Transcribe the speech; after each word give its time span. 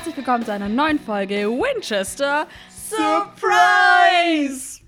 herzlich 0.00 0.16
willkommen 0.16 0.46
zu 0.46 0.50
einer 0.50 0.70
neuen 0.70 0.98
Folge 0.98 1.46
Winchester 1.46 2.46
Surprise! 2.70 4.80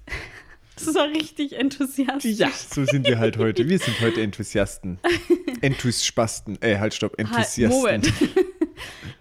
Das 0.75 0.95
war 0.95 1.07
richtig 1.09 1.53
enthusiastisch. 1.53 2.39
Ja, 2.39 2.49
so 2.49 2.87
sind 2.87 3.07
wir 3.07 3.19
halt 3.19 3.37
heute. 3.37 3.69
Wir 3.69 3.79
sind 3.79 4.01
heute 4.01 4.23
Enthusiasten. 4.23 4.99
Enthusiasten. 5.61 6.57
Äh, 6.63 6.79
halt, 6.79 6.95
stopp. 6.95 7.19
Enthusiasten. 7.19 7.85
Halt, 7.85 8.07
Moment. 8.07 8.13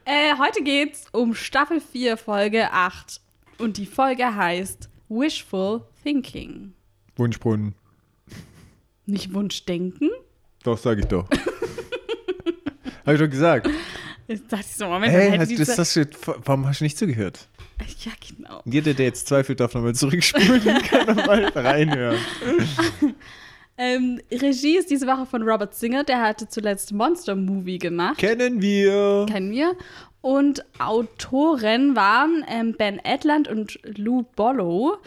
äh, 0.05 0.38
heute 0.39 0.64
geht's 0.64 1.07
um 1.11 1.36
Staffel 1.36 1.82
4, 1.82 2.15
Folge 2.15 2.71
8. 2.71 3.19
Und 3.57 3.75
die 3.75 3.86
Folge 3.86 4.33
heißt 4.33 4.87
Wishful 5.10 5.82
Thinking. 6.04 6.71
Wunschbrunnen. 7.18 7.75
Nicht 9.05 9.33
Wunschdenken? 9.33 10.10
Doch, 10.64 10.78
sag 10.78 11.00
ich 11.00 11.05
doch. 11.07 11.29
Hab 13.05 13.14
ich 13.14 13.19
doch 13.19 13.29
gesagt. 13.29 13.68
Jetzt 14.31 14.51
dachte 14.51 14.65
ich 14.69 14.75
so, 14.75 14.87
Moment, 14.87 15.11
Hey, 15.11 15.45
die 15.45 15.55
du 15.55 15.65
das, 15.65 15.75
das, 15.75 15.99
warum 16.45 16.65
hast 16.65 16.79
du 16.79 16.85
nicht 16.85 16.97
zugehört? 16.97 17.47
Ja, 18.05 18.11
genau. 18.27 18.61
Jeder, 18.65 18.93
der 18.93 19.07
jetzt 19.07 19.27
zweifelt, 19.27 19.59
darf 19.59 19.73
nochmal 19.73 19.95
zurückspulen, 19.95 20.61
kann 20.83 21.15
nochmal 21.15 21.45
reinhören. 21.45 22.19
Ähm, 23.77 24.21
Regie 24.31 24.77
ist 24.77 24.91
diese 24.91 25.07
Woche 25.07 25.25
von 25.25 25.41
Robert 25.41 25.73
Singer, 25.73 26.04
der 26.04 26.21
hatte 26.21 26.47
zuletzt 26.47 26.93
Monster 26.93 27.35
Movie 27.35 27.79
gemacht. 27.79 28.19
Kennen 28.19 28.61
wir. 28.61 29.25
kennen 29.27 29.49
wir. 29.49 29.75
Und 30.19 30.63
Autoren 30.77 31.95
waren 31.95 32.45
ähm, 32.47 32.75
Ben 32.77 32.99
Edland 33.03 33.47
und 33.47 33.79
Lou 33.97 34.23
Bollo. 34.35 34.97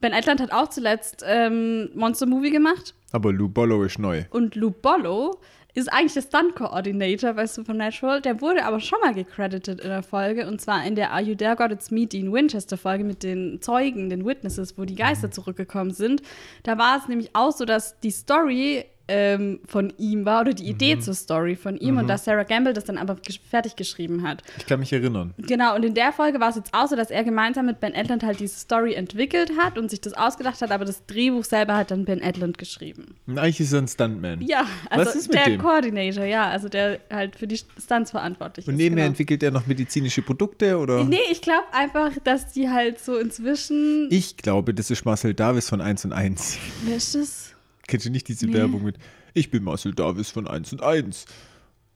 Ben 0.00 0.12
Edland 0.12 0.40
hat 0.40 0.52
auch 0.52 0.68
zuletzt 0.68 1.24
ähm, 1.26 1.88
Monster 1.96 2.26
Movie 2.26 2.50
gemacht. 2.50 2.94
Aber 3.10 3.32
Lou 3.32 3.48
Bollo 3.48 3.82
ist 3.82 3.98
neu. 3.98 4.22
Und 4.30 4.54
Lou 4.54 4.70
Bollo 4.70 5.40
ist 5.74 5.92
eigentlich 5.92 6.12
der 6.12 6.22
Stunt-Coordinator 6.22 7.32
bei 7.32 7.46
Supernatural. 7.46 8.20
Der 8.20 8.40
wurde 8.40 8.64
aber 8.64 8.80
schon 8.80 9.00
mal 9.00 9.14
gecredited 9.14 9.80
in 9.80 9.88
der 9.88 10.02
Folge. 10.02 10.46
Und 10.46 10.60
zwar 10.60 10.84
in 10.84 10.94
der 10.94 11.12
Are 11.12 11.22
You 11.22 11.34
There 11.34 11.56
God 11.56 11.72
It's 11.72 11.90
Me 11.90 12.06
Dean 12.06 12.32
Winchester 12.32 12.76
Folge 12.76 13.04
mit 13.04 13.22
den 13.22 13.60
Zeugen, 13.62 14.10
den 14.10 14.26
Witnesses, 14.26 14.76
wo 14.76 14.84
die 14.84 14.94
Geister 14.94 15.30
zurückgekommen 15.30 15.92
sind. 15.92 16.22
Da 16.62 16.76
war 16.76 16.98
es 16.98 17.08
nämlich 17.08 17.30
auch 17.34 17.52
so, 17.52 17.64
dass 17.64 17.98
die 18.00 18.10
Story 18.10 18.84
ähm, 19.14 19.60
von 19.66 19.92
ihm 19.98 20.24
war 20.24 20.40
oder 20.40 20.54
die 20.54 20.64
Idee 20.64 20.98
zur 20.98 21.12
Story 21.12 21.54
von 21.54 21.76
ihm 21.76 21.98
und 21.98 22.08
dass 22.08 22.24
Sarah 22.24 22.44
Gamble 22.44 22.72
das 22.72 22.84
dann 22.84 22.96
aber 22.96 23.14
gesch- 23.14 23.40
fertig 23.48 23.76
geschrieben 23.76 24.22
hat. 24.26 24.42
Ich 24.56 24.64
kann 24.66 24.80
mich 24.80 24.90
erinnern. 24.92 25.34
Genau, 25.36 25.76
und 25.76 25.84
in 25.84 25.92
der 25.92 26.12
Folge 26.12 26.40
war 26.40 26.48
es 26.48 26.56
jetzt 26.56 26.72
auch 26.72 26.88
so, 26.88 26.96
dass 26.96 27.10
er 27.10 27.22
gemeinsam 27.22 27.66
mit 27.66 27.78
Ben 27.80 27.92
Edlund 27.92 28.22
halt 28.22 28.40
diese 28.40 28.58
Story 28.58 28.94
entwickelt 28.94 29.52
hat 29.60 29.76
und 29.76 29.90
sich 29.90 30.00
das 30.00 30.14
ausgedacht 30.14 30.62
hat, 30.62 30.70
aber 30.70 30.86
das 30.86 31.04
Drehbuch 31.06 31.44
selber 31.44 31.76
hat 31.76 31.90
dann 31.90 32.06
Ben 32.06 32.20
Edlund 32.22 32.56
geschrieben. 32.56 33.14
Und 33.26 33.38
eigentlich 33.38 33.60
ist 33.60 33.72
er 33.74 33.82
ein 33.82 33.88
Stuntman. 33.88 34.40
Ja, 34.40 34.64
also 34.88 35.04
Was 35.04 35.14
ist 35.14 35.28
mit 35.28 35.36
der 35.36 35.44
dem? 35.44 35.60
Coordinator, 35.60 36.24
ja, 36.24 36.48
also 36.48 36.68
der 36.70 37.00
halt 37.12 37.36
für 37.36 37.46
die 37.46 37.58
Stunts 37.78 38.10
verantwortlich 38.12 38.66
Und 38.66 38.74
ist. 38.74 38.78
nebenher 38.78 39.04
genau. 39.04 39.10
entwickelt 39.12 39.42
er 39.42 39.50
noch 39.50 39.66
medizinische 39.66 40.22
Produkte, 40.22 40.78
oder? 40.78 41.04
Nee, 41.04 41.18
ich 41.30 41.42
glaube 41.42 41.64
einfach, 41.72 42.12
dass 42.24 42.52
die 42.52 42.70
halt 42.70 42.98
so 42.98 43.18
inzwischen. 43.18 44.08
Ich 44.10 44.36
glaube, 44.38 44.72
das 44.72 44.90
ist 44.90 45.04
Marcel 45.04 45.34
Davis 45.34 45.68
von 45.68 45.80
1 45.80 46.06
und 46.06 46.12
1. 46.12 46.58
Wer 46.84 46.96
ist 46.96 47.14
das? 47.14 47.51
Kennst 47.92 48.06
du 48.06 48.10
nicht 48.10 48.26
diese 48.26 48.46
Nee. 48.46 48.54
Werbung 48.54 48.82
mit 48.84 48.96
Ich 49.34 49.50
bin 49.50 49.62
Marcel 49.64 49.92
Davis 49.92 50.30
von 50.30 50.46
1 50.48 50.72
und 50.72 50.82
1? 50.82 51.26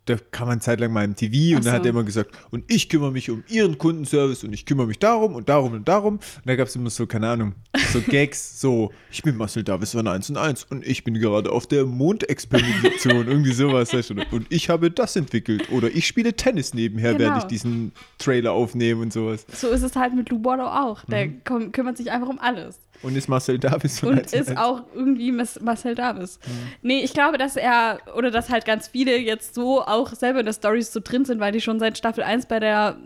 Da 0.04 0.16
kam 0.30 0.46
man 0.46 0.60
zeitlang 0.60 0.92
mal 0.92 1.04
im 1.04 1.16
TV 1.16 1.56
und 1.56 1.64
dann 1.64 1.72
hat 1.72 1.82
so. 1.82 1.86
er 1.88 1.90
immer 1.90 2.04
gesagt, 2.04 2.30
und 2.50 2.62
ich 2.70 2.88
kümmere 2.90 3.10
mich 3.10 3.28
um 3.30 3.42
Ihren 3.48 3.76
Kundenservice 3.78 4.44
und 4.44 4.52
ich 4.52 4.64
kümmere 4.66 4.86
mich 4.86 4.98
darum 4.98 5.34
und 5.34 5.48
darum 5.48 5.72
und 5.72 5.88
darum. 5.88 6.16
Und 6.16 6.22
da 6.44 6.54
gab 6.54 6.68
es 6.68 6.76
immer 6.76 6.90
so, 6.90 7.06
keine 7.06 7.28
Ahnung, 7.30 7.54
so 7.92 8.00
Gags, 8.08 8.60
so, 8.60 8.92
ich 9.10 9.22
bin 9.22 9.36
Marcel 9.36 9.64
Davis 9.64 9.92
von 9.92 10.06
1 10.06 10.28
und 10.30 10.36
1 10.36 10.64
und 10.64 10.86
ich 10.86 11.02
bin 11.02 11.14
gerade 11.14 11.50
auf 11.50 11.66
der 11.66 11.86
Mondexpedition, 11.86 13.26
irgendwie 13.26 13.52
sowas. 13.52 13.92
weißt 13.92 14.10
du. 14.10 14.14
Und 14.30 14.46
ich 14.50 14.68
habe 14.68 14.90
das 14.92 15.16
entwickelt. 15.16 15.70
Oder 15.72 15.88
ich 15.90 16.06
spiele 16.06 16.34
Tennis 16.34 16.72
nebenher, 16.74 17.14
Genau. 17.14 17.24
während 17.24 17.38
ich 17.42 17.48
diesen 17.48 17.90
Trailer 18.18 18.52
aufnehme 18.52 19.02
und 19.02 19.12
sowas. 19.12 19.44
So 19.52 19.68
ist 19.70 19.82
es 19.82 19.96
halt 19.96 20.14
mit 20.14 20.28
Lou 20.30 20.38
Bordo 20.38 20.66
auch. 20.66 21.04
Der 21.06 21.26
Mhm. 21.26 21.72
kümmert 21.72 21.96
sich 21.96 22.12
einfach 22.12 22.28
um 22.28 22.38
alles. 22.38 22.78
Und 23.02 23.16
ist 23.16 23.28
Marcel 23.28 23.58
Davis 23.58 24.00
von 24.00 24.10
Und 24.10 24.18
1 24.20 24.32
und 24.32 24.40
ist 24.40 24.48
1. 24.50 24.58
auch 24.58 24.82
irgendwie 24.94 25.32
Marcel 25.32 25.94
Davis. 25.94 26.38
Mhm. 26.46 26.52
Nee, 26.82 27.04
ich 27.04 27.12
glaube, 27.12 27.38
dass 27.38 27.56
er, 27.56 27.98
oder 28.16 28.30
dass 28.30 28.50
halt 28.50 28.64
ganz 28.64 28.88
viele 28.88 29.16
jetzt 29.18 29.54
so 29.54 29.82
auch 29.82 30.12
selber 30.14 30.40
in 30.40 30.46
der 30.46 30.52
Stories 30.52 30.92
so 30.92 31.00
drin 31.00 31.24
sind, 31.24 31.40
weil 31.40 31.52
die 31.52 31.60
schon 31.60 31.78
seit 31.78 31.98
Staffel 31.98 32.24
1 32.24 32.46
bei 32.46 32.60
der 32.60 32.96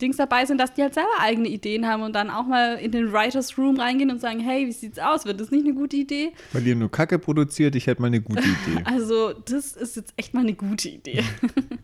Dings 0.00 0.18
dabei 0.18 0.44
sind, 0.44 0.58
dass 0.58 0.74
die 0.74 0.82
halt 0.82 0.94
selber 0.94 1.08
eigene 1.20 1.48
Ideen 1.48 1.86
haben 1.86 2.02
und 2.02 2.14
dann 2.14 2.28
auch 2.28 2.46
mal 2.46 2.76
in 2.76 2.92
den 2.92 3.12
Writers 3.12 3.56
Room 3.56 3.80
reingehen 3.80 4.10
und 4.10 4.20
sagen, 4.20 4.40
hey, 4.40 4.66
wie 4.66 4.72
sieht's 4.72 4.98
aus? 4.98 5.24
Wird 5.24 5.40
das 5.40 5.50
nicht 5.50 5.64
eine 5.64 5.74
gute 5.74 5.96
Idee? 5.96 6.32
Weil 6.52 6.66
ihr 6.66 6.76
nur 6.76 6.90
Kacke 6.90 7.18
produziert, 7.18 7.74
ich 7.76 7.86
hätte 7.86 8.02
mal 8.02 8.08
eine 8.08 8.20
gute 8.20 8.42
Idee. 8.42 8.82
Also, 8.84 9.32
das 9.32 9.72
ist 9.72 9.96
jetzt 9.96 10.12
echt 10.16 10.34
mal 10.34 10.40
eine 10.40 10.54
gute 10.54 10.88
Idee. 10.88 11.24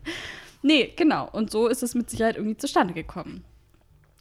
nee, 0.61 0.93
genau. 0.95 1.27
Und 1.31 1.49
so 1.49 1.67
ist 1.67 1.83
es 1.83 1.95
mit 1.95 2.09
Sicherheit 2.09 2.37
irgendwie 2.37 2.57
zustande 2.57 2.93
gekommen. 2.93 3.43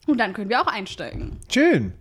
Und 0.07 0.19
dann 0.19 0.33
können 0.33 0.49
wir 0.49 0.61
auch 0.61 0.67
einsteigen. 0.67 1.39
Schön. 1.49 1.93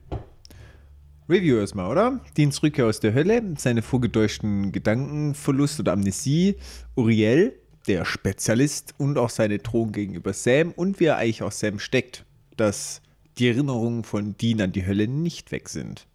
Review 1.32 1.58
erstmal, 1.58 1.90
oder? 1.90 2.20
Deans 2.38 2.62
Rückkehr 2.62 2.86
aus 2.86 3.00
der 3.00 3.14
Hölle, 3.14 3.42
seine 3.58 3.82
vorgetäuschten 3.82 4.72
Gedankenverlust 4.72 5.80
oder 5.80 5.94
Amnesie, 5.94 6.58
Uriel, 6.96 7.58
der 7.88 8.06
Spezialist 8.06 8.94
und 8.98 9.18
auch 9.18 9.30
seine 9.30 9.60
Drohung 9.60 9.92
gegenüber 9.92 10.34
Sam 10.34 10.72
und 10.72 11.00
wie 11.00 11.06
er 11.06 11.18
eigentlich 11.18 11.42
auch 11.42 11.52
Sam 11.52 11.80
steckt, 11.80 12.26
dass 12.58 13.02
die 13.38 13.48
Erinnerungen 13.48 14.04
von 14.04 14.36
Dean 14.38 14.62
an 14.62 14.72
die 14.72 14.86
Hölle 14.86 15.08
nicht 15.08 15.52
weg 15.52 15.70
sind. 15.70 16.06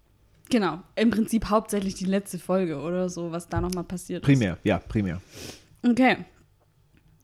Genau. 0.50 0.80
Im 0.94 1.10
Prinzip 1.10 1.46
hauptsächlich 1.46 1.94
die 1.94 2.04
letzte 2.04 2.38
Folge 2.38 2.78
oder 2.78 3.08
so, 3.08 3.32
was 3.32 3.48
da 3.48 3.60
nochmal 3.60 3.84
passiert 3.84 4.22
ist. 4.22 4.26
Primär, 4.26 4.58
ja, 4.62 4.78
primär. 4.78 5.20
Okay. 5.82 6.18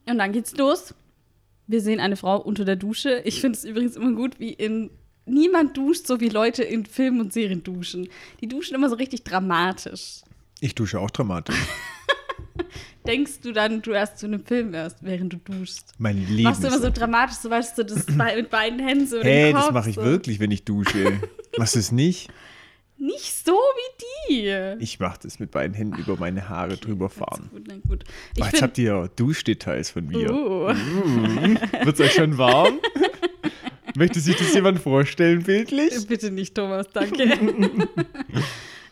Und 0.08 0.18
dann 0.18 0.32
geht's 0.32 0.56
los. 0.56 0.94
Wir 1.68 1.80
sehen 1.80 2.00
eine 2.00 2.16
Frau 2.16 2.40
unter 2.40 2.64
der 2.64 2.76
Dusche. 2.76 3.20
Ich 3.24 3.40
finde 3.40 3.56
es 3.58 3.64
übrigens 3.64 3.96
immer 3.96 4.12
gut, 4.12 4.40
wie 4.40 4.52
in 4.52 4.90
niemand 5.26 5.76
duscht, 5.76 6.06
so 6.06 6.20
wie 6.20 6.28
Leute 6.28 6.62
in 6.62 6.84
Filmen 6.86 7.20
und 7.20 7.32
Serien 7.32 7.62
duschen. 7.62 8.08
Die 8.40 8.48
duschen 8.48 8.74
immer 8.74 8.88
so 8.88 8.96
richtig 8.96 9.24
dramatisch. 9.24 10.20
Ich 10.60 10.74
dusche 10.74 11.00
auch 11.00 11.10
dramatisch. 11.10 11.56
Denkst 13.06 13.40
du 13.42 13.52
dann, 13.52 13.82
du 13.82 13.90
erst 13.90 14.18
zu 14.18 14.26
einem 14.26 14.44
Film 14.44 14.72
wärst, 14.72 14.98
während 15.00 15.32
du 15.32 15.38
duschst? 15.38 15.92
Mein 15.98 16.24
Leben. 16.28 16.44
Machst 16.44 16.62
du 16.62 16.68
immer 16.68 16.78
so 16.78 16.90
dramatisch, 16.90 17.36
so 17.36 17.50
weißt 17.50 17.76
du, 17.78 17.84
das 17.84 18.06
mit 18.36 18.50
beiden 18.50 18.78
Händen 18.78 19.06
so 19.06 19.20
hey, 19.20 19.46
den 19.46 19.54
Kopf. 19.56 19.66
das 19.66 19.74
mache 19.74 19.90
ich 19.90 19.96
so. 19.96 20.04
wirklich, 20.04 20.38
wenn 20.38 20.50
ich 20.52 20.64
dusche. 20.64 21.20
Machst 21.58 21.74
du 21.74 21.80
es 21.80 21.90
nicht? 21.90 22.30
Nicht 22.98 23.44
so 23.44 23.52
wie 23.54 24.30
die. 24.30 24.76
Ich 24.78 25.00
mache 25.00 25.18
das 25.24 25.40
mit 25.40 25.50
beiden 25.50 25.74
Händen 25.74 25.98
über 25.98 26.16
meine 26.16 26.48
Haare 26.48 26.76
drüber 26.76 27.08
Das 27.08 27.16
fahren. 27.16 27.50
gut, 27.50 27.64
na 27.66 27.74
gut. 27.88 28.04
Ich 28.36 28.42
Oh, 28.42 28.46
jetzt 28.46 28.62
habt 28.62 28.78
ihr 28.78 29.10
Duschdetails 29.16 29.90
von 29.90 30.06
mir. 30.06 30.30
Uh. 30.32 30.68
Wird 31.84 31.98
euch 31.98 32.12
schon 32.12 32.38
warm? 32.38 32.78
Möchte 33.96 34.20
sich 34.20 34.36
das 34.36 34.54
jemand 34.54 34.78
vorstellen, 34.78 35.42
bildlich? 35.42 36.06
Bitte 36.06 36.30
nicht, 36.30 36.54
Thomas, 36.54 36.88
danke. 36.92 37.24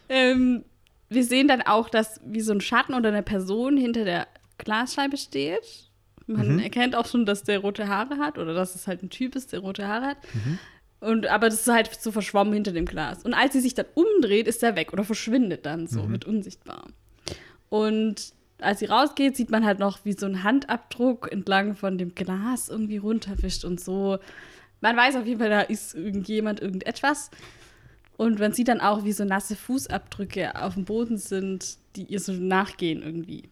ähm, 0.08 0.64
wir 1.08 1.24
sehen 1.24 1.48
dann 1.48 1.62
auch, 1.62 1.88
dass 1.88 2.20
wie 2.24 2.40
so 2.40 2.52
ein 2.52 2.60
Schatten 2.60 2.94
oder 2.94 3.08
eine 3.08 3.22
Person 3.22 3.76
hinter 3.76 4.04
der 4.04 4.26
Glasscheibe 4.58 5.16
steht. 5.16 5.90
Man 6.26 6.60
erkennt 6.60 6.94
auch 6.94 7.06
schon, 7.06 7.26
dass 7.26 7.42
der 7.42 7.58
rote 7.58 7.88
Haare 7.88 8.18
hat 8.18 8.38
oder 8.38 8.54
dass 8.54 8.76
es 8.76 8.86
halt 8.86 9.02
ein 9.02 9.10
Typ 9.10 9.34
ist, 9.34 9.52
der 9.52 9.60
rote 9.60 9.88
Haare 9.88 10.06
hat. 10.06 10.18
Und, 11.00 11.26
aber 11.26 11.48
das 11.48 11.62
ist 11.62 11.68
halt 11.68 11.92
so 12.00 12.12
verschwommen 12.12 12.52
hinter 12.52 12.72
dem 12.72 12.84
Glas. 12.84 13.24
Und 13.24 13.34
als 13.34 13.54
sie 13.54 13.60
sich 13.60 13.74
dann 13.74 13.86
umdreht, 13.94 14.46
ist 14.46 14.62
er 14.62 14.76
weg 14.76 14.92
oder 14.92 15.02
verschwindet 15.02 15.66
dann 15.66 15.86
so, 15.86 16.08
wird 16.10 16.26
unsichtbar. 16.26 16.86
Und 17.70 18.32
als 18.60 18.80
sie 18.80 18.86
rausgeht, 18.86 19.36
sieht 19.36 19.50
man 19.50 19.64
halt 19.64 19.78
noch, 19.78 20.04
wie 20.04 20.12
so 20.12 20.26
ein 20.26 20.44
Handabdruck 20.44 21.32
entlang 21.32 21.74
von 21.74 21.96
dem 21.96 22.14
Glas 22.14 22.68
irgendwie 22.68 22.98
runterwischt 22.98 23.64
und 23.64 23.80
so. 23.80 24.18
Man 24.80 24.96
weiß 24.96 25.16
auf 25.16 25.26
jeden 25.26 25.40
Fall, 25.40 25.50
da 25.50 25.60
ist 25.60 25.94
irgendjemand, 25.94 26.60
irgendetwas. 26.60 27.30
Und 28.16 28.38
man 28.38 28.52
sieht 28.52 28.68
dann 28.68 28.80
auch, 28.80 29.04
wie 29.04 29.12
so 29.12 29.24
nasse 29.24 29.56
Fußabdrücke 29.56 30.60
auf 30.62 30.74
dem 30.74 30.84
Boden 30.84 31.16
sind, 31.16 31.78
die 31.96 32.04
ihr 32.04 32.20
so 32.20 32.32
nachgehen 32.32 33.02
irgendwie. 33.02 33.48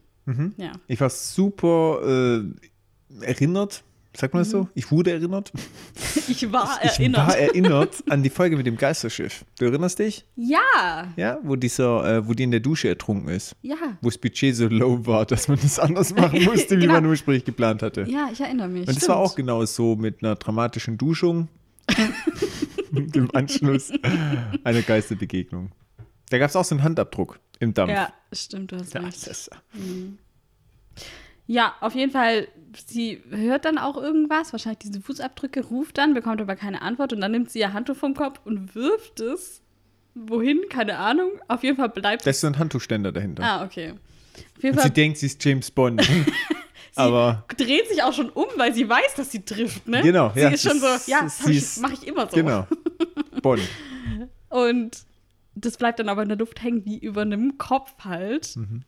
Ja. 0.57 0.73
Ich 0.87 1.01
war 1.01 1.09
super 1.09 2.41
äh, 2.41 3.25
erinnert, 3.25 3.83
sagt 4.15 4.33
man 4.33 4.41
das 4.41 4.49
so? 4.49 4.67
Ich 4.75 4.91
wurde 4.91 5.11
erinnert. 5.11 5.51
Ich 6.27 6.51
war 6.51 6.79
Ich 6.83 6.91
erinnert. 6.99 7.27
war 7.27 7.37
erinnert 7.37 8.03
an 8.09 8.21
die 8.23 8.29
Folge 8.29 8.55
mit 8.55 8.65
dem 8.67 8.77
Geisterschiff. 8.77 9.43
Du 9.57 9.65
erinnerst 9.65 9.97
dich? 9.99 10.25
ja, 10.35 11.11
Ja, 11.17 11.39
wo 11.43 11.55
dieser, 11.55 12.17
äh, 12.17 12.27
wo 12.27 12.33
die 12.33 12.43
in 12.43 12.51
der 12.51 12.59
Dusche 12.59 12.87
ertrunken 12.87 13.29
ist. 13.29 13.55
ja. 13.61 13.75
Wo 14.01 14.09
das 14.09 14.17
Budget 14.17 14.55
so 14.55 14.67
low 14.67 15.05
war, 15.05 15.25
dass 15.25 15.47
man 15.47 15.57
das 15.61 15.79
anders 15.79 16.13
machen 16.15 16.43
musste, 16.43 16.77
wie 16.77 16.81
Genau. 16.81 16.93
man 16.93 17.05
ursprünglich 17.07 17.45
geplant 17.45 17.81
hatte. 17.81 18.03
Ja, 18.07 18.29
ich 18.31 18.39
erinnere 18.41 18.67
mich. 18.67 18.87
Und 18.87 18.95
es 18.97 19.07
war 19.09 19.17
auch 19.17 19.35
genau 19.35 19.65
so 19.65 19.95
mit 19.95 20.23
einer 20.23 20.35
dramatischen 20.35 20.97
Duschung 20.97 21.47
und 22.91 23.15
im 23.15 23.33
Anschluss 23.35 23.91
einer 24.63 24.81
Geisterbegegnung. 24.83 25.71
Da 26.29 26.37
gab 26.37 26.49
es 26.49 26.55
auch 26.55 26.63
so 26.65 26.75
einen 26.75 26.83
Handabdruck 26.83 27.39
im 27.59 27.73
Dampf. 27.73 27.91
Ja, 27.91 28.13
stimmt, 28.31 28.71
du 28.71 28.77
hast 28.77 28.93
Ja, 28.93 29.01
recht. 29.01 29.27
das, 29.27 29.49
Ja, 31.51 31.73
auf 31.81 31.95
jeden 31.95 32.11
Fall, 32.11 32.47
sie 32.85 33.23
hört 33.31 33.65
dann 33.65 33.79
auch 33.79 33.97
irgendwas, 33.97 34.51
wahrscheinlich 34.53 34.77
diese 34.79 35.01
Fußabdrücke, 35.01 35.65
ruft 35.65 35.97
dann, 35.97 36.13
bekommt 36.13 36.39
aber 36.39 36.55
keine 36.55 36.83
Antwort 36.83 37.11
und 37.11 37.21
dann 37.21 37.31
nimmt 37.31 37.49
sie 37.49 37.57
ihr 37.57 37.73
Handtuch 37.73 37.95
vom 37.95 38.13
Kopf 38.13 38.39
und 38.45 38.75
wirft 38.75 39.19
es. 39.19 39.63
Wohin? 40.13 40.59
Keine 40.69 40.99
Ahnung. 40.99 41.31
Auf 41.47 41.63
jeden 41.63 41.75
Fall 41.77 41.89
bleibt 41.89 42.23
da 42.23 42.29
ist 42.29 42.45
ein 42.45 42.59
Handtuchständer 42.59 43.11
dahinter. 43.11 43.41
Ah, 43.43 43.65
okay. 43.65 43.93
Auf 44.57 44.63
jeden 44.63 44.75
Und 44.75 44.81
Fall 44.81 44.83
sie 44.89 44.93
denkt, 44.93 45.17
sie 45.17 45.25
ist 45.25 45.43
James 45.43 45.71
Bond. 45.71 46.07
aber 46.95 47.45
dreht 47.57 47.87
sich 47.89 48.03
auch 48.03 48.13
schon 48.13 48.29
um, 48.29 48.45
weil 48.57 48.71
sie 48.75 48.87
weiß, 48.87 49.15
dass 49.15 49.31
sie 49.31 49.41
trifft, 49.43 49.87
ne? 49.87 50.03
Genau, 50.03 50.31
sie 50.35 50.41
ja. 50.41 50.49
ist 50.49 50.61
schon 50.67 50.79
so, 50.79 50.85
ja, 51.07 51.21
das 51.23 51.39
Sie 51.39 51.55
ist- 51.57 51.81
mache 51.81 51.93
ich 51.93 52.05
immer 52.05 52.27
so. 52.29 52.35
genau. 52.35 52.67
Bonn. 53.41 53.59
Und 54.49 54.99
das 55.55 55.77
bleibt 55.77 55.97
dann 55.99 56.09
aber 56.09 56.21
in 56.21 56.29
der 56.29 56.37
Luft 56.37 56.61
hängen, 56.61 56.85
wie 56.85 56.99
über 56.99 57.21
einem 57.21 57.57
Kopf 57.57 57.93
halt. 58.03 58.55
Mhm. 58.55 58.83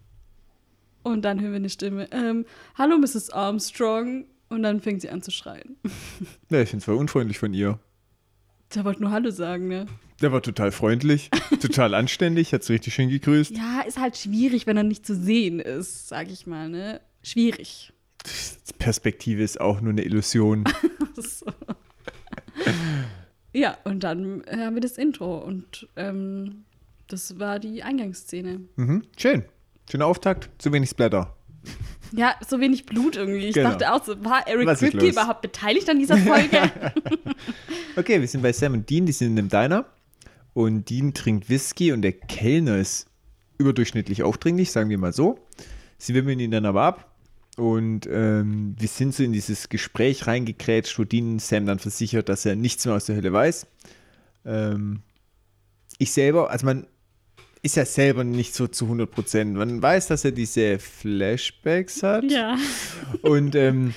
Und 1.04 1.24
dann 1.24 1.40
hören 1.40 1.52
wir 1.52 1.58
eine 1.58 1.70
Stimme, 1.70 2.08
ähm, 2.12 2.46
hallo 2.76 2.98
Mrs. 2.98 3.30
Armstrong. 3.32 4.26
Und 4.50 4.64
dann 4.64 4.82
fängt 4.82 5.02
sie 5.02 5.10
an 5.10 5.22
zu 5.22 5.32
schreien. 5.32 5.78
Ja, 6.50 6.62
ich 6.62 6.70
finde 6.70 6.80
es 6.80 6.86
voll 6.86 6.96
unfreundlich 6.96 7.40
von 7.40 7.54
ihr. 7.54 7.80
Der 8.76 8.84
wollte 8.84 9.02
nur 9.02 9.12
Hallo 9.12 9.32
sagen, 9.32 9.70
ne? 9.70 9.86
Der 10.22 10.32
war 10.32 10.42
total 10.42 10.72
freundlich, 10.72 11.30
total 11.62 11.94
anständig, 11.94 12.54
hat 12.54 12.64
so 12.64 12.74
richtig 12.74 12.94
schön 12.94 13.10
gegrüßt. 13.10 13.52
Ja, 13.56 13.82
ist 13.82 13.98
halt 14.00 14.18
schwierig, 14.18 14.68
wenn 14.68 14.78
er 14.78 14.84
nicht 14.84 15.06
zu 15.06 15.16
sehen 15.16 15.60
ist, 15.60 16.10
sag 16.10 16.30
ich 16.30 16.48
mal, 16.48 16.70
ne? 16.70 17.02
Schwierig. 17.24 17.94
Die 18.70 18.74
Perspektive 18.78 19.42
ist 19.44 19.60
auch 19.60 19.82
nur 19.82 19.92
eine 19.92 20.04
Illusion. 20.04 20.66
So. 21.18 21.46
ja, 23.54 23.78
und 23.84 24.04
dann 24.04 24.42
äh, 24.46 24.58
haben 24.58 24.76
wir 24.76 24.82
das 24.82 24.98
Intro 24.98 25.40
und 25.40 25.88
ähm, 25.96 26.64
das 27.08 27.38
war 27.38 27.60
die 27.60 27.84
Eingangsszene. 27.84 28.62
Mhm. 28.78 29.04
Schön. 29.18 29.44
Schöner 29.90 30.06
Auftakt, 30.06 30.50
zu 30.58 30.72
wenig 30.72 30.90
Splatter. 30.90 31.36
Ja, 32.14 32.36
so 32.48 32.60
wenig 32.60 32.86
Blut 32.86 33.16
irgendwie. 33.16 33.48
Ich 33.48 33.54
Genau. 33.56 33.70
dachte 33.72 33.94
auch 33.94 34.04
so, 34.04 34.24
war 34.24 34.46
Eric 34.48 34.68
Kripke 34.78 35.08
überhaupt 35.08 35.42
beteiligt 35.42 35.90
an 35.90 36.00
dieser 36.00 36.18
Folge? 36.18 36.72
Okay, 37.98 38.22
wir 38.22 38.28
sind 38.28 38.42
bei 38.42 38.54
Sam 38.54 38.74
und 38.74 38.90
Dean, 38.90 39.06
die 39.06 39.12
sind 39.12 39.32
in 39.32 39.40
einem 39.40 39.50
Diner. 39.50 39.86
Und 40.54 40.90
Dean 40.90 41.14
trinkt 41.14 41.50
Whisky 41.50 41.92
und 41.92 42.02
der 42.04 42.14
Kellner 42.14 42.78
ist 42.78 43.08
überdurchschnittlich 43.58 44.24
aufdringlich, 44.24 44.72
sagen 44.72 44.90
wir 44.90 44.98
mal 44.98 45.12
so. 45.12 45.40
Sie 45.98 46.14
wimmeln 46.14 46.40
ihn 46.40 46.52
dann 46.52 46.66
aber 46.66 46.84
ab. 46.84 47.16
Und 47.58 48.08
ähm, 48.10 48.76
wir 48.80 48.88
sind 48.88 49.14
so 49.14 49.24
in 49.24 49.34
dieses 49.34 49.68
Gespräch 49.68 50.26
reingekrätscht, 50.26 50.98
wo 50.98 51.04
Dean 51.04 51.38
Sam 51.40 51.66
dann 51.66 51.80
versichert, 51.80 52.30
dass 52.30 52.46
er 52.46 52.56
nichts 52.56 52.86
mehr 52.86 52.96
aus 52.96 53.06
der 53.06 53.18
Hölle 53.18 53.34
weiß. 53.34 53.68
Ähm, 54.46 55.02
ich 55.98 56.14
selber, 56.14 56.50
also 56.50 56.66
man 56.66 56.88
ist 57.64 57.76
ja 57.76 57.86
selber 57.86 58.24
nicht 58.24 58.56
so 58.56 58.68
zu 58.68 58.86
100 58.86 59.10
Prozent. 59.12 59.54
Man 59.56 59.82
weiß, 59.82 60.08
dass 60.08 60.26
er 60.26 60.32
diese 60.32 60.80
Flashbacks 60.80 62.02
hat. 62.04 62.24
ja. 62.24 62.58
Und 63.22 63.56
ähm, 63.56 63.94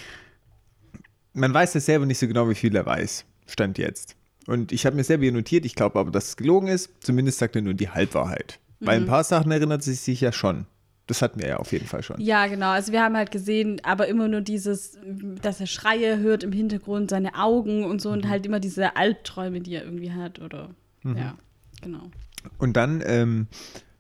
man 1.33 1.53
weiß 1.55 1.75
ja 1.75 1.81
selber 1.81 2.07
nicht 2.07 2.19
so 2.19 2.29
genau, 2.29 2.49
wie 2.49 2.55
viel 2.55 2.75
er 2.77 2.87
weiß. 2.87 3.25
Stand 3.47 3.79
jetzt. 3.79 4.17
Und 4.47 4.73
ich 4.73 4.85
habe 4.87 4.97
mir 4.97 5.05
selber 5.05 5.23
hier 5.25 5.33
notiert, 5.33 5.65
ich 5.65 5.75
glaube 5.75 5.99
aber, 5.99 6.11
dass 6.11 6.29
es 6.29 6.37
gelogen 6.37 6.69
ist. 6.69 6.91
Zumindest 7.01 7.39
sagt 7.39 7.57
er 7.57 7.63
nur 7.63 7.75
die 7.75 7.89
Halbwahrheit. 7.89 8.61
Weil 8.81 9.01
ein 9.01 9.07
paar 9.07 9.25
Sachen 9.25 9.51
erinnert 9.51 9.83
sie 9.83 9.95
sich 9.95 10.21
ja 10.21 10.31
schon. 10.33 10.67
Das 11.07 11.23
hatten 11.23 11.41
wir 11.41 11.49
ja 11.49 11.57
auf 11.57 11.73
jeden 11.73 11.87
Fall 11.87 12.03
schon. 12.03 12.21
Ja, 12.21 12.47
genau. 12.47 12.69
Also 12.71 12.93
wir 12.93 13.03
haben 13.03 13.17
halt 13.17 13.31
gesehen, 13.31 13.81
aber 13.83 14.09
immer 14.09 14.29
nur 14.29 14.41
dieses, 14.43 14.99
dass 15.43 15.61
er 15.61 15.67
Schreie 15.67 16.19
hört 16.19 16.43
im 16.43 16.53
Hintergrund, 16.53 17.11
seine 17.11 17.35
Augen 17.35 17.85
und 17.85 18.03
so 18.03 18.11
Mhm. 18.11 18.15
und 18.17 18.29
halt 18.29 18.45
immer 18.47 18.61
diese 18.61 18.97
Albträume, 18.97 19.61
die 19.61 19.75
er 19.75 19.85
irgendwie 19.85 20.13
hat 20.13 20.39
oder 20.41 20.71
ja, 21.05 21.37
genau. 21.83 22.11
Und 22.59 22.75
dann 22.77 23.03
ähm, 23.07 23.47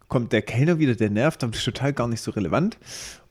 kommt 0.09 0.33
der 0.33 0.43
Kellner 0.43 0.79
wieder, 0.79 0.95
der 0.95 1.11
nervt, 1.11 1.43
das 1.43 1.51
ist 1.57 1.65
total 1.65 1.93
gar 1.93 2.09
nicht 2.09 2.21
so 2.21 2.31
relevant. 2.31 2.79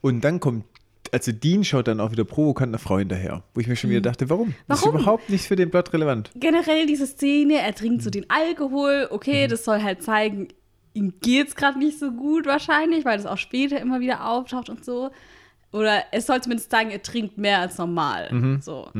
Und 0.00 0.22
dann 0.22 0.40
kommt, 0.40 0.64
also 1.12 1.32
Dean 1.32 1.64
schaut 1.64 1.86
dann 1.88 2.00
auch 2.00 2.12
wieder 2.12 2.24
provokant 2.24 2.70
einer 2.70 2.78
Frau 2.78 2.98
hinterher. 2.98 3.42
Wo 3.54 3.60
ich 3.60 3.66
mir 3.68 3.76
schon 3.76 3.90
wieder 3.90 4.00
dachte, 4.00 4.28
warum? 4.30 4.54
Das 4.68 4.78
ist 4.80 4.84
Warum? 4.86 5.00
überhaupt 5.00 5.30
nicht 5.30 5.46
für 5.46 5.56
den 5.56 5.70
Plot 5.70 5.92
relevant. 5.92 6.30
Generell 6.34 6.86
diese 6.86 7.06
Szene, 7.06 7.58
er 7.60 7.74
trinkt 7.74 7.98
Mhm. 7.98 8.00
so 8.02 8.10
den 8.10 8.26
Alkohol, 8.28 9.08
okay, 9.10 9.46
das 9.46 9.64
soll 9.64 9.82
halt 9.82 10.02
zeigen, 10.02 10.48
ihm 10.92 11.14
geht's 11.20 11.54
gerade 11.56 11.78
nicht 11.78 11.98
so 11.98 12.12
gut 12.12 12.46
wahrscheinlich, 12.46 13.04
weil 13.04 13.16
das 13.16 13.26
auch 13.26 13.38
später 13.38 13.80
immer 13.80 14.00
wieder 14.00 14.28
auftaucht 14.28 14.68
und 14.70 14.84
so. 14.84 15.10
Oder 15.72 16.04
es 16.12 16.26
soll 16.26 16.40
zumindest 16.40 16.70
sagen, 16.70 16.90
er 16.90 17.02
trinkt 17.02 17.36
mehr 17.36 17.58
als 17.58 17.78
normal. 17.78 18.32
Mhm. 18.32 18.60
So. 18.60 18.90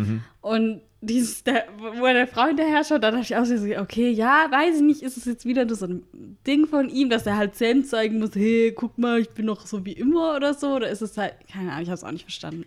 Und 0.40 0.80
dieses, 1.06 1.44
der, 1.44 1.66
wo 1.78 2.04
er 2.04 2.14
der 2.14 2.26
Frau 2.26 2.46
hinterher 2.46 2.84
schaut, 2.84 3.02
da 3.02 3.10
dachte 3.10 3.22
ich 3.22 3.36
auch 3.36 3.44
so, 3.44 3.54
okay, 3.80 4.10
ja, 4.10 4.46
weiß 4.50 4.76
ich 4.76 4.82
nicht, 4.82 5.02
ist 5.02 5.16
es 5.16 5.24
jetzt 5.24 5.44
wieder 5.44 5.72
so 5.74 5.86
ein 5.86 6.04
Ding 6.46 6.66
von 6.66 6.88
ihm, 6.88 7.10
dass 7.10 7.26
er 7.26 7.36
halt 7.36 7.56
Sam 7.56 7.84
zeigen 7.84 8.18
muss, 8.18 8.34
hey, 8.34 8.72
guck 8.74 8.98
mal, 8.98 9.20
ich 9.20 9.30
bin 9.30 9.46
noch 9.46 9.66
so 9.66 9.84
wie 9.84 9.92
immer 9.92 10.36
oder 10.36 10.54
so, 10.54 10.74
oder 10.74 10.88
ist 10.88 11.02
es 11.02 11.16
halt, 11.16 11.34
keine 11.50 11.70
Ahnung, 11.70 11.82
ich 11.82 11.88
habe 11.88 11.96
es 11.96 12.04
auch 12.04 12.12
nicht 12.12 12.24
verstanden. 12.24 12.64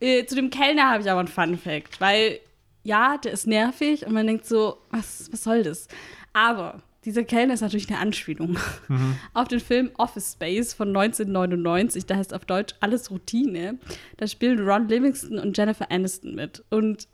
Äh, 0.00 0.26
zu 0.26 0.34
dem 0.34 0.50
Kellner 0.50 0.90
habe 0.90 1.02
ich 1.02 1.10
aber 1.10 1.20
einen 1.20 1.28
Fun 1.28 1.56
Fact, 1.56 2.00
weil 2.00 2.40
ja, 2.82 3.18
der 3.18 3.32
ist 3.32 3.46
nervig 3.46 4.06
und 4.06 4.12
man 4.12 4.26
denkt 4.26 4.46
so, 4.46 4.78
was, 4.90 5.28
was 5.32 5.42
soll 5.42 5.64
das? 5.64 5.88
Aber 6.32 6.82
dieser 7.06 7.24
Kellner 7.24 7.54
ist 7.54 7.60
natürlich 7.60 7.88
eine 7.88 7.98
Anspielung 7.98 8.58
auf 9.34 9.48
den 9.48 9.60
Film 9.60 9.90
Office 9.96 10.32
Space 10.32 10.74
von 10.74 10.88
1999. 10.88 12.04
Da 12.06 12.16
heißt 12.16 12.34
auf 12.34 12.44
Deutsch 12.44 12.74
Alles 12.80 13.10
Routine. 13.10 13.78
Da 14.16 14.26
spielen 14.26 14.58
Ron 14.58 14.88
Livingston 14.88 15.38
und 15.38 15.56
Jennifer 15.56 15.90
Aniston 15.90 16.34
mit. 16.34 16.64
Und 16.68 17.06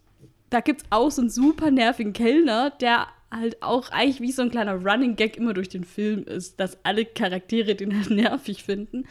da 0.53 0.61
gibt 0.61 0.83
es 0.83 0.87
auch 0.91 1.11
so 1.11 1.23
einen 1.23 1.31
super 1.31 1.71
nervigen 1.71 2.13
Kellner, 2.13 2.71
der 2.71 3.09
halt 3.31 3.63
auch 3.63 3.91
eigentlich 3.91 4.21
wie 4.21 4.33
so 4.33 4.43
ein 4.43 4.51
kleiner 4.51 4.75
Running 4.75 5.17
Gag 5.17 5.37
immer 5.37 5.55
durch 5.55 5.71
den 5.71 5.85
Film 5.85 6.25
ist, 6.25 6.61
dass 6.61 6.85
alle 6.85 7.07
Charaktere 7.07 7.75
den 7.75 7.97
halt 7.97 8.11
nervig 8.11 8.63
finden. 8.63 9.07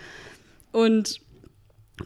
Und 0.72 1.20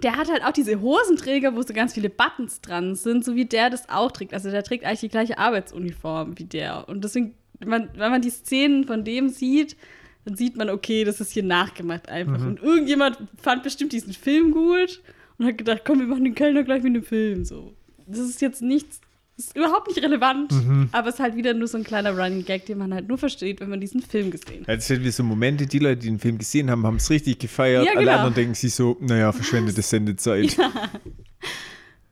der 0.02 0.16
hat 0.18 0.30
halt 0.32 0.44
auch 0.44 0.52
diese 0.52 0.82
Hosenträger, 0.82 1.56
wo 1.56 1.62
so 1.62 1.74
ganz 1.74 1.94
viele 1.94 2.10
Buttons 2.10 2.62
dran 2.62 2.96
sind, 2.96 3.26
so 3.26 3.36
wie 3.36 3.46
der 3.46 3.70
das 3.70 3.90
auch 3.90 4.12
trägt. 4.12 4.34
Also 4.34 4.50
der 4.50 4.64
trägt 4.64 4.86
eigentlich 4.86 5.02
die 5.02 5.10
gleiche 5.10 5.38
Arbeitsuniform 5.38 6.38
wie 6.38 6.46
der. 6.46 6.88
Und 6.88 7.04
deswegen, 7.04 7.36
man, 7.66 7.90
wenn 7.96 8.12
man 8.12 8.22
die 8.22 8.30
Szenen 8.30 8.86
von 8.86 9.04
dem 9.04 9.30
sieht, 9.30 9.76
dann 10.24 10.36
sieht 10.36 10.56
man, 10.56 10.70
okay, 10.70 11.04
das 11.04 11.22
ist 11.22 11.32
hier 11.32 11.44
nachgemacht 11.44 12.10
einfach. 12.10 12.42
Und 12.42 12.62
irgendjemand 12.62 13.18
fand 13.42 13.64
bestimmt 13.64 13.92
diesen 13.94 14.14
Film 14.14 14.52
gut 14.52 15.02
und 15.38 15.46
hat 15.46 15.58
gedacht, 15.58 15.82
komm, 15.86 16.00
wir 16.00 16.08
machen 16.08 16.24
den 16.24 16.36
Kellner 16.36 16.64
gleich 16.64 16.82
mit 16.82 16.96
dem 16.96 17.04
Film. 17.04 17.46
So. 17.46 17.74
Das 18.08 18.20
ist 18.20 18.42
jetzt 18.42 18.62
nichts, 18.62 19.02
ist 19.38 19.56
überhaupt 19.56 19.88
nicht 19.88 20.02
relevant, 20.02 20.54
aber 20.94 21.10
es 21.10 21.16
ist 21.16 21.20
halt 21.20 21.36
wieder 21.36 21.54
nur 21.54 21.68
so 21.68 21.78
ein 21.78 21.84
kleiner 21.84 22.18
Running 22.18 22.46
Gag, 22.46 22.66
den 22.68 22.78
man 22.78 22.94
halt 22.94 23.08
nur 23.08 23.18
versteht, 23.18 23.60
wenn 23.60 23.70
man 23.70 23.82
diesen 23.82 24.02
Film 24.02 24.32
gesehen 24.32 24.62
hat. 24.62 24.68
Ja, 24.70 24.76
Das 24.76 24.88
sind 24.88 25.04
wie 25.04 25.12
so 25.12 25.24
Momente, 25.24 25.66
die 25.68 25.80
Leute, 25.80 26.02
die 26.02 26.08
den 26.08 26.20
Film 26.20 26.38
gesehen 26.38 26.72
haben, 26.72 26.86
haben 26.86 26.96
es 26.98 27.10
richtig 27.10 27.40
gefeiert. 27.40 27.86
Ja, 27.86 27.92
Alle 27.92 28.00
genau. 28.02 28.12
anderen 28.14 28.34
denken 28.34 28.54
sich 28.56 28.74
so, 28.74 28.98
naja, 29.02 29.32
verschwendete 29.32 29.82
Sendezeit. 29.84 30.56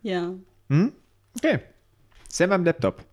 Ja. 0.01 0.33
Okay. 1.37 1.59
Sam 2.29 2.51
am 2.51 2.63
Laptop. 2.65 3.03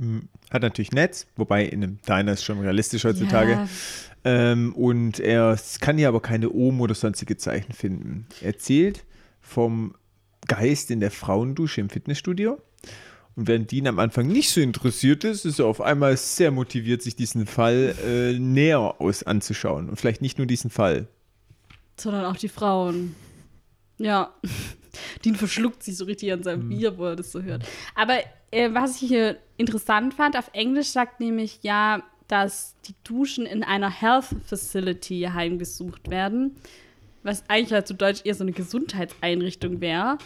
Hm, 0.00 0.28
Hat 0.50 0.62
natürlich 0.62 0.92
Netz, 0.92 1.26
wobei 1.36 1.64
in 1.64 1.82
einem 1.82 1.98
Diner 2.06 2.32
ist 2.32 2.44
schon 2.44 2.60
realistisch 2.60 3.04
heutzutage. 3.04 3.52
Ja. 3.52 3.68
Ähm, 4.24 4.74
und 4.74 5.18
er 5.20 5.58
kann 5.80 5.96
hier 5.96 6.08
aber 6.08 6.20
keine 6.20 6.50
Ohm 6.50 6.80
oder 6.80 6.94
sonstige 6.94 7.36
Zeichen 7.36 7.72
finden. 7.72 8.26
Er 8.40 8.48
erzählt 8.48 9.04
vom 9.40 9.94
Geist 10.46 10.90
in 10.90 11.00
der 11.00 11.10
Frauendusche 11.10 11.80
im 11.80 11.88
Fitnessstudio. 11.88 12.60
Und 13.36 13.46
während 13.46 13.70
Dean 13.70 13.86
am 13.86 14.00
Anfang 14.00 14.26
nicht 14.26 14.50
so 14.50 14.60
interessiert 14.60 15.22
ist, 15.22 15.44
ist 15.44 15.60
er 15.60 15.66
auf 15.66 15.80
einmal 15.80 16.16
sehr 16.16 16.50
motiviert, 16.50 17.02
sich 17.02 17.14
diesen 17.14 17.46
Fall 17.46 17.94
äh, 18.04 18.38
näher 18.38 19.00
aus 19.00 19.22
anzuschauen. 19.22 19.88
Und 19.88 19.96
vielleicht 19.96 20.22
nicht 20.22 20.38
nur 20.38 20.46
diesen 20.48 20.70
Fall. 20.70 21.06
sondern 21.96 22.24
auch 22.24 22.36
die 22.36 22.48
Frauen. 22.48 23.14
Ja. 23.98 24.34
Dean 25.24 25.36
verschluckt 25.36 25.84
sich 25.84 25.96
so 25.96 26.04
richtig 26.04 26.32
an 26.32 26.42
seinem 26.42 26.68
Bier, 26.68 26.98
wo 26.98 27.04
er 27.04 27.16
das 27.16 27.30
so 27.30 27.42
hört. 27.42 27.64
Aber 27.94 28.18
äh, 28.50 28.70
was 28.72 29.00
ich 29.02 29.08
hier 29.08 29.38
interessant 29.56 30.14
fand, 30.14 30.36
auf 30.36 30.50
Englisch 30.52 30.88
sagt 30.88 31.20
nämlich 31.20 31.60
ja, 31.62 32.02
dass 32.26 32.74
die 32.86 32.94
Duschen 33.04 33.46
in 33.46 33.62
einer 33.62 33.90
Health 33.90 34.34
Facility 34.46 35.28
heimgesucht 35.32 36.10
werden. 36.10 36.56
Was 37.22 37.48
eigentlich 37.48 37.72
halt 37.72 37.86
zu 37.86 37.94
Deutsch 37.94 38.20
eher 38.24 38.34
so 38.34 38.44
eine 38.44 38.52
Gesundheitseinrichtung 38.52 39.80
wäre. 39.80 40.18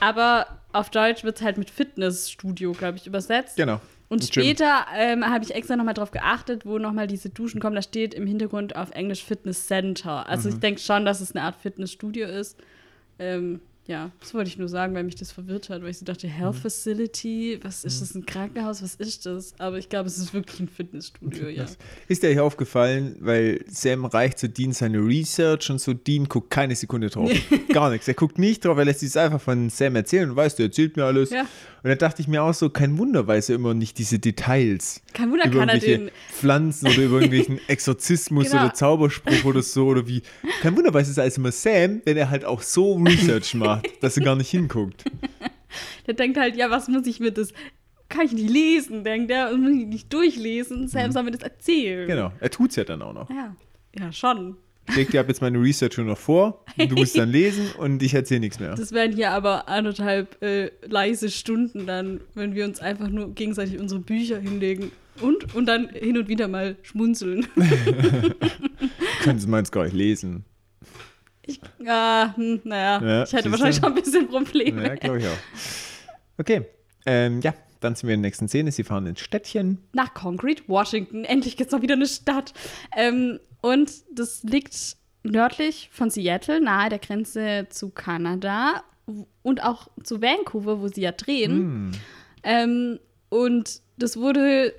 Aber 0.00 0.62
auf 0.78 0.90
Deutsch 0.90 1.24
wird 1.24 1.36
es 1.38 1.42
halt 1.42 1.58
mit 1.58 1.70
Fitnessstudio, 1.70 2.72
glaube 2.72 2.98
ich, 2.98 3.06
übersetzt. 3.06 3.56
Genau. 3.56 3.80
Und 4.08 4.22
später 4.24 4.86
ähm, 4.94 5.24
habe 5.26 5.42
ich 5.44 5.52
extra 5.54 5.74
nochmal 5.74 5.94
drauf 5.94 6.12
geachtet, 6.12 6.64
wo 6.64 6.78
nochmal 6.78 7.08
diese 7.08 7.28
Duschen 7.28 7.60
kommen. 7.60 7.74
Da 7.74 7.82
steht 7.82 8.14
im 8.14 8.26
Hintergrund 8.26 8.76
auf 8.76 8.92
Englisch 8.92 9.24
Fitness 9.24 9.66
Center. 9.66 10.28
Also 10.28 10.48
Mhm. 10.48 10.54
ich 10.54 10.60
denke 10.60 10.80
schon, 10.80 11.04
dass 11.04 11.20
es 11.20 11.34
eine 11.34 11.44
Art 11.44 11.56
Fitnessstudio 11.56 12.28
ist. 12.28 12.56
Ähm, 13.18 13.60
ja, 13.86 14.10
das 14.20 14.34
wollte 14.34 14.48
ich 14.48 14.58
nur 14.58 14.68
sagen, 14.68 14.94
weil 14.94 15.04
mich 15.04 15.14
das 15.14 15.30
verwirrt 15.32 15.68
hat, 15.70 15.82
weil 15.82 15.90
ich 15.90 15.98
so 15.98 16.04
dachte, 16.04 16.26
Health 16.28 16.56
Mhm. 16.56 16.60
Facility, 16.60 17.58
was 17.62 17.84
ist 17.84 18.00
das, 18.00 18.14
ein 18.14 18.26
Krankenhaus, 18.26 18.82
was 18.82 18.94
ist 18.96 19.26
das? 19.26 19.54
Aber 19.58 19.78
ich 19.78 19.88
glaube, 19.88 20.08
es 20.08 20.18
ist 20.18 20.34
wirklich 20.34 20.60
ein 20.60 20.68
Fitnessstudio, 20.68 21.48
ja. 21.48 21.66
Ist 22.08 22.22
dir 22.22 22.30
hier 22.30 22.44
aufgefallen, 22.44 23.16
weil 23.20 23.64
Sam 23.68 24.04
reicht 24.04 24.38
zu 24.38 24.48
Dean 24.48 24.72
seine 24.72 24.98
Research 24.98 25.70
und 25.70 25.80
so, 25.80 25.92
Dean 25.94 26.24
guckt 26.28 26.50
keine 26.50 26.74
Sekunde 26.74 27.10
drauf. 27.10 27.30
Gar 27.72 27.90
nichts. 27.90 28.08
Er 28.08 28.14
guckt 28.14 28.38
nicht 28.38 28.64
drauf, 28.64 28.76
er 28.78 28.84
lässt 28.84 29.00
sich 29.00 29.16
einfach 29.18 29.40
von 29.40 29.70
Sam 29.70 29.96
erzählen 29.96 30.30
und 30.30 30.36
weißt, 30.36 30.58
der 30.58 30.66
erzählt 30.66 30.96
mir 30.96 31.04
alles. 31.04 31.30
Ja. 31.30 31.42
Und 31.42 31.90
da 31.90 31.94
dachte 31.94 32.20
ich 32.20 32.26
mir 32.26 32.42
auch 32.42 32.54
so, 32.54 32.68
kein 32.70 32.98
Wunder 32.98 33.26
weiß 33.28 33.50
er 33.50 33.54
immer 33.56 33.72
nicht 33.72 33.98
diese 33.98 34.18
Details. 34.18 35.02
Kein 35.12 35.30
Wunder 35.30 35.46
über 35.46 35.60
kann 35.60 35.68
er 35.68 35.74
irgendwelche 35.76 35.98
den. 36.06 36.10
Pflanzen 36.32 36.86
oder 36.88 37.02
über 37.04 37.16
irgendwelchen 37.20 37.60
Exorzismus 37.68 38.50
Genau. 38.50 38.64
oder 38.64 38.74
Zauberspruch 38.74 39.44
oder 39.44 39.62
so 39.62 39.86
oder 39.86 40.08
wie. 40.08 40.22
Kein 40.62 40.76
Wunder 40.76 40.92
weiß 40.92 41.06
es 41.08 41.18
alles 41.18 41.36
immer 41.38 41.52
Sam, 41.52 42.00
wenn 42.04 42.16
er 42.16 42.28
halt 42.30 42.44
auch 42.44 42.60
so 42.62 42.94
Research 43.04 43.54
macht, 43.54 43.75
dass 44.00 44.16
er 44.16 44.24
gar 44.24 44.36
nicht 44.36 44.50
hinguckt. 44.50 45.04
Der 46.06 46.14
denkt 46.14 46.38
halt, 46.38 46.56
ja, 46.56 46.70
was 46.70 46.88
muss 46.88 47.06
ich 47.06 47.20
mir 47.20 47.32
das. 47.32 47.52
Kann 48.08 48.24
ich 48.24 48.32
nicht 48.32 48.48
lesen, 48.48 49.02
denkt 49.02 49.32
er, 49.32 49.52
und 49.52 49.62
muss 49.62 49.72
ich 49.72 49.86
nicht 49.86 50.12
durchlesen. 50.12 50.86
Sam 50.86 51.10
soll 51.10 51.24
mir 51.24 51.32
das 51.32 51.42
erzählen. 51.42 52.06
Genau, 52.06 52.30
er 52.38 52.50
tut's 52.50 52.76
ja 52.76 52.84
dann 52.84 53.02
auch 53.02 53.12
noch. 53.12 53.28
Ja, 53.30 53.56
ja, 53.98 54.12
schon. 54.12 54.56
Ich 54.88 54.94
leg 54.94 55.10
dir 55.10 55.20
ab 55.20 55.26
jetzt 55.28 55.40
meine 55.42 55.60
Research 55.60 55.94
schon 55.94 56.06
noch 56.06 56.18
vor. 56.18 56.64
Du 56.76 56.94
musst 56.94 57.18
dann 57.18 57.30
lesen 57.32 57.72
und 57.78 58.02
ich 58.02 58.14
erzähle 58.14 58.40
nichts 58.40 58.60
mehr. 58.60 58.76
Das 58.76 58.92
wären 58.92 59.12
hier 59.12 59.32
aber 59.32 59.68
anderthalb 59.68 60.40
äh, 60.40 60.70
leise 60.86 61.30
Stunden 61.30 61.86
dann, 61.86 62.20
wenn 62.34 62.54
wir 62.54 62.64
uns 62.64 62.78
einfach 62.78 63.08
nur 63.08 63.34
gegenseitig 63.34 63.80
unsere 63.80 64.00
Bücher 64.00 64.38
hinlegen 64.38 64.92
und, 65.20 65.54
und 65.54 65.66
dann 65.66 65.88
hin 65.88 66.16
und 66.16 66.28
wieder 66.28 66.46
mal 66.46 66.76
schmunzeln. 66.82 67.46
Können 69.22 69.38
Sie 69.38 69.48
meins 69.48 69.72
gar 69.72 69.84
nicht 69.84 69.94
lesen. 69.94 70.44
Ich, 71.46 71.60
ah, 71.86 72.34
hm, 72.34 72.60
naja, 72.64 73.00
Ja, 73.02 73.22
ich 73.24 73.32
hätte 73.32 73.50
wahrscheinlich 73.50 73.76
schon 73.76 73.86
ein 73.86 73.94
bisschen 73.94 74.28
Probleme. 74.28 74.82
Ja, 74.82 74.94
glaube 74.96 75.18
ich 75.18 75.26
auch. 75.26 76.38
Okay. 76.38 76.66
Ähm, 77.06 77.40
ja, 77.40 77.54
dann 77.80 77.94
sind 77.94 78.08
wir 78.08 78.14
in 78.14 78.22
der 78.22 78.28
nächsten 78.28 78.48
Szene. 78.48 78.72
Sie 78.72 78.84
fahren 78.84 79.06
ins 79.06 79.20
Städtchen. 79.20 79.78
Nach 79.92 80.12
Concrete, 80.12 80.64
Washington. 80.66 81.24
Endlich 81.24 81.56
gibt 81.56 81.68
es 81.68 81.72
noch 81.72 81.82
wieder 81.82 81.94
eine 81.94 82.06
Stadt. 82.06 82.52
Ähm, 82.96 83.38
und 83.60 83.92
das 84.12 84.42
liegt 84.42 84.96
nördlich 85.22 85.88
von 85.92 86.10
Seattle, 86.10 86.60
nahe 86.60 86.88
der 86.88 86.98
Grenze 86.98 87.66
zu 87.70 87.90
Kanada 87.90 88.82
und 89.42 89.62
auch 89.62 89.88
zu 90.02 90.20
Vancouver, 90.20 90.80
wo 90.80 90.88
sie 90.88 91.02
ja 91.02 91.12
drehen. 91.12 91.52
Hm. 91.52 91.92
Ähm, 92.42 92.98
und 93.28 93.80
das 93.98 94.16
wurde, 94.16 94.74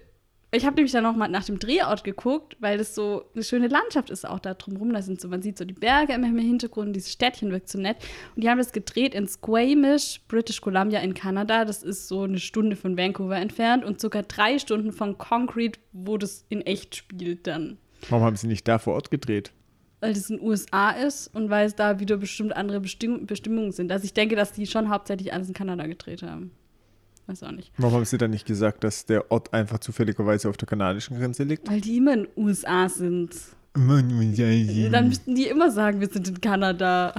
ich 0.57 0.65
habe 0.65 0.75
nämlich 0.75 0.91
dann 0.91 1.03
noch 1.03 1.15
mal 1.15 1.27
nach 1.27 1.45
dem 1.45 1.59
Drehort 1.59 2.03
geguckt, 2.03 2.57
weil 2.59 2.77
das 2.77 2.95
so 2.95 3.25
eine 3.33 3.43
schöne 3.43 3.67
Landschaft 3.67 4.09
ist 4.09 4.27
auch 4.27 4.39
da 4.39 4.53
drumherum. 4.53 4.91
Da 4.91 5.01
sind 5.01 5.21
so, 5.21 5.27
man 5.27 5.41
sieht 5.41 5.57
so 5.57 5.65
die 5.65 5.73
Berge 5.73 6.13
immer 6.13 6.27
im 6.27 6.37
Hintergrund, 6.37 6.95
dieses 6.95 7.13
Städtchen 7.13 7.51
wirkt 7.51 7.69
so 7.69 7.79
nett. 7.79 7.97
Und 8.35 8.43
die 8.43 8.49
haben 8.49 8.57
das 8.57 8.71
gedreht 8.71 9.15
in 9.15 9.27
Squamish, 9.27 10.21
British 10.27 10.59
Columbia 10.59 10.99
in 10.99 11.13
Kanada. 11.13 11.63
Das 11.63 11.83
ist 11.83 12.07
so 12.07 12.23
eine 12.23 12.39
Stunde 12.39 12.75
von 12.75 12.97
Vancouver 12.97 13.37
entfernt 13.37 13.85
und 13.85 14.01
sogar 14.01 14.23
drei 14.23 14.59
Stunden 14.59 14.91
von 14.91 15.17
Concrete, 15.17 15.79
wo 15.93 16.17
das 16.17 16.45
in 16.49 16.61
echt 16.61 16.95
spielt 16.95 17.47
dann. 17.47 17.77
Warum 18.09 18.25
haben 18.25 18.35
Sie 18.35 18.47
nicht 18.47 18.67
da 18.67 18.79
vor 18.79 18.95
Ort 18.95 19.11
gedreht? 19.11 19.53
Weil 19.99 20.13
das 20.13 20.29
in 20.29 20.37
den 20.37 20.45
USA 20.45 20.91
ist 20.91 21.27
und 21.33 21.49
weil 21.49 21.65
es 21.65 21.75
da 21.75 21.99
wieder 21.99 22.17
bestimmt 22.17 22.55
andere 22.55 22.79
Bestimm 22.79 23.25
Bestimmungen 23.25 23.71
sind. 23.71 23.91
Also 23.91 24.05
ich 24.05 24.13
denke, 24.13 24.35
dass 24.35 24.53
die 24.53 24.67
schon 24.67 24.89
hauptsächlich 24.89 25.33
alles 25.33 25.47
in 25.47 25.53
Kanada 25.53 25.87
gedreht 25.87 26.21
haben. 26.21 26.51
Weiß 27.27 27.43
auch 27.43 27.51
nicht. 27.51 27.71
Warum 27.77 27.95
haben 27.95 28.05
Sie 28.05 28.17
dann 28.17 28.31
nicht 28.31 28.45
gesagt, 28.47 28.83
dass 28.83 29.05
der 29.05 29.31
Ort 29.31 29.53
einfach 29.53 29.79
zufälligerweise 29.79 30.49
auf 30.49 30.55
der 30.57 30.67
kanadischen 30.67 31.17
Grenze 31.17 31.43
liegt? 31.43 31.69
Weil 31.69 31.81
die 31.81 31.97
immer 31.97 32.13
in 32.13 32.23
den 32.23 32.29
USA 32.37 32.87
sind. 32.87 33.35
Dann 33.73 35.07
müssten 35.07 35.35
die 35.35 35.47
immer 35.47 35.69
sagen, 35.69 35.99
wir 35.99 36.07
sind 36.07 36.27
in 36.27 36.41
Kanada. 36.41 37.13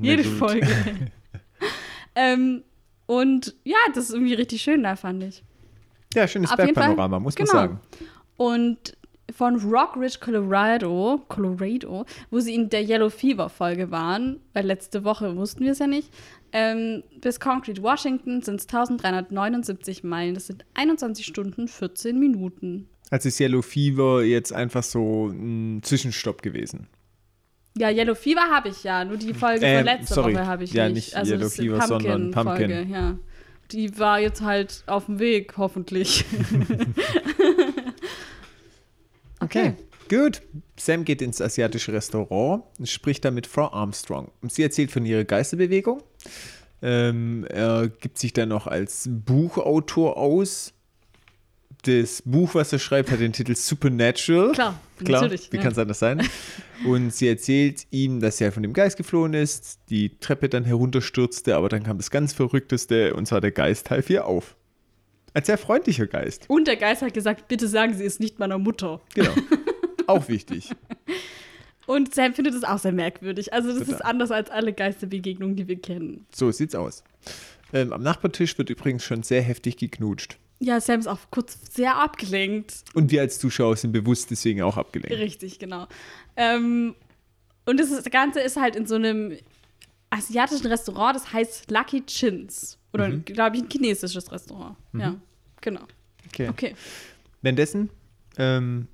Jede 0.00 0.22
gut. 0.22 0.32
Folge. 0.34 0.68
ähm, 2.14 2.62
und 3.06 3.54
ja, 3.64 3.76
das 3.94 4.04
ist 4.04 4.14
irgendwie 4.14 4.34
richtig 4.34 4.62
schön 4.62 4.84
da, 4.84 4.94
fand 4.94 5.24
ich. 5.24 5.42
Ja, 6.14 6.28
schönes. 6.28 6.54
Bergpanorama, 6.54 7.18
muss 7.18 7.36
man 7.36 7.46
Genau. 7.46 7.58
sagen. 7.58 7.80
Und 8.36 8.96
von 9.36 9.56
Rock 9.60 9.96
Ridge, 9.96 10.18
Colorado, 10.20 11.22
Colorado, 11.28 12.04
wo 12.30 12.40
sie 12.40 12.54
in 12.54 12.68
der 12.68 12.82
Yellow 12.82 13.10
Fever 13.10 13.48
Folge 13.48 13.90
waren, 13.90 14.40
weil 14.52 14.66
letzte 14.66 15.04
Woche 15.04 15.36
wussten 15.36 15.64
wir 15.64 15.72
es 15.72 15.78
ja 15.78 15.86
nicht, 15.86 16.10
ähm, 16.52 17.02
bis 17.20 17.38
Concrete, 17.40 17.82
Washington 17.82 18.42
sind 18.42 18.60
es 18.60 18.66
1379 18.66 20.02
Meilen. 20.04 20.34
Das 20.34 20.46
sind 20.48 20.64
21 20.74 21.24
Stunden, 21.26 21.68
14 21.68 22.18
Minuten. 22.18 22.88
Also 23.10 23.28
ist 23.28 23.40
Yellow 23.40 23.62
Fever 23.62 24.22
jetzt 24.22 24.52
einfach 24.52 24.82
so 24.82 25.28
ein 25.28 25.80
Zwischenstopp 25.82 26.42
gewesen. 26.42 26.86
Ja, 27.76 27.88
Yellow 27.90 28.14
Fever 28.14 28.42
habe 28.50 28.68
ich 28.68 28.82
ja, 28.84 29.04
nur 29.04 29.16
die 29.16 29.32
Folge 29.34 29.64
Ähm, 29.64 29.78
von 29.78 29.84
letzter 29.86 30.14
sorry. 30.14 30.34
Woche 30.34 30.46
habe 30.46 30.64
ich 30.64 30.72
Ja, 30.72 30.88
nicht. 30.88 30.94
nicht 31.06 31.16
also 31.16 31.32
Yellow 31.32 31.42
das 31.44 31.52
ist 31.52 31.60
die 31.60 31.68
Fever, 31.68 31.86
sondern 31.86 32.30
Pumpkin-Folge, 32.30 32.74
Pumpkin. 32.74 32.92
Ja. 32.92 33.18
Die 33.72 33.98
war 33.98 34.18
jetzt 34.20 34.42
halt 34.42 34.82
auf 34.86 35.06
dem 35.06 35.18
Weg, 35.18 35.56
hoffentlich. 35.56 36.24
Okay. 39.40 39.74
Gut. 40.08 40.42
Sam 40.80 41.04
geht 41.04 41.20
ins 41.20 41.40
asiatische 41.40 41.92
Restaurant 41.92 42.64
und 42.78 42.88
spricht 42.88 43.24
da 43.24 43.30
mit 43.30 43.46
Frau 43.46 43.70
Armstrong. 43.70 44.30
Und 44.40 44.52
sie 44.52 44.62
erzählt 44.62 44.90
von 44.90 45.04
ihrer 45.04 45.24
Geisterbewegung. 45.24 46.02
Ähm, 46.82 47.44
er 47.48 47.88
gibt 47.88 48.18
sich 48.18 48.32
dann 48.32 48.48
noch 48.48 48.66
als 48.66 49.08
Buchautor 49.10 50.16
aus. 50.16 50.72
Das 51.82 52.22
Buch, 52.24 52.54
was 52.54 52.72
er 52.72 52.78
schreibt, 52.78 53.10
hat 53.10 53.20
den 53.20 53.32
Titel 53.32 53.54
Supernatural. 53.54 54.52
Klar, 54.52 54.80
Klar, 54.98 55.22
natürlich, 55.22 55.52
wie 55.52 55.56
ja. 55.56 55.62
kann 55.62 55.72
es 55.72 55.78
anders 55.78 55.98
sein? 55.98 56.26
Und 56.86 57.14
sie 57.14 57.28
erzählt 57.28 57.86
ihm, 57.90 58.20
dass 58.20 58.40
er 58.40 58.52
von 58.52 58.62
dem 58.62 58.72
Geist 58.72 58.96
geflohen 58.96 59.34
ist, 59.34 59.80
die 59.90 60.18
Treppe 60.18 60.48
dann 60.48 60.64
herunterstürzte, 60.64 61.56
aber 61.56 61.68
dann 61.68 61.82
kam 61.82 61.98
das 61.98 62.10
ganz 62.10 62.32
Verrückteste 62.32 63.14
und 63.14 63.26
zwar 63.26 63.40
der 63.40 63.50
Geist 63.50 63.90
half 63.90 64.08
ihr 64.08 64.26
auf. 64.26 64.56
Ein 65.32 65.44
sehr 65.44 65.58
freundlicher 65.58 66.06
Geist. 66.06 66.46
Und 66.48 66.66
der 66.66 66.76
Geist 66.76 67.02
hat 67.02 67.14
gesagt, 67.14 67.48
bitte 67.48 67.68
sagen 67.68 67.94
Sie 67.94 68.04
es 68.04 68.18
nicht 68.18 68.38
meiner 68.38 68.58
Mutter. 68.58 69.00
Genau. 69.14 69.32
auch 70.10 70.28
wichtig. 70.28 70.70
Und 71.86 72.14
Sam 72.14 72.34
findet 72.34 72.54
es 72.54 72.62
auch 72.62 72.78
sehr 72.78 72.92
merkwürdig. 72.92 73.52
Also 73.52 73.70
das 73.70 73.78
Total. 73.78 73.94
ist 73.94 74.00
anders 74.04 74.30
als 74.30 74.48
alle 74.50 74.72
Geisterbegegnungen, 74.72 75.56
die 75.56 75.66
wir 75.66 75.80
kennen. 75.80 76.24
So 76.32 76.50
sieht's 76.52 76.74
aus. 76.76 77.02
Ähm, 77.72 77.92
am 77.92 78.02
Nachbartisch 78.02 78.56
wird 78.58 78.70
übrigens 78.70 79.02
schon 79.02 79.22
sehr 79.24 79.42
heftig 79.42 79.76
geknutscht. 79.76 80.38
Ja, 80.60 80.80
Sam 80.80 81.00
ist 81.00 81.06
auch 81.08 81.18
kurz 81.30 81.58
sehr 81.74 81.96
abgelenkt. 81.96 82.84
Und 82.94 83.10
wir 83.10 83.22
als 83.22 83.38
Zuschauer 83.38 83.76
sind 83.76 83.92
bewusst 83.92 84.30
deswegen 84.30 84.62
auch 84.62 84.76
abgelenkt. 84.76 85.16
Richtig, 85.18 85.58
genau. 85.58 85.88
Ähm, 86.36 86.94
und 87.66 87.80
das, 87.80 87.90
ist, 87.90 88.04
das 88.06 88.12
Ganze 88.12 88.40
ist 88.40 88.56
halt 88.56 88.76
in 88.76 88.86
so 88.86 88.94
einem 88.96 89.36
asiatischen 90.10 90.66
Restaurant, 90.66 91.16
das 91.16 91.32
heißt 91.32 91.70
Lucky 91.70 92.04
Chins. 92.06 92.78
Oder, 92.92 93.08
Mhm. 93.08 93.24
glaube 93.24 93.56
ich, 93.56 93.62
ein 93.62 93.68
chinesisches 93.70 94.30
Restaurant. 94.30 94.76
Ja, 94.92 95.16
genau. 95.60 95.82
Okay. 96.28 96.48
Okay. 96.48 96.74
Währenddessen 97.42 97.88
ähm, 98.36 98.86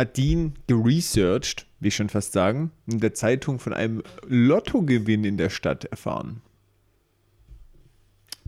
hat 0.00 0.16
Dean 0.16 0.54
geresearched, 0.66 1.66
wie 1.80 1.88
ich 1.88 1.96
schon 1.96 2.08
fast 2.08 2.32
sagen, 2.32 2.70
in 2.86 3.00
der 3.00 3.14
Zeitung 3.14 3.58
von 3.58 3.72
einem 3.72 4.02
Lottogewinn 4.26 5.24
in 5.24 5.36
der 5.36 5.50
Stadt 5.50 5.84
erfahren. 5.84 6.40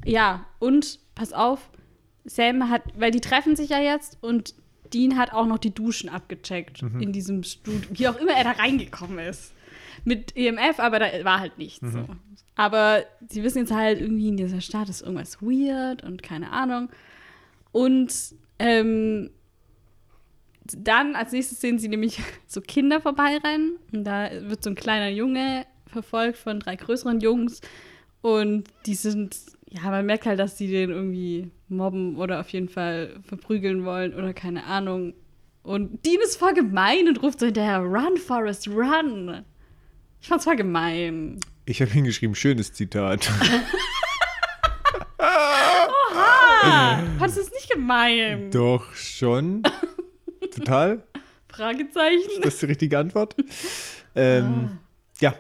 Ja, 0.05 0.45
und 0.59 0.99
pass 1.15 1.33
auf, 1.33 1.71
Sam 2.25 2.69
hat, 2.69 2.83
weil 2.97 3.11
die 3.11 3.21
treffen 3.21 3.57
sich 3.57 3.71
ja 3.71 3.81
jetzt 3.81 4.19
und 4.21 4.55
Dean 4.93 5.17
hat 5.17 5.33
auch 5.33 5.47
noch 5.47 5.59
die 5.59 5.75
Duschen 5.75 6.09
abgecheckt 6.09 6.83
Mhm. 6.83 7.01
in 7.01 7.13
diesem 7.13 7.43
Studio, 7.43 7.89
wie 7.93 8.09
auch 8.09 8.17
immer 8.17 8.33
er 8.33 8.45
da 8.45 8.51
reingekommen 8.53 9.19
ist. 9.21 9.53
Mit 10.05 10.37
EMF, 10.37 10.79
aber 10.81 10.99
da 10.99 11.07
war 11.25 11.41
halt 11.41 11.59
nichts. 11.59 11.83
Mhm. 11.83 11.93
So. 11.93 12.07
Aber 12.57 13.03
sie 13.29 13.43
wissen 13.43 13.59
jetzt 13.59 13.73
halt, 13.73 14.01
irgendwie 14.01 14.29
in 14.29 14.37
dieser 14.37 14.61
Stadt 14.61 14.89
ist 14.89 15.03
irgendwas 15.03 15.41
weird 15.41 16.03
und 16.03 16.23
keine 16.23 16.51
Ahnung. 16.51 16.89
Und 17.71 18.13
ähm, 18.59 19.31
dann 20.65 21.17
als 21.17 21.33
nächstes 21.33 21.61
sehen 21.61 21.79
sie 21.79 21.89
nämlich 21.89 22.21
so 22.47 22.61
Kinder 22.61 23.01
vorbeirennen. 23.01 23.77
Und 23.93 24.05
da 24.05 24.31
wird 24.43 24.63
so 24.63 24.71
ein 24.71 24.77
kleiner 24.77 25.09
Junge 25.09 25.67
verfolgt 25.87 26.39
von 26.39 26.61
drei 26.61 26.77
größeren 26.77 27.21
Jungs. 27.21 27.61
Und 28.21 28.65
die 28.87 28.95
sind, 28.95 29.37
ja, 29.69 29.83
man 29.91 30.07
merkt 30.07 30.27
halt, 30.27 30.39
dass 30.39 30.57
die 30.57 30.69
den 30.69 30.91
irgendwie 30.91 31.51
mobben 31.69 32.17
oder 32.17 32.41
auf 32.41 32.49
jeden 32.51 32.69
Fall 32.69 33.21
verprügeln 33.25 33.85
wollen 33.85 34.15
oder 34.15 34.33
keine 34.33 34.65
Ahnung. 34.65 35.15
Und 35.63 36.05
Dean 36.05 36.21
ist 36.23 36.37
voll 36.37 36.55
gemein 36.55 37.09
und 37.09 37.23
ruft 37.23 37.41
so 37.41 37.47
hinterher, 37.47 37.81
run, 37.81 38.17
Forrest, 38.17 38.69
run. 38.69 39.45
Ich 40.21 40.29
fand's 40.29 40.45
voll 40.45 40.57
gemein. 40.57 41.39
Ich 41.67 41.81
habe 41.81 41.91
hingeschrieben, 41.91 42.35
schönes 42.35 42.73
Zitat. 42.73 43.31
Ah, 46.65 46.99
fandest 47.19 47.39
du 47.39 47.43
es 47.43 47.53
nicht 47.53 47.71
gemein? 47.71 48.51
Doch 48.53 48.95
schon. 48.95 49.63
Total. 50.65 51.03
Fragezeichen. 51.49 52.41
Das 52.43 52.55
ist 52.55 52.63
die 52.63 52.67
richtige 52.67 52.99
Antwort. 52.99 53.37
Ähm, 54.15 54.79
Ja. 55.21 55.35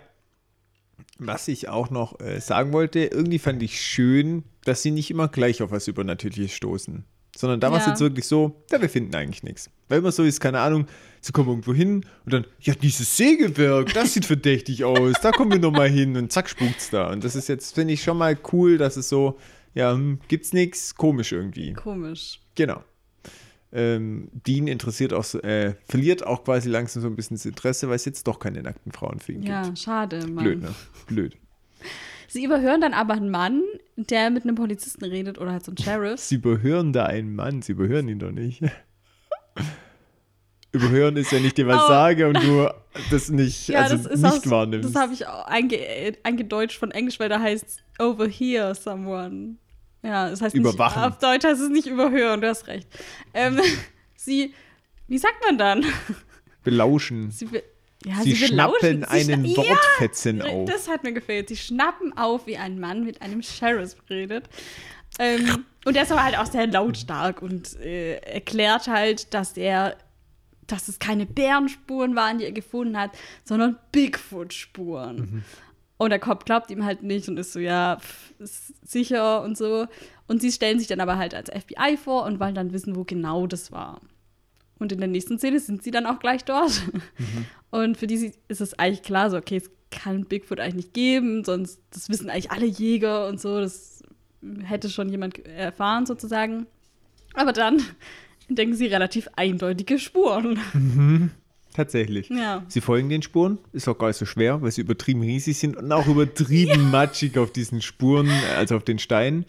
Was 1.18 1.46
ich 1.48 1.68
auch 1.68 1.90
noch 1.90 2.18
äh, 2.20 2.40
sagen 2.40 2.72
wollte, 2.72 3.00
irgendwie 3.04 3.38
fand 3.38 3.62
ich 3.62 3.80
schön, 3.80 4.44
dass 4.64 4.82
sie 4.82 4.90
nicht 4.90 5.10
immer 5.10 5.28
gleich 5.28 5.62
auf 5.62 5.70
was 5.70 5.86
Übernatürliches 5.88 6.52
stoßen. 6.52 7.04
Sondern 7.36 7.60
da 7.60 7.70
war 7.70 7.78
es 7.78 7.84
Ja. 7.86 7.92
jetzt 7.92 8.00
wirklich 8.00 8.26
so, 8.26 8.62
ja, 8.70 8.80
wir 8.82 8.88
finden 8.90 9.14
eigentlich 9.14 9.42
nichts. 9.42 9.70
Weil 9.88 9.98
immer 10.00 10.12
so 10.12 10.22
ist, 10.24 10.40
keine 10.40 10.60
Ahnung, 10.60 10.86
sie 11.20 11.32
kommen 11.32 11.48
irgendwo 11.48 11.72
hin 11.74 12.04
und 12.24 12.32
dann, 12.32 12.46
ja, 12.60 12.74
dieses 12.74 13.16
Sägewerk, 13.16 13.92
das 13.94 14.14
sieht 14.14 14.24
verdächtig 14.26 14.84
aus, 14.84 15.14
da 15.22 15.30
kommen 15.30 15.52
wir 15.52 15.58
nochmal 15.58 15.88
hin 15.88 16.16
und 16.16 16.32
zack, 16.32 16.48
spukt's 16.50 16.90
da. 16.90 17.10
Und 17.10 17.24
das 17.24 17.36
ist 17.36 17.48
jetzt, 17.48 17.74
finde 17.74 17.94
ich, 17.94 18.02
schon 18.02 18.18
mal 18.18 18.36
cool, 18.52 18.76
dass 18.76 18.96
es 18.96 19.08
so, 19.08 19.38
ja, 19.74 19.92
hm, 19.92 20.18
gibt's 20.28 20.52
nichts, 20.52 20.94
komisch 20.94 21.32
irgendwie. 21.32 21.72
Komisch. 21.74 22.40
Genau. 22.54 22.82
Ähm, 23.74 24.28
Dean 24.46 24.66
interessiert 24.66 25.12
auch, 25.14 25.24
äh, 25.42 25.74
verliert 25.88 26.26
auch 26.26 26.44
quasi 26.44 26.68
langsam 26.68 27.02
so 27.02 27.08
ein 27.08 27.16
bisschen 27.16 27.36
das 27.36 27.46
Interesse, 27.46 27.88
weil 27.88 27.96
es 27.96 28.04
jetzt 28.04 28.26
doch 28.26 28.38
keine 28.38 28.62
nackten 28.62 28.92
Frauen 28.92 29.18
für 29.18 29.32
ihn 29.32 29.42
Ja, 29.42 29.64
gibt. 29.64 29.78
schade, 29.78 30.26
Mann. 30.26 30.44
Blöd, 30.44 30.60
ne? 30.62 30.74
Blöd. 31.06 31.36
Sie 32.28 32.44
überhören 32.44 32.80
dann 32.80 32.92
aber 32.94 33.14
einen 33.14 33.30
Mann, 33.30 33.62
der 33.96 34.30
mit 34.30 34.44
einem 34.44 34.54
Polizisten 34.56 35.04
redet 35.04 35.38
oder 35.38 35.52
halt 35.52 35.64
so 35.64 35.72
ein 35.72 35.76
Sheriff. 35.82 36.20
Sie 36.20 36.34
überhören 36.36 36.92
da 36.92 37.06
einen 37.06 37.34
Mann, 37.34 37.62
sie 37.62 37.72
überhören 37.72 38.08
ihn 38.08 38.18
doch 38.18 38.30
nicht. 38.30 38.62
Überhören 40.74 41.16
ist, 41.18 41.32
wenn 41.32 41.44
ich 41.44 41.52
dir 41.52 41.66
was 41.66 41.82
Oh. 41.84 41.88
sage 41.88 42.28
und 42.28 42.42
du 42.42 42.66
das 43.10 43.28
nicht, 43.28 43.68
Ja, 43.68 43.80
also 43.82 43.96
das 43.96 44.06
ist 44.06 44.22
nicht 44.22 44.32
aus, 44.32 44.50
wahrnimmst. 44.50 44.88
Das 44.94 45.02
habe 45.02 45.12
ich 45.12 45.26
auch 45.26 45.44
einge 45.46 45.78
eingedeutscht 46.22 46.78
von 46.78 46.90
Englisch, 46.90 47.20
weil 47.20 47.28
da 47.28 47.40
heißt 47.40 47.84
overhear 47.98 48.74
someone. 48.74 49.56
Ja, 50.02 50.30
das 50.30 50.40
heißt 50.40 50.54
Überwachen. 50.54 51.00
Nicht, 51.02 51.12
auf 51.12 51.18
Deutsch 51.18 51.44
heißt 51.44 51.60
es 51.60 51.68
nicht 51.68 51.86
überhören, 51.86 52.40
du 52.40 52.48
hast 52.48 52.66
recht. 52.66 52.88
Ähm, 53.34 53.60
sie, 54.16 54.52
wie 55.08 55.18
sagt 55.18 55.36
man 55.46 55.58
dann? 55.58 55.84
Belauschen. 56.64 57.30
Sie, 57.30 57.46
be- 57.46 57.62
Ja, 58.04 58.16
Sie 58.22 58.34
schnappen 58.36 58.74
belauschen- 58.80 59.06
sie 59.24 59.32
einen 59.32 59.46
schna- 59.46 59.56
Wortfetzen 59.68 60.38
ja, 60.38 60.44
auf. 60.46 60.68
Das 60.68 60.88
hat 60.88 61.04
mir 61.04 61.12
gefällt. 61.12 61.48
Sie 61.48 61.56
schnappen 61.56 62.16
auf, 62.16 62.46
wie 62.46 62.56
ein 62.56 62.80
Mann 62.80 63.04
mit 63.04 63.22
einem 63.22 63.42
Sheriff 63.42 63.94
redet. 64.10 64.48
Ähm, 65.18 65.64
und 65.84 65.94
der 65.94 66.04
ist 66.04 66.12
aber 66.12 66.24
halt 66.24 66.38
auch 66.38 66.46
sehr 66.46 66.66
lautstark 66.66 67.42
und 67.42 67.78
äh, 67.80 68.16
erklärt 68.18 68.88
halt, 68.88 69.34
dass 69.34 69.56
er, 69.56 69.96
dass 70.66 70.88
es 70.88 70.98
keine 70.98 71.26
Bärenspuren 71.26 72.16
waren, 72.16 72.38
die 72.38 72.44
er 72.44 72.52
gefunden 72.52 72.96
hat, 72.98 73.10
sondern 73.44 73.78
Bigfoot-Spuren. 73.92 75.16
Mhm. 75.16 75.44
Und 76.02 76.10
der 76.10 76.18
Cop 76.18 76.44
glaubt 76.44 76.68
ihm 76.72 76.84
halt 76.84 77.04
nicht 77.04 77.28
und 77.28 77.38
ist 77.38 77.52
so, 77.52 77.60
ja, 77.60 77.98
pff, 78.00 78.34
ist 78.40 78.74
sicher 78.84 79.40
und 79.42 79.56
so. 79.56 79.86
Und 80.26 80.40
sie 80.40 80.50
stellen 80.50 80.80
sich 80.80 80.88
dann 80.88 80.98
aber 80.98 81.16
halt 81.16 81.32
als 81.32 81.48
FBI 81.48 81.96
vor 81.96 82.24
und 82.24 82.40
wollen 82.40 82.56
dann 82.56 82.72
wissen, 82.72 82.96
wo 82.96 83.04
genau 83.04 83.46
das 83.46 83.70
war. 83.70 84.00
Und 84.80 84.90
in 84.90 84.98
der 84.98 85.06
nächsten 85.06 85.38
Szene 85.38 85.60
sind 85.60 85.84
sie 85.84 85.92
dann 85.92 86.06
auch 86.06 86.18
gleich 86.18 86.44
dort. 86.44 86.82
Und 87.70 87.96
für 87.96 88.08
die 88.08 88.32
ist 88.48 88.60
es 88.60 88.76
eigentlich 88.80 89.02
klar, 89.02 89.30
so, 89.30 89.36
okay, 89.36 89.58
es 89.58 89.70
kann 89.92 90.24
Bigfoot 90.24 90.58
eigentlich 90.58 90.74
nicht 90.74 90.92
geben, 90.92 91.44
sonst, 91.44 91.80
das 91.92 92.08
wissen 92.08 92.28
eigentlich 92.30 92.50
alle 92.50 92.66
Jäger 92.66 93.28
und 93.28 93.40
so, 93.40 93.60
das 93.60 94.02
hätte 94.64 94.90
schon 94.90 95.08
jemand 95.08 95.38
erfahren 95.46 96.04
sozusagen. 96.04 96.66
Aber 97.34 97.52
dann 97.52 97.80
entdecken 98.48 98.74
sie 98.74 98.86
relativ 98.86 99.28
eindeutige 99.36 100.00
Spuren. 100.00 100.58
Tatsächlich. 101.74 102.28
Ja. 102.28 102.62
Sie 102.68 102.80
folgen 102.80 103.08
den 103.08 103.22
Spuren, 103.22 103.58
ist 103.72 103.88
auch 103.88 103.96
gar 103.96 104.08
nicht 104.08 104.18
so 104.18 104.26
schwer, 104.26 104.60
weil 104.62 104.70
sie 104.70 104.82
übertrieben 104.82 105.22
riesig 105.22 105.58
sind 105.58 105.76
und 105.76 105.90
auch 105.92 106.06
übertrieben 106.06 106.90
matschig 106.90 107.38
auf 107.38 107.50
diesen 107.52 107.80
Spuren, 107.80 108.28
also 108.58 108.76
auf 108.76 108.84
den 108.84 108.98
Steinen. 108.98 109.46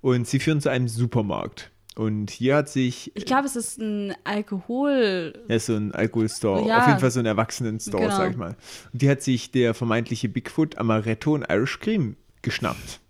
Und 0.00 0.26
sie 0.26 0.38
führen 0.40 0.60
zu 0.60 0.70
einem 0.70 0.88
Supermarkt. 0.88 1.70
Und 1.96 2.30
hier 2.30 2.56
hat 2.56 2.68
sich 2.70 3.12
Ich 3.14 3.26
glaube, 3.26 3.46
es 3.46 3.56
ist 3.56 3.78
ein 3.78 4.14
Alkohol. 4.24 5.34
Ja, 5.48 5.58
so 5.58 5.74
ein 5.74 5.92
Alkoholstore. 5.92 6.66
Ja. 6.66 6.78
Auf 6.80 6.86
jeden 6.86 7.00
Fall 7.00 7.10
so 7.10 7.20
ein 7.20 7.26
Erwachsenen-Store, 7.26 8.04
Genau. 8.04 8.16
sag 8.16 8.30
ich 8.30 8.36
mal. 8.38 8.56
Und 8.92 9.02
die 9.02 9.10
hat 9.10 9.20
sich 9.20 9.50
der 9.50 9.74
vermeintliche 9.74 10.28
Bigfoot 10.30 10.78
Amaretto 10.78 11.34
und 11.34 11.44
Irish 11.50 11.78
Cream 11.80 12.16
geschnappt. 12.40 13.00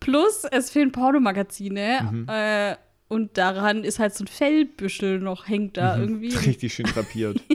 Plus, 0.00 0.44
es 0.50 0.70
fehlen 0.70 0.92
Pornomagazine. 0.92 2.26
Äh, 2.28 2.76
und 3.08 3.36
daran 3.38 3.84
ist 3.84 3.98
halt 3.98 4.14
so 4.14 4.24
ein 4.24 4.28
Fellbüschel 4.28 5.18
noch, 5.20 5.48
hängt 5.48 5.76
da 5.76 5.96
irgendwie. 5.98 6.34
Richtig 6.46 6.74
schön 6.74 6.86
drapiert. 6.86 7.40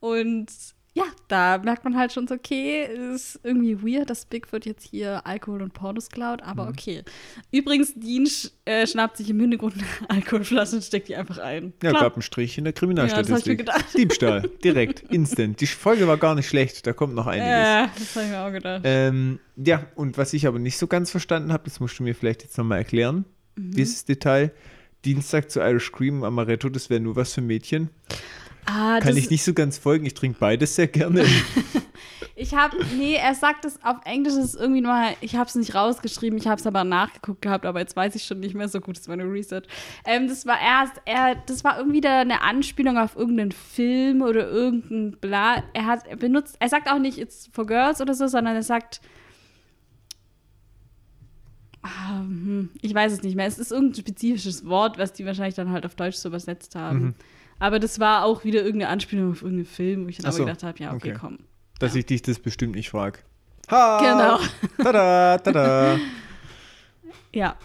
Und 0.00 0.46
ja, 0.94 1.04
da 1.28 1.58
merkt 1.58 1.84
man 1.84 1.96
halt 1.96 2.12
schon 2.12 2.26
so, 2.26 2.34
okay, 2.34 2.86
ist 3.14 3.38
irgendwie 3.44 3.82
weird, 3.82 4.10
dass 4.10 4.24
Bigfoot 4.24 4.64
jetzt 4.66 4.84
hier 4.88 5.24
Alkohol 5.26 5.62
und 5.62 5.72
Pornos 5.72 6.08
klaut, 6.08 6.42
aber 6.42 6.64
Mhm. 6.64 6.68
okay. 6.70 7.02
Übrigens, 7.52 7.92
Dean 7.94 8.26
sch 8.26 8.50
äh, 8.64 8.84
schnappt 8.86 9.16
sich 9.16 9.30
im 9.30 9.38
Hintergrund 9.38 9.74
eine 9.74 9.84
Alkoholflasche 10.10 10.76
und 10.76 10.82
steckt 10.82 11.08
die 11.08 11.14
einfach 11.14 11.38
ein. 11.38 11.72
Ja, 11.82 11.90
Klar. 11.90 12.02
gab 12.04 12.14
einen 12.14 12.22
Strich 12.22 12.58
in 12.58 12.64
der 12.64 12.72
Ja, 12.72 12.78
Kriminalstatistik. 12.78 13.58
gedacht. 13.58 13.84
Diebstahl, 13.96 14.50
direkt, 14.64 15.00
instant. 15.12 15.60
Die 15.60 15.66
Folge 15.66 16.08
war 16.08 16.16
gar 16.16 16.34
nicht 16.34 16.48
schlecht, 16.48 16.84
da 16.86 16.92
kommt 16.92 17.14
noch 17.14 17.26
einiges. 17.28 17.48
Äh, 17.48 17.86
das 17.98 18.16
habe 18.16 18.24
ich 18.26 18.30
mir 18.32 18.40
auch 18.40 18.52
gedacht. 18.52 18.80
Ähm, 18.84 19.38
ja, 19.56 19.86
und 19.94 20.16
was 20.18 20.32
ich 20.32 20.46
aber 20.48 20.58
nicht 20.58 20.78
so 20.78 20.86
ganz 20.88 21.10
verstanden 21.12 21.52
habe, 21.52 21.64
das 21.64 21.78
musst 21.78 21.98
du 21.98 22.02
mir 22.02 22.14
vielleicht 22.14 22.42
jetzt 22.42 22.58
nochmal 22.58 22.78
erklären, 22.78 23.24
Mhm. 23.58 23.72
dieses 23.72 24.04
Detail. 24.04 24.52
Dienstag 25.04 25.50
zu 25.50 25.60
Irish 25.60 25.92
Cream 25.92 26.24
Amaretto, 26.24 26.68
das 26.68 26.90
wäre 26.90 27.00
nur 27.00 27.14
was 27.16 27.34
für 27.34 27.40
Mädchen. 27.40 27.88
ah, 28.66 28.98
Kann 29.00 29.16
ich 29.16 29.30
nicht 29.30 29.44
so 29.44 29.54
ganz 29.54 29.78
folgen, 29.78 30.06
ich 30.06 30.14
trinke 30.14 30.38
beides 30.40 30.74
sehr 30.74 30.88
gerne. 30.88 31.24
Ich 32.40 32.54
habe, 32.54 32.76
nee, 32.96 33.14
er 33.16 33.34
sagt 33.34 33.64
es 33.64 33.82
auf 33.82 33.96
Englisch, 34.04 34.34
ist 34.34 34.54
irgendwie 34.54 34.80
nur, 34.80 34.94
ich 35.20 35.34
habe 35.34 35.48
es 35.48 35.56
nicht 35.56 35.74
rausgeschrieben, 35.74 36.38
ich 36.38 36.46
habe 36.46 36.60
es 36.60 36.68
aber 36.68 36.84
nachgeguckt 36.84 37.42
gehabt, 37.42 37.66
aber 37.66 37.80
jetzt 37.80 37.96
weiß 37.96 38.14
ich 38.14 38.22
schon 38.22 38.38
nicht 38.38 38.54
mehr 38.54 38.68
so 38.68 38.80
gut, 38.80 38.96
das 38.96 39.08
war 39.08 39.14
eine 39.14 39.24
Research. 39.24 39.64
Ähm, 40.04 40.28
das 40.28 40.46
war 40.46 40.56
erst, 40.60 40.92
er, 41.04 41.34
das 41.46 41.64
war 41.64 41.78
irgendwie 41.78 42.00
da 42.00 42.20
eine 42.20 42.42
Anspielung 42.42 42.96
auf 42.96 43.16
irgendeinen 43.16 43.50
Film 43.50 44.22
oder 44.22 44.48
irgendein 44.48 45.18
Bla. 45.20 45.64
Er 45.72 45.86
hat, 45.86 46.06
er 46.06 46.14
benutzt, 46.14 46.56
er 46.60 46.68
sagt 46.68 46.88
auch 46.88 47.00
nicht 47.00 47.18
it's 47.18 47.50
for 47.52 47.66
girls 47.66 48.00
oder 48.00 48.14
so, 48.14 48.28
sondern 48.28 48.54
er 48.54 48.62
sagt, 48.62 49.00
ich 52.82 52.94
weiß 52.94 53.12
es 53.12 53.22
nicht 53.22 53.36
mehr, 53.36 53.46
es 53.46 53.58
ist 53.58 53.72
irgendein 53.72 54.00
spezifisches 54.00 54.66
Wort, 54.66 54.98
was 54.98 55.12
die 55.12 55.24
wahrscheinlich 55.24 55.54
dann 55.54 55.70
halt 55.70 55.86
auf 55.86 55.94
Deutsch 55.94 56.16
so 56.16 56.28
übersetzt 56.28 56.74
haben. 56.74 56.98
Mhm. 56.98 57.14
Aber 57.58 57.78
das 57.78 57.98
war 57.98 58.24
auch 58.24 58.44
wieder 58.44 58.62
irgendeine 58.62 58.90
Anspielung 58.90 59.32
auf 59.32 59.42
irgendeinen 59.42 59.66
Film, 59.66 60.04
wo 60.04 60.08
ich 60.08 60.16
dann 60.16 60.26
Ach 60.26 60.28
aber 60.30 60.36
so, 60.36 60.44
gedacht 60.44 60.62
habe, 60.62 60.78
ja, 60.78 60.92
okay, 60.92 61.10
okay. 61.10 61.18
komm. 61.20 61.38
dass 61.78 61.94
ich 61.94 62.06
dich 62.06 62.22
das 62.22 62.38
bestimmt 62.38 62.74
nicht 62.74 62.90
frage. 62.90 63.20
Ha! 63.70 63.98
Genau. 64.00 64.38
Tada, 64.82 65.38
tada. 65.38 65.98
Ja. 67.32 67.56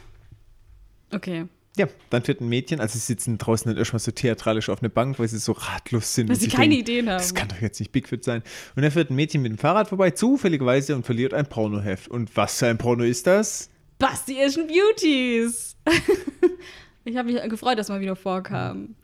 Okay. 1.11 1.45
Ja, 1.75 1.87
dann 2.11 2.23
fährt 2.23 2.39
ein 2.39 2.49
Mädchen, 2.49 2.79
also 2.79 2.99
sie 2.99 3.05
sitzen 3.05 3.39
draußen 3.39 3.69
dann 3.69 3.77
erstmal 3.77 3.99
so 3.99 4.11
theatralisch 4.11 4.69
auf 4.69 4.83
eine 4.83 4.89
Bank, 4.89 5.17
weil 5.17 5.27
sie 5.27 5.39
so 5.39 5.53
ratlos 5.53 6.13
sind. 6.13 6.29
Weil 6.29 6.35
sie 6.35 6.47
keine 6.47 6.69
denken, 6.69 6.81
Ideen 6.81 7.09
haben. 7.09 7.17
Das 7.17 7.33
kann 7.33 7.47
doch 7.47 7.59
jetzt 7.61 7.79
nicht 7.79 7.91
Bigfoot 7.91 8.23
sein. 8.23 8.43
Und 8.75 8.83
dann 8.83 8.91
fährt 8.91 9.09
ein 9.09 9.15
Mädchen 9.15 9.41
mit 9.41 9.51
dem 9.51 9.57
Fahrrad 9.57 9.89
vorbei, 9.89 10.11
zufälligerweise, 10.11 10.95
und 10.95 11.03
verliert 11.03 11.33
ein 11.33 11.47
Pornoheft. 11.47 12.09
Und 12.09 12.35
was 12.35 12.59
für 12.59 12.67
ein 12.67 12.77
Porno 12.77 13.03
ist 13.03 13.25
das? 13.25 13.71
Basti 14.03 14.43
Asian 14.43 14.67
Beauties. 14.67 15.77
ich 17.05 17.15
habe 17.15 17.31
mich 17.31 17.41
gefreut, 17.49 17.79
dass 17.79 17.87
mal 17.87 18.01
wieder 18.01 18.17
vorkam. 18.17 18.95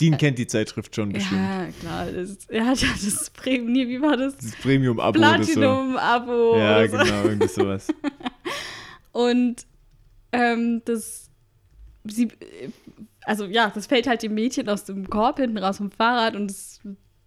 Dean 0.00 0.16
kennt 0.16 0.38
die 0.38 0.46
Zeitschrift 0.46 0.94
schon 0.96 1.12
bestimmt. 1.12 1.40
Ja, 1.40 1.68
klar. 1.78 2.06
Das, 2.10 2.46
er 2.48 2.66
hat 2.66 2.80
ja 2.80 2.88
das 3.04 3.30
Premium, 3.30 3.88
wie 3.88 4.02
war 4.02 4.16
das? 4.16 4.36
Das 4.36 4.56
Premium-Abo 4.56 5.18
oder 5.18 5.44
so. 5.44 5.52
Platinum-Abo. 5.52 6.56
Ja, 6.56 6.78
oder 6.78 6.88
so. 6.88 6.96
genau, 6.96 7.22
irgendwie 7.24 7.48
sowas. 7.48 7.88
Und 9.12 9.66
ähm, 10.32 10.82
das, 10.84 11.30
sie, 12.04 12.28
also 13.22 13.44
ja, 13.44 13.70
das 13.72 13.86
fällt 13.86 14.08
halt 14.08 14.22
dem 14.24 14.34
Mädchen 14.34 14.68
aus 14.68 14.84
dem 14.84 15.08
Korb 15.08 15.38
hinten 15.38 15.58
raus 15.58 15.76
vom 15.76 15.92
Fahrrad 15.92 16.34
und 16.36 16.48
das, 16.48 16.80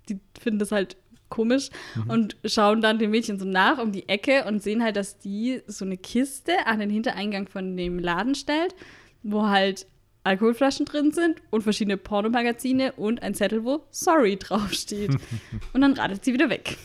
die 0.09 0.19
finden 0.39 0.59
das 0.59 0.71
halt 0.71 0.95
komisch 1.33 1.69
und 2.07 2.37
schauen 2.45 2.81
dann 2.81 2.99
dem 2.99 3.11
Mädchen 3.11 3.39
so 3.39 3.45
nach 3.45 3.79
um 3.79 3.91
die 3.91 4.07
Ecke 4.07 4.45
und 4.45 4.61
sehen 4.61 4.83
halt, 4.83 4.95
dass 4.95 5.17
die 5.17 5.61
so 5.67 5.83
eine 5.83 5.97
Kiste 5.97 6.53
an 6.65 6.79
den 6.79 6.89
Hintereingang 6.89 7.47
von 7.47 7.75
dem 7.75 7.97
Laden 7.97 8.35
stellt, 8.35 8.75
wo 9.23 9.47
halt 9.47 9.87
Alkoholflaschen 10.23 10.85
drin 10.85 11.11
sind 11.11 11.41
und 11.49 11.63
verschiedene 11.63 11.97
Pornomagazine 11.97 12.93
und 12.93 13.21
ein 13.23 13.33
Zettel, 13.33 13.65
wo 13.65 13.83
Sorry 13.91 14.37
draufsteht. 14.37 15.17
und 15.73 15.81
dann 15.81 15.93
radet 15.93 16.23
sie 16.23 16.33
wieder 16.33 16.49
weg. 16.49 16.77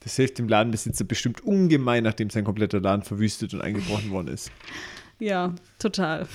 Das 0.00 0.16
hilft 0.16 0.38
dem 0.38 0.48
Ladenbesitzer 0.48 1.04
bestimmt 1.04 1.44
ungemein, 1.44 2.02
nachdem 2.02 2.30
sein 2.30 2.44
kompletter 2.44 2.80
Laden 2.80 3.02
verwüstet 3.02 3.54
und 3.54 3.60
eingebrochen 3.60 4.10
worden 4.10 4.28
ist. 4.28 4.50
Ja, 5.18 5.54
total. 5.78 6.26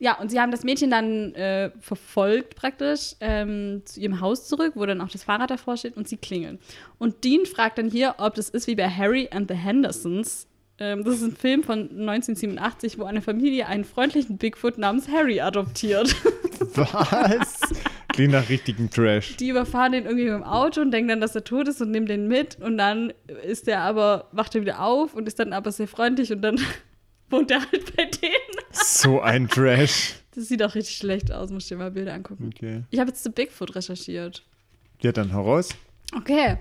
Ja, 0.00 0.18
und 0.18 0.30
sie 0.30 0.40
haben 0.40 0.52
das 0.52 0.62
Mädchen 0.62 0.90
dann 0.90 1.34
äh, 1.34 1.70
verfolgt 1.80 2.54
praktisch 2.54 3.16
ähm, 3.20 3.82
zu 3.84 4.00
ihrem 4.00 4.20
Haus 4.20 4.46
zurück, 4.46 4.72
wo 4.76 4.86
dann 4.86 5.00
auch 5.00 5.08
das 5.08 5.24
Fahrrad 5.24 5.50
davor 5.50 5.76
steht 5.76 5.96
und 5.96 6.08
sie 6.08 6.16
klingeln. 6.16 6.58
Und 6.98 7.24
Dean 7.24 7.46
fragt 7.46 7.78
dann 7.78 7.90
hier, 7.90 8.14
ob 8.18 8.34
das 8.34 8.48
ist 8.48 8.66
wie 8.68 8.76
bei 8.76 8.88
Harry 8.88 9.28
and 9.32 9.50
the 9.50 9.56
Hendersons. 9.56 10.46
Ähm, 10.78 11.02
das 11.02 11.16
ist 11.16 11.22
ein 11.22 11.36
Film 11.36 11.64
von 11.64 11.80
1987, 11.80 12.98
wo 12.98 13.04
eine 13.04 13.22
Familie 13.22 13.66
einen 13.66 13.84
freundlichen 13.84 14.38
Bigfoot 14.38 14.78
namens 14.78 15.08
Harry 15.08 15.40
adoptiert. 15.40 16.14
Was? 16.74 17.60
Klingt 18.12 18.32
nach 18.32 18.48
richtigem 18.48 18.90
Trash. 18.90 19.36
Die 19.36 19.48
überfahren 19.48 19.92
den 19.92 20.04
irgendwie 20.04 20.24
mit 20.24 20.34
dem 20.34 20.44
Auto 20.44 20.80
und 20.80 20.90
denken 20.92 21.08
dann, 21.08 21.20
dass 21.20 21.34
er 21.34 21.44
tot 21.44 21.68
ist 21.68 21.80
und 21.80 21.90
nehmen 21.90 22.06
den 22.06 22.28
mit. 22.28 22.60
Und 22.60 22.78
dann 22.78 23.12
ist 23.44 23.68
er 23.68 23.80
aber, 23.80 24.28
wacht 24.32 24.54
er 24.54 24.60
wieder 24.60 24.80
auf 24.80 25.14
und 25.14 25.26
ist 25.26 25.38
dann 25.38 25.52
aber 25.52 25.72
sehr 25.72 25.88
freundlich 25.88 26.32
und 26.32 26.42
dann 26.42 26.60
wohnt 27.30 27.50
er 27.50 27.60
halt 27.60 27.96
bei 27.96 28.04
denen. 28.04 28.47
So 28.84 29.20
ein 29.20 29.48
Trash. 29.48 30.14
Das 30.34 30.48
sieht 30.48 30.62
auch 30.62 30.74
richtig 30.74 30.96
schlecht 30.96 31.32
aus, 31.32 31.50
muss 31.50 31.64
ich 31.64 31.68
dir 31.68 31.76
mal 31.76 31.90
Bilder 31.90 32.14
angucken. 32.14 32.50
Okay. 32.54 32.84
Ich 32.90 33.00
habe 33.00 33.10
jetzt 33.10 33.22
zu 33.22 33.30
Bigfoot 33.30 33.74
recherchiert. 33.74 34.44
Ja, 35.00 35.12
dann 35.12 35.30
heraus. 35.30 35.70
Okay. 36.16 36.58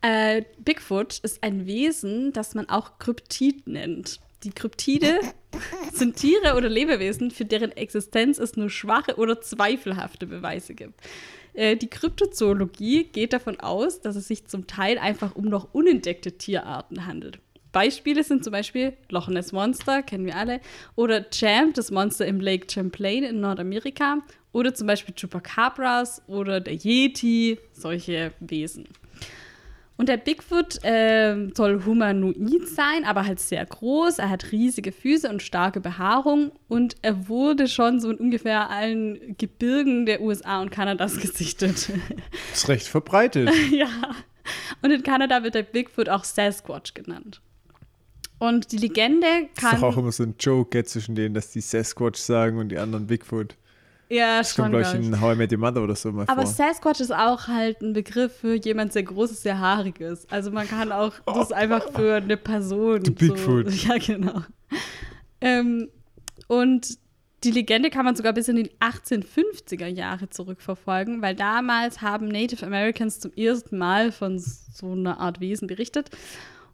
Äh, 0.00 0.42
Bigfoot 0.58 1.18
ist 1.20 1.42
ein 1.42 1.66
Wesen, 1.66 2.32
das 2.32 2.54
man 2.54 2.68
auch 2.68 2.98
Kryptid 2.98 3.66
nennt. 3.66 4.20
Die 4.42 4.50
Kryptide 4.50 5.20
sind 5.92 6.16
Tiere 6.16 6.56
oder 6.56 6.68
Lebewesen, 6.68 7.30
für 7.30 7.44
deren 7.44 7.70
Existenz 7.72 8.38
es 8.38 8.56
nur 8.56 8.70
schwache 8.70 9.16
oder 9.16 9.40
zweifelhafte 9.40 10.26
Beweise 10.26 10.74
gibt. 10.74 11.00
Äh, 11.54 11.76
die 11.76 11.88
Kryptozoologie 11.88 13.04
geht 13.04 13.32
davon 13.32 13.60
aus, 13.60 14.00
dass 14.00 14.16
es 14.16 14.26
sich 14.26 14.46
zum 14.46 14.66
Teil 14.66 14.98
einfach 14.98 15.36
um 15.36 15.44
noch 15.44 15.72
unentdeckte 15.72 16.32
Tierarten 16.32 17.06
handelt. 17.06 17.38
Beispiele 17.72 18.22
sind 18.22 18.44
zum 18.44 18.52
Beispiel 18.52 18.92
Loch 19.08 19.28
Ness 19.28 19.52
Monster, 19.52 20.02
kennen 20.02 20.26
wir 20.26 20.36
alle, 20.36 20.60
oder 20.94 21.28
Champ, 21.30 21.74
das 21.74 21.90
Monster 21.90 22.26
im 22.26 22.40
Lake 22.40 22.66
Champlain 22.70 23.24
in 23.24 23.40
Nordamerika, 23.40 24.18
oder 24.52 24.74
zum 24.74 24.86
Beispiel 24.86 25.14
Chupacabras 25.14 26.22
oder 26.26 26.60
der 26.60 26.74
Yeti, 26.74 27.58
solche 27.72 28.32
Wesen. 28.40 28.86
Und 29.96 30.08
der 30.08 30.16
Bigfoot 30.16 30.80
ähm, 30.82 31.52
soll 31.54 31.84
humanoid 31.84 32.66
sein, 32.68 33.04
aber 33.04 33.24
halt 33.24 33.38
sehr 33.38 33.64
groß. 33.64 34.18
Er 34.18 34.30
hat 34.30 34.50
riesige 34.50 34.90
Füße 34.90 35.28
und 35.28 35.42
starke 35.42 35.80
Behaarung. 35.80 36.50
Und 36.66 36.96
er 37.02 37.28
wurde 37.28 37.68
schon 37.68 38.00
so 38.00 38.10
in 38.10 38.16
ungefähr 38.16 38.68
allen 38.70 39.36
Gebirgen 39.38 40.06
der 40.06 40.20
USA 40.20 40.60
und 40.60 40.70
Kanadas 40.70 41.16
gesichtet. 41.20 41.90
Ist 42.52 42.68
recht 42.68 42.88
verbreitet. 42.88 43.50
ja. 43.70 43.88
Und 44.82 44.90
in 44.90 45.02
Kanada 45.02 45.44
wird 45.44 45.54
der 45.54 45.62
Bigfoot 45.62 46.08
auch 46.08 46.24
Sasquatch 46.24 46.94
genannt. 46.94 47.40
Und 48.42 48.72
die 48.72 48.78
Legende 48.78 49.26
ist 49.54 49.62
doch 49.62 49.82
auch 49.84 49.94
kann. 49.94 49.98
immer 50.02 50.10
so 50.10 50.24
ein 50.24 50.34
Joke 50.36 50.82
zwischen 50.84 51.14
denen, 51.14 51.32
dass 51.32 51.52
die 51.52 51.60
Sasquatch 51.60 52.18
sagen 52.18 52.58
und 52.58 52.70
die 52.70 52.76
anderen 52.78 53.06
Bigfoot. 53.06 53.54
Ja, 54.08 54.38
Das 54.38 54.56
kommt, 54.56 54.64
schon. 54.66 54.70
glaube 54.72 54.82
ich, 54.82 54.90
glaub 54.90 55.00
ich. 55.00 55.06
in 55.06 55.20
How 55.20 55.34
I 55.34 55.38
Met 55.38 55.52
Your 55.52 55.58
Mother 55.60 55.80
oder 55.80 55.94
so 55.94 56.10
mal 56.10 56.24
Aber 56.26 56.42
vor. 56.42 56.50
Sasquatch 56.50 56.98
ist 56.98 57.14
auch 57.14 57.46
halt 57.46 57.80
ein 57.82 57.92
Begriff 57.92 58.32
für 58.38 58.54
jemand 58.54 58.94
sehr 58.94 59.04
Großes, 59.04 59.42
sehr 59.42 59.60
Haariges. 59.60 60.26
Also 60.28 60.50
man 60.50 60.66
kann 60.66 60.90
auch 60.90 61.12
das 61.24 61.52
einfach 61.52 61.92
für 61.92 62.16
eine 62.16 62.36
Person. 62.36 63.04
The 63.04 63.12
Bigfoot. 63.12 63.70
So, 63.70 63.88
ja, 63.88 63.98
genau. 63.98 64.42
Ähm, 65.40 65.88
und 66.48 66.98
die 67.44 67.52
Legende 67.52 67.90
kann 67.90 68.04
man 68.04 68.16
sogar 68.16 68.32
bis 68.32 68.48
in 68.48 68.56
die 68.56 68.70
1850er 68.80 69.86
Jahre 69.86 70.28
zurückverfolgen, 70.30 71.22
weil 71.22 71.36
damals 71.36 72.02
haben 72.02 72.26
Native 72.26 72.66
Americans 72.66 73.20
zum 73.20 73.32
ersten 73.34 73.78
Mal 73.78 74.10
von 74.10 74.40
so 74.40 74.90
einer 74.90 75.20
Art 75.20 75.38
Wesen 75.38 75.68
berichtet. 75.68 76.10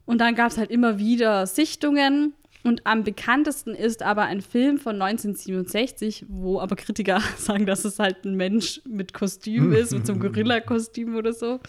Und 0.09 0.17
dann 0.17 0.33
gab 0.33 0.49
es 0.49 0.57
halt 0.57 0.71
immer 0.71 0.97
wieder 0.97 1.45
Sichtungen. 1.45 2.33
Und 2.63 2.87
am 2.87 3.03
bekanntesten 3.03 3.75
ist 3.75 4.01
aber 4.01 4.23
ein 4.23 4.41
Film 4.41 4.79
von 4.79 4.99
1967, 4.99 6.25
wo 6.27 6.59
aber 6.59 6.75
Kritiker 6.75 7.21
sagen, 7.37 7.67
dass 7.67 7.85
es 7.85 7.99
halt 7.99 8.25
ein 8.25 8.33
Mensch 8.33 8.81
mit 8.89 9.13
Kostüm 9.13 9.71
ist, 9.71 9.93
mit 9.93 10.07
so 10.07 10.13
einem 10.13 10.21
Gorilla-Kostüm 10.23 11.15
oder 11.15 11.31
so. 11.31 11.59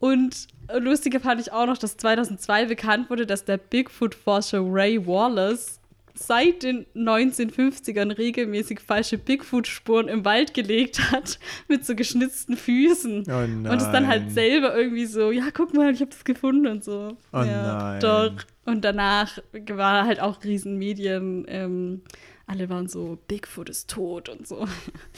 Und 0.00 0.48
lustiger 0.76 1.20
fand 1.20 1.40
ich 1.42 1.52
auch 1.52 1.66
noch, 1.66 1.78
dass 1.78 1.96
2002 1.96 2.66
bekannt 2.66 3.08
wurde, 3.08 3.24
dass 3.24 3.44
der 3.44 3.58
Bigfoot-Forscher 3.58 4.60
Ray 4.60 5.06
Wallace 5.06 5.78
seit 6.14 6.62
den 6.62 6.86
1950ern 6.94 8.16
regelmäßig 8.16 8.80
falsche 8.80 9.18
Bigfoot-Spuren 9.18 10.08
im 10.08 10.24
Wald 10.24 10.54
gelegt 10.54 11.10
hat 11.10 11.38
mit 11.68 11.84
so 11.84 11.94
geschnitzten 11.94 12.56
Füßen. 12.56 13.24
Oh 13.28 13.38
Und 13.38 13.76
es 13.76 13.90
dann 13.90 14.06
halt 14.06 14.30
selber 14.30 14.76
irgendwie 14.76 15.06
so, 15.06 15.32
ja, 15.32 15.48
guck 15.52 15.74
mal, 15.74 15.92
ich 15.92 16.00
habe 16.00 16.10
das 16.10 16.24
gefunden 16.24 16.68
und 16.68 16.84
so. 16.84 17.16
Oh 17.32 17.38
ja, 17.38 17.78
nein. 17.78 18.00
Doch. 18.00 18.32
Und 18.64 18.84
danach 18.84 19.38
war 19.68 20.06
halt 20.06 20.20
auch 20.20 20.42
Riesenmedien, 20.42 21.44
ähm, 21.48 22.02
alle 22.46 22.68
waren 22.68 22.88
so, 22.88 23.18
Bigfoot 23.26 23.68
ist 23.68 23.90
tot 23.90 24.28
und 24.28 24.46
so. 24.46 24.66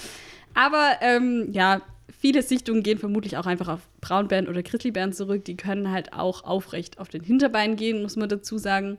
Aber 0.55 0.97
ähm, 1.03 1.49
ja, 1.53 1.83
viele 2.19 2.43
Sichtungen 2.43 2.83
gehen 2.83 2.99
vermutlich 2.99 3.37
auch 3.37 3.47
einfach 3.47 3.69
auf 3.69 3.81
Braunbären 4.01 4.49
oder 4.49 4.63
Grizzlybären 4.63 5.13
zurück. 5.13 5.45
Die 5.45 5.57
können 5.57 5.91
halt 5.91 6.15
auch 6.15 6.45
aufrecht 6.45 6.99
auf 6.99 7.09
den 7.09 7.23
Hinterbeinen 7.23 7.77
gehen, 7.77 8.03
muss 8.03 8.17
man 8.17 8.29
dazu 8.29 8.57
sagen. 8.57 8.97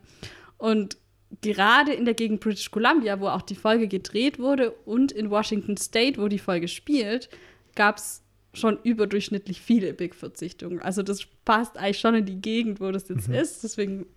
Und 0.57 0.97
gerade 1.41 1.93
in 1.93 2.05
der 2.05 2.13
Gegend 2.13 2.39
British 2.39 2.71
Columbia, 2.71 3.19
wo 3.19 3.27
auch 3.27 3.41
die 3.41 3.55
Folge 3.55 3.87
gedreht 3.87 4.39
wurde, 4.39 4.71
und 4.71 5.11
in 5.11 5.29
Washington 5.29 5.77
State, 5.77 6.21
wo 6.21 6.27
die 6.27 6.39
Folge 6.39 6.67
spielt, 6.67 7.29
gab 7.75 7.97
es 7.97 8.21
schon 8.53 8.79
überdurchschnittlich 8.83 9.61
viele 9.61 9.93
Bigfoot-Sichtungen. 9.93 10.81
Also 10.81 11.03
das 11.03 11.25
passt 11.45 11.77
eigentlich 11.77 11.99
schon 11.99 12.15
in 12.15 12.25
die 12.25 12.41
Gegend, 12.41 12.79
wo 12.79 12.91
das 12.91 13.07
jetzt 13.09 13.29
ist. 13.29 13.63
Deswegen, 13.63 14.07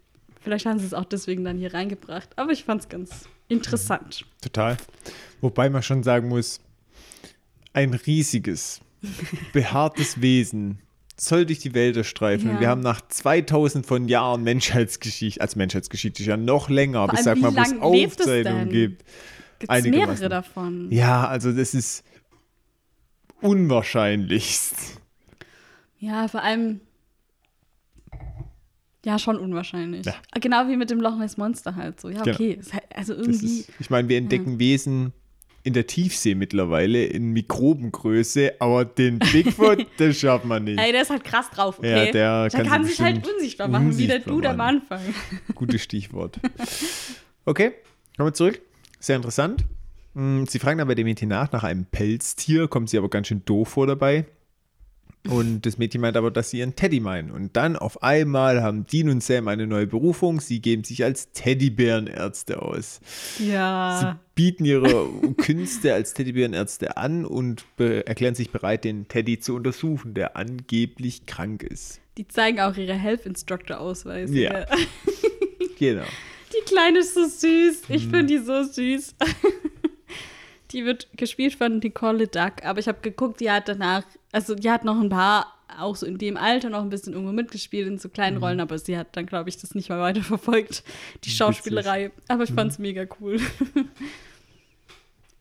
vielleicht 0.40 0.66
haben 0.66 0.78
sie 0.78 0.86
es 0.86 0.94
auch 0.94 1.04
deswegen 1.04 1.44
dann 1.44 1.58
hier 1.58 1.74
reingebracht. 1.74 2.30
Aber 2.38 2.52
ich 2.52 2.64
fand 2.64 2.82
es 2.82 2.88
ganz 2.88 3.28
interessant. 3.48 4.24
Total. 4.40 4.76
Wobei 5.40 5.68
man 5.68 5.82
schon 5.82 6.02
sagen 6.02 6.28
muss, 6.28 6.60
ein 7.72 7.92
riesiges, 7.92 8.80
behaartes 9.52 10.22
Wesen 10.22 10.80
soll 11.24 11.46
durch 11.46 11.58
die 11.58 11.74
Wälder 11.74 12.04
streifen. 12.04 12.50
Ja. 12.50 12.60
Wir 12.60 12.68
haben 12.68 12.80
nach 12.80 13.00
2000 13.06 13.84
von 13.86 14.08
Jahren 14.08 14.42
Menschheitsgeschichte, 14.42 15.40
als 15.40 15.56
Menschheitsgeschichte 15.56 16.22
ist 16.22 16.26
ja 16.26 16.36
noch 16.36 16.68
länger, 16.70 17.00
aber 17.00 17.14
ich 17.14 17.20
sag 17.20 17.38
mal, 17.38 17.54
wo 17.54 17.60
es 17.60 17.78
Aufzeichnungen 17.80 18.68
gibt. 18.70 19.04
Gibt 19.58 19.72
es 19.72 19.84
mehrere 19.84 20.28
davon? 20.28 20.90
Ja, 20.90 21.26
also 21.28 21.52
das 21.52 21.74
ist 21.74 22.04
unwahrscheinlichst. 23.42 25.00
Ja, 25.98 26.28
vor 26.28 26.42
allem. 26.42 26.80
Ja, 29.04 29.18
schon 29.18 29.38
unwahrscheinlich. 29.38 30.04
Ja. 30.06 30.14
Genau 30.40 30.68
wie 30.68 30.76
mit 30.76 30.90
dem 30.90 31.00
Loch 31.00 31.16
Ness 31.16 31.36
Monster 31.38 31.74
halt 31.76 32.00
so. 32.00 32.08
Ja, 32.10 32.22
Genau. 32.22 32.34
okay. 32.36 32.60
Halt- 32.72 32.84
Also 32.94 33.14
irgendwie. 33.14 33.60
ist, 33.60 33.68
ich 33.78 33.88
meine, 33.90 34.08
wir 34.08 34.18
entdecken 34.18 34.58
Wesen 34.58 35.12
in 35.62 35.74
der 35.74 35.86
Tiefsee 35.86 36.34
mittlerweile 36.34 37.04
in 37.04 37.32
Mikrobengröße, 37.32 38.54
aber 38.60 38.84
den 38.84 39.18
Bigfoot, 39.18 39.86
das 39.98 40.18
schafft 40.18 40.44
man 40.44 40.64
nicht. 40.64 40.78
Ey, 40.78 40.92
der 40.92 41.02
ist 41.02 41.10
halt 41.10 41.24
krass 41.24 41.50
drauf, 41.50 41.78
okay? 41.78 42.06
Ja, 42.06 42.12
der 42.12 42.48
der 42.48 42.50
kann 42.50 42.66
kann, 42.66 42.84
sich 42.84 43.00
halt 43.00 43.26
unsichtbar 43.26 43.68
machen, 43.68 43.96
wie 43.98 44.06
der 44.06 44.16
unsichtbar 44.16 44.34
Dude 44.34 44.50
am. 44.50 44.60
Anfang. 44.60 45.00
Gutes 45.54 45.82
Stichwort. 45.82 46.38
Okay, 47.44 47.72
kommen 48.16 48.28
wir 48.28 48.34
zurück. 48.34 48.60
Sehr 48.98 49.16
interessant. 49.16 49.64
Hm, 50.14 50.46
Sie 50.46 50.58
fragen 50.58 50.78
dann 50.78 50.88
bei 50.88 50.94
dem 50.94 51.06
Mädchen 51.06 51.28
nach, 51.28 51.52
nach 51.52 51.64
einem 51.64 51.84
Pelztier, 51.86 52.68
kommt 52.68 52.90
sie 52.90 52.98
aber 52.98 53.08
ganz 53.08 53.28
schön 53.28 53.42
doof 53.44 53.68
vor 53.68 53.86
dabei. 53.86 54.26
Und 55.28 55.66
das 55.66 55.76
Mädchen 55.76 56.00
meint 56.00 56.16
aber, 56.16 56.30
dass 56.30 56.50
sie 56.50 56.60
ihren 56.60 56.76
Teddy 56.76 56.98
meinen. 57.00 57.30
Und 57.30 57.54
dann 57.54 57.76
auf 57.76 58.02
einmal 58.02 58.62
haben 58.62 58.86
Dean 58.86 59.10
und 59.10 59.22
Sam 59.22 59.48
eine 59.48 59.66
neue 59.66 59.86
Berufung. 59.86 60.40
Sie 60.40 60.60
geben 60.60 60.82
sich 60.82 61.04
als 61.04 61.30
Teddybärenärzte 61.32 62.62
aus. 62.62 63.00
Sie 63.36 63.50
Ja. 63.50 64.18
bieten 64.34 64.64
ihre 64.64 65.08
Künste 65.36 65.92
als 65.92 66.14
Teddybärenärzte 66.14 66.96
an 66.96 67.26
und 67.26 67.64
erklären 67.78 68.34
sich 68.34 68.50
bereit, 68.50 68.84
den 68.84 69.08
Teddy 69.08 69.38
zu 69.40 69.54
untersuchen, 69.56 70.14
der 70.14 70.36
angeblich 70.36 71.26
krank 71.26 71.62
ist. 71.64 72.00
Die 72.16 72.26
zeigen 72.26 72.60
auch 72.60 72.76
ihre 72.76 72.94
Health 72.94 73.26
Instructor 73.26 73.78
Ausweise. 73.78 74.34
Ja. 74.38 74.66
Genau. 75.78 76.04
Die 76.52 76.64
Kleine 76.66 76.98
ist 76.98 77.14
so 77.14 77.24
süß. 77.26 77.84
Ich 77.88 78.06
Mhm. 78.06 78.10
finde 78.10 78.26
die 78.26 78.38
so 78.38 78.62
süß. 78.64 79.14
die 80.72 80.84
wird 80.84 81.08
gespielt 81.16 81.54
von 81.54 81.78
Nicole 81.78 82.26
Duck, 82.28 82.64
aber 82.64 82.78
ich 82.78 82.88
habe 82.88 83.00
geguckt, 83.02 83.40
die 83.40 83.50
hat 83.50 83.68
danach, 83.68 84.04
also 84.32 84.54
die 84.54 84.70
hat 84.70 84.84
noch 84.84 85.00
ein 85.00 85.08
paar, 85.08 85.56
auch 85.78 85.94
so 85.96 86.04
in 86.06 86.18
dem 86.18 86.36
Alter 86.36 86.68
noch 86.70 86.82
ein 86.82 86.90
bisschen 86.90 87.12
irgendwo 87.12 87.32
mitgespielt 87.32 87.86
in 87.86 87.98
so 87.98 88.08
kleinen 88.08 88.38
Mhm. 88.38 88.42
Rollen, 88.44 88.60
aber 88.60 88.78
sie 88.78 88.96
hat 88.98 89.16
dann, 89.16 89.26
glaube 89.26 89.48
ich, 89.48 89.56
das 89.56 89.74
nicht 89.74 89.88
mehr 89.88 90.00
weiter 90.00 90.22
verfolgt, 90.22 90.82
die 91.24 91.30
Schauspielerei. 91.30 92.10
Aber 92.28 92.44
ich 92.44 92.52
fand 92.52 92.72
es 92.72 92.78
mega 92.78 93.06
cool. 93.20 93.38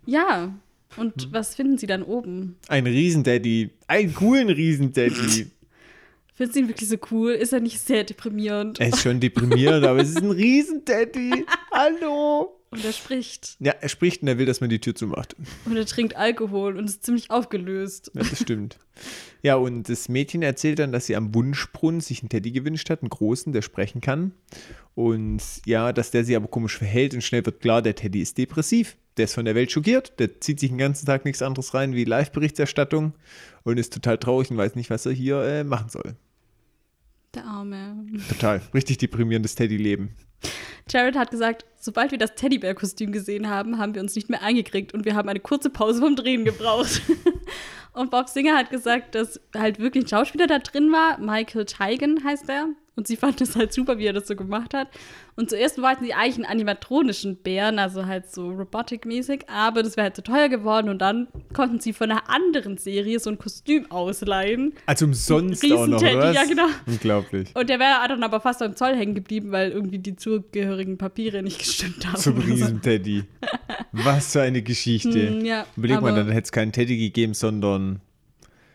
ja, 0.06 0.54
und 0.98 1.28
Mhm. 1.28 1.34
was 1.34 1.56
finden 1.56 1.78
Sie 1.78 1.88
dann 1.88 2.04
oben? 2.04 2.56
Ein 2.68 2.86
Riesendaddy. 2.88 3.70
Einen 3.88 4.14
coolen 4.14 4.50
Riesendaddy. 4.50 5.48
Finden 6.34 6.54
Sie 6.54 6.60
ihn 6.62 6.68
wirklich 6.70 6.88
so 6.90 6.96
cool? 7.12 7.32
Ist 7.34 7.52
er 7.52 7.60
nicht 7.60 7.80
sehr 7.80 8.06
deprimierend? 8.06 8.80
Er 8.80 8.88
ist 8.90 9.02
schon 9.02 9.20
deprimierend, 9.20 9.86
aber 9.86 10.00
es 10.00 10.10
ist 10.12 10.24
ein 10.24 10.32
Riesendaddy. 10.32 11.46
Hallo. 11.72 12.59
Und 12.72 12.86
er 12.86 12.94
spricht. 12.94 13.56
Ja, 13.60 13.72
er 13.72 13.90
spricht 13.90 14.22
und 14.22 14.28
er 14.28 14.38
will, 14.38 14.46
dass 14.46 14.62
man 14.62 14.70
die 14.70 14.80
Tür 14.80 14.94
zumacht. 14.94 15.36
Und 15.66 15.76
er 15.76 15.88
trinkt 15.88 16.16
Alkohol 16.16 16.78
und 16.78 16.86
ist 16.86 17.04
ziemlich 17.04 17.32
aufgelöst. 17.32 18.12
Ja, 18.14 18.22
das 18.22 18.42
stimmt. 18.42 18.78
Ja, 19.42 19.56
und 19.56 19.90
das 19.90 20.10
Mädchen 20.10 20.44
erzählt 20.44 20.80
dann, 20.80 20.92
dass 20.92 21.08
sie 21.08 21.16
am 21.16 21.34
Wunschbrunnen 21.34 22.02
sich 22.02 22.22
einen 22.22 22.30
Teddy 22.30 22.52
gewünscht 22.52 22.90
hat, 22.90 23.02
einen 23.02 23.10
großen, 23.10 23.54
der 23.54 23.62
sprechen 23.62 24.02
kann. 24.02 24.34
Und 24.94 25.42
ja, 25.66 25.94
dass 25.94 26.12
der 26.12 26.24
sich 26.26 26.36
aber 26.36 26.48
komisch 26.48 26.78
verhält 26.78 27.14
und 27.14 27.22
schnell 27.22 27.46
wird 27.46 27.62
klar, 27.62 27.82
der 27.82 27.96
Teddy 27.96 28.22
ist 28.22 28.38
depressiv. 28.38 28.98
Der 29.18 29.26
ist 29.26 29.34
von 29.34 29.46
der 29.46 29.56
Welt 29.56 29.72
schockiert, 29.72 30.20
der 30.20 30.40
zieht 30.40 30.60
sich 30.60 30.70
den 30.70 30.78
ganzen 30.78 31.06
Tag 31.06 31.26
nichts 31.26 31.42
anderes 31.42 31.74
rein 31.74 31.94
wie 31.94 32.06
Live-Berichterstattung 32.06 33.14
und 33.64 33.78
ist 33.78 33.92
total 33.92 34.18
traurig 34.18 34.52
und 34.52 34.58
weiß 34.58 34.76
nicht, 34.76 34.90
was 34.90 35.06
er 35.06 35.12
hier 35.12 35.42
äh, 35.42 35.64
machen 35.64 35.90
soll. 35.90 36.16
Der 37.34 37.46
Arme. 37.46 38.06
Total. 38.30 38.62
Richtig 38.74 38.98
deprimierendes 39.00 39.56
Teddy-Leben. 39.56 40.16
Jared 40.90 41.16
hat 41.16 41.32
gesagt, 41.32 41.66
sobald 41.80 42.12
wir 42.12 42.18
das 42.18 42.36
Teddybär-Kostüm 42.36 43.12
gesehen 43.12 43.50
haben, 43.50 43.78
haben 43.78 43.96
wir 43.96 44.02
uns 44.02 44.16
nicht 44.16 44.30
mehr 44.30 44.44
eingekriegt 44.44 44.94
und 44.94 45.06
wir 45.06 45.16
haben 45.16 45.30
eine 45.30 45.40
kurze 45.40 45.70
Pause 45.70 46.02
vom 46.02 46.16
Drehen 46.16 46.46
gebraucht. 46.46 47.02
und 47.94 48.12
Bob 48.12 48.30
Singer 48.30 48.58
hat 48.58 48.70
gesagt, 48.70 49.16
dass 49.16 49.40
halt 49.56 49.80
wirklich 49.80 50.06
ein 50.06 50.08
Schauspieler 50.08 50.48
da 50.48 50.60
drin 50.60 50.92
war. 50.92 51.18
Michael 51.20 51.66
Teigen 51.66 52.24
heißt 52.24 52.50
er. 52.50 52.68
Und 53.00 53.08
sie 53.08 53.16
fand 53.16 53.40
es 53.40 53.56
halt 53.56 53.72
super, 53.72 53.98
wie 53.98 54.08
er 54.08 54.12
das 54.12 54.28
so 54.28 54.36
gemacht 54.36 54.74
hat. 54.74 54.90
Und 55.38 55.50
zuerst 55.50 55.82
wollten 55.82 56.04
sie 56.04 56.14
eigentlich 56.14 56.36
einen 56.36 56.46
animatronischen 56.46 57.38
Bären, 57.38 57.80
also 57.80 58.08
halt 58.08 58.30
so 58.30 58.50
robotic-mäßig, 58.50 59.48
aber 59.48 59.84
das 59.84 59.96
wäre 59.96 60.04
halt 60.04 60.18
zu 60.18 60.22
teuer 60.22 60.50
geworden. 60.50 60.90
Und 60.90 60.98
dann 60.98 61.30
konnten 61.54 61.80
sie 61.80 61.94
von 61.94 62.12
einer 62.12 62.30
anderen 62.30 62.78
Serie 62.78 63.22
so 63.22 63.30
ein 63.30 63.38
Kostüm 63.38 63.90
ausleihen. 63.90 64.74
Also 64.86 65.06
umsonst 65.06 65.64
auch 65.72 65.88
noch, 65.88 66.02
was? 66.02 66.36
ja, 66.36 66.44
genau. 66.44 66.68
Unglaublich. 66.86 67.56
Und 67.56 67.70
der 67.70 67.80
wäre 67.80 68.06
dann 68.10 68.22
aber 68.22 68.42
fast 68.42 68.62
am 68.62 68.76
Zoll 68.76 68.98
hängen 68.98 69.16
geblieben, 69.16 69.54
weil 69.54 69.72
irgendwie 69.72 70.00
die 70.00 70.18
zugehörigen 70.18 70.98
Papiere 70.98 71.42
nicht 71.42 71.58
gestimmt 71.70 72.06
haben. 72.08 72.18
Zum. 72.22 72.38
Riesenteddy. 72.38 73.24
Was 73.92 74.34
für 74.34 74.42
eine 74.42 74.62
Geschichte. 74.62 75.30
Hm, 75.30 75.46
ja, 75.46 75.66
Überleg 75.76 76.02
mal, 76.02 76.14
dann 76.16 76.30
hätte 76.30 76.46
es 76.46 76.52
keinen 76.52 76.72
Teddy 76.72 76.98
gegeben, 76.98 77.34
sondern 77.34 78.02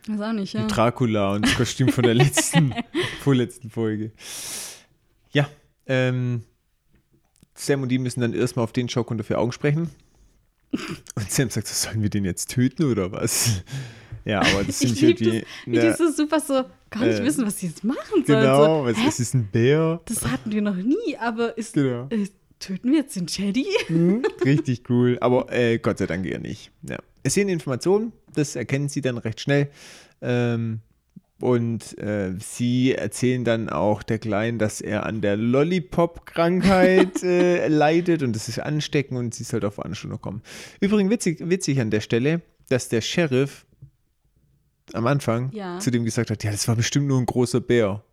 Weiß 0.07 0.21
auch 0.21 0.33
nicht, 0.33 0.53
ja. 0.53 0.67
Dracula 0.67 1.33
und 1.33 1.45
das 1.45 1.55
Kostüm 1.55 1.89
von 1.89 2.03
der 2.03 2.13
letzten, 2.13 2.73
vorletzten 3.21 3.69
Folge. 3.71 4.11
Ja, 5.31 5.47
ähm, 5.87 6.43
Sam 7.55 7.81
und 7.83 7.89
die 7.89 7.97
müssen 7.97 8.21
dann 8.21 8.33
erstmal 8.33 8.63
auf 8.63 8.73
den 8.73 8.87
Schock 8.89 9.09
unter 9.11 9.23
vier 9.23 9.39
Augen 9.39 9.51
sprechen. 9.51 9.89
Und 11.15 11.31
Sam 11.31 11.49
sagt, 11.49 11.67
so, 11.67 11.87
sollen 11.89 12.01
wir 12.03 12.09
den 12.09 12.25
jetzt 12.25 12.51
töten 12.51 12.83
oder 12.91 13.11
was? 13.11 13.63
Ja, 14.25 14.41
aber 14.41 14.63
das 14.65 14.79
sind 14.79 15.01
irgendwie. 15.01 15.39
das, 15.41 15.47
wie 15.65 15.79
die 15.79 15.91
so 15.93 16.11
super 16.11 16.39
so 16.39 16.65
gar 16.89 17.05
nicht 17.05 17.19
Äh, 17.19 17.23
wissen, 17.23 17.45
was 17.45 17.59
sie 17.59 17.67
jetzt 17.67 17.83
machen 17.83 17.97
sollen. 18.11 18.41
genau, 18.41 18.83
so, 18.85 18.89
es 19.07 19.19
ist 19.19 19.33
ein 19.33 19.47
Bär. 19.51 20.01
Das 20.05 20.25
hatten 20.27 20.51
wir 20.51 20.61
noch 20.61 20.75
nie, 20.75 21.15
aber 21.19 21.57
ist, 21.57 21.73
Genau. 21.73 22.07
äh, 22.09 22.27
töten 22.59 22.91
wir 22.91 22.99
jetzt 22.99 23.15
den 23.15 23.27
Teddy? 23.27 23.65
Mhm, 23.89 24.25
Richtig 24.45 24.89
cool, 24.89 25.17
aber 25.21 25.51
äh, 25.51 25.77
Gott 25.79 25.97
sei 25.97 26.05
Dank 26.07 26.25
eher 26.25 26.39
nicht. 26.39 26.71
Ja. 26.83 26.97
Es 27.23 27.33
sind 27.33 27.49
Informationen, 27.49 28.11
das 28.33 28.55
erkennen 28.55 28.89
sie 28.89 29.01
dann 29.01 29.17
recht 29.17 29.39
schnell. 29.41 29.69
Ähm, 30.21 30.79
Und 31.41 31.97
äh, 31.97 32.33
sie 32.39 32.93
erzählen 32.93 33.43
dann 33.43 33.69
auch 33.69 34.03
der 34.03 34.19
Kleinen, 34.19 34.57
dass 34.57 34.79
er 34.79 35.05
an 35.05 35.21
der 35.21 35.35
Lollipop-Krankheit 35.35 37.21
äh, 37.23 37.67
leidet 37.67 38.23
und 38.23 38.33
das 38.35 38.47
ist 38.47 38.59
ansteckend 38.59 39.19
und 39.19 39.33
sie 39.35 39.43
soll 39.43 39.63
auf 39.65 39.75
Veranstaltung 39.75 40.21
kommen. 40.21 40.41
Übrigens 40.79 41.11
witzig, 41.11 41.39
witzig 41.41 41.79
an 41.81 41.91
der 41.91 41.99
Stelle, 42.01 42.41
dass 42.69 42.89
der 42.89 43.01
Sheriff 43.01 43.65
am 44.93 45.07
Anfang 45.07 45.51
Ja. 45.51 45.79
zu 45.79 45.91
dem 45.91 46.05
gesagt 46.05 46.29
hat, 46.31 46.43
ja, 46.43 46.51
das 46.51 46.67
war 46.67 46.75
bestimmt 46.75 47.07
nur 47.07 47.19
ein 47.19 47.25
großer 47.25 47.59
Bär. 47.59 48.03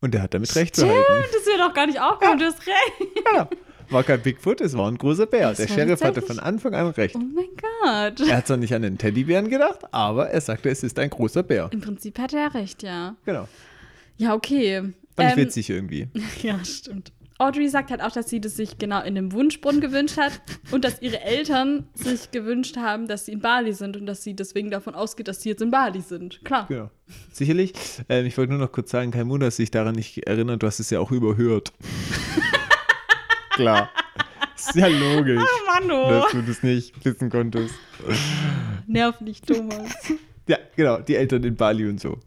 Und 0.00 0.14
der 0.14 0.22
hat 0.22 0.34
damit 0.34 0.54
recht 0.54 0.76
Stimmt, 0.76 0.90
behalten. 0.92 1.28
das 1.32 1.46
mir 1.46 1.58
doch 1.58 1.74
gar 1.74 1.86
nicht 1.86 2.00
aufgekommen, 2.00 2.38
du 2.38 2.44
hast 2.44 2.60
recht. 2.66 3.12
Ja, 3.34 3.48
war 3.90 4.02
kein 4.04 4.20
Bigfoot, 4.20 4.60
es 4.60 4.76
war 4.76 4.90
ein 4.90 4.98
großer 4.98 5.26
Bär. 5.26 5.48
Das 5.50 5.58
Der 5.58 5.68
Sheriff 5.68 6.02
hatte 6.02 6.22
von 6.22 6.38
Anfang 6.38 6.74
an 6.74 6.88
recht. 6.88 7.14
Oh 7.16 7.18
mein 7.18 7.46
Gott. 7.56 8.28
Er 8.28 8.36
hat 8.36 8.46
zwar 8.46 8.56
nicht 8.56 8.74
an 8.74 8.82
den 8.82 8.98
Teddybären 8.98 9.48
gedacht, 9.48 9.80
aber 9.92 10.28
er 10.30 10.40
sagte, 10.40 10.68
es 10.68 10.82
ist 10.82 10.98
ein 10.98 11.10
großer 11.10 11.42
Bär. 11.42 11.68
Im 11.72 11.80
Prinzip 11.80 12.18
hat 12.18 12.32
er 12.34 12.52
recht, 12.54 12.82
ja. 12.82 13.16
Genau. 13.24 13.48
Ja, 14.16 14.34
okay. 14.34 14.80
Fand 15.16 15.30
ich 15.30 15.36
Ähm, 15.36 15.36
witzig 15.36 15.70
irgendwie. 15.70 16.08
Ja, 16.42 16.62
stimmt. 16.64 17.12
Audrey 17.40 17.68
sagt 17.68 17.92
halt 17.92 18.02
auch, 18.02 18.10
dass 18.10 18.28
sie 18.28 18.40
das 18.40 18.56
sich 18.56 18.78
genau 18.78 19.00
in 19.00 19.14
dem 19.14 19.30
Wunschbrunnen 19.32 19.80
gewünscht 19.80 20.16
hat 20.16 20.40
und 20.72 20.84
dass 20.84 21.00
ihre 21.00 21.20
Eltern 21.20 21.86
sich 21.94 22.32
gewünscht 22.32 22.76
haben, 22.76 23.06
dass 23.06 23.26
sie 23.26 23.32
in 23.32 23.38
Bali 23.40 23.72
sind 23.72 23.96
und 23.96 24.06
dass 24.06 24.24
sie 24.24 24.34
deswegen 24.34 24.72
davon 24.72 24.96
ausgeht, 24.96 25.28
dass 25.28 25.40
sie 25.40 25.50
jetzt 25.50 25.62
in 25.62 25.70
Bali 25.70 26.00
sind. 26.00 26.44
Klar. 26.44 26.66
Genau. 26.68 26.90
Sicherlich. 27.30 27.74
Ähm, 28.08 28.26
ich 28.26 28.36
wollte 28.36 28.52
nur 28.52 28.60
noch 28.60 28.72
kurz 28.72 28.90
sagen, 28.90 29.12
kein 29.12 29.28
Wunder, 29.28 29.46
dass 29.46 29.56
sich 29.56 29.70
daran 29.70 29.94
nicht 29.94 30.26
erinnert, 30.26 30.64
du 30.64 30.66
hast 30.66 30.80
es 30.80 30.90
ja 30.90 30.98
auch 30.98 31.12
überhört. 31.12 31.72
Klar. 33.58 33.90
Ist 34.54 34.76
ja 34.76 34.86
logisch, 34.86 35.42
Mano. 35.66 36.10
dass 36.10 36.30
du 36.30 36.42
das 36.42 36.62
nicht 36.62 37.04
wissen 37.04 37.28
konntest. 37.28 37.74
Nerv 38.86 39.20
nicht, 39.20 39.48
Thomas. 39.48 39.92
Ja, 40.46 40.58
genau, 40.76 40.98
die 41.00 41.16
Eltern 41.16 41.42
in 41.42 41.56
Bali 41.56 41.88
und 41.88 42.00
so. 42.00 42.18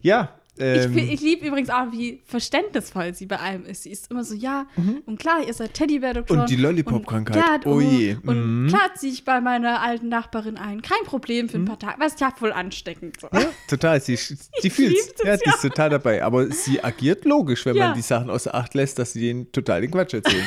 Ja, 0.00 0.40
ähm, 0.58 0.96
ich 0.96 1.12
ich 1.12 1.20
liebe 1.20 1.46
übrigens 1.46 1.70
auch, 1.70 1.90
wie 1.92 2.20
verständnisvoll 2.26 3.14
sie 3.14 3.26
bei 3.26 3.38
allem 3.38 3.64
ist. 3.66 3.82
Sie 3.84 3.90
ist 3.90 4.10
immer 4.10 4.22
so, 4.24 4.34
ja, 4.34 4.66
und 5.06 5.18
klar, 5.18 5.38
ihr 5.46 5.52
seid 5.54 5.74
Teddybär-Doktor. 5.74 6.34
Mhm. 6.36 6.42
Und 6.42 6.50
die 6.50 6.56
Lollipop-Krankheit. 6.56 7.36
Ja, 7.36 7.60
Oh 7.70 7.80
je. 7.80 8.16
Und 8.24 8.64
Mhm. 8.64 8.68
klar 8.68 8.90
ziehe 8.96 9.12
ich 9.12 9.24
bei 9.24 9.40
meiner 9.40 9.80
alten 9.82 10.08
Nachbarin 10.08 10.56
ein. 10.56 10.82
Kein 10.82 11.02
Problem 11.04 11.48
für 11.48 11.56
ein 11.58 11.64
paar 11.64 11.78
Tage. 11.78 11.96
Was 11.98 12.12
ist 12.14 12.20
ja 12.20 12.30
voll 12.36 12.52
ansteckend. 12.52 13.20
So. 13.20 13.28
ja, 13.32 13.46
total, 13.68 14.00
sie, 14.00 14.16
sie 14.16 14.70
fühlt 14.70 14.90
lieb's, 14.90 15.14
Ja, 15.24 15.36
die 15.36 15.48
ist 15.48 15.62
total 15.62 15.90
dabei. 15.90 16.22
Aber 16.22 16.50
sie 16.50 16.82
agiert 16.82 17.24
logisch, 17.24 17.64
wenn 17.66 17.76
Ja. 17.76 17.86
man 17.88 17.94
die 17.96 18.02
Sachen 18.02 18.30
außer 18.30 18.54
Acht 18.54 18.74
lässt, 18.74 18.98
dass 18.98 19.12
sie 19.14 19.20
denen 19.20 19.50
total 19.52 19.80
den 19.80 19.90
Quatsch 19.90 20.14
erzählen. 20.14 20.46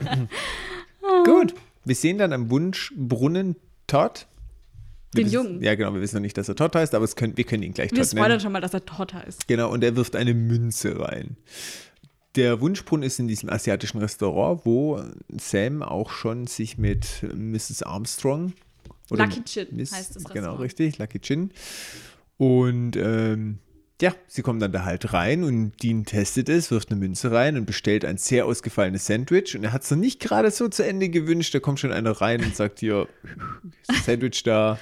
Gut, 1.24 1.54
wir 1.84 1.94
sehen 1.94 2.18
dann 2.18 2.32
am 2.32 2.50
Wunschbrunnen 2.50 3.56
Todd. 3.86 4.26
Wir 5.14 5.24
Den 5.24 5.32
wissen- 5.32 5.34
Jungen. 5.46 5.62
Ja, 5.62 5.74
genau, 5.74 5.94
wir 5.94 6.00
wissen 6.00 6.16
noch 6.16 6.22
nicht, 6.22 6.36
dass 6.36 6.48
er 6.48 6.56
Todd 6.56 6.74
heißt, 6.74 6.94
aber 6.94 7.04
es 7.04 7.16
können, 7.16 7.36
wir 7.36 7.44
können 7.44 7.62
ihn 7.62 7.72
gleich 7.74 7.90
Wir 7.92 7.98
Todd 7.98 8.08
spoilern 8.08 8.28
nennen. 8.28 8.40
schon 8.40 8.52
mal, 8.52 8.60
dass 8.60 8.74
er 8.74 8.84
Todd 8.84 9.14
heißt. 9.14 9.46
Genau, 9.48 9.70
und 9.72 9.84
er 9.84 9.96
wirft 9.96 10.16
eine 10.16 10.34
Münze 10.34 10.98
rein. 11.00 11.36
Der 12.36 12.60
Wunschbrunnen 12.60 13.04
ist 13.06 13.20
in 13.20 13.28
diesem 13.28 13.48
asiatischen 13.48 13.98
Restaurant, 13.98 14.62
wo 14.64 15.00
Sam 15.38 15.82
auch 15.82 16.10
schon 16.10 16.46
sich 16.48 16.78
mit 16.78 17.22
Mrs. 17.32 17.82
Armstrong 17.84 18.54
Lucky 19.10 19.44
Chin 19.44 19.68
Miss, 19.70 19.92
heißt 19.92 20.16
das 20.16 20.24
Genau, 20.24 20.34
Restaurant. 20.56 20.60
richtig, 20.62 20.98
Lucky 20.98 21.20
Chin. 21.20 21.50
Und 22.36 22.96
ähm, 22.96 23.58
ja, 24.02 24.14
sie 24.26 24.42
kommen 24.42 24.58
dann 24.58 24.72
da 24.72 24.84
halt 24.84 25.12
rein 25.12 25.44
und 25.44 25.80
Dean 25.82 26.04
testet 26.04 26.48
es, 26.48 26.70
wirft 26.70 26.90
eine 26.90 26.98
Münze 26.98 27.30
rein 27.30 27.56
und 27.56 27.64
bestellt 27.64 28.04
ein 28.04 28.18
sehr 28.18 28.46
ausgefallenes 28.46 29.06
Sandwich. 29.06 29.56
Und 29.56 29.64
er 29.64 29.72
hat 29.72 29.82
es 29.82 29.90
noch 29.90 29.98
nicht 29.98 30.20
gerade 30.20 30.50
so 30.50 30.68
zu 30.68 30.84
Ende 30.84 31.08
gewünscht. 31.08 31.54
Da 31.54 31.60
kommt 31.60 31.78
schon 31.78 31.92
einer 31.92 32.10
rein 32.10 32.42
und 32.42 32.56
sagt 32.56 32.80
hier, 32.80 33.08
Sandwich 34.04 34.42
da. 34.42 34.78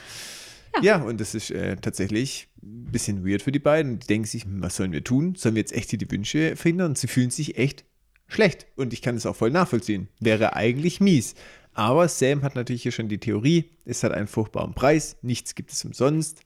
Ja, 0.80 1.02
und 1.02 1.20
das 1.20 1.34
ist 1.34 1.50
äh, 1.50 1.76
tatsächlich 1.76 2.48
ein 2.62 2.90
bisschen 2.90 3.26
weird 3.26 3.42
für 3.42 3.52
die 3.52 3.58
beiden. 3.58 3.98
Die 3.98 4.06
denken 4.06 4.26
sich, 4.26 4.44
hm, 4.44 4.62
was 4.62 4.76
sollen 4.76 4.92
wir 4.92 5.04
tun? 5.04 5.34
Sollen 5.34 5.56
wir 5.56 5.60
jetzt 5.60 5.74
echt 5.74 5.90
hier 5.90 5.98
die 5.98 6.10
Wünsche 6.10 6.56
verhindern? 6.56 6.92
Und 6.92 6.98
sie 6.98 7.08
fühlen 7.08 7.30
sich 7.30 7.58
echt 7.58 7.84
schlecht. 8.28 8.66
Und 8.76 8.94
ich 8.94 9.02
kann 9.02 9.16
es 9.16 9.26
auch 9.26 9.36
voll 9.36 9.50
nachvollziehen. 9.50 10.08
Wäre 10.20 10.56
eigentlich 10.56 11.00
mies. 11.00 11.34
Aber 11.74 12.08
Sam 12.08 12.42
hat 12.42 12.54
natürlich 12.54 12.82
hier 12.82 12.92
schon 12.92 13.08
die 13.08 13.18
Theorie, 13.18 13.70
es 13.84 14.02
hat 14.02 14.12
einen 14.12 14.26
furchtbaren 14.26 14.74
Preis, 14.74 15.16
nichts 15.22 15.54
gibt 15.54 15.72
es 15.72 15.84
umsonst. 15.84 16.42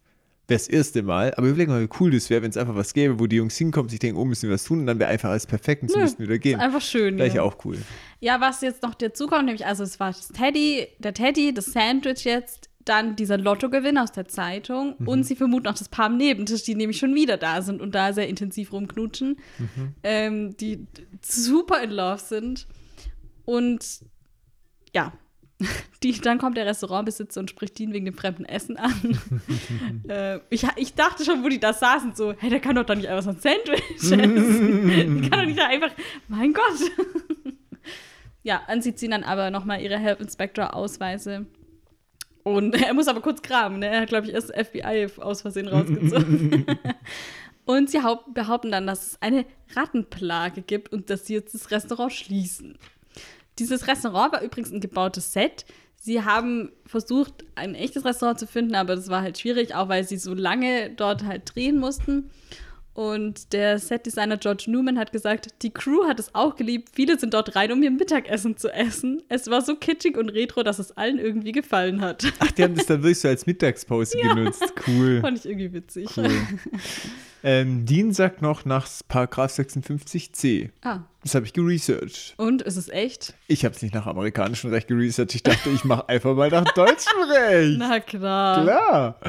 Wäre 0.48 0.58
das 0.58 0.68
erste 0.68 1.02
Mal. 1.02 1.34
Aber 1.34 1.48
überlegen 1.48 1.72
mal, 1.72 1.82
wie 1.82 1.88
cool 2.00 2.10
das 2.12 2.30
wäre, 2.30 2.42
wenn 2.42 2.50
es 2.50 2.56
einfach 2.56 2.76
was 2.76 2.94
gäbe, 2.94 3.18
wo 3.18 3.26
die 3.26 3.36
Jungs 3.36 3.56
hinkommen, 3.56 3.88
sich 3.88 3.98
denken, 3.98 4.16
oh, 4.18 4.24
müssen 4.24 4.48
wir 4.48 4.54
was 4.54 4.64
tun 4.64 4.80
und 4.80 4.86
dann 4.86 4.98
wäre 5.00 5.10
einfach 5.10 5.30
alles 5.30 5.46
perfekt 5.46 5.82
und 5.82 5.88
sie 5.90 5.96
Nö, 5.96 6.02
müssten 6.04 6.22
wieder 6.22 6.38
gehen. 6.38 6.58
Ist 6.60 6.64
einfach 6.64 6.80
schön. 6.82 7.18
Wäre 7.18 7.28
ich 7.28 7.34
ja. 7.34 7.42
auch 7.42 7.64
cool. 7.64 7.78
Ja, 8.20 8.40
was 8.40 8.60
jetzt 8.60 8.82
noch 8.82 8.94
dazukommt, 8.94 9.46
nämlich, 9.46 9.66
also 9.66 9.82
es 9.82 9.98
war 9.98 10.08
das 10.12 10.28
Teddy, 10.28 10.86
der 11.00 11.14
Teddy, 11.14 11.52
das 11.52 11.66
Sandwich 11.66 12.24
jetzt, 12.24 12.70
dann 12.84 13.16
dieser 13.16 13.36
Lottogewinn 13.36 13.98
aus 13.98 14.12
der 14.12 14.28
Zeitung 14.28 14.94
Mhm. 14.98 15.08
und 15.08 15.24
sie 15.24 15.34
vermuten 15.34 15.66
auch 15.66 15.74
das 15.74 15.88
Paar 15.88 16.06
am 16.06 16.16
Nebentisch, 16.16 16.62
die 16.62 16.76
nämlich 16.76 16.98
schon 16.98 17.12
wieder 17.16 17.36
da 17.36 17.60
sind 17.60 17.80
und 17.80 17.96
da 17.96 18.12
sehr 18.12 18.28
intensiv 18.28 18.72
rumknutschen, 18.72 19.38
Mhm. 19.58 19.94
ähm, 20.04 20.56
die 20.58 20.86
super 21.20 21.82
in 21.82 21.90
love 21.90 22.20
sind. 22.20 22.68
Und 23.44 23.84
ja, 24.94 25.12
die, 26.02 26.12
dann 26.20 26.38
kommt 26.38 26.56
der 26.56 26.66
Restaurantbesitzer 26.66 27.40
und 27.40 27.48
spricht 27.50 27.80
ihn 27.80 27.92
wegen 27.92 28.04
dem 28.04 28.14
fremden 28.14 28.44
Essen 28.44 28.76
an. 28.76 29.18
äh, 30.08 30.38
ich, 30.50 30.66
ich 30.76 30.94
dachte 30.94 31.24
schon, 31.24 31.42
wo 31.42 31.48
die 31.48 31.60
da 31.60 31.72
saßen, 31.72 32.14
so, 32.14 32.34
hey, 32.38 32.50
der 32.50 32.60
kann 32.60 32.76
doch 32.76 32.84
da 32.84 32.94
nicht 32.94 33.08
einfach 33.08 33.24
so 33.24 33.30
ein 33.30 33.38
Sandwich 33.40 33.82
essen. 33.96 35.22
die 35.22 35.28
kann 35.30 35.40
doch 35.40 35.46
nicht 35.46 35.58
da 35.58 35.66
einfach, 35.68 35.90
mein 36.28 36.52
Gott. 36.52 37.54
ja, 38.42 38.62
an 38.66 38.82
sie 38.82 38.94
ziehen 38.94 39.12
dann 39.12 39.24
aber 39.24 39.50
nochmal 39.50 39.80
ihre 39.80 39.98
Help 39.98 40.20
Inspector-Ausweise. 40.20 41.46
Und 42.44 42.80
er 42.80 42.94
muss 42.94 43.08
aber 43.08 43.20
kurz 43.22 43.42
kramen, 43.42 43.80
ne? 43.80 43.88
Er 43.88 44.02
hat, 44.02 44.08
glaube 44.08 44.26
ich, 44.28 44.32
erst 44.34 44.52
FBI 44.54 45.08
aus 45.18 45.40
Versehen 45.42 45.66
rausgezogen. 45.66 46.64
und 47.64 47.90
sie 47.90 48.02
haupt- 48.02 48.34
behaupten 48.34 48.70
dann, 48.70 48.86
dass 48.86 49.06
es 49.08 49.22
eine 49.22 49.46
Rattenplage 49.74 50.62
gibt 50.62 50.92
und 50.92 51.10
dass 51.10 51.26
sie 51.26 51.34
jetzt 51.34 51.54
das 51.54 51.72
Restaurant 51.72 52.12
schließen. 52.12 52.78
Dieses 53.58 53.86
Restaurant 53.86 54.32
war 54.32 54.42
übrigens 54.42 54.72
ein 54.72 54.80
gebautes 54.80 55.32
Set. 55.32 55.64
Sie 55.96 56.22
haben 56.22 56.70
versucht, 56.84 57.44
ein 57.54 57.74
echtes 57.74 58.04
Restaurant 58.04 58.38
zu 58.38 58.46
finden, 58.46 58.74
aber 58.74 58.96
das 58.96 59.08
war 59.08 59.22
halt 59.22 59.38
schwierig, 59.38 59.74
auch 59.74 59.88
weil 59.88 60.04
sie 60.04 60.18
so 60.18 60.34
lange 60.34 60.90
dort 60.90 61.24
halt 61.24 61.54
drehen 61.54 61.78
mussten. 61.78 62.30
Und 62.96 63.52
der 63.52 63.78
Setdesigner 63.78 64.38
George 64.38 64.64
Newman 64.68 64.98
hat 64.98 65.12
gesagt, 65.12 65.48
die 65.60 65.68
Crew 65.68 66.06
hat 66.06 66.18
es 66.18 66.34
auch 66.34 66.56
geliebt. 66.56 66.88
Viele 66.94 67.18
sind 67.18 67.34
dort 67.34 67.54
rein, 67.54 67.70
um 67.70 67.82
ihr 67.82 67.90
Mittagessen 67.90 68.56
zu 68.56 68.72
essen. 68.72 69.22
Es 69.28 69.50
war 69.50 69.60
so 69.60 69.76
kitschig 69.76 70.16
und 70.16 70.30
retro, 70.30 70.62
dass 70.62 70.78
es 70.78 70.92
allen 70.92 71.18
irgendwie 71.18 71.52
gefallen 71.52 72.00
hat. 72.00 72.24
Ach, 72.38 72.50
die 72.52 72.62
haben 72.62 72.74
das 72.74 72.86
dann 72.86 73.02
wirklich 73.02 73.20
so 73.20 73.28
als 73.28 73.44
Mittagspause 73.44 74.16
genutzt. 74.22 74.72
Cool. 74.86 75.20
Fand 75.20 75.38
ich 75.38 75.44
irgendwie 75.44 75.74
witzig. 75.74 76.08
cool. 76.16 76.30
ähm, 77.42 77.84
Dean 77.84 78.12
sagt 78.12 78.40
noch 78.40 78.64
nach 78.64 78.88
Paragraph 79.08 79.52
56c. 79.58 80.70
Ah, 80.80 81.00
Das 81.26 81.34
habe 81.34 81.44
ich 81.44 81.52
geresearched. 81.52 82.34
und 82.36 82.62
ist 82.62 82.76
es 82.76 82.88
echt? 82.88 83.34
Ich 83.48 83.64
habe 83.64 83.74
es 83.74 83.82
nicht 83.82 83.92
nach 83.94 84.06
amerikanischem 84.06 84.70
Recht 84.70 84.86
geresearched. 84.86 85.34
Ich 85.34 85.42
dachte, 85.42 85.70
ich 85.70 85.82
mache 85.82 86.08
einfach 86.08 86.36
mal 86.36 86.48
nach 86.50 86.72
deutschem 86.72 87.18
Recht. 87.28 87.74
Na 87.78 87.98
klar. 87.98 88.62
Klar. 88.62 89.20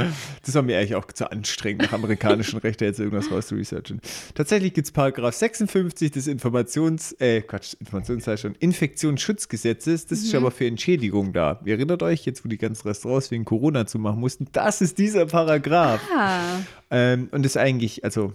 Das 0.45 0.53
war 0.53 0.61
mir 0.61 0.77
eigentlich 0.77 0.93
auch 0.93 1.07
zu 1.07 1.31
anstrengend, 1.31 1.81
nach 1.81 1.93
amerikanischem 1.93 2.59
Recht 2.59 2.81
da 2.81 2.85
jetzt 2.85 2.99
irgendwas 2.99 3.31
rauszuresearchen. 3.31 3.99
Tatsächlich 4.35 4.75
gibt 4.75 4.85
es 4.85 4.91
Paragraph 4.91 5.33
56 5.33 6.11
des 6.11 6.27
Informations, 6.27 7.13
äh, 7.13 7.41
Quatsch, 7.41 7.73
Informations 7.79 8.27
heißt 8.27 8.43
schon, 8.43 8.53
Infektionsschutzgesetzes. 8.59 10.05
Das 10.05 10.19
ist 10.19 10.35
aber 10.35 10.51
für 10.51 10.67
Entschädigung 10.67 11.33
da. 11.33 11.59
Ihr 11.65 11.73
erinnert 11.73 12.03
euch, 12.03 12.25
jetzt 12.25 12.45
wo 12.45 12.49
die 12.49 12.59
ganzen 12.59 12.87
Restaurants 12.87 13.31
wegen 13.31 13.43
Corona 13.43 13.87
zumachen 13.87 14.19
mussten, 14.19 14.47
das 14.51 14.81
ist 14.81 14.99
dieser 14.99 15.25
Paragraph. 15.25 16.01
Ah, 16.15 16.59
Ähm, 16.91 17.29
und 17.31 17.43
das 17.43 17.53
ist 17.53 17.57
eigentlich, 17.57 18.03
also 18.03 18.33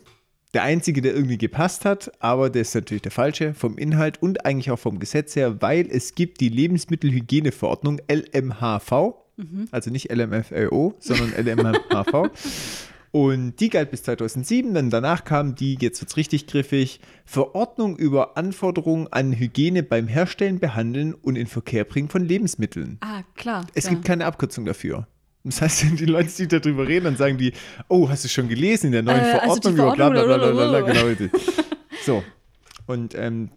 der 0.55 0.62
einzige, 0.62 1.01
der 1.01 1.15
irgendwie 1.15 1.38
gepasst 1.38 1.85
hat, 1.85 2.12
aber 2.21 2.51
der 2.51 2.62
ist 2.62 2.75
natürlich 2.75 3.03
der 3.03 3.12
falsche 3.12 3.55
vom 3.55 3.79
Inhalt 3.79 4.21
und 4.21 4.45
eigentlich 4.45 4.71
auch 4.71 4.79
vom 4.79 4.99
Gesetz 4.99 5.35
her, 5.35 5.62
weil 5.62 5.88
es 5.91 6.15
gibt 6.15 6.41
die 6.41 6.51
Lebensmittelhygieneverordnung 6.51 8.01
LMHV, 8.11 9.15
also 9.71 9.91
nicht 9.91 10.12
LMFAO, 10.12 10.95
sondern 10.99 11.33
LMHV. 11.33 12.31
Und 13.12 13.61
die 13.61 13.69
galt 13.69 13.91
bis 13.91 14.05
2007, 14.05 14.73
dann 14.73 14.88
danach 14.88 15.25
kam 15.25 15.55
die, 15.55 15.77
jetzt 15.79 16.01
wird 16.01 16.11
es 16.11 16.17
richtig 16.17 16.47
griffig, 16.47 16.99
Verordnung 17.27 17.97
über 17.99 18.38
Anforderungen 18.38 19.07
an 19.11 19.33
Hygiene 19.33 19.83
beim 19.83 20.09
Herstellen, 20.09 20.59
Behandeln 20.59 21.12
und 21.12 21.37
in 21.37 21.47
Verkehr 21.47 21.85
bringen 21.85 22.09
von 22.09 22.25
Lebensmitteln. 22.25 22.97
ah 23.01 23.23
klar. 23.37 23.67
Es 23.75 23.85
ja. 23.85 23.91
gibt 23.91 24.07
keine 24.07 24.25
Abkürzung 24.25 24.65
dafür. 24.65 25.07
Das 25.44 25.61
heißt, 25.61 25.98
die 25.98 26.07
Leute, 26.07 26.31
die 26.31 26.46
darüber 26.46 26.87
reden, 26.87 27.05
dann 27.05 27.16
sagen 27.16 27.37
die, 27.37 27.52
oh, 27.88 28.09
hast 28.09 28.24
du 28.24 28.28
schon 28.28 28.48
gelesen 28.48 28.87
in 28.87 28.92
der 28.92 29.02
neuen 29.02 29.18
Äh, 29.18 29.38
also 29.38 29.70
die 29.70 29.74
Verordnung 29.74 29.74
über 29.74 29.94
bla 29.96 30.11
bla 30.11 30.24
bla 30.24 30.37
bla 30.38 30.52
bla, 30.52 30.81
Verordnung, 30.81 31.14
genau. 31.16 31.38
So. 32.05 32.24
Und 32.87 33.14
ähm, 33.14 33.50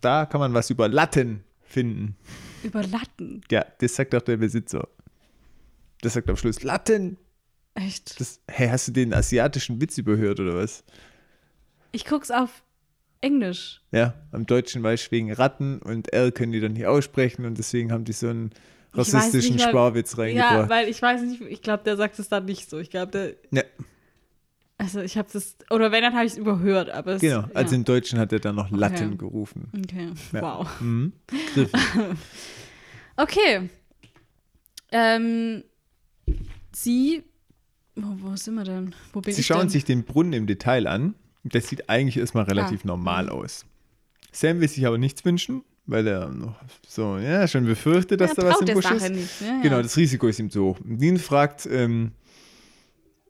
da 0.00 0.26
kann 0.26 0.40
man 0.40 0.54
was 0.54 0.70
über 0.70 0.88
Latten 0.88 1.44
finden. 1.62 2.16
Über 2.62 2.82
Latten. 2.82 3.42
Ja, 3.50 3.64
das 3.80 3.96
sagt 3.96 4.14
auch 4.14 4.22
der 4.22 4.36
Besitzer. 4.36 4.88
Das 6.00 6.14
sagt 6.14 6.28
am 6.30 6.36
Schluss 6.36 6.62
Latten. 6.62 7.18
Echt? 7.74 8.18
Das, 8.20 8.40
hey, 8.48 8.68
hast 8.68 8.88
du 8.88 8.92
den 8.92 9.12
asiatischen 9.12 9.80
Witz 9.80 9.98
überhört 9.98 10.40
oder 10.40 10.56
was? 10.56 10.84
Ich 11.92 12.06
guck's 12.06 12.30
auf 12.30 12.62
Englisch. 13.20 13.82
Ja, 13.92 14.14
am 14.32 14.46
Deutschen 14.46 14.82
weiß 14.82 15.02
ich 15.02 15.12
wegen 15.12 15.32
Ratten 15.32 15.80
und 15.80 16.12
R 16.12 16.32
können 16.32 16.52
die 16.52 16.60
dann 16.60 16.72
nicht 16.72 16.86
aussprechen 16.86 17.44
und 17.44 17.58
deswegen 17.58 17.92
haben 17.92 18.04
die 18.04 18.12
so 18.12 18.28
weiß 18.28 18.50
rassistischen 18.98 19.54
nicht, 19.56 19.64
weil- 19.64 19.70
Sparwitz 19.72 20.12
Ja, 20.16 20.22
reingebracht. 20.22 20.68
weil 20.70 20.88
ich 20.88 21.00
weiß 21.02 21.22
nicht, 21.22 21.40
ich 21.42 21.62
glaube, 21.62 21.84
der 21.84 21.96
sagt 21.96 22.18
es 22.18 22.28
dann 22.28 22.44
nicht 22.44 22.68
so. 22.70 22.78
Ich 22.78 22.90
glaube, 22.90 23.12
der. 23.12 23.34
Ja, 23.50 23.62
Also 24.78 25.00
ich 25.00 25.16
habe 25.16 25.28
das, 25.32 25.56
oder 25.70 25.90
wenn, 25.90 26.02
dann 26.02 26.14
habe 26.14 26.26
ich 26.26 26.32
es 26.32 26.38
überhört, 26.38 26.90
aber 26.90 27.12
es, 27.12 27.20
Genau, 27.22 27.40
ja. 27.40 27.50
also 27.54 27.74
im 27.74 27.84
Deutschen 27.84 28.18
hat 28.18 28.30
er 28.32 28.40
dann 28.40 28.54
noch 28.56 28.70
Latten 28.70 29.08
Okay. 29.08 29.16
gerufen. 29.16 29.70
Okay, 29.84 30.10
Ja. 30.32 30.42
wow. 30.42 30.80
Mhm. 30.80 31.12
Okay. 33.16 33.70
Ähm, 34.92 35.64
sie, 36.74 37.22
wo, 37.94 38.30
wo 38.30 38.36
sind 38.36 38.54
wir 38.54 38.64
denn? 38.64 38.94
Wo 39.12 39.20
bin 39.20 39.34
Sie 39.34 39.42
schauen 39.42 39.60
denn? 39.60 39.68
sich 39.70 39.84
den 39.84 40.04
Brunnen 40.04 40.32
im 40.34 40.46
Detail 40.46 40.86
an. 40.86 41.14
Das 41.44 41.68
sieht 41.68 41.88
eigentlich 41.88 42.18
erstmal 42.18 42.44
relativ 42.44 42.80
Ah. 42.84 42.88
normal 42.88 43.28
aus. 43.28 43.64
Sam 44.32 44.60
will 44.60 44.68
sich 44.68 44.86
aber 44.86 44.98
nichts 44.98 45.24
wünschen, 45.24 45.62
weil 45.86 46.06
er 46.06 46.28
noch 46.28 46.56
so, 46.86 47.16
ja, 47.18 47.46
schon 47.46 47.64
befürchtet, 47.64 48.20
dass 48.20 48.32
Er 48.32 48.44
da 48.44 48.50
was 48.50 48.60
im 48.60 48.74
Busch 48.74 48.90
ist. 48.90 49.10
nicht, 49.10 49.40
ja, 49.40 49.46
ja. 49.46 49.60
Genau, 49.62 49.82
das 49.82 49.96
Risiko 49.96 50.26
ist 50.28 50.38
ihm 50.38 50.50
zu 50.50 50.64
hoch. 50.64 50.78
Dean 50.84 51.18
fragt 51.18 51.66
ähm, 51.70 52.12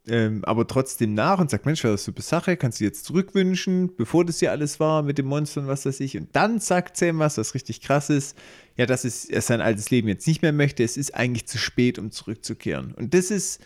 ähm, 0.08 0.44
aber 0.44 0.68
trotzdem 0.68 1.14
nach 1.14 1.40
und 1.40 1.50
sagt, 1.50 1.66
Mensch, 1.66 1.82
was 1.82 1.90
ist 1.92 2.06
das 2.06 2.14
für 2.14 2.16
eine 2.18 2.22
Sache? 2.22 2.56
Kannst 2.56 2.78
du 2.78 2.84
dir 2.84 2.88
jetzt 2.88 3.04
zurückwünschen, 3.06 3.90
bevor 3.96 4.24
das 4.24 4.38
hier 4.38 4.52
alles 4.52 4.78
war 4.78 5.02
mit 5.02 5.18
dem 5.18 5.26
Monster 5.26 5.62
und 5.62 5.66
was 5.66 5.84
weiß 5.84 5.98
ich? 5.98 6.16
Und 6.16 6.28
dann 6.32 6.60
sagt 6.60 6.96
Sam 6.96 7.18
was, 7.18 7.38
was 7.38 7.54
richtig 7.54 7.80
krass 7.80 8.08
ist. 8.08 8.38
Ja, 8.76 8.86
dass 8.86 9.04
es, 9.04 9.24
er 9.24 9.40
sein 9.42 9.60
altes 9.60 9.90
Leben 9.90 10.06
jetzt 10.06 10.26
nicht 10.28 10.42
mehr 10.42 10.52
möchte. 10.52 10.84
Es 10.84 10.96
ist 10.96 11.12
eigentlich 11.16 11.46
zu 11.48 11.58
spät, 11.58 11.98
um 11.98 12.12
zurückzukehren. 12.12 12.94
Und 12.94 13.14
das 13.14 13.32
ist 13.32 13.60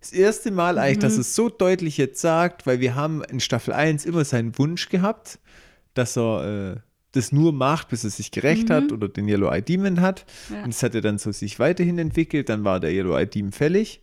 das 0.00 0.10
erste 0.12 0.50
Mal 0.50 0.78
eigentlich, 0.78 0.96
Mhm. 0.98 1.00
dass 1.02 1.18
es 1.18 1.36
so 1.36 1.48
deutlich 1.50 1.98
jetzt 1.98 2.20
sagt, 2.20 2.66
weil 2.66 2.80
wir 2.80 2.96
haben 2.96 3.22
in 3.22 3.38
Staffel 3.38 3.72
1 3.72 4.06
immer 4.06 4.24
seinen 4.24 4.58
Wunsch 4.58 4.88
gehabt, 4.88 5.38
dass 5.94 6.16
er 6.16 6.72
äh, 6.74 6.80
das 7.16 7.32
nur 7.32 7.52
macht, 7.52 7.88
bis 7.88 8.04
er 8.04 8.10
sich 8.10 8.30
gerecht 8.30 8.70
hat 8.70 8.92
oder 8.92 9.08
den 9.08 9.26
Yellow 9.28 9.50
Eye 9.50 9.62
Demon 9.62 10.00
hat. 10.00 10.24
Mhm. 10.48 10.54
Ja. 10.54 10.62
Und 10.64 10.74
das 10.74 10.82
hat 10.82 10.94
er 10.94 11.00
dann 11.00 11.18
so 11.18 11.32
sich 11.32 11.58
weiterhin 11.58 11.98
entwickelt. 11.98 12.48
Dann 12.48 12.62
war 12.64 12.78
der 12.80 12.92
Yellow 12.92 13.16
Eye 13.16 13.26
Demon 13.26 13.52
fällig. 13.52 14.00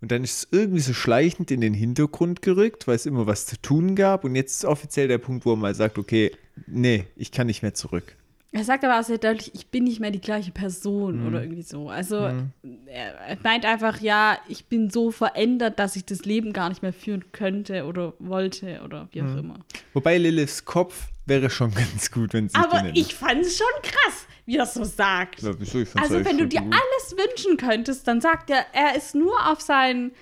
Und 0.00 0.10
dann 0.10 0.24
ist 0.24 0.36
es 0.36 0.48
irgendwie 0.50 0.80
so 0.80 0.94
schleichend 0.94 1.50
in 1.52 1.60
den 1.60 1.74
Hintergrund 1.74 2.42
gerückt, 2.42 2.88
weil 2.88 2.96
es 2.96 3.06
immer 3.06 3.26
was 3.28 3.46
zu 3.46 3.56
tun 3.60 3.94
gab. 3.94 4.24
Und 4.24 4.34
jetzt 4.34 4.56
ist 4.56 4.64
offiziell 4.64 5.06
der 5.06 5.18
Punkt, 5.18 5.46
wo 5.46 5.52
er 5.52 5.56
mal 5.56 5.74
sagt, 5.74 5.96
okay, 5.98 6.32
nee, 6.66 7.04
ich 7.14 7.30
kann 7.30 7.46
nicht 7.46 7.62
mehr 7.62 7.74
zurück. 7.74 8.16
Er 8.54 8.64
sagt 8.64 8.84
aber 8.84 9.00
auch 9.00 9.04
sehr 9.04 9.16
deutlich, 9.16 9.52
ich 9.54 9.68
bin 9.68 9.84
nicht 9.84 9.98
mehr 10.00 10.10
die 10.10 10.20
gleiche 10.20 10.50
Person 10.50 11.20
Mhm. 11.20 11.26
oder 11.28 11.42
irgendwie 11.42 11.62
so. 11.62 11.88
Also 11.88 12.16
er, 12.16 12.44
er 12.86 13.38
meint 13.42 13.64
einfach, 13.64 14.00
ja, 14.02 14.36
ich 14.48 14.66
bin 14.66 14.90
so 14.90 15.10
verändert, 15.10 15.78
dass 15.78 15.96
ich 15.96 16.04
das 16.04 16.26
Leben 16.26 16.52
gar 16.52 16.68
nicht 16.68 16.82
mehr 16.82 16.92
führen 16.92 17.24
könnte 17.32 17.86
oder 17.86 18.12
wollte 18.18 18.82
oder 18.84 19.08
wie 19.12 19.22
auch 19.22 19.26
Mhm. 19.26 19.38
immer. 19.38 19.58
Wobei 19.94 20.18
Liliths 20.18 20.66
Kopf 20.66 21.08
wäre 21.26 21.50
schon 21.50 21.72
ganz 21.74 22.10
gut, 22.10 22.32
wenn 22.32 22.48
sie 22.48 22.54
Aber 22.56 22.90
ich 22.94 23.14
fand 23.14 23.40
es 23.42 23.56
schon 23.56 23.82
krass, 23.82 24.26
wie 24.46 24.56
er 24.56 24.64
es 24.64 24.74
so 24.74 24.84
sagt. 24.84 25.42
Ja, 25.42 25.58
wieso? 25.58 25.80
Ich 25.80 25.88
fand's 25.88 26.10
Also 26.10 26.24
wenn 26.24 26.38
du 26.38 26.46
dir 26.46 26.60
gut. 26.60 26.72
alles 26.74 27.16
wünschen 27.16 27.56
könntest, 27.56 28.06
dann 28.08 28.20
sagt 28.20 28.50
er, 28.50 28.66
er 28.72 28.96
ist 28.96 29.14
nur 29.14 29.48
auf 29.48 29.60
sein 29.60 30.12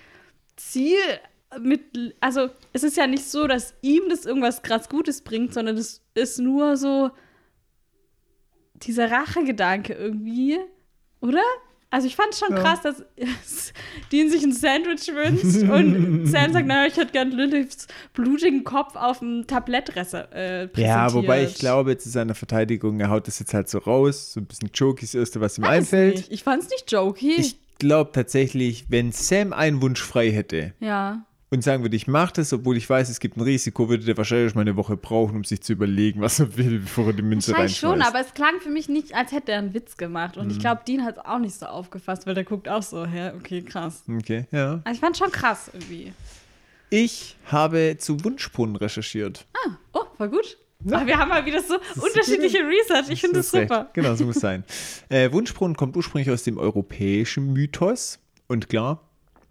Ziel 0.56 0.98
mit, 1.58 2.14
also 2.20 2.48
es 2.72 2.82
ist 2.82 2.96
ja 2.96 3.06
nicht 3.06 3.24
so, 3.24 3.46
dass 3.46 3.74
ihm 3.82 4.08
das 4.08 4.24
irgendwas 4.24 4.62
krass 4.62 4.88
Gutes 4.88 5.22
bringt, 5.22 5.52
sondern 5.52 5.76
es 5.76 6.02
ist 6.14 6.38
nur 6.38 6.76
so 6.76 7.10
dieser 8.74 9.10
Rachegedanke 9.10 9.92
irgendwie, 9.94 10.58
oder? 11.20 11.42
Also 11.92 12.07
ich 12.07 12.14
fand 12.14 12.35
schon 12.37 12.57
Ja. 12.57 12.62
krass, 12.62 12.83
dass 12.83 13.03
Dean 14.12 14.31
sich 14.31 14.44
ein 14.44 14.53
Sandwich 14.53 15.09
wünscht 15.09 15.68
und 15.68 16.26
Sam 16.31 16.53
sagt, 16.53 16.66
naja, 16.66 16.87
ich 16.87 16.96
hätte 16.96 17.11
gern 17.12 17.33
Liliths 17.33 17.88
blutigen 18.14 18.62
Kopf 18.62 18.94
auf 18.94 19.18
dem 19.18 19.46
Tablett 19.46 19.88
äh, 19.90 19.92
präsentiert. 19.92 20.79
Ja, 20.79 21.12
wobei 21.12 21.44
ich 21.44 21.57
glaube, 21.57 21.98
zu 21.98 22.09
seiner 22.09 22.35
Verteidigung, 22.35 23.00
er 23.00 23.11
haut 23.11 23.26
das 23.26 23.40
jetzt 23.40 23.55
halt 23.55 23.68
so 23.68 23.79
raus. 23.79 24.33
So 24.33 24.40
ein 24.40 24.46
bisschen 24.46 24.70
Jokey 24.72 25.05
ist 25.05 25.14
das 25.14 25.18
Erste, 25.20 25.40
was 25.40 25.59
ihm 25.59 25.64
Weiß 25.64 25.79
einfällt. 25.79 26.16
Nicht. 26.16 26.33
Ich 26.33 26.42
fand's 26.44 26.68
nicht 26.70 26.90
jokey. 26.92 27.35
Ich 27.38 27.57
glaube 27.79 28.12
tatsächlich, 28.12 28.85
wenn 28.88 29.11
Sam 29.11 29.53
einen 29.53 29.83
Wunsch 29.83 30.00
frei 30.03 30.31
hätte 30.31 30.74
ja. 30.81 31.24
Und 31.50 31.62
sagen 31.64 31.82
würde, 31.82 31.96
ich 31.96 32.06
mache 32.06 32.32
das, 32.34 32.52
obwohl 32.52 32.76
ich 32.76 32.88
weiß, 32.88 33.08
es 33.08 33.18
gibt 33.20 33.36
ein 33.36 33.40
Risiko, 33.40 33.88
würde 33.88 34.04
der 34.04 34.16
wahrscheinlich 34.16 34.54
mal 34.54 34.60
eine 34.60 34.76
Woche 34.76 34.96
brauchen, 34.96 35.36
um 35.36 35.44
sich 35.44 35.60
zu 35.62 35.72
überlegen, 35.72 36.20
was 36.20 36.38
er 36.38 36.56
will, 36.56 36.78
bevor 36.80 37.08
er 37.08 37.12
die 37.12 37.22
Münze 37.22 37.52
reinschmeißt. 37.52 37.78
schon, 37.78 38.02
aber 38.02 38.20
es 38.20 38.32
klang 38.34 38.60
für 38.60 38.70
mich 38.70 38.88
nicht, 38.88 39.14
als 39.14 39.32
hätte 39.32 39.52
er 39.52 39.58
einen 39.58 39.74
Witz 39.74 39.96
gemacht. 39.96 40.36
Und 40.36 40.50
ich 40.50 40.56
Mhm. 40.58 40.60
glaube, 40.60 40.82
Dean 40.86 41.04
hat 41.04 41.16
es 41.18 41.24
auch 41.24 41.38
nicht 41.40 41.54
so 41.54 41.66
aufgefasst, 41.66 42.26
weil 42.26 42.34
der 42.34 42.44
guckt 42.44 42.68
auch 42.68 42.82
so, 42.82 43.04
hä, 43.04 43.32
okay, 43.36 43.62
krass. 43.62 44.04
Okay, 44.08 44.46
ja. 44.52 44.80
Also 44.84 44.94
ich 44.94 45.00
fand 45.00 45.16
schon 45.18 45.32
krass 45.32 45.70
irgendwie. 45.72 46.12
Ich 46.90 47.36
habe 47.46 47.96
zu 47.98 48.22
Wunschbrunnen 48.24 48.76
recherchiert. 48.76 49.46
Ah, 49.66 49.76
oh, 49.92 50.04
voll 50.16 50.28
gut. 50.30 50.56
Aber 50.86 51.06
wir 51.06 51.18
haben 51.18 51.28
mal 51.28 51.44
wieder 51.44 51.60
so 51.62 51.74
unterschiedliche 52.00 52.58
Research. 52.58 53.10
Ich 53.10 53.20
finde 53.20 53.36
das 53.38 53.50
super. 53.50 53.80
recht. 53.82 53.94
Genau, 53.94 54.14
so 54.14 54.24
muss 54.24 54.36
es 54.36 54.40
sein. 54.42 54.64
Äh, 55.10 55.30
Wunschbrunnen 55.32 55.76
kommt 55.76 55.96
ursprünglich 55.96 56.30
aus 56.32 56.42
dem 56.44 56.56
europäischen 56.58 57.52
Mythos. 57.52 58.18
Und 58.46 58.68
klar, 58.68 59.10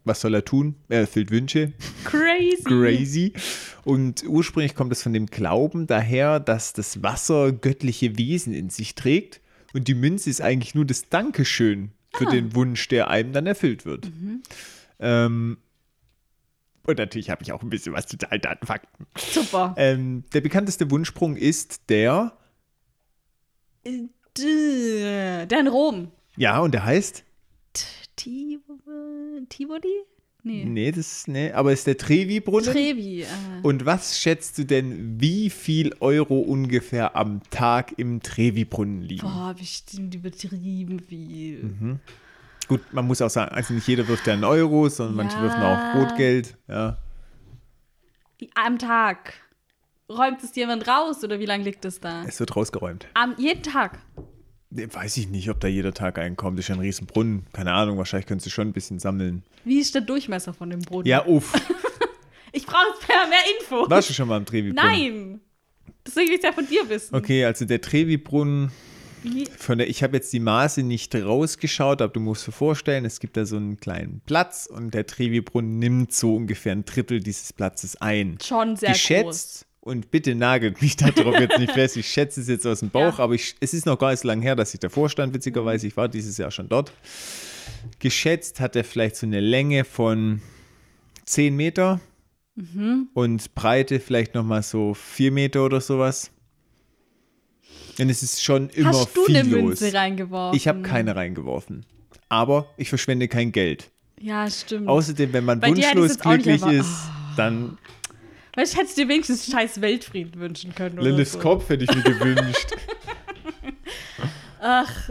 was 0.10 0.20
soll 0.22 0.34
er 0.34 0.44
tun? 0.44 0.76
Er 0.90 1.00
erfüllt 1.02 1.32
Wünsche. 1.32 1.72
Crazy. 2.04 2.64
Crazy. 2.66 3.34
Und 3.86 4.24
ursprünglich 4.28 4.76
kommt 4.76 4.92
es 4.92 5.02
von 5.02 5.14
dem 5.14 5.28
Glauben 5.28 5.88
daher, 5.88 6.40
dass 6.42 6.74
das 6.74 7.02
Wasser 7.02 7.54
göttliche 7.54 8.18
Wesen 8.18 8.54
in 8.54 8.70
sich 8.70 8.96
trägt. 8.96 9.40
Und 9.74 9.88
die 9.88 9.94
Münze 9.96 10.30
ist 10.30 10.42
eigentlich 10.42 10.76
nur 10.76 10.84
das 10.86 11.08
Dankeschön 11.10 11.92
für 12.14 12.28
Ah. 12.28 12.32
den 12.32 12.54
Wunsch, 12.56 12.88
der 12.90 13.10
einem 13.10 13.32
dann 13.32 13.46
erfüllt 13.48 13.86
wird. 13.86 14.06
Mhm. 14.08 14.42
Ähm, 15.00 15.58
und 16.86 16.98
natürlich 16.98 17.30
habe 17.30 17.44
ich 17.44 17.52
auch 17.52 17.62
ein 17.62 17.70
bisschen 17.70 17.94
was 17.94 18.08
zu 18.08 18.18
Zahlen, 18.18 18.42
Daten, 18.42 18.66
Fakten. 18.66 19.06
Super. 19.16 19.76
Ähm, 19.78 20.24
der 20.34 20.42
bekannteste 20.42 20.90
Wunschsprung 20.92 21.36
ist 21.38 21.82
der, 21.90 22.34
Äh, 23.86 24.08
Der 25.48 25.60
in 25.60 25.68
Rom. 25.68 26.12
ja, 26.36 26.60
und 26.60 26.74
der 26.74 26.84
heißt, 26.86 27.24
Ti- 29.48 29.64
Tivoli? 29.64 30.04
Nee. 30.42 30.64
nee, 30.64 30.92
das, 30.92 31.28
nee, 31.28 31.52
aber 31.52 31.74
ist 31.74 31.86
der 31.86 31.98
Trevi-Brunnen. 31.98 32.72
Trevi. 32.72 33.24
Äh. 33.24 33.26
Und 33.62 33.86
was 33.86 34.18
schätzt 34.20 34.58
du 34.58 34.64
denn, 34.66 35.20
wie 35.20 35.50
viel 35.50 35.94
Euro 36.00 36.40
ungefähr 36.40 37.18
am 37.18 37.42
Tag 37.50 37.94
im 37.98 38.22
Trevi-Brunnen 38.22 39.02
liegen? 39.02 39.22
Boah, 39.22 39.54
bestimmt 39.58 40.16
übertrieben 40.16 41.00
viel. 41.02 41.64
Mhm. 41.64 42.00
Gut, 42.70 42.82
man 42.94 43.06
muss 43.06 43.22
auch 43.22 43.30
sagen, 43.30 43.54
also 43.54 43.74
nicht 43.74 43.88
jeder 43.88 44.08
wirft 44.08 44.28
ja 44.28 44.34
einen 44.34 44.46
Euro, 44.46 44.88
sondern 44.88 45.16
manche 45.18 45.36
Ja. 45.38 45.44
wirfen 45.44 45.62
auch 45.62 45.96
Rotgeld. 45.96 46.56
Ja. 46.70 46.98
Am 48.56 48.78
Tag. 48.80 49.34
Räumt 50.10 50.42
es 50.44 50.56
jemand 50.56 50.88
raus 50.88 51.24
oder 51.24 51.40
wie 51.40 51.46
lange 51.46 51.64
liegt 51.66 51.84
es 51.86 52.00
da? 52.00 52.24
Es 52.24 52.40
wird 52.40 52.56
rausgeräumt. 52.56 53.08
Am, 53.14 53.36
jeden 53.38 53.62
Tag. 53.62 54.00
Nee, 54.72 54.88
Weiß 54.92 55.18
ich 55.18 55.30
nicht, 55.30 55.50
ob 55.50 55.60
da 55.60 55.68
jeder 55.68 55.94
Tag 55.94 56.20
einkommt. 56.20 56.58
Das 56.58 56.66
ist 56.66 56.70
ja 56.70 56.76
ein 56.76 56.82
Riesenbrunnen. 56.82 57.48
Keine 57.54 57.74
Ahnung, 57.74 57.98
wahrscheinlich 57.98 58.28
könntest 58.28 58.48
du 58.48 58.52
schon 58.52 58.68
ein 58.68 58.74
bisschen 58.74 59.00
sammeln. 59.00 59.44
Wie 59.66 59.80
ist 59.80 59.96
der 59.96 60.02
Durchmesser 60.02 60.54
von 60.54 60.70
dem 60.70 60.82
Brunnen? 60.82 61.08
Ja, 61.08 61.26
uff. 61.26 61.54
Ich 62.52 62.66
brauche 62.66 62.82
jetzt 62.98 63.08
mehr, 63.08 63.38
Info. 63.60 63.90
Warst 63.90 64.10
du 64.10 64.14
schon 64.16 64.28
mal 64.28 64.38
am 64.38 64.46
Trevi-Brunnen? 64.46 64.76
Nein. 64.76 65.40
Deswegen 66.06 66.30
will 66.30 66.36
ich 66.36 66.44
es 66.44 66.46
ja 66.46 66.52
von 66.52 66.68
dir 66.68 66.90
wissen. 66.90 67.16
Okay, 67.16 67.46
also 67.46 67.66
der 67.66 67.80
Trevi-Brunnen, 67.80 68.72
von 69.58 69.78
der, 69.78 69.90
ich 69.90 70.02
habe 70.02 70.18
jetzt 70.18 70.32
die 70.32 70.40
Maße 70.40 70.82
nicht 70.84 71.14
rausgeschaut, 71.14 72.02
aber 72.02 72.14
du 72.14 72.20
musst 72.20 72.48
dir 72.48 72.52
vorstellen, 72.52 73.06
es 73.06 73.20
gibt 73.20 73.38
da 73.38 73.46
so 73.46 73.58
einen 73.58 73.78
kleinen 73.78 74.22
Platz 74.26 74.66
und 74.66 74.94
der 74.94 75.06
Trevi-Brunnen 75.06 75.78
nimmt 75.78 76.14
so 76.14 76.36
ungefähr 76.36 76.72
ein 76.72 76.86
Drittel 76.86 77.20
dieses 77.20 77.54
Platzes 77.54 77.98
ein. 77.98 78.38
schon 78.44 78.76
sehr 78.78 78.94
geschätzt 78.94 79.68
und 79.90 80.12
bitte 80.12 80.36
nagelt 80.36 80.82
mich 80.82 80.96
darauf 80.96 81.38
jetzt 81.40 81.58
nicht 81.60 81.74
fest. 81.74 81.98
Ich 81.98 82.08
schätze 82.08 82.40
es 82.42 82.48
jetzt 82.48 82.66
aus 82.66 82.80
dem 82.80 82.90
Bauch, 82.90 83.18
Ja. 83.18 83.24
aber 83.26 83.34
ich, 83.34 83.56
es 83.60 83.74
ist 83.74 83.86
noch 83.86 84.00
gar 84.00 84.12
nicht 84.12 84.22
so 84.22 84.28
lange 84.28 84.42
her, 84.44 84.56
dass 84.56 84.74
ich 84.74 84.80
davor 84.80 85.10
stand, 85.10 85.34
witzigerweise. 85.34 85.88
Ich 85.88 85.98
war 85.98 86.08
dieses 86.08 86.38
Jahr 86.38 86.52
schon 86.52 86.70
dort. 86.70 86.94
Geschätzt 88.00 88.60
hat 88.60 88.76
er 88.76 88.84
vielleicht 88.84 89.16
so 89.18 89.26
eine 89.26 89.40
Länge 89.40 89.84
von 89.84 90.42
10 91.26 91.56
Meter 91.56 92.00
Mhm. 92.56 93.08
und 93.14 93.56
Breite 93.56 94.00
vielleicht 94.00 94.36
nochmal 94.36 94.64
so 94.64 94.94
4 94.94 95.32
Meter 95.32 95.64
oder 95.66 95.80
sowas. 95.82 96.32
Denn 97.98 98.10
es 98.10 98.24
ist 98.24 98.44
schon 98.44 98.70
immer 98.70 98.90
Hast 98.90 99.16
du 99.16 99.26
viel 99.26 99.38
eine 99.38 99.50
los. 99.50 99.62
Münze 99.82 99.94
reingeworfen? 99.94 100.58
Ich 100.58 100.68
habe 100.68 100.82
keine 100.82 101.16
reingeworfen. 101.16 101.86
Aber 102.30 102.68
ich 102.78 102.90
verschwende 102.90 103.28
kein 103.28 103.52
Geld. 103.52 103.92
Ja, 104.22 104.50
stimmt. 104.50 104.88
Außerdem, 104.88 105.32
wenn 105.34 105.46
man 105.46 105.60
Bei 105.60 105.70
wunschlos 105.70 106.20
glücklich 106.20 106.62
ist, 106.66 106.92
dann 107.38 107.78
Weißt 108.60 108.74
du, 108.74 108.80
hättest 108.80 108.98
dir 108.98 109.08
wenigstens 109.08 109.50
scheiß 109.50 109.80
Weltfrieden 109.80 110.38
wünschen 110.42 110.76
können. 110.76 110.98
Liliths 110.98 111.32
so. 111.32 111.40
Kopf 111.40 111.70
hätte 111.70 111.86
ich 111.86 111.96
mir 111.96 112.04
gewünscht. 112.04 112.68
Ach, 114.62 115.10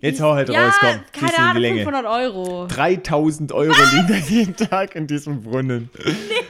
Jetzt 0.00 0.20
hau 0.20 0.34
halt 0.34 0.48
ja, 0.48 0.66
raus, 0.66 0.74
komm. 0.80 0.88
Keine 1.12 1.28
in 1.28 1.28
die 1.28 1.40
Ahnung, 1.40 1.62
Länge. 1.62 1.84
500 1.84 2.06
Euro. 2.06 2.66
3000 2.66 3.52
Euro 3.52 3.72
liegen 3.92 4.08
da 4.08 4.16
jeden 4.16 4.56
Tag 4.56 4.96
in 4.96 5.06
diesem 5.06 5.42
Brunnen. 5.42 5.90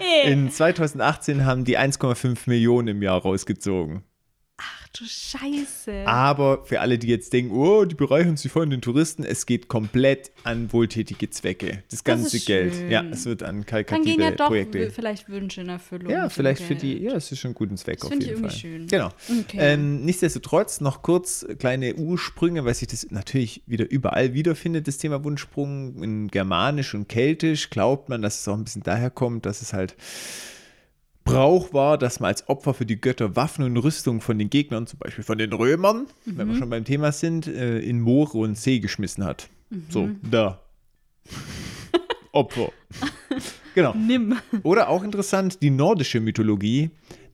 Nee. 0.01 0.33
In 0.33 0.51
2018 0.51 1.45
haben 1.45 1.67
die 1.67 1.79
1,5 1.79 2.39
Millionen 2.47 2.89
im 2.89 3.03
Jahr 3.03 3.21
rausgezogen. 3.21 4.03
Du 4.93 5.05
Scheiße. 5.05 6.07
Aber 6.07 6.65
für 6.65 6.81
alle, 6.81 6.99
die 6.99 7.09
jetzt 7.09 7.33
denken, 7.33 7.55
oh, 7.55 7.85
die 7.85 7.95
bereichern 7.95 8.37
sich 8.37 8.51
voll 8.53 8.65
an 8.65 8.71
den 8.71 8.81
Touristen, 8.81 9.25
es 9.25 9.47
geht 9.47 9.69
komplett 9.69 10.31
an 10.45 10.73
wohltätige 10.73 11.31
Zwecke. 11.31 11.83
Das 11.91 12.05
ganze 12.05 12.37
ist 12.37 12.47
Geld. 12.47 12.75
schön. 12.75 12.91
Ja, 12.91 13.03
es 13.11 13.25
wird 13.25 13.43
an 13.43 13.57
Dann 13.57 13.67
karitative 13.67 14.05
gehen 14.05 14.21
ja 14.21 14.31
doch 14.33 14.47
Projekte. 14.49 14.91
vielleicht 14.91 15.29
Wünsche 15.29 15.63
in 15.63 15.69
Erfüllung. 15.69 16.11
Ja, 16.13 16.29
vielleicht 16.29 16.63
für 16.63 16.75
die, 16.75 16.99
ja, 16.99 17.13
es 17.13 17.33
ist 17.33 17.39
schon 17.41 17.51
einen 17.51 17.55
guten 17.55 17.77
Zweck 17.77 17.97
Das 17.99 18.05
auf 18.05 18.11
finde 18.11 18.27
jeden 18.27 18.45
ich 18.45 18.53
Fall. 18.53 18.61
irgendwie 18.71 18.87
schön. 18.87 18.87
Genau. 18.89 19.09
Okay. 19.43 19.57
Ähm, 19.59 20.05
nichtsdestotrotz 20.05 20.81
noch 20.81 21.03
kurz 21.03 21.47
kleine 21.59 21.95
Ursprünge, 21.95 22.65
weil 22.65 22.75
sich 22.75 22.89
das 22.89 23.07
natürlich 23.11 23.63
wieder 23.67 23.91
überall 23.91 24.35
wiederfindet, 24.35 24.89
das 24.89 24.99
Thema 24.99 25.25
Wunschsprung. 25.25 26.03
In 26.03 26.29
Germanisch 26.29 26.95
und 26.95 27.09
Keltisch 27.09 27.71
glaubt 27.71 28.09
man, 28.09 28.23
dass 28.23 28.41
es 28.41 28.49
auch 28.49 28.57
ein 28.57 28.65
bisschen 28.65 28.83
daher 28.83 29.11
kommt, 29.11 29.47
dass 29.47 29.63
es 29.63 29.73
halt 29.73 29.97
Brauch 31.25 31.73
war, 31.73 31.99
dass 31.99 32.21
man 32.21 32.29
als 32.29 32.49
Opfer 32.49 32.75
für 32.75 32.87
die 32.87 33.01
Götter 33.01 33.37
Waffen 33.37 33.65
und 33.65 33.77
Rüstung 33.77 34.21
von 34.21 34.39
den 34.39 34.51
Gegnern, 34.51 34.87
zum 34.87 34.99
Beispiel 34.99 35.25
von 35.25 35.39
den 35.39 35.53
Römern, 35.53 36.07
wenn 36.25 36.47
Mhm. 36.49 36.53
wir 36.53 36.59
schon 36.59 36.71
beim 36.71 36.85
Thema 36.85 37.13
sind, 37.13 37.47
äh, 37.47 37.79
in 37.79 38.01
Moore 38.01 38.39
und 38.39 38.59
See 38.59 38.81
geschmissen 38.81 39.25
hat. 39.25 39.49
So, 39.89 40.03
Mhm. 40.07 40.21
da. 40.31 40.61
Opfer. 42.33 42.73
genau. 43.75 43.95
Nimm. 43.95 44.37
Oder 44.63 44.89
auch 44.89 45.03
interessant, 45.03 45.63
die 45.63 45.71
nordische 45.71 46.21
Mythologie. 46.21 46.91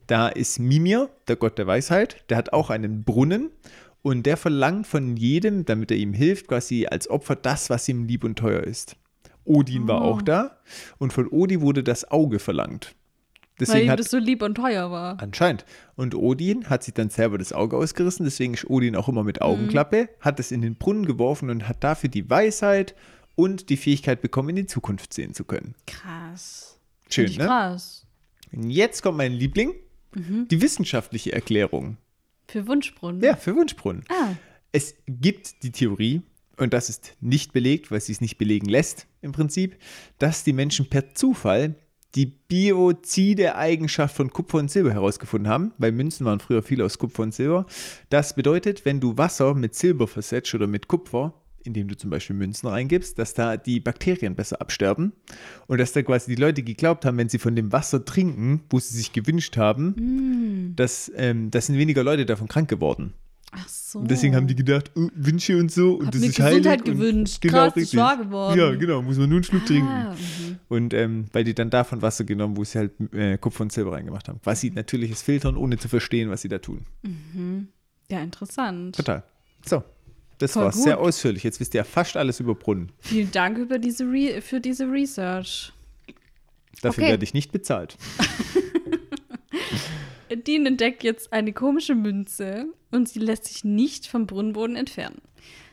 Da 0.07 0.29
ist 0.29 0.59
Mimir, 0.59 1.09
der 1.29 1.37
Gott 1.37 1.59
der 1.59 1.67
Weisheit, 1.67 2.25
der 2.31 2.37
hat 2.37 2.53
auch 2.53 2.71
einen 2.71 3.05
Brunnen 3.05 3.51
und 4.03 4.25
der 4.27 4.37
verlangt 4.37 4.87
von 4.87 5.17
jedem, 5.17 5.65
damit 5.65 5.91
er 5.91 5.99
ihm 5.99 6.15
hilft, 6.15 6.49
quasi 6.49 6.87
als 6.87 7.09
Opfer 7.11 7.37
das, 7.37 7.69
was 7.71 7.89
ihm 7.89 8.05
lieb 8.07 8.25
und 8.25 8.37
teuer 8.39 8.63
ist. 8.63 8.97
Odin 9.45 9.87
war 9.89 10.03
Oh. 10.03 10.05
auch 10.13 10.23
da 10.23 10.59
und 10.99 11.13
von 11.13 11.29
Odin 11.29 11.61
wurde 11.61 11.83
das 11.83 12.11
Auge 12.11 12.39
verlangt. 12.39 12.95
Weil 13.59 13.67
Deswegen 13.67 13.87
ihm 13.87 13.91
hat 13.91 13.99
das 13.99 14.11
so 14.11 14.19
lieb 14.19 14.43
und 14.43 14.55
teuer 14.55 14.91
war. 14.91 15.21
Anscheinend. 15.21 15.65
Und 15.97 16.15
Odin 16.15 16.71
hat 16.71 16.85
sich 16.85 16.95
dann 16.95 17.11
selber 17.11 17.39
das 17.39 17.53
Auge 17.53 17.77
ausgerissen, 17.77 18.25
deswegen 18.25 18.55
ist 18.55 18.71
Odin 18.71 18.95
auch 18.95 19.09
immer 19.09 19.25
mit 19.25 19.43
Augenklappe, 19.43 20.09
hat 20.21 20.39
es 20.39 20.53
in 20.53 20.63
den 20.63 20.77
Brunnen 20.77 21.07
geworfen 21.07 21.51
und 21.51 21.69
hat 21.69 21.83
dafür 21.83 22.09
die 22.09 22.29
Weisheit 22.31 22.95
und 23.35 23.69
die 23.69 23.77
Fähigkeit 23.77 24.21
bekommen, 24.21 24.51
in 24.51 24.57
die 24.57 24.67
Zukunft 24.67 25.13
sehen 25.13 25.35
zu 25.35 25.45
können. 25.45 25.75
Krass. 25.87 26.79
Schön, 27.09 27.33
ne? 27.33 27.47
Krass. 27.47 28.07
Und 28.53 28.71
jetzt 28.71 29.03
kommt 29.03 29.19
mein 29.19 29.33
Liebling, 29.33 29.75
die 30.15 30.61
wissenschaftliche 30.63 31.33
Erklärung. 31.33 31.97
Für 32.47 32.67
Wunschbrunnen. 32.67 33.21
Ja, 33.23 33.37
für 33.37 33.55
Wunschbrunnen. 33.55 34.05
Ah, 34.09 34.33
Es 34.73 34.95
gibt 35.07 35.63
die 35.63 35.71
Theorie, 35.73 36.23
und 36.57 36.73
das 36.73 36.89
ist 36.89 37.15
nicht 37.21 37.53
belegt, 37.53 37.91
weil 37.91 38.01
sie 38.01 38.13
es 38.13 38.21
nicht 38.21 38.39
belegen 38.39 38.69
lässt 38.69 39.07
im 39.21 39.33
Prinzip, 39.33 39.77
dass 40.19 40.45
die 40.45 40.53
Menschen 40.53 40.89
per 40.89 41.15
Zufall 41.15 41.75
die 42.15 42.27
biozide 42.27 43.57
Eigenschaft 43.57 44.17
von 44.17 44.31
Kupfer 44.31 44.59
und 44.59 44.71
Silber 44.71 44.93
herausgefunden 44.93 45.51
haben, 45.51 45.73
weil 45.79 45.93
Münzen 45.93 46.25
waren 46.25 46.41
früher 46.41 46.63
viel 46.63 46.83
aus 46.83 46.99
Kupfer 46.99 47.23
und 47.23 47.35
Silber. 47.35 47.67
Das 48.09 48.35
bedeutet, 48.35 48.85
wenn 48.85 49.01
du 49.01 49.17
Wasser 49.19 49.55
mit 49.55 49.75
Silber 49.75 50.07
versetzt 50.09 50.55
oder 50.55 50.67
mit 50.67 50.89
Kupfer, 50.89 51.35
indem 51.65 51.89
du 51.89 51.97
zum 51.97 52.11
Beispiel 52.11 52.37
Münzen 52.37 52.69
reingibst, 52.69 53.19
dass 53.19 53.35
da 53.35 53.57
die 53.57 53.81
Bakterien 53.81 54.35
besser 54.35 54.61
absterben 54.61 55.13
und 55.67 55.79
dass 55.79 55.93
da 55.93 56.03
quasi 56.03 56.35
die 56.35 56.41
Leute 56.41 56.63
geglaubt 56.63 57.05
haben, 57.05 57.19
wenn 57.19 57.29
sie 57.29 57.39
von 57.39 57.55
dem 57.55 57.73
Wasser 57.73 58.05
trinken, 58.05 58.63
wo 58.71 58.79
sie 58.79 58.97
sich 58.97 59.13
gewünscht 59.13 59.57
haben, 59.57 60.73
dass, 60.77 61.13
ähm, 61.15 61.51
das 61.51 61.67
sind 61.67 61.77
weniger 61.77 62.03
Leute 62.03 62.25
davon 62.25 62.49
krank 62.49 62.69
geworden. 62.69 63.13
Ach 63.53 63.69
so. 63.69 63.99
Und 64.01 64.11
deswegen 64.11 64.35
haben 64.37 64.47
die 64.47 64.55
gedacht, 64.55 64.91
oh, 64.97 65.09
Wünsche 65.15 65.57
und 65.57 65.71
so. 65.73 65.95
Und 65.95 66.07
Hab 66.07 66.13
das 66.13 66.21
mir 66.21 66.27
ist 66.29 66.37
Gesundheit 66.37 66.67
heilig 66.67 66.81
und- 66.81 66.85
gewünscht. 67.01 67.41
Genau, 67.41 67.55
Krass, 67.55 67.69
ist 67.69 67.77
richtig. 67.83 68.01
wahr 68.01 68.17
geworden. 68.17 68.59
Ja, 68.59 68.75
genau, 68.75 69.03
muss 69.03 69.17
man 69.19 69.29
nur 69.29 69.37
einen 69.39 69.45
Schluck 69.45 69.63
ah, 69.63 69.67
trinken. 69.67 69.89
mhm. 69.89 70.59
Und 70.69 70.95
ähm, 70.95 71.25
weil 71.33 71.45
die 71.45 71.55
dann 71.55 71.71
davon 71.71 72.03
Wasser 72.03 72.25
genommen, 72.25 72.57
wo 72.57 72.65
sie 72.65 72.79
halt 72.79 72.93
äh, 73.13 73.39
Kupfer 73.39 73.63
und 73.63 73.73
Silber 73.73 73.93
reingemacht 73.93 74.29
haben. 74.29 74.41
Quasi 74.43 74.71
natürliches 74.71 75.23
Filtern, 75.23 75.57
ohne 75.57 75.79
zu 75.79 75.89
verstehen, 75.89 76.31
was 76.31 76.43
sie 76.43 76.49
da 76.49 76.59
tun. 76.59 76.85
Ja, 78.11 78.21
interessant. 78.21 78.97
Total. 78.97 79.23
So, 79.67 79.83
das 80.39 80.53
Voll 80.53 80.65
war 80.65 80.73
sehr 80.73 80.97
gut. 80.97 81.07
ausführlich. 81.07 81.43
Jetzt 81.43 81.59
wisst 81.61 81.75
ihr 81.75 81.79
ja 81.79 81.85
fast 81.85 82.17
alles 82.17 82.41
über 82.41 82.55
Brunnen. 82.55 82.93
Vielen 83.01 83.31
Dank 83.33 83.59
über 83.59 83.79
diese 83.79 84.05
Re 84.05 84.41
für 84.43 84.61
diese 84.61 84.85
Research. 84.91 85.73
Dafür 86.81 87.03
Okay. 87.03 87.11
werde 87.13 87.25
ich 87.25 87.35
nicht 87.35 87.51
bezahlt. 87.51 87.97
Dean 90.37 90.67
entdeckt 90.67 91.03
jetzt 91.03 91.33
eine 91.33 91.53
komische 91.53 91.95
Münze 91.95 92.67
und 92.91 93.09
sie 93.09 93.19
lässt 93.19 93.47
sich 93.47 93.65
nicht 93.65 94.07
vom 94.07 94.27
Brunnenboden 94.27 94.77
entfernen. 94.77 95.21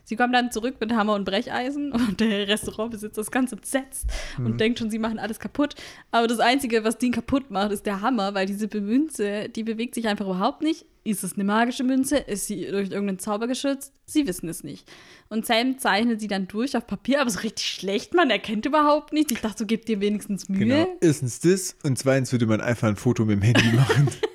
Sie 0.06 0.16
kommen 0.16 0.34
dann 0.34 0.52
zurück 0.52 0.76
mit 0.80 0.94
Hammer 0.94 1.16
und 1.16 1.26
Brecheisen 1.26 1.92
und 1.92 2.20
der 2.20 2.48
Restaurantbesitzer 2.48 3.22
ist 3.22 3.32
ganz 3.32 3.52
entsetzt 3.52 4.06
und 4.38 4.60
denkt 4.62 4.78
schon, 4.78 4.92
sie 4.92 5.00
machen 5.00 5.18
alles 5.18 5.40
kaputt. 5.40 5.74
Aber 6.12 6.28
das 6.28 6.40
Einzige, 6.40 6.84
was 6.84 7.00
Dean 7.00 7.12
kaputt 7.12 7.50
macht, 7.50 7.72
ist 7.72 7.88
der 7.88 8.02
Hammer, 8.02 8.36
weil 8.36 8.46
diese 8.46 8.70
Münze, 8.80 9.50
die 9.50 9.64
bewegt 9.64 9.96
sich 9.96 10.08
einfach 10.08 10.26
überhaupt 10.26 10.62
nicht. 10.62 10.86
Ist 11.04 11.24
es 11.24 11.34
eine 11.34 11.44
magische 11.44 11.84
Münze? 11.84 12.18
Ist 12.18 12.48
sie 12.48 12.66
durch 12.66 12.90
irgendeinen 12.90 13.20
Zauber 13.20 13.48
geschützt? 13.48 13.94
Sie 14.06 14.28
wissen 14.28 14.48
es 14.48 14.64
nicht. 14.64 14.88
Und 15.30 15.46
Sam 15.46 15.78
zeichnet 15.80 16.20
sie 16.20 16.28
dann 16.28 16.48
durch 16.48 16.78
auf 16.78 16.86
Papier, 16.86 17.22
aber 17.22 17.30
so 17.30 17.40
richtig 17.40 17.66
schlecht, 17.66 18.14
man 18.14 18.30
erkennt 18.30 18.66
überhaupt 18.66 19.12
nicht. 19.12 19.32
Ich 19.32 19.42
dachte, 19.42 19.60
so 19.60 19.66
gebt 19.66 19.88
dir 19.88 20.02
wenigstens 20.02 20.50
Mühe. 20.50 20.60
Genau. 20.60 20.98
Erstens 21.02 21.40
das 21.40 21.76
und 21.84 21.98
zweitens 21.98 22.32
würde 22.32 22.46
man 22.46 22.62
einfach 22.62 22.88
ein 22.88 22.96
Foto 22.96 23.26
mit 23.26 23.38
dem 23.38 23.42
Handy 23.42 23.76
machen. 23.76 24.08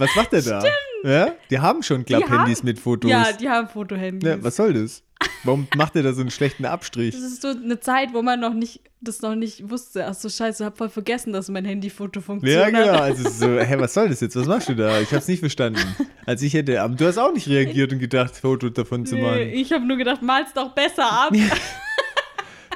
was 0.00 0.14
macht 0.16 0.32
der 0.32 0.42
da? 0.42 0.64
Ja? 1.04 1.32
Die 1.50 1.58
haben 1.58 1.82
schon 1.82 2.04
Klapp-Handys 2.04 2.58
haben- 2.58 2.66
mit 2.66 2.78
Fotos. 2.78 3.10
Ja, 3.10 3.32
die 3.32 3.48
haben 3.48 3.68
Fotohandys. 3.68 4.28
Ja, 4.28 4.42
was 4.42 4.56
soll 4.56 4.72
das? 4.74 5.02
Warum 5.44 5.66
macht 5.76 5.96
er 5.96 6.02
da 6.02 6.12
so 6.14 6.20
einen 6.22 6.30
schlechten 6.30 6.64
Abstrich? 6.64 7.14
Das 7.14 7.22
ist 7.22 7.42
so 7.42 7.48
eine 7.48 7.78
Zeit, 7.80 8.12
wo 8.14 8.22
man 8.22 8.40
noch 8.40 8.54
nicht, 8.54 8.80
das 9.02 9.20
noch 9.22 9.34
nicht 9.34 9.68
wusste. 9.70 10.06
Ach 10.06 10.14
so, 10.14 10.28
scheiße, 10.30 10.64
hab 10.64 10.78
voll 10.78 10.88
vergessen, 10.88 11.32
dass 11.32 11.48
mein 11.48 11.64
Handyfoto 11.66 12.20
Ja, 12.20 12.24
funktioniert. 12.24 12.66
genau. 12.68 12.98
Also 12.98 13.28
so, 13.28 13.46
hä, 13.58 13.76
was 13.78 13.92
soll 13.94 14.08
das 14.08 14.20
jetzt? 14.20 14.34
Was 14.36 14.46
machst 14.46 14.68
du 14.70 14.74
da? 14.74 15.00
Ich 15.00 15.12
hab's 15.12 15.28
nicht 15.28 15.40
verstanden. 15.40 15.80
Also 16.26 16.44
ich 16.46 16.54
hätte, 16.54 16.80
aber 16.82 16.94
du 16.94 17.06
hast 17.06 17.18
auch 17.18 17.32
nicht 17.32 17.48
reagiert 17.48 17.92
und 17.92 17.98
gedacht, 17.98 18.34
Foto 18.36 18.68
davon 18.70 19.04
zu 19.06 19.14
Nee, 19.16 19.22
machen. 19.22 19.40
ich 19.52 19.72
habe 19.72 19.84
nur 19.86 19.96
gedacht, 19.98 20.22
mal's 20.22 20.52
doch 20.54 20.74
besser 20.74 21.04
ab. 21.10 21.32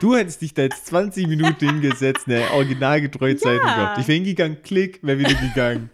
Du 0.00 0.14
hättest 0.16 0.42
dich 0.42 0.52
da 0.52 0.62
jetzt 0.62 0.86
20 0.86 1.28
Minuten 1.28 1.66
hingesetzt, 1.66 2.26
eine 2.26 2.50
originalgetreue 2.50 3.36
Zeitung 3.36 3.66
Ja. 3.66 3.74
gehabt. 3.74 3.98
Ich 4.00 4.08
wäre 4.08 4.16
hingegangen, 4.16 4.58
klick, 4.62 4.98
wäre 5.02 5.18
wieder 5.18 5.34
gegangen. 5.34 5.88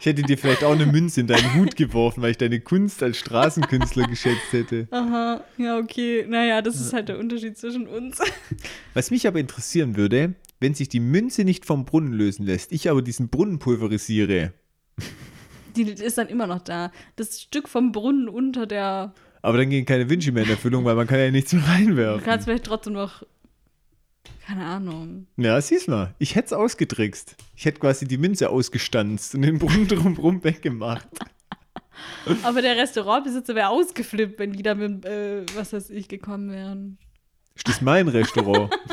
Ich 0.00 0.06
hätte 0.06 0.22
dir 0.22 0.36
vielleicht 0.38 0.62
auch 0.62 0.72
eine 0.72 0.86
Münze 0.86 1.20
in 1.20 1.26
deinen 1.26 1.54
Hut 1.54 1.74
geworfen, 1.76 2.22
weil 2.22 2.30
ich 2.32 2.38
deine 2.38 2.60
Kunst 2.60 3.02
als 3.02 3.16
Straßenkünstler 3.18 4.06
geschätzt 4.06 4.52
hätte. 4.52 4.86
Aha, 4.90 5.42
ja, 5.56 5.78
okay. 5.78 6.24
Naja, 6.28 6.62
das 6.62 6.78
ist 6.80 6.92
halt 6.92 7.08
der 7.08 7.18
Unterschied 7.18 7.56
zwischen 7.58 7.86
uns. 7.88 8.18
Was 8.94 9.10
mich 9.10 9.26
aber 9.26 9.40
interessieren 9.40 9.96
würde, 9.96 10.34
wenn 10.60 10.74
sich 10.74 10.88
die 10.88 11.00
Münze 11.00 11.44
nicht 11.44 11.64
vom 11.66 11.84
Brunnen 11.84 12.12
lösen 12.12 12.44
lässt, 12.46 12.72
ich 12.72 12.88
aber 12.90 13.02
diesen 13.02 13.28
Brunnen 13.28 13.58
pulverisiere, 13.58 14.52
Die 15.76 15.82
ist 15.82 16.18
dann 16.18 16.28
immer 16.28 16.46
noch 16.46 16.60
da. 16.62 16.92
Das 17.16 17.40
Stück 17.42 17.68
vom 17.68 17.92
Brunnen 17.92 18.28
unter 18.28 18.66
der. 18.66 19.12
aber 19.42 19.58
dann 19.58 19.70
gehen 19.70 19.84
keine 19.86 20.08
Wünsche 20.08 20.32
mehr 20.32 20.44
in 20.44 20.50
Erfüllung, 20.50 20.84
weil 20.84 20.94
man 20.94 21.06
kann 21.06 21.18
ja 21.18 21.30
nichts 21.30 21.52
mehr 21.52 21.62
Du 21.62 21.68
reinwerfen. 21.70 22.24
kannst 22.24 22.46
vielleicht 22.46 22.64
trotzdem 22.64 22.92
noch. 22.94 23.22
Keine 24.46 24.64
Ahnung. 24.64 25.26
Ja, 25.36 25.60
siehst 25.60 25.88
mal, 25.88 26.14
ich 26.18 26.36
hätte 26.36 26.46
es 26.46 26.52
ausgetrickst. 26.52 27.34
Ich 27.56 27.64
hätte 27.64 27.80
quasi 27.80 28.06
die 28.06 28.16
Münze 28.16 28.48
ausgestanzt 28.48 29.34
und 29.34 29.42
den 29.42 29.58
Brunnen 29.58 29.88
drumherum 29.88 30.44
weggemacht. 30.44 31.08
Aber 32.44 32.62
der 32.62 32.76
Restaurantbesitzer 32.76 33.54
wäre 33.56 33.68
ausgeflippt, 33.70 34.38
wenn 34.38 34.52
die 34.52 34.62
da 34.62 34.74
mit, 34.74 35.04
äh, 35.04 35.44
was 35.56 35.72
weiß 35.72 35.90
ich, 35.90 36.06
gekommen 36.08 36.50
wären. 36.50 36.98
Ist 37.54 37.66
das 37.68 37.80
mein 37.80 38.08
Restaurant? 38.08 38.72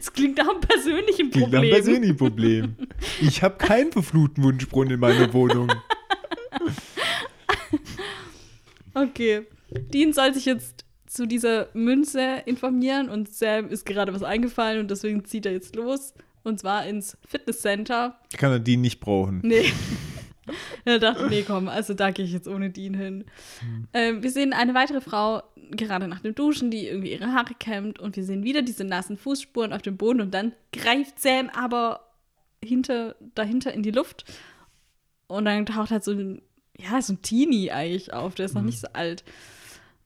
Es 0.00 0.10
klingt 0.12 0.38
nach 0.38 0.48
einem 0.48 0.60
persönlichen 0.60 1.30
Klingt 1.30 1.52
nach 1.52 1.58
Problem. 1.58 1.60
einem 1.60 1.70
persönlichen 1.70 2.16
Problem. 2.16 2.76
Ich 3.20 3.42
habe 3.42 3.56
keinen 3.58 3.92
verfluchten 3.92 4.42
Wunschbrunnen 4.42 4.94
in 4.94 5.00
meiner 5.00 5.32
Wohnung. 5.32 5.70
Okay. 8.94 9.46
Dean 9.70 10.12
soll 10.12 10.34
sich 10.34 10.44
jetzt 10.44 10.81
zu 11.12 11.26
dieser 11.26 11.68
Münze 11.74 12.42
informieren 12.46 13.10
und 13.10 13.30
Sam 13.30 13.68
ist 13.68 13.84
gerade 13.84 14.14
was 14.14 14.22
eingefallen 14.22 14.80
und 14.80 14.90
deswegen 14.90 15.26
zieht 15.26 15.44
er 15.44 15.52
jetzt 15.52 15.76
los. 15.76 16.14
Und 16.42 16.58
zwar 16.58 16.86
ins 16.86 17.18
Fitnesscenter. 17.28 18.18
Ich 18.30 18.38
kann 18.38 18.50
er 18.50 18.58
die 18.58 18.78
nicht 18.78 18.98
brauchen. 18.98 19.40
Nee. 19.44 19.70
er 20.86 20.98
dachte, 20.98 21.28
nee, 21.28 21.44
komm, 21.46 21.68
also 21.68 21.92
da 21.92 22.10
gehe 22.10 22.24
ich 22.24 22.32
jetzt 22.32 22.48
ohne 22.48 22.70
Dean 22.70 22.94
hin. 22.94 23.24
Ähm, 23.92 24.22
wir 24.22 24.30
sehen 24.30 24.54
eine 24.54 24.72
weitere 24.72 25.02
Frau 25.02 25.42
gerade 25.70 26.08
nach 26.08 26.20
dem 26.20 26.34
Duschen, 26.34 26.70
die 26.70 26.86
irgendwie 26.86 27.12
ihre 27.12 27.32
Haare 27.32 27.54
kämmt 27.58 28.00
und 28.00 28.16
wir 28.16 28.24
sehen 28.24 28.42
wieder 28.42 28.62
diese 28.62 28.84
nassen 28.84 29.18
Fußspuren 29.18 29.74
auf 29.74 29.82
dem 29.82 29.98
Boden 29.98 30.22
und 30.22 30.32
dann 30.32 30.52
greift 30.72 31.20
Sam 31.20 31.50
aber 31.50 32.08
hinter, 32.64 33.16
dahinter 33.34 33.72
in 33.72 33.82
die 33.82 33.90
Luft 33.90 34.24
und 35.26 35.44
dann 35.44 35.66
taucht 35.66 35.90
halt 35.90 36.04
so 36.04 36.12
ein, 36.12 36.40
ja, 36.78 37.00
so 37.02 37.12
ein 37.12 37.22
Teenie 37.22 37.70
eigentlich 37.70 38.14
auf, 38.14 38.34
der 38.34 38.46
ist 38.46 38.54
noch 38.54 38.62
nicht 38.62 38.80
so 38.80 38.88
alt. 38.94 39.24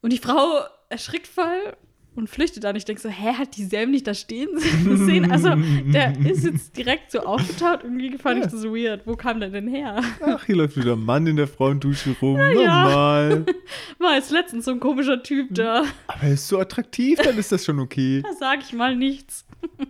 Und 0.02 0.12
die 0.12 0.18
Frau 0.18 0.66
erschrickt 0.88 1.26
voll 1.26 1.76
und 2.14 2.30
flüchtet 2.30 2.64
dann. 2.64 2.76
Ich 2.76 2.86
denke 2.86 3.02
so, 3.02 3.10
hä, 3.10 3.34
hat 3.34 3.56
die 3.58 3.64
Sam 3.64 3.90
nicht 3.90 4.06
da 4.06 4.14
stehen 4.14 4.48
sehen? 4.58 5.30
Also, 5.30 5.50
der 5.92 6.18
ist 6.24 6.44
jetzt 6.44 6.76
direkt 6.76 7.12
so 7.12 7.20
aufgetaucht. 7.20 7.80
Irgendwie 7.84 8.16
fand 8.16 8.44
ich 8.44 8.50
das 8.50 8.64
weird. 8.64 9.06
Wo 9.06 9.16
kam 9.16 9.38
der 9.40 9.50
denn 9.50 9.68
her? 9.68 10.00
Ach, 10.22 10.44
hier 10.46 10.56
läuft 10.56 10.76
wieder 10.78 10.94
ein 10.94 11.04
Mann 11.04 11.26
in 11.26 11.36
der 11.36 11.46
Frauendusche 11.46 12.16
rum. 12.20 12.38
ja. 12.38 12.52
Normal. 12.54 13.46
War 13.98 14.14
jetzt 14.14 14.30
letztens 14.30 14.64
so 14.64 14.70
ein 14.70 14.80
komischer 14.80 15.22
Typ 15.22 15.48
da. 15.50 15.84
Aber 16.06 16.22
er 16.22 16.32
ist 16.32 16.48
so 16.48 16.58
attraktiv, 16.58 17.18
dann 17.22 17.36
ist 17.36 17.52
das 17.52 17.64
schon 17.64 17.80
okay. 17.80 18.22
Da 18.22 18.32
sage 18.32 18.62
ich 18.66 18.72
mal 18.72 18.96
nichts. 18.96 19.44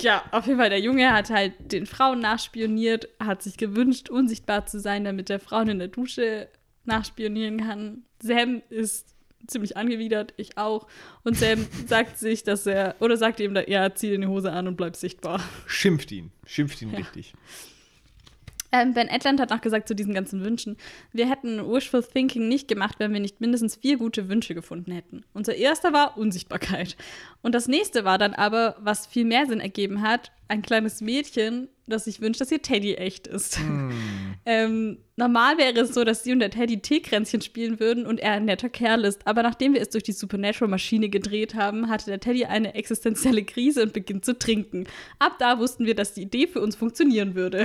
Ja, 0.00 0.24
auf 0.32 0.46
jeden 0.46 0.58
Fall, 0.58 0.70
der 0.70 0.80
Junge 0.80 1.12
hat 1.12 1.30
halt 1.30 1.52
den 1.72 1.86
Frauen 1.86 2.18
nachspioniert, 2.18 3.08
hat 3.20 3.42
sich 3.42 3.56
gewünscht, 3.56 4.10
unsichtbar 4.10 4.66
zu 4.66 4.80
sein, 4.80 5.04
damit 5.04 5.28
der 5.28 5.38
Frauen 5.38 5.68
in 5.68 5.78
der 5.78 5.86
Dusche 5.88 6.48
nachspionieren 6.86 7.58
kann. 7.58 8.04
Sam 8.22 8.62
ist 8.70 9.14
ziemlich 9.46 9.76
angewidert, 9.76 10.34
ich 10.36 10.56
auch. 10.56 10.86
Und 11.22 11.36
Sam 11.36 11.66
sagt 11.86 12.18
sich, 12.18 12.42
dass 12.44 12.66
er, 12.66 12.96
oder 13.00 13.16
sagt 13.16 13.40
ihm, 13.40 13.56
ja, 13.66 13.94
zieh 13.94 14.10
dir 14.10 14.18
die 14.18 14.26
Hose 14.26 14.52
an 14.52 14.68
und 14.68 14.76
bleib 14.76 14.96
sichtbar. 14.96 15.40
Schimpft 15.66 16.12
ihn, 16.12 16.32
schimpft 16.46 16.80
ihn 16.82 16.90
Ja. 16.92 16.98
richtig. 16.98 17.34
Ähm, 18.72 18.92
ben 18.92 19.06
Edland 19.06 19.40
hat 19.40 19.50
noch 19.50 19.60
gesagt 19.60 19.86
zu 19.86 19.94
diesen 19.94 20.14
ganzen 20.14 20.42
Wünschen, 20.42 20.76
wir 21.12 21.30
hätten 21.30 21.64
Wishful 21.64 22.02
Thinking 22.02 22.48
nicht 22.48 22.66
gemacht, 22.66 22.96
wenn 22.98 23.12
wir 23.12 23.20
nicht 23.20 23.40
mindestens 23.40 23.76
vier 23.76 23.98
gute 23.98 24.28
Wünsche 24.28 24.52
gefunden 24.52 24.90
hätten. 24.90 25.22
Unser 25.32 25.54
erster 25.54 25.92
war 25.92 26.18
Unsichtbarkeit. 26.18 26.96
Und 27.40 27.54
das 27.54 27.68
nächste 27.68 28.04
war 28.04 28.18
dann 28.18 28.34
aber, 28.34 28.74
was 28.80 29.06
viel 29.06 29.26
mehr 29.26 29.46
Sinn 29.46 29.60
ergeben 29.60 30.02
hat, 30.02 30.32
ein 30.48 30.62
kleines 30.62 31.00
Mädchen, 31.00 31.68
das 31.86 32.04
sich 32.04 32.20
wünscht, 32.20 32.40
dass 32.40 32.50
ihr 32.50 32.62
Teddy 32.62 32.94
echt 32.94 33.26
ist. 33.26 33.58
ähm, 34.46 34.98
normal 35.16 35.58
wäre 35.58 35.80
es 35.80 35.94
so, 35.94 36.04
dass 36.04 36.24
sie 36.24 36.32
und 36.32 36.40
der 36.40 36.50
Teddy 36.50 36.80
Teekränzchen 36.80 37.40
spielen 37.40 37.80
würden 37.80 38.06
und 38.06 38.20
er 38.20 38.32
ein 38.32 38.46
netter 38.46 38.68
Kerl 38.68 39.04
ist. 39.04 39.26
Aber 39.26 39.42
nachdem 39.42 39.74
wir 39.74 39.80
es 39.80 39.90
durch 39.90 40.04
die 40.04 40.12
Supernatural-Maschine 40.12 41.08
gedreht 41.08 41.54
haben, 41.54 41.88
hatte 41.88 42.06
der 42.06 42.20
Teddy 42.20 42.46
eine 42.46 42.74
existenzielle 42.74 43.44
Krise 43.44 43.82
und 43.82 43.92
beginnt 43.92 44.24
zu 44.24 44.38
trinken. 44.38 44.86
Ab 45.18 45.36
da 45.38 45.58
wussten 45.58 45.86
wir, 45.86 45.94
dass 45.94 46.14
die 46.14 46.22
Idee 46.22 46.46
für 46.46 46.60
uns 46.60 46.76
funktionieren 46.76 47.34
würde. 47.34 47.64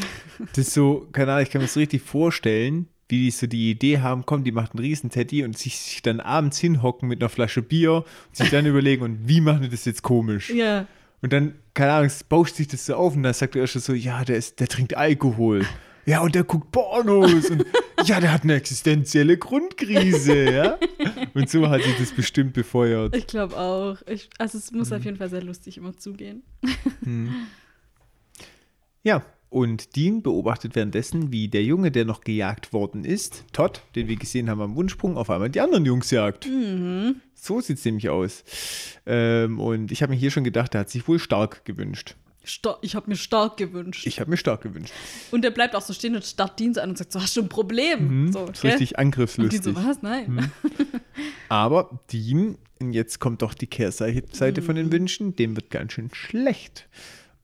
Das 0.55 0.67
ist 0.67 0.73
so, 0.73 1.07
keine 1.11 1.31
Ahnung, 1.31 1.43
ich 1.43 1.49
kann 1.49 1.61
mir 1.61 1.67
das 1.67 1.77
richtig 1.77 2.01
vorstellen, 2.01 2.87
wie 3.09 3.17
die 3.17 3.31
so 3.31 3.47
die 3.47 3.71
Idee 3.71 3.99
haben, 3.99 4.25
komm, 4.25 4.43
die 4.43 4.51
macht 4.51 4.73
einen 4.73 4.83
Riesenteddy 4.83 5.43
und 5.43 5.57
sich, 5.57 5.79
sich 5.79 6.01
dann 6.01 6.19
abends 6.19 6.59
hinhocken 6.59 7.09
mit 7.09 7.21
einer 7.21 7.29
Flasche 7.29 7.61
Bier 7.61 8.05
und 8.27 8.35
sich 8.35 8.49
dann 8.51 8.65
überlegen, 8.67 9.03
und 9.03 9.27
wie 9.27 9.41
machen 9.41 9.61
wir 9.61 9.69
das 9.69 9.85
jetzt 9.85 10.03
komisch? 10.03 10.51
Ja. 10.51 10.85
Und 11.21 11.33
dann, 11.33 11.55
keine 11.73 11.91
Ahnung, 11.91 12.07
es 12.07 12.23
bauscht 12.23 12.55
sich 12.55 12.67
das 12.67 12.85
so 12.85 12.95
auf 12.95 13.15
und 13.15 13.23
dann 13.23 13.33
sagt 13.33 13.55
er 13.55 13.61
erst 13.61 13.73
so, 13.73 13.93
ja, 13.93 14.23
der, 14.23 14.37
ist, 14.37 14.59
der 14.59 14.67
trinkt 14.67 14.95
Alkohol. 14.95 15.65
Ja, 16.05 16.21
und 16.21 16.33
der 16.33 16.43
guckt 16.43 16.71
Pornos 16.71 17.49
und 17.49 17.65
ja, 18.05 18.19
der 18.19 18.31
hat 18.33 18.43
eine 18.43 18.55
existenzielle 18.55 19.37
Grundkrise, 19.37 20.51
ja. 20.51 20.77
Und 21.33 21.49
so 21.49 21.69
hat 21.69 21.83
sich 21.83 21.97
das 21.97 22.11
bestimmt 22.11 22.53
befeuert. 22.53 23.15
Ich 23.15 23.27
glaube 23.27 23.57
auch. 23.57 23.97
Ich, 24.07 24.29
also 24.39 24.57
es 24.57 24.71
muss 24.71 24.91
auf 24.91 25.03
jeden 25.03 25.17
Fall 25.17 25.29
sehr 25.29 25.43
lustig 25.43 25.77
immer 25.77 25.95
zugehen. 25.97 26.43
Ja, 29.01 29.23
und 29.49 29.95
Dean 29.95 30.21
beobachtet 30.21 30.75
währenddessen, 30.75 31.31
wie 31.31 31.47
der 31.47 31.63
Junge, 31.63 31.91
der 31.91 32.05
noch 32.05 32.21
gejagt 32.21 32.71
worden 32.71 33.03
ist, 33.03 33.45
Todd, 33.51 33.81
den 33.95 34.07
wir 34.07 34.15
gesehen 34.15 34.49
haben 34.49 34.61
am 34.61 34.75
Wunschsprung, 34.75 35.17
auf 35.17 35.29
einmal 35.29 35.49
die 35.49 35.59
anderen 35.59 35.85
Jungs 35.85 36.11
jagt. 36.11 36.47
So 37.33 37.59
sieht 37.61 37.77
es 37.79 37.85
nämlich 37.85 38.09
aus. 38.09 38.43
Ähm, 39.05 39.59
und 39.59 39.91
ich 39.91 40.01
habe 40.03 40.13
mir 40.13 40.19
hier 40.19 40.29
schon 40.31 40.43
gedacht, 40.43 40.75
er 40.75 40.81
hat 40.81 40.89
sich 40.89 41.07
wohl 41.07 41.19
stark 41.19 41.65
gewünscht. 41.65 42.15
Sta 42.43 42.77
ich 42.81 42.95
habe 42.95 43.09
mir 43.09 43.15
stark 43.15 43.57
gewünscht. 43.57 44.07
Ich 44.07 44.19
habe 44.19 44.29
mir 44.29 44.37
stark 44.37 44.61
gewünscht. 44.61 44.93
und 45.31 45.43
der 45.43 45.51
bleibt 45.51 45.75
auch 45.75 45.81
so 45.81 45.93
stehen 45.93 46.15
und 46.15 46.23
starrt 46.23 46.59
Dienst 46.59 46.79
an 46.79 46.89
und 46.91 46.97
sagt 46.97 47.11
so, 47.11 47.21
hast 47.21 47.35
du 47.35 47.41
ein 47.41 47.49
Problem? 47.49 48.31
So, 48.31 48.45
Das 48.45 48.55
ist 48.57 48.61
gell? 48.61 48.71
richtig 48.71 48.89
Und 48.91 48.91
die 48.91 48.95
angriffslustig. 48.97 49.63
so, 49.63 49.75
was? 49.75 50.01
Nein. 50.01 50.51
Aber 51.49 51.99
Dean, 52.11 52.57
und 52.79 52.93
jetzt 52.93 53.19
kommt 53.19 53.41
doch 53.41 53.53
die 53.53 53.67
Kehrseite 53.67 54.23
Seite 54.35 54.61
von 54.61 54.75
den 54.75 54.91
Wünschen, 54.91 55.35
dem 55.35 55.55
wird 55.55 55.69
ganz 55.69 55.93
schön 55.93 56.09
schlecht. 56.13 56.87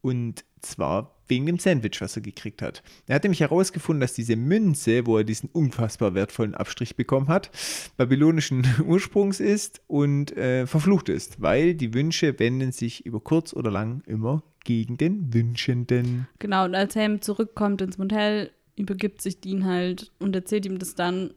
Und 0.01 0.45
zwar 0.61 1.14
wegen 1.27 1.45
dem 1.45 1.59
Sandwich, 1.59 2.01
was 2.01 2.15
er 2.15 2.21
gekriegt 2.21 2.61
hat. 2.61 2.83
Er 3.07 3.15
hat 3.15 3.23
nämlich 3.23 3.41
herausgefunden, 3.41 4.01
dass 4.01 4.13
diese 4.13 4.35
Münze, 4.35 5.05
wo 5.05 5.17
er 5.17 5.23
diesen 5.23 5.49
unfassbar 5.49 6.13
wertvollen 6.13 6.55
Abstrich 6.55 6.95
bekommen 6.95 7.27
hat, 7.27 7.49
babylonischen 7.97 8.65
Ursprungs 8.85 9.39
ist 9.39 9.81
und 9.87 10.35
äh, 10.37 10.67
verflucht 10.67 11.09
ist, 11.09 11.41
weil 11.41 11.75
die 11.75 11.93
Wünsche 11.93 12.37
wenden 12.39 12.71
sich 12.71 13.05
über 13.05 13.19
kurz 13.19 13.53
oder 13.53 13.71
lang 13.71 14.01
immer 14.05 14.43
gegen 14.63 14.97
den 14.97 15.33
Wünschenden. 15.33 16.27
Genau, 16.39 16.65
und 16.65 16.75
als 16.75 16.93
Sam 16.93 17.21
zurückkommt 17.21 17.81
ins 17.81 17.97
Motel, 17.97 18.51
übergibt 18.75 19.21
sich 19.21 19.39
Dean 19.39 19.65
halt 19.65 20.11
und 20.19 20.35
erzählt 20.35 20.65
ihm 20.65 20.79
das 20.79 20.95
dann 20.95 21.33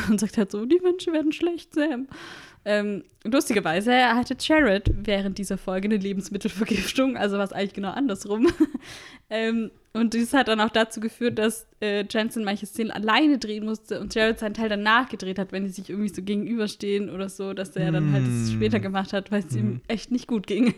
und 0.08 0.20
sagt 0.20 0.38
halt 0.38 0.50
so, 0.50 0.64
die 0.64 0.82
Wünsche 0.82 1.12
werden 1.12 1.32
schlecht, 1.32 1.74
Sam. 1.74 2.08
Ähm, 2.64 3.02
lustigerweise 3.24 3.92
hatte 3.92 4.36
Jared 4.38 4.88
während 4.94 5.38
dieser 5.38 5.58
Folge 5.58 5.88
eine 5.88 5.96
Lebensmittelvergiftung, 5.96 7.16
also 7.16 7.36
war 7.36 7.44
es 7.44 7.52
eigentlich 7.52 7.74
genau 7.74 7.90
andersrum. 7.90 8.48
ähm, 9.30 9.72
und 9.92 10.14
dies 10.14 10.32
hat 10.32 10.48
dann 10.48 10.60
auch 10.60 10.70
dazu 10.70 11.00
geführt, 11.00 11.38
dass 11.38 11.66
äh, 11.80 12.04
Jensen 12.08 12.44
manche 12.44 12.66
Szenen 12.66 12.92
alleine 12.92 13.38
drehen 13.38 13.64
musste 13.64 14.00
und 14.00 14.14
Jared 14.14 14.38
seinen 14.38 14.54
Teil 14.54 14.68
dann 14.68 14.82
nachgedreht 14.82 15.38
hat, 15.40 15.50
wenn 15.50 15.64
die 15.64 15.70
sich 15.70 15.90
irgendwie 15.90 16.08
so 16.08 16.22
gegenüberstehen 16.22 17.10
oder 17.10 17.28
so, 17.28 17.52
dass 17.52 17.76
er 17.76 17.90
dann 17.90 18.12
halt 18.12 18.24
es 18.26 18.52
später 18.52 18.78
gemacht 18.78 19.12
hat, 19.12 19.32
weil 19.32 19.44
es 19.44 19.56
ihm 19.56 19.80
echt 19.88 20.12
nicht 20.12 20.28
gut 20.28 20.46
ging. 20.46 20.74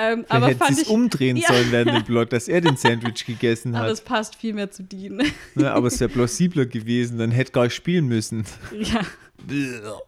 Ähm, 0.00 0.24
Vielleicht 0.24 0.30
aber 0.32 0.46
hätte 0.48 0.58
fand 0.58 0.78
ich, 0.80 0.88
umdrehen 0.88 1.36
Ja. 1.36 1.48
sollen 1.48 1.70
während 1.72 1.90
dem 1.92 2.04
Plot, 2.06 2.32
dass 2.32 2.48
er 2.48 2.60
den 2.60 2.76
Sandwich 2.76 3.24
gegessen 3.26 3.74
aber 3.74 3.84
hat. 3.86 3.92
es 3.92 4.00
passt 4.00 4.36
viel 4.36 4.54
mehr 4.54 4.70
zu 4.70 4.82
Dean. 4.82 5.22
Ne, 5.54 5.70
aber 5.70 5.88
es 5.88 6.00
wäre 6.00 6.10
plausibler 6.10 6.66
gewesen, 6.66 7.18
dann 7.18 7.30
hätte 7.30 7.52
gar 7.52 7.64
nicht 7.64 7.74
spielen 7.74 8.06
müssen. 8.06 8.44
ja. 8.72 9.00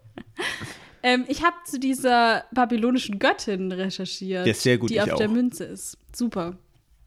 Ähm, 1.04 1.24
ich 1.26 1.42
habe 1.42 1.56
zu 1.64 1.80
dieser 1.80 2.44
babylonischen 2.52 3.18
Göttin 3.18 3.72
recherchiert, 3.72 4.46
Ja, 4.46 4.54
sehr 4.54 4.78
gut, 4.78 4.90
die 4.90 4.94
ich 4.94 5.02
auf 5.02 5.14
der 5.14 5.28
auch. 5.28 5.32
Münze 5.32 5.64
ist. 5.64 5.98
Super. 6.14 6.56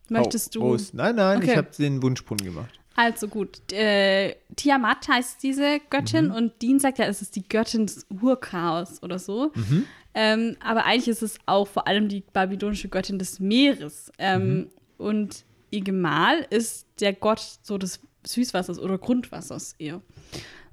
Möchtest 0.09 0.55
Oh, 0.57 0.59
du? 0.59 0.65
Prost. 0.67 0.93
Nein, 0.93 1.15
nein, 1.15 1.41
ich 1.41 1.47
Okay. 1.49 1.57
habe 1.57 1.69
den 1.77 2.01
Wunschbrunnen 2.03 2.43
gemacht. 2.45 2.77
Also 2.95 3.27
gut. 3.29 3.71
Äh, 3.71 4.35
Tiamat 4.55 5.07
heißt 5.07 5.41
diese 5.43 5.79
Göttin 5.89 6.25
Mhm. 6.27 6.31
und 6.33 6.61
Dean 6.61 6.79
sagt 6.79 6.97
ja, 6.99 7.05
es 7.05 7.21
ist 7.21 7.35
die 7.37 7.47
Göttin 7.47 7.85
des 7.87 8.05
Urchaos 8.21 9.01
oder 9.01 9.17
so. 9.17 9.51
Mhm. 9.55 9.85
Ähm, 10.15 10.55
aber 10.63 10.85
eigentlich 10.85 11.09
ist 11.09 11.21
es 11.21 11.37
auch 11.45 11.67
vor 11.67 11.87
allem 11.87 12.07
die 12.07 12.23
babylonische 12.33 12.87
Göttin 12.87 13.19
des 13.19 13.39
Meeres. 13.39 14.11
Ähm, 14.17 14.41
Mhm. 14.43 14.69
Und 14.97 15.45
ihr 15.71 15.81
Gemahl 15.81 16.47
ist 16.49 16.87
der 17.01 17.11
Gott 17.13 17.41
so 17.61 17.77
des 17.77 17.99
Süßwassers 18.25 18.79
oder 18.79 18.97
Grundwassers 18.97 19.75
eher. 19.77 20.01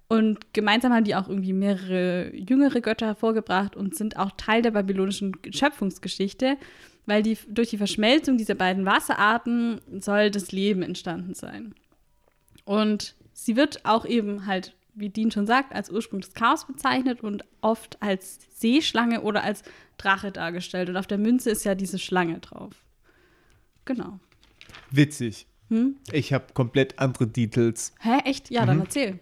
Und 0.08 0.52
gemeinsam 0.52 0.92
haben 0.92 1.04
die 1.04 1.16
auch 1.16 1.28
irgendwie 1.28 1.52
mehrere 1.52 2.34
jüngere 2.34 2.80
Götter 2.80 3.06
hervorgebracht 3.06 3.74
und 3.76 3.96
sind 3.96 4.16
auch 4.16 4.30
Teil 4.36 4.62
der 4.62 4.70
babylonischen 4.70 5.32
Schöpfungsgeschichte, 5.50 6.56
weil 7.06 7.22
die, 7.22 7.36
durch 7.48 7.70
die 7.70 7.78
Verschmelzung 7.78 8.36
dieser 8.36 8.54
beiden 8.54 8.84
Wasserarten 8.84 9.80
soll 9.98 10.30
das 10.30 10.52
Leben 10.52 10.82
entstanden 10.82 11.34
sein. 11.34 11.74
Und 12.64 13.14
sie 13.32 13.56
wird 13.56 13.84
auch 13.84 14.04
eben 14.04 14.46
halt, 14.46 14.74
wie 14.94 15.08
Dean 15.08 15.30
schon 15.30 15.46
sagt, 15.46 15.74
als 15.74 15.90
Ursprung 15.90 16.20
des 16.20 16.34
Chaos 16.34 16.66
bezeichnet 16.66 17.22
und 17.22 17.44
oft 17.60 18.00
als 18.02 18.38
Seeschlange 18.54 19.22
oder 19.22 19.42
als 19.42 19.62
Drache 19.98 20.32
dargestellt. 20.32 20.88
Und 20.88 20.96
auf 20.96 21.06
der 21.06 21.18
Münze 21.18 21.50
ist 21.50 21.64
ja 21.64 21.74
diese 21.74 21.98
Schlange 21.98 22.38
drauf. 22.40 22.72
Genau. 23.84 24.18
Witzig. 24.90 25.46
Hm? 25.68 25.96
Ich 26.12 26.32
habe 26.32 26.46
komplett 26.54 26.98
andere 26.98 27.26
Details. 27.26 27.94
Hä, 28.00 28.18
echt? 28.24 28.50
Ja, 28.50 28.62
Mhm. 28.62 28.66
dann 28.66 28.80
erzähl. 28.80 29.18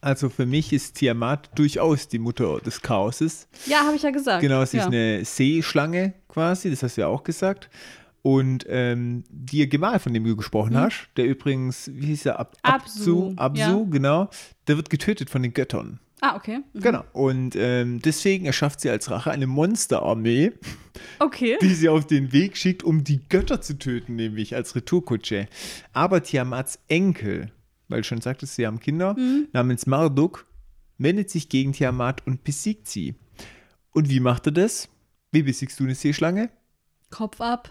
Also 0.00 0.28
für 0.28 0.46
mich 0.46 0.72
ist 0.72 0.94
Tiamat 0.94 1.50
durchaus 1.58 2.06
die 2.08 2.20
Mutter 2.20 2.58
des 2.60 2.80
Chaoses. 2.80 3.48
Ja, 3.66 3.84
habe 3.84 3.96
ich 3.96 4.02
ja 4.02 4.10
gesagt. 4.10 4.42
Genau, 4.42 4.64
sie 4.64 4.76
ja. 4.76 4.84
ist 4.84 4.88
eine 4.88 5.24
Seeschlange 5.24 6.14
quasi, 6.28 6.70
das 6.70 6.82
hast 6.84 6.96
du 6.96 7.00
ja 7.00 7.08
auch 7.08 7.24
gesagt. 7.24 7.68
Und 8.30 8.66
ähm, 8.68 9.24
die 9.30 9.66
Gemahl, 9.68 9.98
von 10.00 10.12
dem 10.12 10.24
du 10.24 10.36
gesprochen 10.36 10.76
hast, 10.76 11.08
der 11.16 11.24
übrigens, 11.26 11.90
wie 11.94 12.06
hieß 12.08 12.26
er, 12.26 12.38
Ab 12.40 12.52
Mhm. 12.56 12.58
Absu, 12.70 13.28
Absu, 13.30 13.34
Absu 13.36 13.60
ja. 13.60 13.86
genau, 13.90 14.28
der 14.66 14.76
wird 14.76 14.90
getötet 14.90 15.30
von 15.30 15.42
den 15.42 15.54
Göttern. 15.54 15.98
Ah, 16.20 16.36
okay. 16.36 16.58
Mhm. 16.74 16.80
Genau. 16.80 17.04
Und 17.12 17.54
ähm, 17.56 18.00
deswegen 18.02 18.44
erschafft 18.44 18.80
sie 18.80 18.90
als 18.90 19.10
Rache 19.10 19.30
eine 19.30 19.46
Monsterarmee, 19.46 20.52
Okay. 21.20 21.56
die 21.62 21.72
sie 21.74 21.88
auf 21.88 22.06
den 22.06 22.32
Weg 22.32 22.56
schickt, 22.58 22.82
um 22.82 23.02
die 23.02 23.20
Götter 23.28 23.62
zu 23.62 23.78
töten, 23.78 24.16
nämlich 24.16 24.54
als 24.54 24.74
Retourkutsche. 24.74 25.48
Aber 25.94 26.22
Tiamats 26.22 26.80
Enkel, 26.88 27.50
weil 27.88 28.00
du 28.02 28.04
schon 28.04 28.20
sagtest, 28.20 28.56
sie 28.56 28.66
haben 28.66 28.80
Kinder, 28.80 29.16
namens 29.52 29.86
Marduk, 29.86 30.44
wendet 30.98 31.30
sich 31.30 31.48
gegen 31.48 31.72
Tiamat 31.72 32.26
und 32.26 32.44
besiegt 32.44 32.88
sie. 32.88 33.14
Und 33.92 34.10
wie 34.10 34.20
macht 34.20 34.46
er 34.46 34.52
das? 34.52 34.88
Wie 35.32 35.42
besiegst 35.44 35.78
du 35.80 35.84
eine 35.84 35.94
Seeschlange? 35.94 36.50
Kopf 37.10 37.40
ab. 37.40 37.70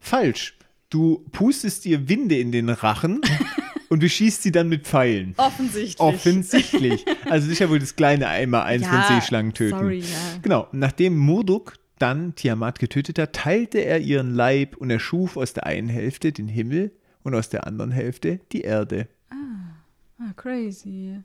Falsch. 0.00 0.56
Du 0.88 1.24
pustest 1.30 1.86
ihr 1.86 2.08
Winde 2.08 2.38
in 2.38 2.50
den 2.50 2.68
Rachen 2.68 3.20
und 3.90 4.00
beschießt 4.00 4.42
sie 4.42 4.50
dann 4.50 4.68
mit 4.68 4.86
Pfeilen. 4.86 5.34
Offensichtlich. 5.36 6.00
Offensichtlich. 6.00 7.04
Also 7.28 7.48
ja 7.60 7.70
wohl 7.70 7.78
das 7.78 7.94
kleine 7.94 8.26
Einmal 8.28 8.62
eins 8.62 8.84
Ja, 8.86 9.02
von 9.02 9.14
Seeschlangen 9.16 9.54
töten. 9.54 9.78
sorry, 9.78 9.98
ja. 10.00 10.38
Genau. 10.42 10.66
Nachdem 10.72 11.16
Murduk 11.16 11.74
dann 11.98 12.34
Tiamat 12.34 12.78
getötet 12.80 13.18
hat, 13.18 13.34
teilte 13.34 13.78
er 13.78 14.00
ihren 14.00 14.34
Leib 14.34 14.76
und 14.78 14.90
erschuf 14.90 15.36
aus 15.36 15.52
der 15.52 15.66
einen 15.66 15.88
Hälfte 15.88 16.32
den 16.32 16.48
Himmel 16.48 16.92
und 17.22 17.34
aus 17.34 17.50
der 17.50 17.66
anderen 17.66 17.90
Hälfte 17.92 18.40
die 18.52 18.62
Erde. 18.62 19.06
Ah, 19.30 20.32
crazy. 20.36 21.20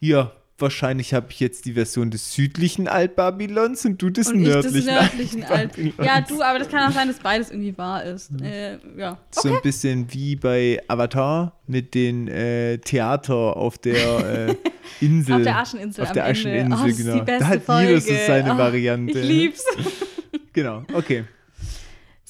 Ja, 0.00 0.32
wahrscheinlich 0.62 1.12
habe 1.12 1.26
ich 1.30 1.40
jetzt 1.40 1.66
die 1.66 1.74
Version 1.74 2.10
des 2.10 2.32
südlichen 2.32 2.88
Altbabylons 2.88 3.84
und 3.84 4.00
du 4.00 4.08
des 4.08 4.28
Und 4.28 4.42
des 4.44 4.54
nördlichen, 4.54 4.86
nördlichen 4.86 5.44
Alt. 5.44 5.52
Altbabylons. 5.52 6.06
Ja, 6.06 6.20
du, 6.22 6.42
aber 6.42 6.58
das 6.58 6.68
kann 6.68 6.88
auch 6.88 6.94
sein, 6.94 7.08
dass 7.08 7.18
beides 7.18 7.50
irgendwie 7.50 7.76
wahr 7.76 8.04
ist. 8.04 8.30
Äh, 8.40 8.78
ja. 8.96 9.18
So 9.30 9.54
ein 9.54 9.60
bisschen 9.62 10.10
wie 10.12 10.36
bei 10.36 10.80
Avatar 10.88 11.52
mit 11.66 11.94
den 11.94 12.28
äh, 12.28 12.78
Theater 12.78 13.56
auf 13.56 13.76
der 13.76 14.48
äh, 14.48 14.56
Insel. 15.04 15.34
Auf 15.34 15.42
der 15.42 15.58
Ascheninsel. 15.58 16.04
Auf 16.04 16.12
der. 16.12 16.24
Ascheninsel, 16.24 16.92
oh, 16.92 16.96
genau. 16.96 17.24
Da 17.24 17.46
hat 17.46 17.62
Folge. 17.62 17.88
jeder 17.88 18.00
so 18.00 18.14
seine 18.26 18.54
Oh, 18.54 18.58
Variante. 18.58 19.18
Ich 19.18 19.26
lieb's. 19.28 19.64
Genau, 20.54 20.84
okay. 20.92 21.24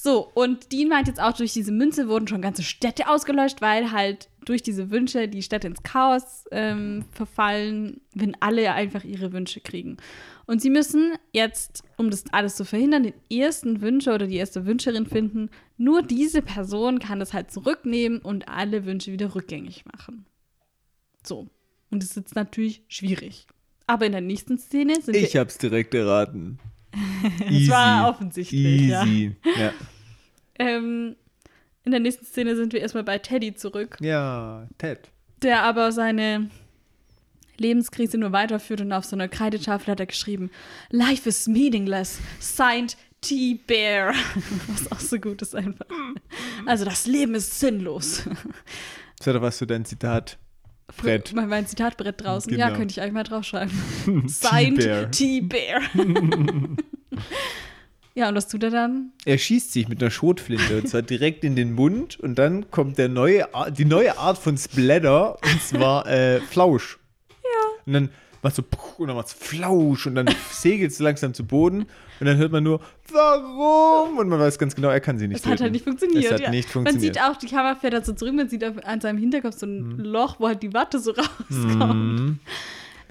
So, 0.04 0.32
und 0.34 0.72
Dean 0.72 0.88
meint 0.88 1.06
jetzt 1.06 1.20
auch, 1.22 1.32
durch 1.32 1.52
diese 1.52 1.70
Münze 1.70 2.08
wurden 2.08 2.26
schon 2.26 2.42
ganze 2.42 2.64
Städte 2.64 3.08
ausgelöscht, 3.08 3.60
weil 3.60 3.92
halt 3.92 4.28
durch 4.44 4.60
diese 4.60 4.90
Wünsche 4.90 5.28
die 5.28 5.44
Städte 5.44 5.68
ins 5.68 5.84
Chaos 5.84 6.44
ähm, 6.50 7.04
verfallen, 7.12 8.00
wenn 8.12 8.36
alle 8.40 8.72
einfach 8.72 9.04
ihre 9.04 9.32
Wünsche 9.32 9.60
kriegen. 9.60 9.98
Und 10.46 10.60
sie 10.60 10.70
müssen 10.70 11.12
jetzt, 11.32 11.84
um 11.98 12.10
das 12.10 12.24
alles 12.32 12.56
zu 12.56 12.64
verhindern, 12.64 13.04
den 13.04 13.14
ersten 13.30 13.80
Wünscher 13.80 14.16
oder 14.16 14.26
die 14.26 14.38
erste 14.38 14.66
Wünscherin 14.66 15.06
finden. 15.06 15.50
Nur 15.76 16.02
diese 16.02 16.42
Person 16.42 16.98
kann 16.98 17.20
das 17.20 17.32
halt 17.32 17.52
zurücknehmen 17.52 18.18
und 18.18 18.48
alle 18.48 18.84
Wünsche 18.84 19.12
wieder 19.12 19.36
rückgängig 19.36 19.84
machen. 19.86 20.26
So. 21.22 21.46
Und 21.92 22.02
das 22.02 22.10
ist 22.10 22.16
jetzt 22.16 22.34
natürlich 22.34 22.82
schwierig. 22.88 23.46
Aber 23.86 24.06
in 24.06 24.10
der 24.12 24.20
nächsten 24.20 24.58
Szene 24.58 25.00
sind 25.00 25.14
Ich 25.14 25.34
wir. 25.34 25.42
hab's 25.42 25.58
direkt 25.58 25.94
erraten. 25.94 26.58
Es 27.48 27.68
war 27.68 28.10
offensichtlich, 28.10 28.82
ja. 28.88 29.04
Easy. 29.04 29.36
Ja. 29.56 29.72
Ähm, 30.62 31.16
in 31.84 31.90
der 31.90 32.00
nächsten 32.00 32.24
Szene 32.24 32.56
sind 32.56 32.72
wir 32.72 32.80
erstmal 32.80 33.04
bei 33.04 33.18
Teddy 33.18 33.54
zurück, 33.54 33.96
ja, 34.00 34.68
Ted. 34.78 35.10
der 35.42 35.62
aber 35.62 35.90
seine 35.90 36.48
Lebenskrise 37.58 38.18
nur 38.18 38.32
weiterführt 38.32 38.80
und 38.80 38.92
auf 38.92 39.04
so 39.04 39.16
einer 39.16 39.28
Kreidetafel 39.28 39.92
hat 39.92 40.00
er 40.00 40.06
geschrieben: 40.06 40.50
Life 40.90 41.28
is 41.28 41.48
meaningless, 41.48 42.20
signed 42.38 42.96
T-Bear. 43.20 44.14
Was 44.68 44.92
auch 44.92 45.00
so 45.00 45.18
gut 45.18 45.42
ist 45.42 45.54
einfach. 45.54 45.86
Also 46.66 46.84
das 46.84 47.06
Leben 47.06 47.34
ist 47.34 47.58
sinnlos. 47.58 48.24
Das 49.18 49.26
war 49.28 49.34
doch 49.34 49.42
was 49.42 49.58
für 49.58 49.68
dein 49.68 49.84
Zitat. 49.84 50.38
Brett. 50.96 51.32
Mein, 51.32 51.48
mein 51.48 51.66
Zitatbrett 51.66 52.20
draußen. 52.20 52.50
Genau. 52.50 52.68
Ja, 52.68 52.74
könnte 52.74 52.90
ich 52.92 53.00
eigentlich 53.00 53.12
mal 53.12 53.22
draufschreiben. 53.22 53.72
Signed 54.26 55.12
T-Bear. 55.12 55.80
ja, 58.14 58.28
und 58.28 58.34
was 58.34 58.48
tut 58.48 58.62
er 58.62 58.70
dann? 58.70 59.12
Er 59.24 59.38
schießt 59.38 59.72
sich 59.72 59.88
mit 59.88 60.02
einer 60.02 60.10
Schrotflinte 60.10 60.78
und 60.78 60.88
zwar 60.88 61.02
direkt 61.02 61.44
in 61.44 61.56
den 61.56 61.72
Mund 61.74 62.18
und 62.20 62.36
dann 62.38 62.70
kommt 62.70 62.98
der 62.98 63.08
neue, 63.08 63.54
Ar- 63.54 63.70
die 63.70 63.84
neue 63.84 64.18
Art 64.18 64.38
von 64.38 64.56
Splatter 64.58 65.38
und 65.42 65.62
zwar 65.62 66.06
äh, 66.06 66.40
Flausch. 66.40 66.98
Ja. 67.42 67.70
Und 67.86 67.92
dann 67.94 68.08
macht 68.42 68.56
so 68.56 68.62
puh, 68.62 69.02
und 69.02 69.08
dann 69.08 69.16
macht's 69.16 69.32
Flausch 69.32 70.06
und 70.06 70.14
dann 70.16 70.28
segelt 70.50 70.90
es 70.92 70.98
langsam 70.98 71.32
zu 71.32 71.44
Boden 71.44 71.86
und 72.20 72.26
dann 72.26 72.36
hört 72.36 72.52
man 72.52 72.62
nur 72.64 72.80
Warum 73.12 74.18
und 74.18 74.28
man 74.28 74.38
weiß 74.40 74.58
ganz 74.58 74.74
genau, 74.74 74.88
er 74.88 75.00
kann 75.00 75.18
sie 75.18 75.28
nicht 75.28 75.40
Es 75.40 75.46
hat 75.46 75.60
halt 75.60 75.72
nicht 75.72 75.84
funktioniert. 75.84 76.24
Es 76.24 76.32
hat 76.32 76.40
ja. 76.40 76.50
nicht 76.50 76.66
Man 76.74 76.84
funktioniert. 76.86 77.14
sieht 77.14 77.22
auch, 77.22 77.36
die 77.36 77.46
Kamera 77.46 77.74
fährt 77.76 77.92
da 77.94 78.02
so 78.02 78.12
zurück, 78.12 78.34
man 78.34 78.48
sieht 78.48 78.64
an 78.64 79.00
seinem 79.00 79.18
Hinterkopf 79.18 79.56
so 79.58 79.66
ein 79.66 79.98
Loch, 79.98 80.36
wo 80.40 80.48
halt 80.48 80.62
die 80.62 80.72
Watte 80.74 80.98
so 80.98 81.12
rauskommt. 81.50 82.20
Mhm. 82.20 82.38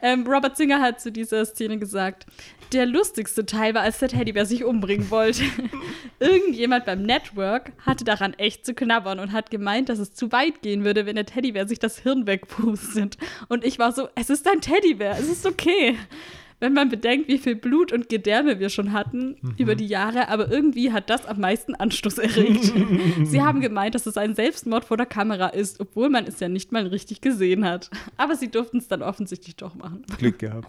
Ähm, 0.01 0.25
Robert 0.27 0.57
Singer 0.57 0.81
hat 0.81 0.99
zu 0.99 1.11
dieser 1.11 1.45
Szene 1.45 1.77
gesagt, 1.77 2.25
der 2.71 2.85
lustigste 2.85 3.45
Teil 3.45 3.73
war, 3.73 3.81
als 3.81 3.99
der 3.99 4.09
Teddybär 4.09 4.45
sich 4.45 4.63
umbringen 4.63 5.09
wollte. 5.11 5.43
Irgendjemand 6.19 6.85
beim 6.85 7.03
Network 7.03 7.73
hatte 7.85 8.03
daran 8.03 8.33
echt 8.35 8.65
zu 8.65 8.73
knabbern 8.73 9.19
und 9.19 9.31
hat 9.33 9.51
gemeint, 9.51 9.89
dass 9.89 9.99
es 9.99 10.13
zu 10.13 10.31
weit 10.31 10.61
gehen 10.61 10.85
würde, 10.85 11.05
wenn 11.05 11.15
der 11.15 11.25
Teddybär 11.25 11.67
sich 11.67 11.79
das 11.79 11.99
Hirn 11.99 12.27
wegpustet. 12.27 13.17
Und 13.49 13.65
ich 13.65 13.77
war 13.79 13.91
so, 13.91 14.07
es 14.15 14.29
ist 14.29 14.47
ein 14.47 14.61
Teddybär, 14.61 15.17
es 15.19 15.27
ist 15.27 15.45
okay. 15.45 15.97
Wenn 16.61 16.73
man 16.73 16.89
bedenkt, 16.89 17.27
wie 17.27 17.39
viel 17.39 17.55
Blut 17.55 17.91
und 17.91 18.07
Gedärme 18.07 18.59
wir 18.59 18.69
schon 18.69 18.93
hatten 18.93 19.35
über 19.57 19.73
die 19.75 19.87
Jahre, 19.87 20.29
aber 20.29 20.49
irgendwie 20.51 20.91
hat 20.93 21.09
das 21.09 21.25
am 21.25 21.39
meisten 21.39 21.73
Anstoß 21.75 22.19
erregt. 22.19 22.71
Sie 23.25 23.41
haben 23.41 23.61
gemeint, 23.61 23.95
dass 23.95 24.05
es 24.05 24.15
ein 24.15 24.35
Selbstmord 24.35 24.85
vor 24.85 24.95
der 24.95 25.07
Kamera 25.07 25.47
ist, 25.47 25.79
obwohl 25.79 26.09
man 26.09 26.25
es 26.27 26.39
ja 26.39 26.47
nicht 26.49 26.71
mal 26.71 26.85
richtig 26.85 27.19
gesehen 27.19 27.65
hat. 27.65 27.89
Aber 28.15 28.35
sie 28.35 28.49
durften 28.49 28.77
es 28.77 28.87
dann 28.87 29.01
offensichtlich 29.01 29.55
doch 29.55 29.73
machen. 29.75 30.03
Glück 30.19 30.37
gehabt. 30.39 30.67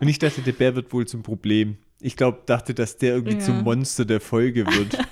Und 0.00 0.08
ich 0.08 0.18
dachte, 0.18 0.42
der 0.42 0.52
Bär 0.52 0.74
wird 0.74 0.92
wohl 0.92 1.06
zum 1.06 1.22
Problem. 1.22 1.76
Ich 2.00 2.16
glaube, 2.16 2.40
dachte, 2.44 2.74
dass 2.74 2.96
der 2.96 3.14
irgendwie 3.14 3.38
Ja. 3.38 3.44
zum 3.44 3.62
Monster 3.62 4.04
der 4.04 4.20
Folge 4.20 4.66
wird. 4.66 4.98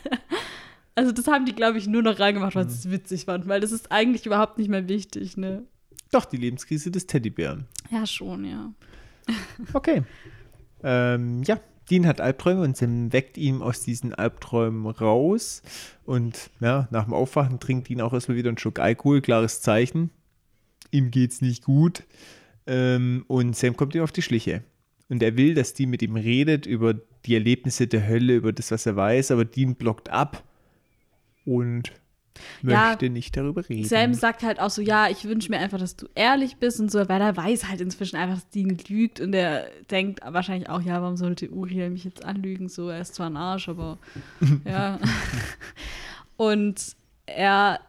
Also 0.98 1.12
das 1.12 1.26
haben 1.26 1.44
die, 1.44 1.52
glaube 1.54 1.76
ich, 1.76 1.86
nur 1.86 2.00
noch 2.02 2.18
reingemacht, 2.18 2.54
weil 2.54 2.70
sie 2.70 2.88
es 2.88 2.90
witzig 2.90 3.26
fanden, 3.26 3.48
weil 3.50 3.60
das 3.60 3.70
ist 3.70 3.92
eigentlich 3.92 4.24
überhaupt 4.24 4.56
nicht 4.56 4.68
mehr 4.70 4.88
wichtig, 4.88 5.36
ne? 5.36 5.64
Doch, 6.10 6.24
die 6.24 6.38
Lebenskrise 6.38 6.90
des 6.90 7.06
Teddybären. 7.06 7.66
Ja, 7.90 8.06
schon, 8.06 8.46
ja. 8.46 8.72
Okay. 9.72 10.02
Ähm, 10.82 11.42
ja, 11.44 11.58
Dean 11.90 12.06
hat 12.06 12.20
Albträume 12.20 12.62
und 12.62 12.76
Sam 12.76 13.12
weckt 13.12 13.38
ihn 13.38 13.62
aus 13.62 13.82
diesen 13.82 14.14
Albträumen 14.14 14.86
raus. 14.86 15.62
Und 16.04 16.50
ja, 16.60 16.88
nach 16.90 17.04
dem 17.04 17.14
Aufwachen 17.14 17.60
trinkt 17.60 17.90
ihn 17.90 18.00
auch 18.00 18.12
erstmal 18.12 18.36
wieder 18.36 18.48
einen 18.48 18.58
Schluck 18.58 18.78
Alkohol, 18.78 19.20
klares 19.20 19.60
Zeichen. 19.60 20.10
Ihm 20.90 21.10
geht's 21.10 21.40
nicht 21.40 21.64
gut. 21.64 22.02
Ähm, 22.66 23.24
und 23.28 23.56
Sam 23.56 23.76
kommt 23.76 23.94
ihm 23.94 24.02
auf 24.02 24.12
die 24.12 24.22
Schliche. 24.22 24.62
Und 25.08 25.22
er 25.22 25.36
will, 25.36 25.54
dass 25.54 25.74
Dean 25.74 25.90
mit 25.90 26.02
ihm 26.02 26.16
redet 26.16 26.66
über 26.66 26.94
die 27.24 27.34
Erlebnisse 27.34 27.86
der 27.86 28.06
Hölle, 28.06 28.34
über 28.36 28.52
das, 28.52 28.70
was 28.70 28.86
er 28.86 28.96
weiß, 28.96 29.30
aber 29.30 29.44
Dean 29.44 29.76
blockt 29.76 30.08
ab 30.08 30.42
und 31.44 31.92
Ja, 32.62 32.88
möchte 32.88 33.10
nicht 33.10 33.36
darüber 33.36 33.68
reden. 33.68 33.84
Sam 33.84 34.14
sagt 34.14 34.42
halt 34.42 34.60
auch 34.60 34.70
so, 34.70 34.82
ja, 34.82 35.08
ich 35.08 35.24
wünsche 35.24 35.50
mir 35.50 35.58
einfach, 35.58 35.78
dass 35.78 35.96
du 35.96 36.06
ehrlich 36.14 36.56
bist 36.56 36.80
und 36.80 36.90
so, 36.90 37.08
weil 37.08 37.20
er 37.20 37.36
weiß 37.36 37.68
halt 37.68 37.80
inzwischen 37.80 38.16
einfach, 38.16 38.36
dass 38.36 38.48
Dean 38.50 38.76
lügt 38.88 39.20
und 39.20 39.34
er 39.34 39.66
denkt 39.90 40.20
wahrscheinlich 40.24 40.68
auch, 40.68 40.80
ja, 40.80 41.00
warum 41.02 41.16
sollte 41.16 41.50
Uriel 41.50 41.90
mich 41.90 42.04
jetzt 42.04 42.24
anlügen? 42.24 42.68
So, 42.68 42.88
er 42.88 43.00
ist 43.00 43.14
zwar 43.14 43.28
ein 43.28 43.36
Arsch, 43.36 43.68
aber 43.68 43.98
ja. 44.64 44.98
Und 46.36 46.96
er, 47.26 47.80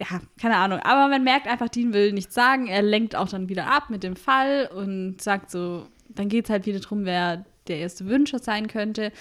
ja, 0.00 0.20
keine 0.40 0.56
Ahnung, 0.56 0.80
aber 0.80 1.08
man 1.08 1.24
merkt 1.24 1.46
einfach, 1.46 1.68
Dean 1.68 1.92
will 1.92 2.12
nichts 2.12 2.34
sagen. 2.34 2.66
Er 2.66 2.82
lenkt 2.82 3.16
auch 3.16 3.28
dann 3.28 3.48
wieder 3.48 3.70
ab 3.70 3.90
mit 3.90 4.02
dem 4.02 4.16
Fall 4.16 4.68
und 4.74 5.20
sagt 5.20 5.50
so, 5.50 5.86
dann 6.08 6.28
geht 6.28 6.44
es 6.44 6.50
halt 6.50 6.66
wieder 6.66 6.80
drum, 6.80 7.04
wer 7.04 7.44
der 7.68 7.78
erste 7.78 8.06
Wünscher 8.06 8.38
sein 8.38 8.66
könnte. 8.66 9.12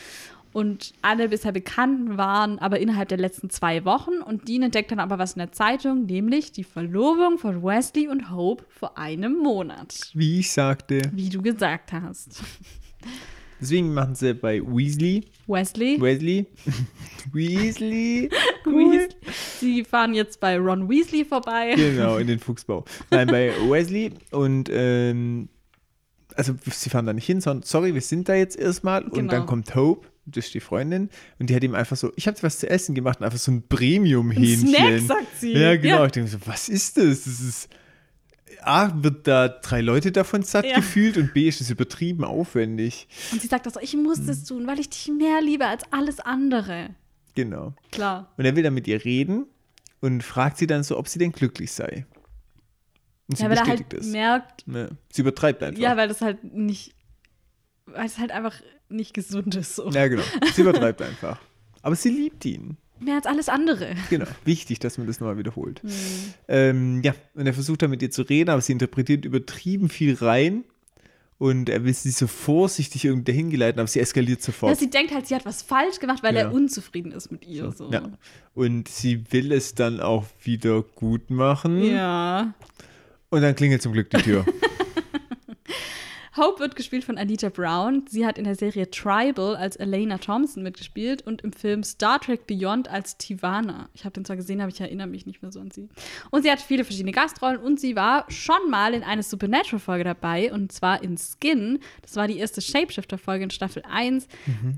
Und 0.54 0.94
alle 1.02 1.30
bisher 1.30 1.52
Bekannten 1.52 2.18
waren 2.18 2.58
aber 2.60 2.80
innerhalb 2.80 3.10
der 3.10 3.18
letzten 3.18 3.50
zwei 3.50 3.86
Wochen. 3.86 4.22
Und 4.26 4.48
Dean 4.48 4.64
entdeckt 4.64 4.92
dann 4.92 5.00
aber 5.00 5.20
was 5.20 5.34
in 5.34 5.40
der 5.40 5.52
Zeitung, 5.52 6.06
nämlich 6.06 6.52
die 6.52 6.64
Verlobung 6.64 7.38
von 7.38 7.62
Wesley 7.64 8.08
und 8.08 8.32
Hope 8.32 8.64
vor 8.70 8.98
einem 8.98 9.38
Monat. 9.38 10.12
Wie 10.14 10.40
ich 10.40 10.52
sagte. 10.52 11.02
Wie 11.14 11.30
du 11.30 11.42
gesagt 11.42 11.94
hast. 11.94 12.42
Deswegen 13.60 13.94
machen 13.94 14.14
sie 14.14 14.34
bei 14.36 14.62
Weasley. 14.62 15.26
Wesley, 15.48 16.00
Wesley. 16.00 16.46
Weasley. 17.34 18.30
Weasley. 18.66 19.10
Sie 19.60 19.84
fahren 19.84 20.14
jetzt 20.14 20.40
bei 20.40 20.58
Ron 20.60 20.88
Weasley 20.90 21.26
vorbei. 21.26 21.74
Genau, 21.76 22.18
in 22.18 22.28
den 22.28 22.40
Fuchsbau. 22.40 22.86
Nein, 23.10 23.28
bei 23.28 23.50
Wesley 23.70 24.12
und 24.32 24.70
ähm, 24.72 25.50
also 26.36 26.54
sie 26.70 26.90
fahren 26.92 27.08
da 27.08 27.14
nicht 27.14 27.26
hin, 27.26 27.42
sondern 27.42 27.64
sorry, 27.64 27.94
wir 27.96 28.02
sind 28.02 28.30
da 28.30 28.36
jetzt 28.36 28.58
erstmal 28.60 29.04
und 29.06 29.14
Genau. 29.14 29.32
dann 29.32 29.46
kommt 29.48 29.74
Hope, 29.74 30.06
das 30.28 30.46
ist 30.46 30.54
die 30.54 30.60
Freundin, 30.60 31.10
und 31.40 31.50
die 31.50 31.56
hat 31.56 31.64
ihm 31.64 31.74
einfach 31.76 31.98
so, 31.98 32.12
ich 32.16 32.28
habe 32.28 32.38
was 32.44 32.60
zu 32.60 32.70
essen 32.70 32.94
gemacht 32.96 33.20
und 33.20 33.26
einfach 33.26 33.40
so 33.40 33.52
ein 33.52 33.68
Premium-Hähnchen. 33.68 34.68
Snack, 34.68 35.00
sagt 35.02 35.40
sie. 35.40 35.54
Ja, 35.54 35.76
genau. 35.76 35.98
Ja. 36.00 36.06
Ich 36.06 36.12
denke 36.12 36.30
so, 36.30 36.38
was 36.46 36.70
ist 36.70 36.98
das? 36.98 37.24
Das 37.24 37.40
ist 37.40 37.70
A, 38.62 38.92
wird 39.02 39.28
da 39.28 39.48
drei 39.48 39.82
Leute 39.82 40.12
davon 40.12 40.44
satt 40.44 40.66
Ja. 40.66 40.76
gefühlt 40.78 41.18
und 41.18 41.34
B, 41.34 41.48
ist 41.48 41.62
es 41.62 41.70
übertrieben 41.70 42.24
aufwendig. 42.24 43.08
Und 43.32 43.42
sie 43.42 43.48
sagt 43.48 43.66
das 43.66 43.76
so, 43.76 43.80
ich 43.80 43.96
muss 43.96 44.26
das 44.26 44.44
tun, 44.44 44.68
weil 44.68 44.80
ich 44.80 44.90
dich 44.90 45.08
mehr 45.18 45.42
liebe 45.42 45.66
als 45.66 45.84
alles 45.92 46.20
andere. 46.20 46.90
Genau. 47.36 47.74
Klar. 47.92 48.34
Und 48.38 48.46
er 48.46 48.56
will 48.56 48.64
dann 48.64 48.74
mit 48.74 48.88
ihr 48.88 49.06
reden 49.06 49.46
und 50.02 50.24
fragt 50.24 50.58
sie 50.58 50.68
dann 50.68 50.84
so, 50.84 50.98
ob 50.98 51.08
sie 51.08 51.20
denn 51.20 51.32
glücklich 51.32 51.72
sei. 51.72 52.06
Und 53.30 53.38
sie 53.38 53.44
Ja, 53.44 53.50
weil 53.50 53.58
er 53.58 53.64
bestätigt 53.64 53.94
halt 53.94 54.02
es. 54.04 54.08
merkt, 54.12 54.64
Ja, 54.68 54.88
sie 55.12 55.22
übertreibt 55.22 55.62
einfach. 55.64 55.82
ja, 55.82 55.96
weil 55.98 56.08
das 56.08 56.22
halt 56.22 56.44
nicht, 56.44 56.96
weil 57.86 58.06
es 58.08 58.18
halt 58.18 58.32
einfach 58.32 58.56
nicht 58.90 59.14
gesund 59.14 59.56
ist. 59.56 59.76
So. 59.76 59.90
Ja, 59.90 60.08
genau. 60.08 60.24
Sie 60.54 60.62
übertreibt 60.62 61.02
einfach. 61.02 61.40
Aber 61.82 61.96
sie 61.96 62.10
liebt 62.10 62.44
ihn. 62.46 62.78
Mehr 63.00 63.16
als 63.16 63.26
alles 63.28 63.48
andere. 63.50 63.96
Genau. 64.10 64.26
Wichtig, 64.44 64.80
dass 64.80 64.98
man 64.98 65.06
das 65.08 65.20
nochmal 65.20 65.38
wiederholt. 65.38 65.84
Mhm. 65.84 65.90
Ähm, 66.48 67.02
ja, 67.04 67.14
und 67.36 67.46
er 67.46 67.54
versucht 67.54 67.82
dann 67.84 67.92
mit 67.92 68.02
ihr 68.02 68.10
zu 68.12 68.24
reden, 68.24 68.50
aber 68.50 68.62
sie 68.62 68.72
interpretiert 68.72 69.24
übertrieben 69.26 69.90
viel 69.90 70.16
rein. 70.16 70.64
Und 71.40 71.70
er 71.70 71.84
will 71.86 71.94
sie 71.94 72.10
so 72.10 72.26
vorsichtig 72.26 73.06
irgendwie 73.06 73.32
dahin 73.32 73.52
geleiten, 73.52 73.78
aber 73.80 73.86
sie 73.88 74.00
eskaliert 74.00 74.40
Ja, 74.40 74.46
sofort. 74.48 74.80
sie 74.80 74.90
denkt 74.90 75.14
halt, 75.14 75.28
sie 75.28 75.36
hat 75.36 75.46
was 75.46 75.62
falsch 75.62 76.00
gemacht, 76.00 76.24
weil 76.24 76.34
Ja. 76.34 76.42
er 76.42 76.52
unzufrieden 76.54 77.12
ist 77.12 77.32
mit 77.32 77.46
ihr. 77.46 77.72
So. 77.72 77.92
Ja. 77.92 78.10
Und 78.56 78.88
sie 78.88 79.24
will 79.32 79.52
es 79.52 79.76
dann 79.76 80.00
auch 80.00 80.26
wieder 80.42 80.82
gut 80.82 81.30
machen. 81.30 81.84
ja. 81.84 82.56
Und 83.30 83.42
dann 83.42 83.56
klingelt 83.56 83.82
zum 83.84 83.92
Glück 83.94 84.10
die 84.10 84.18
Tür. 84.24 84.46
Hope 86.38 86.60
wird 86.60 86.76
gespielt 86.76 87.04
von 87.04 87.18
Anita 87.18 87.50
Brown. 87.50 88.06
Sie 88.08 88.26
hat 88.26 88.38
in 88.38 88.44
der 88.44 88.56
Serie 88.56 88.90
Tribal 88.90 89.56
als 89.56 89.76
Elena 89.76 90.18
Thompson 90.18 90.64
mitgespielt 90.64 91.22
und 91.26 91.42
im 91.42 91.52
Film 91.52 91.84
Star 91.84 92.20
Trek 92.20 92.48
Beyond 92.48 92.90
als 92.90 93.18
Tivana. 93.18 93.90
Ich 93.94 94.06
habe 94.06 94.14
den 94.14 94.26
zwar 94.26 94.36
gesehen, 94.36 94.62
aber 94.62 94.70
ich 94.70 94.80
erinnere 94.80 95.08
mich 95.08 95.26
nicht 95.26 95.42
mehr 95.42 95.52
so 95.52 95.60
an 95.60 95.72
sie. 95.72 95.90
Und 96.30 96.44
sie 96.44 96.52
hat 96.52 96.62
viele 96.62 96.84
verschiedene 96.84 97.12
Gastrollen 97.12 97.60
und 97.60 97.80
sie 97.80 97.96
war 97.96 98.26
schon 98.30 98.70
mal 98.70 98.94
in 98.94 99.04
einer 99.04 99.24
Supernatural-Folge 99.24 100.04
dabei 100.04 100.54
und 100.54 100.72
zwar 100.72 101.02
in 101.04 101.18
Skin. 101.18 101.80
Das 102.02 102.16
war 102.16 102.28
die 102.28 102.38
erste 102.38 102.62
Shapeshifter-Folge 102.62 103.46
in 103.46 103.50
Staffel 103.50 103.84
1. 103.90 104.28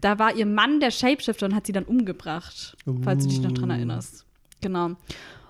Da 0.01 0.17
war 0.19 0.35
ihr 0.35 0.45
Mann 0.45 0.79
der 0.79 0.91
Shapeshifter 0.91 1.45
und 1.45 1.55
hat 1.55 1.67
sie 1.67 1.73
dann 1.73 1.85
umgebracht, 1.85 2.77
falls 3.03 3.23
du 3.23 3.29
dich 3.29 3.41
noch 3.41 3.51
dran 3.51 3.69
erinnerst. 3.69 4.25
Genau. 4.61 4.95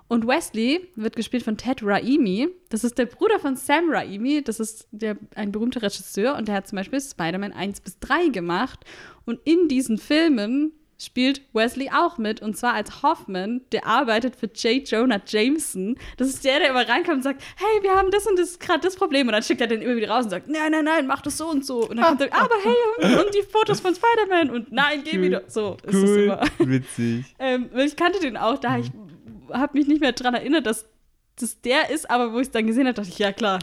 Und 0.10 0.28
Wesley 0.28 0.90
wird 0.96 1.16
gespielt 1.16 1.44
von 1.44 1.56
Ted 1.56 1.82
Raimi. 1.84 2.50
Das 2.70 2.84
ist 2.84 2.98
der 2.98 3.06
Bruder 3.06 3.40
von 3.40 3.56
Sam 3.56 3.90
Raimi. 3.90 4.44
Das 4.44 4.60
ist 4.60 4.88
der, 4.92 5.16
ein 5.36 5.52
berühmter 5.52 5.84
Regisseur 5.84 6.36
und 6.36 6.48
der 6.48 6.56
hat 6.56 6.68
zum 6.68 6.78
Beispiel 6.78 7.00
Spider-Man 7.00 7.54
1 7.54 7.80
bis 7.82 8.00
3 8.00 8.30
gemacht. 8.30 8.80
Und 9.26 9.40
in 9.46 9.68
diesen 9.68 10.00
Filmen 10.00 10.72
spielt 11.02 11.42
Wesley 11.54 11.90
auch 11.96 12.18
mit 12.18 12.42
und 12.42 12.58
zwar 12.58 12.74
als 12.74 13.04
Hoffman, 13.04 13.62
der 13.72 13.86
arbeitet 13.86 14.36
für 14.36 14.48
J. 14.48 14.86
Jonah 14.90 15.22
Jameson. 15.26 15.96
Das 16.18 16.28
ist 16.28 16.44
der, 16.44 16.60
der 16.60 16.72
immer 16.72 16.90
reinkommt 16.90 17.18
und 17.18 17.24
sagt, 17.24 17.42
hey, 17.56 17.84
wir 17.84 17.92
haben 17.96 18.12
das 18.12 18.26
und 18.28 18.38
das 18.38 18.60
gerade 18.60 18.82
das 18.82 18.96
Problem 18.98 19.28
und 19.28 19.34
dann 19.34 19.44
schickt 19.44 19.62
er 19.62 19.68
den 19.68 19.82
immer 19.82 19.96
wieder 19.96 20.10
raus 20.10 20.26
und 20.26 20.32
sagt, 20.32 20.50
nein, 20.50 20.72
nein, 20.72 20.84
nein, 20.84 21.08
mach 21.08 21.22
das 21.22 21.38
so 21.38 21.48
und 21.50 21.66
so 21.66 21.88
und 21.88 21.96
dann 21.98 22.06
kommt 22.18 22.22
er, 22.22 22.34
aber 22.34 22.56
hey, 22.64 23.16
und 23.18 23.34
die 23.34 23.44
Fotos 23.44 23.80
von 23.80 23.94
Spider-Man 23.96 24.50
und 24.50 24.72
nein, 24.74 25.02
geh 25.06 25.22
wieder. 25.22 25.44
So 25.48 25.78
ist 25.84 25.94
Cool, 25.96 26.18
immer. 26.24 26.42
witzig. 26.58 27.24
Ähm, 27.40 27.70
ich 27.78 27.96
kannte 27.96 28.20
den 28.20 28.36
auch, 28.36 28.58
da 28.58 28.80
ich 28.80 28.92
habe 29.54 29.78
mich 29.78 29.88
nicht 29.88 30.02
mehr 30.02 30.12
dran 30.12 30.34
erinnert, 30.34 30.66
dass 30.66 30.86
das 31.40 31.62
der 31.62 31.90
ist, 31.90 32.10
aber 32.10 32.34
wo 32.34 32.40
ich 32.40 32.48
es 32.48 32.52
dann 32.52 32.68
gesehen 32.68 32.86
habe, 32.86 32.94
dachte 32.96 33.10
ich, 33.10 33.18
ja 33.20 33.32
klar, 33.32 33.60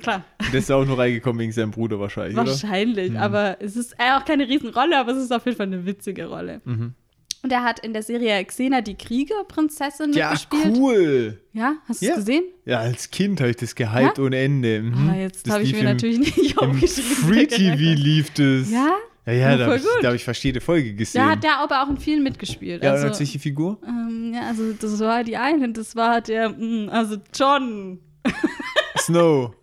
klar, 0.00 0.24
Der 0.52 0.58
ist 0.58 0.70
auch 0.72 0.84
nur 0.84 0.98
reingekommen 0.98 1.40
wegen 1.40 1.52
seinem 1.52 1.70
Bruder 1.70 2.00
wahrscheinlich, 2.00 2.36
oder? 2.36 2.46
wahrscheinlich. 2.50 3.18
Aber 3.18 3.56
es 3.60 3.76
ist 3.76 3.92
äh, 3.98 4.12
auch 4.16 4.24
keine 4.24 4.48
Riesenrolle, 4.48 4.98
aber 4.98 5.12
es 5.12 5.18
ist 5.24 5.32
auf 5.32 5.44
jeden 5.46 5.56
Fall 5.56 5.66
eine 5.66 5.86
witzige 5.86 6.26
Rolle. 6.26 6.60
Mhm. 6.64 6.94
Und 7.42 7.50
er 7.52 7.64
hat 7.64 7.78
in 7.80 7.94
der 7.94 8.02
Serie 8.02 8.44
Xena 8.44 8.82
die 8.82 8.96
Kriegerprinzessin 8.96 10.12
Ja, 10.12 10.30
mitgespielt. 10.32 10.76
cool. 10.76 11.40
Ja, 11.54 11.76
hast 11.88 12.02
du 12.02 12.06
Ja. 12.06 12.12
es 12.12 12.18
gesehen? 12.18 12.44
Ja, 12.66 12.80
als 12.80 13.10
Kind 13.10 13.40
habe 13.40 13.50
ich 13.50 13.56
das 13.56 13.74
gehypt 13.74 14.18
Ja? 14.18 14.24
ohne 14.24 14.36
Ende. 14.38 14.82
Mhm. 14.82 15.08
Ah, 15.10 15.16
jetzt 15.16 15.48
habe 15.50 15.62
ich 15.62 15.72
mir 15.72 15.78
im- 15.80 15.84
natürlich 15.86 16.18
nicht 16.36 16.58
aufgeschrieben. 16.58 17.10
Free 17.28 17.46
TV 17.46 17.76
lief 18.00 18.30
das. 18.34 18.70
Ja? 18.70 18.94
Ja, 19.26 19.32
ja, 19.32 19.50
Ja, 19.50 19.56
da 19.56 19.66
habe 19.66 19.76
ich, 19.76 19.82
da 20.02 20.08
hab 20.08 20.14
ich 20.14 20.24
fast 20.24 20.42
jede 20.42 20.60
Folge 20.60 20.94
gesehen. 20.94 21.22
Da 21.22 21.30
hat 21.30 21.44
der 21.44 21.58
aber 21.58 21.82
auch 21.82 21.88
in 21.88 21.98
vielen 21.98 22.22
mitgespielt. 22.22 22.82
ja, 22.82 22.90
und 22.90 22.96
also, 22.96 23.08
als 23.08 23.20
welche 23.20 23.38
Figur? 23.38 23.78
ähm, 23.86 24.32
ja, 24.34 24.48
also 24.48 24.72
das 24.72 24.98
war 25.00 25.22
die 25.24 25.36
eine, 25.36 25.72
das 25.72 25.94
war 25.94 26.20
der, 26.20 26.50
mm, 26.50 26.88
also 26.90 27.16
John. 27.34 28.00
Snow. 28.98 29.54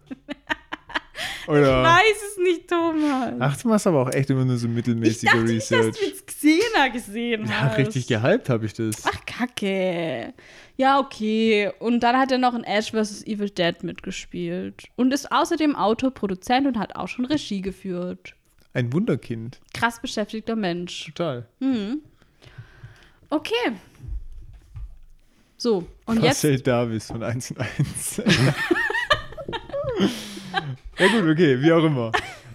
Oder? 1.48 1.82
Weiß 1.84 2.22
es 2.32 2.38
nicht, 2.44 2.68
Thomas. 2.68 3.34
Ach, 3.40 3.58
du 3.58 3.70
machst 3.70 3.88
aber 3.88 4.02
auch 4.02 4.14
echt 4.14 4.30
immer 4.30 4.44
nur 4.44 4.58
so 4.58 4.68
ich 4.68 4.74
mittelmäßige 4.74 5.32
dachte 5.32 5.44
nicht, 5.44 5.72
dass 5.72 5.80
Research. 5.80 5.98
du 5.98 6.06
jetzt 6.06 6.28
Xena 6.28 6.88
gesehen 6.90 7.46
ja, 7.46 7.62
hast. 7.62 7.78
richtig 7.78 8.08
gehypt 8.08 8.50
habe 8.50 8.66
ich 8.66 8.74
das. 8.74 9.04
Ach, 9.06 9.26
kacke. 9.26 10.34
Ja, 10.76 11.00
okay. 11.00 11.72
Und 11.80 12.02
dann 12.02 12.18
hat 12.18 12.32
er 12.32 12.38
noch 12.38 12.54
in 12.54 12.64
Ash 12.64 12.92
vs. 12.92 13.26
Evil 13.26 13.50
Dead 13.50 13.82
mitgespielt. 13.82 14.84
Und 14.96 15.14
ist 15.14 15.32
außerdem 15.32 15.76
Autor, 15.76 16.12
Produzent 16.12 16.68
und 16.68 16.78
hat 16.78 16.96
auch 16.96 17.08
schon 17.08 17.26
Regie 17.26 17.62
geführt. 17.62 18.36
Ein 18.78 18.94
Wunderkind. 18.94 19.60
Krass 19.74 20.00
beschäftigter 20.00 20.56
Mensch. 20.56 21.06
Total. 21.06 21.48
Hm. 21.60 22.00
Okay. 23.32 23.72
So, 25.58 25.88
und 26.06 26.18
jetzt. 26.18 26.44
Marcel 26.44 26.60
Davis 26.62 27.08
von 27.08 27.24
1 27.24 27.52
und 27.52 27.60
1. 27.60 28.18
ja 31.00 31.08
gut, 31.08 31.28
okay, 31.28 31.60
wie 31.60 31.72
auch 31.72 31.84
immer. 31.86 32.12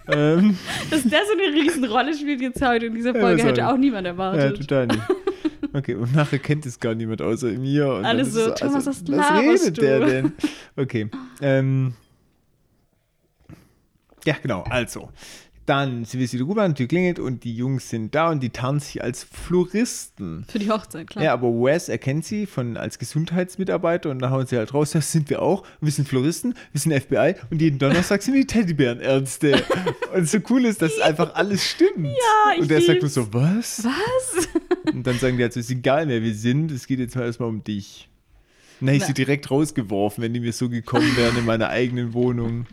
ähm, 0.07 0.57
Dass 0.89 1.03
der 1.03 1.25
so 1.25 1.33
eine 1.33 1.53
Riesenrolle 1.61 2.15
spielt 2.17 2.39
jetzt 2.39 2.61
heute 2.61 2.85
in 2.85 2.95
dieser 2.95 3.13
Ja, 3.13 3.19
Folge, 3.19 3.41
das 3.41 3.45
hätte 3.45 3.67
auch 3.67 3.75
niemand 3.75 4.05
ja, 4.05 4.13
erwartet. 4.13 4.61
total 4.61 4.87
nicht. 4.87 5.01
Okay, 5.73 5.95
und 5.95 6.15
nachher 6.15 6.39
kennt 6.39 6.65
es 6.65 6.79
gar 6.79 6.95
niemand 6.95 7.21
außer 7.21 7.47
mir. 7.47 7.95
Und 7.95 8.05
Alle 8.05 8.19
dann 8.19 8.27
ist 8.27 8.33
so, 8.33 8.49
es 8.51 8.59
Thomas, 8.61 8.85
was 8.85 9.01
was 9.01 9.07
laberst 9.09 9.65
redet 9.65 9.77
du? 9.77 9.81
der 9.81 9.99
denn? 9.99 10.31
Okay. 10.77 11.09
Ähm, 11.41 11.95
ja, 14.25 14.35
genau, 14.41 14.63
also. 14.69 15.09
Dann, 15.65 16.03
sie 16.03 16.19
wissen, 16.19 16.37
die 16.37 16.43
U-Bahn, 16.43 16.73
die 16.73 16.87
klingelt 16.87 17.19
und 17.19 17.45
die 17.45 17.55
Jungs 17.55 17.89
sind 17.89 18.13
da 18.13 18.29
und 18.29 18.43
die 18.43 18.49
tarnen 18.49 18.81
sich 18.81 19.01
als 19.01 19.23
Floristen. 19.23 20.45
Für 20.49 20.59
die 20.59 20.69
Hochzeit, 20.69 21.07
klar. 21.07 21.23
Ja, 21.23 21.33
aber 21.33 21.47
Wes 21.47 21.87
erkennt 21.87 22.25
sie 22.25 22.45
von, 22.45 22.75
als 22.75 22.99
Gesundheitsmitarbeiter 22.99 24.09
und 24.09 24.19
dann 24.19 24.31
hauen 24.31 24.45
sie 24.45 24.57
halt 24.57 24.73
raus, 24.73 24.91
das 24.91 25.11
sind 25.11 25.29
wir 25.29 25.41
auch. 25.41 25.63
Wir 25.79 25.91
sind 25.91 26.07
Floristen, 26.07 26.53
wir 26.73 26.81
sind 26.81 26.93
FBI 26.93 27.35
und 27.49 27.61
jeden 27.61 27.79
Donnerstag 27.79 28.21
sind 28.21 28.33
wir 28.33 28.41
die 28.41 28.47
Teddybärenärzte. 28.47 29.63
und 30.13 30.27
so 30.27 30.39
cool 30.49 30.65
ist, 30.65 30.81
dass 30.81 30.99
einfach 30.99 31.33
alles 31.35 31.63
stimmt. 31.63 32.07
Ja, 32.07 32.53
ich 32.55 32.61
Und 32.61 32.71
der 32.71 32.81
sagt 32.81 33.01
nur 33.01 33.03
lieb's. 33.03 33.13
so, 33.13 33.33
was? 33.33 33.85
Was? 33.85 34.47
Und 34.93 35.07
dann 35.07 35.17
sagen 35.17 35.37
die 35.37 35.43
halt 35.43 35.53
so, 35.53 35.61
ist 35.61 35.71
egal, 35.71 36.09
wer 36.09 36.21
wir 36.21 36.35
sind, 36.35 36.71
es 36.71 36.87
geht 36.87 36.99
jetzt 36.99 37.15
mal 37.15 37.23
erstmal 37.23 37.47
um 37.47 37.63
dich. 37.63 38.09
Dann 38.79 38.89
hätte 38.89 38.97
ich 38.97 39.05
sie 39.05 39.13
direkt 39.13 39.49
rausgeworfen, 39.49 40.21
wenn 40.21 40.33
die 40.33 40.41
mir 40.41 40.51
so 40.51 40.67
gekommen 40.67 41.15
wären 41.15 41.37
in 41.37 41.45
meiner 41.45 41.69
eigenen 41.69 42.13
Wohnung. 42.13 42.65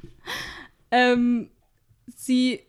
ähm, 0.91 1.51
sie. 2.17 2.61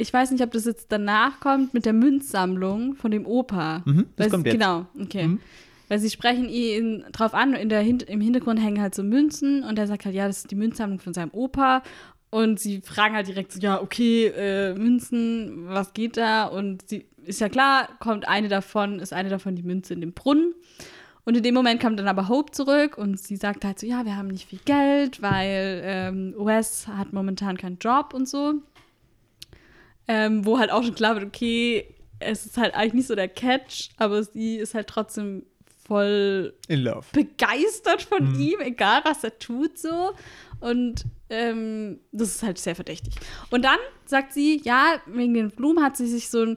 Ich 0.00 0.12
weiß 0.12 0.30
nicht, 0.30 0.42
ob 0.42 0.50
das 0.52 0.64
jetzt 0.64 0.86
danach 0.90 1.40
kommt 1.40 1.74
mit 1.74 1.84
der 1.84 1.92
Münzsammlung 1.92 2.94
von 2.94 3.10
dem 3.10 3.26
Opa. 3.26 3.82
Mhm, 3.84 4.06
das 4.16 4.24
Weil 4.24 4.30
kommt 4.30 4.44
sie, 4.44 4.50
jetzt. 4.50 4.58
Genau, 4.58 4.86
okay. 5.00 5.26
Mhm. 5.28 5.40
Weil 5.88 5.98
sie 5.98 6.10
sprechen 6.10 6.48
ihn 6.48 7.04
drauf 7.12 7.34
an, 7.34 7.52
in 7.54 7.68
der 7.68 7.82
im 7.82 8.20
Hintergrund 8.20 8.60
hängen 8.60 8.80
halt 8.80 8.94
so 8.94 9.02
Münzen 9.02 9.64
und 9.64 9.78
er 9.78 9.86
sagt 9.86 10.04
halt, 10.04 10.14
ja, 10.14 10.26
das 10.26 10.38
ist 10.38 10.50
die 10.50 10.56
Münzsammlung 10.56 11.00
von 11.00 11.12
seinem 11.12 11.30
Opa. 11.32 11.82
Und 12.30 12.60
sie 12.60 12.80
fragen 12.80 13.16
halt 13.16 13.26
direkt 13.26 13.52
so, 13.52 13.60
ja, 13.60 13.82
okay, 13.82 14.28
äh, 14.28 14.74
Münzen, 14.74 15.64
was 15.66 15.92
geht 15.92 16.16
da? 16.16 16.44
Und 16.44 16.88
sie 16.88 17.06
ist 17.24 17.40
ja 17.40 17.48
klar, 17.48 17.88
kommt 17.98 18.28
eine 18.28 18.48
davon, 18.48 19.00
ist 19.00 19.12
eine 19.12 19.28
davon 19.28 19.56
die 19.56 19.64
Münze 19.64 19.94
in 19.94 20.00
dem 20.00 20.12
Brunnen. 20.12 20.54
Und 21.24 21.36
in 21.36 21.42
dem 21.42 21.54
Moment 21.54 21.82
kommt 21.82 21.98
dann 21.98 22.08
aber 22.08 22.28
Hope 22.28 22.52
zurück 22.52 22.96
und 22.96 23.20
sie 23.20 23.36
sagt 23.36 23.64
halt 23.64 23.78
so, 23.78 23.86
ja, 23.86 24.04
wir 24.04 24.16
haben 24.16 24.28
nicht 24.28 24.48
viel 24.48 24.60
Geld, 24.64 25.20
weil 25.20 25.82
ähm, 25.84 26.34
Wes 26.38 26.88
hat 26.88 27.12
momentan 27.12 27.56
keinen 27.58 27.78
Job 27.78 28.14
und 28.14 28.28
so. 28.28 28.54
Ähm, 30.12 30.44
wo 30.44 30.58
halt 30.58 30.72
auch 30.72 30.82
schon 30.82 30.94
klar 30.96 31.14
wird, 31.14 31.24
okay, 31.26 31.86
es 32.18 32.44
ist 32.46 32.56
halt 32.56 32.74
eigentlich 32.74 32.94
nicht 32.94 33.06
so 33.06 33.14
der 33.14 33.28
Catch, 33.28 33.90
aber 33.96 34.24
sie 34.24 34.56
ist 34.56 34.74
halt 34.74 34.88
trotzdem 34.88 35.44
voll 35.86 36.52
In 36.68 36.80
Love. 36.80 37.06
begeistert 37.12 38.02
von 38.02 38.32
Mhm. 38.32 38.40
ihm, 38.40 38.60
egal 38.60 39.02
was 39.04 39.22
er 39.22 39.38
tut 39.38 39.78
so. 39.78 40.12
Und 40.60 41.04
ähm, 41.30 42.00
das 42.10 42.34
ist 42.34 42.42
halt 42.42 42.58
sehr 42.58 42.74
verdächtig. 42.74 43.14
Und 43.50 43.64
dann 43.64 43.78
sagt 44.04 44.32
sie, 44.32 44.60
ja, 44.64 45.00
wegen 45.06 45.32
den 45.34 45.50
Blumen 45.50 45.82
hat 45.82 45.96
sie 45.96 46.06
sich 46.08 46.28
so 46.28 46.42
ein 46.44 46.56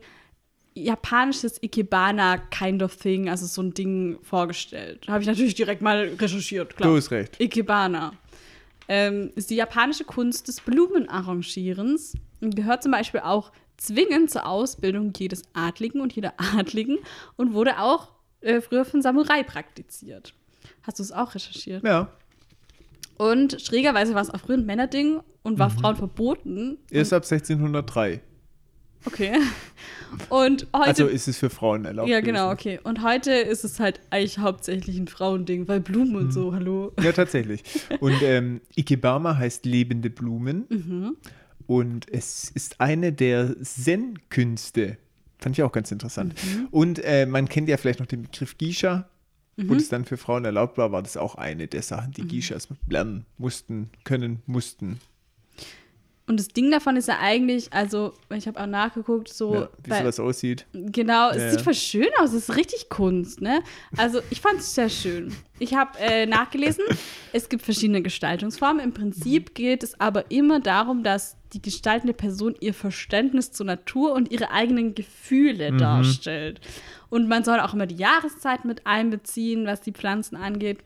japanisches 0.76 1.62
Ikebana 1.62 2.38
kind 2.49 2.82
of 2.82 2.95
thing, 2.95 3.30
also 3.30 3.45
so 3.45 3.62
ein 3.62 3.74
Ding 3.76 4.18
vorgestellt. 4.24 5.08
Habe 5.08 5.22
ich 5.22 5.28
natürlich 5.28 5.54
direkt 5.56 5.84
mal 5.84 6.12
recherchiert, 6.20 6.76
klar. 6.76 6.89
Du 6.89 6.97
hast 6.97 7.12
recht. 7.12 7.39
Ikebana 7.39 8.14
ähm, 8.88 9.32
ist 9.36 9.49
die 9.51 9.56
japanische 9.56 10.04
Kunst 10.06 10.47
des 10.47 10.60
Blumenarrangierens 10.62 12.14
gehört 12.52 12.84
zum 12.84 12.91
Beispiel 12.91 13.22
auch 13.22 13.52
zwingend 13.78 14.30
zur 14.30 14.46
Ausbildung 14.46 15.14
jedes 15.18 15.44
Adligen 15.54 16.02
und 16.02 16.14
jeder 16.14 16.34
Adligen 16.38 17.00
und 17.36 17.54
wurde 17.54 17.80
auch 17.80 18.12
äh, 18.41 18.62
früher 18.62 18.86
von 18.86 19.02
Samurai 19.02 19.44
praktiziert. 19.44 20.34
Hast 20.84 21.00
du 21.00 21.04
es 21.04 21.12
auch 21.12 21.36
recherchiert? 21.36 21.84
Ja. 21.84 22.12
Und 23.18 23.62
schrägerweise 23.62 24.16
war 24.16 24.22
es 24.22 24.30
auch 24.30 24.39
früher 24.39 24.58
ein 24.58 24.66
Männerding 24.66 25.22
und 25.44 25.60
war 25.60 25.70
Frauen 25.70 25.96
verboten. 25.96 26.78
Erst 26.89 27.14
ab 27.14 27.24
1603. 27.24 28.22
Okay. 29.06 29.34
Und 30.30 30.68
heute. 30.74 30.88
Also 30.88 31.08
ist 31.08 31.28
es 31.28 31.38
für 31.38 31.50
Frauen 31.50 31.86
erlaubt. 31.86 32.08
ja, 32.08 32.22
genau, 32.22 32.52
gewesen. 32.52 32.78
okay. 32.78 32.80
Und 32.84 33.04
heute 33.04 33.32
ist 33.32 33.64
es 33.64 33.80
halt 33.80 34.00
eigentlich 34.12 34.38
hauptsächlich 34.38 34.98
ein 34.98 35.08
Frauending, 35.08 35.68
weil 35.68 35.80
Blumen 35.80 36.16
und 36.16 36.32
so, 36.32 36.54
hallo. 36.54 36.94
Ja, 37.02 37.12
tatsächlich. 37.12 37.64
Und 38.00 38.22
ähm, 38.22 38.62
Ikebama 38.76 39.36
heißt 39.36 39.66
lebende 39.66 40.10
Blumen. 40.10 40.66
Mhm. 40.70 41.18
Und 41.74 42.07
es 42.11 42.51
ist 42.51 42.80
eine 42.80 43.11
der 43.11 43.55
Zen-Künste. 43.61 44.97
Fand 45.39 45.57
ich 45.57 45.63
auch 45.63 45.71
ganz 45.71 45.91
interessant. 45.91 46.36
Mhm. 46.43 46.67
Und 46.69 46.99
äh, 47.03 47.26
man 47.26 47.49
kennt 47.49 47.67
ja 47.67 47.78
vielleicht 47.78 47.99
noch 47.99 48.05
den 48.05 48.24
Begriff 48.24 48.57
Gisha. 48.57 49.09
Wo 49.55 49.76
es 49.76 49.88
dann 49.89 50.03
für 50.03 50.17
Frauen 50.17 50.45
erlaubt 50.45 50.80
war, 50.80 50.91
war 50.91 51.03
das 51.03 51.15
auch 51.15 51.36
eine 51.36 51.67
der 51.67 51.84
Sachen, 51.84 52.09
Mhm. 52.09 52.13
die 52.13 52.28
Gishas 52.28 52.67
lernen 52.88 53.26
mussten, 53.38 53.89
können, 54.03 54.41
mussten. 54.47 54.99
Und 56.26 56.39
das 56.39 56.47
Ding 56.47 56.71
davon 56.71 56.95
ist 56.95 57.09
ja 57.09 57.19
eigentlich, 57.19 57.74
also, 57.74 58.13
ich 58.34 58.47
habe 58.47 58.57
auch 58.61 58.65
nachgeguckt, 58.65 59.28
so. 59.28 59.53
Ja, 59.55 59.69
wie 59.84 59.91
sowas 59.91 60.19
aussieht. 60.21 60.65
Genau, 60.71 61.32
es 61.32 61.38
Ja, 61.38 61.49
sieht 61.49 61.59
ja. 61.59 61.63
voll 61.65 61.74
schön 61.74 62.07
aus. 62.17 62.32
Es 62.32 62.47
ist 62.47 62.55
richtig 62.55 62.88
Kunst, 62.88 63.41
ne? 63.41 63.61
Also, 63.97 64.21
ich 64.30 64.39
fand 64.39 64.59
es 64.59 64.74
sehr 64.74 64.88
schön. 64.88 65.36
Ich 65.59 65.74
habe 65.76 65.99
äh, 65.99 66.26
nachgelesen, 66.26 66.86
es 67.34 67.49
gibt 67.49 67.63
verschiedene 67.65 68.01
Gestaltungsformen. 68.01 68.82
Im 68.82 68.93
Prinzip 68.93 69.53
geht 69.53 69.84
es 69.84 69.99
aber 69.99 70.32
immer 70.32 70.61
darum, 70.61 71.03
dass 71.03 71.36
die 71.51 71.61
gestaltende 71.61 72.13
Person 72.13 72.55
ihr 72.61 72.74
Verständnis 72.74 73.51
zur 73.51 73.65
Natur 73.65 74.13
und 74.13 74.32
ihre 74.32 74.49
eigenen 74.51 74.95
Gefühle 74.95 75.74
Mhm. 75.74 75.78
darstellt. 75.78 76.61
Und 77.09 77.28
man 77.28 77.43
soll 77.43 77.59
auch 77.59 77.74
immer 77.74 77.86
die 77.86 77.97
Jahreszeit 77.97 78.63
mit 78.63 78.88
einbeziehen, 78.88 79.65
was 79.67 79.82
die 79.82 79.91
Pflanzen 79.91 80.38
angeht. 80.38 80.80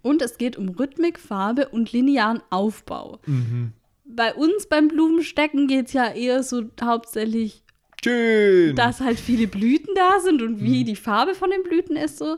Und 0.00 0.22
es 0.22 0.38
geht 0.38 0.56
um 0.56 0.70
Rhythmik, 0.70 1.18
Farbe 1.18 1.68
und 1.68 1.92
linearen 1.92 2.42
Aufbau. 2.50 3.20
Mhm. 3.26 3.72
Bei 4.16 4.32
uns 4.34 4.66
beim 4.68 4.88
Blumenstecken 4.88 5.66
geht 5.66 5.86
es 5.86 5.92
ja 5.92 6.12
eher 6.12 6.42
so 6.42 6.62
hauptsächlich 6.82 7.62
Schön. 8.02 8.76
dass 8.76 9.00
halt 9.00 9.18
viele 9.18 9.46
Blüten 9.46 9.94
da 9.94 10.20
sind 10.20 10.42
und 10.42 10.60
wie 10.62 10.80
Mhm. 10.82 10.86
die 10.86 10.96
Farbe 10.96 11.34
von 11.34 11.50
den 11.50 11.62
Blüten 11.62 11.96
ist 11.96 12.18
so. 12.18 12.36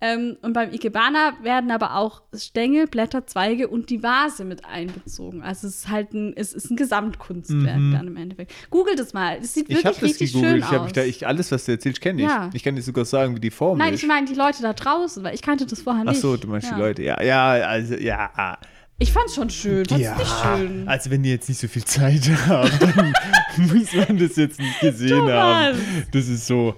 Ähm, 0.00 0.36
und 0.42 0.52
beim 0.52 0.72
Ikebana 0.72 1.32
werden 1.42 1.72
aber 1.72 1.96
auch 1.96 2.22
Stängel, 2.32 2.86
Blätter, 2.86 3.26
Zweige 3.26 3.66
und 3.66 3.90
die 3.90 4.00
Vase 4.00 4.44
mit 4.44 4.64
einbezogen. 4.64 5.42
Also 5.42 5.66
es 5.66 5.78
ist 5.78 5.88
halt 5.88 6.12
ein, 6.14 6.34
es 6.36 6.52
ist 6.52 6.70
ein 6.70 6.76
Gesamtkunstwerk 6.76 7.78
Mhm. 7.78 7.92
dann 7.94 8.06
im 8.06 8.16
Endeffekt. 8.16 8.52
Google 8.70 8.94
das 8.94 9.12
mal. 9.12 9.38
Es 9.42 9.54
sieht 9.54 9.68
ich 9.68 9.74
wirklich 9.78 9.94
das 9.96 10.02
richtig 10.04 10.32
gegoogelt. 10.34 10.52
schön 10.52 10.70
Ich 10.72 10.78
aus. 10.78 10.84
mich 10.84 10.92
da, 10.92 11.02
ich, 11.02 11.26
alles, 11.26 11.50
was 11.50 11.64
du 11.64 11.72
erzählst, 11.72 12.00
kenne 12.00 12.22
ich. 12.22 12.28
Ja. 12.28 12.48
Ich 12.54 12.62
kann 12.62 12.76
dir 12.76 12.82
sogar 12.82 13.04
sagen, 13.06 13.34
wie 13.34 13.40
die 13.40 13.50
Form 13.50 13.78
Nein, 13.78 13.92
ist. 13.92 14.02
ich 14.04 14.08
meine 14.08 14.24
die 14.26 14.34
Leute 14.34 14.62
da 14.62 14.72
draußen, 14.72 15.24
weil 15.24 15.34
ich 15.34 15.42
kannte 15.42 15.66
das 15.66 15.82
vorher 15.82 16.04
Ach 16.06 16.12
nicht. 16.12 16.20
so, 16.20 16.36
du 16.36 16.46
meinst 16.46 16.68
ja. 16.70 16.76
die 16.76 16.80
Leute. 16.80 17.02
Ja, 17.02 17.20
ja, 17.20 17.50
also, 17.66 17.94
ja. 17.94 18.56
Ich 19.00 19.12
fand's 19.12 19.34
schon 19.36 19.48
schön. 19.48 19.84
Fand's 19.86 20.02
ja, 20.04 20.16
nicht 20.16 20.28
schön. 20.42 20.88
also 20.88 21.10
wenn 21.10 21.22
die 21.22 21.30
jetzt 21.30 21.48
nicht 21.48 21.60
so 21.60 21.68
viel 21.68 21.84
Zeit 21.84 22.28
haben, 22.46 22.70
dann 22.80 23.14
muss 23.68 23.92
man 23.94 24.18
das 24.18 24.34
jetzt 24.36 24.58
nicht 24.58 24.80
gesehen 24.80 25.10
Thomas. 25.20 25.32
haben. 25.34 25.78
Das 26.12 26.26
ist 26.26 26.46
so. 26.46 26.74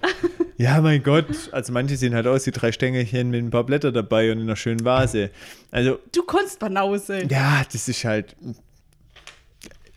Ja, 0.58 0.80
mein 0.82 1.02
Gott. 1.02 1.48
Also 1.52 1.72
manche 1.72 1.96
sehen 1.96 2.14
halt 2.14 2.26
aus 2.26 2.44
wie 2.46 2.50
drei 2.50 2.72
Stängelchen 2.72 3.30
mit 3.30 3.42
ein 3.42 3.50
paar 3.50 3.64
Blätter 3.64 3.90
dabei 3.92 4.30
und 4.32 4.38
in 4.38 4.44
einer 4.44 4.56
schönen 4.56 4.84
Vase. 4.84 5.30
Also, 5.70 5.98
Du 6.12 6.22
Kunstbanause. 6.24 7.22
ja, 7.30 7.62
das 7.72 7.88
ist 7.88 8.04
halt. 8.04 8.36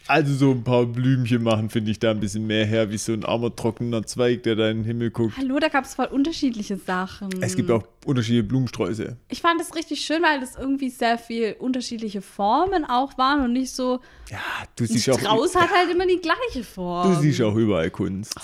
Also 0.08 0.34
so 0.34 0.52
ein 0.52 0.64
paar 0.64 0.86
Blümchen 0.86 1.44
machen, 1.44 1.70
finde 1.70 1.92
ich 1.92 2.00
da 2.00 2.12
ein 2.12 2.20
bisschen 2.20 2.46
mehr 2.46 2.66
her, 2.66 2.92
wie 2.92 2.98
so 2.98 3.14
ein 3.14 3.24
armer, 3.24 3.56
trockener 3.56 4.06
Zweig, 4.06 4.44
der 4.44 4.56
da 4.56 4.70
in 4.70 4.80
den 4.80 4.86
Himmel 4.86 5.12
guckt. 5.12 5.36
Hallo, 5.38 5.60
da 5.60 5.70
gab 5.70 5.86
es 5.86 5.96
voll 5.96 6.08
unterschiedliche 6.08 6.76
Sachen. 6.76 7.30
Es 7.42 7.56
gibt 7.56 7.72
auch 7.72 7.84
unterschiedliche 8.06 8.44
Blumensträuße. 8.44 9.16
Ich 9.30 9.42
fand 9.42 9.62
das 9.62 9.76
richtig 9.76 10.02
schön, 10.02 10.22
weil 10.22 10.42
das 10.42 10.58
irgendwie 10.58 10.90
sehr 10.90 11.18
viel 11.18 11.56
unterschiedliche 11.58 12.22
Formen 12.22 12.84
auch 12.84 13.18
waren 13.18 13.46
und 13.46 13.54
nicht 13.54 13.72
so. 13.72 14.02
Ja, 14.30 14.40
du 14.76 14.86
siehst 14.86 15.10
auch. 15.10 15.20
Strauß 15.20 15.56
hat 15.56 15.70
halt 15.70 15.90
immer 15.90 16.06
die 16.06 16.20
gleiche 16.20 16.66
Form. 16.66 17.14
Du 17.14 17.22
siehst 17.22 17.42
auch 17.42 17.56
überall 17.56 17.90
Kunst. 17.90 18.36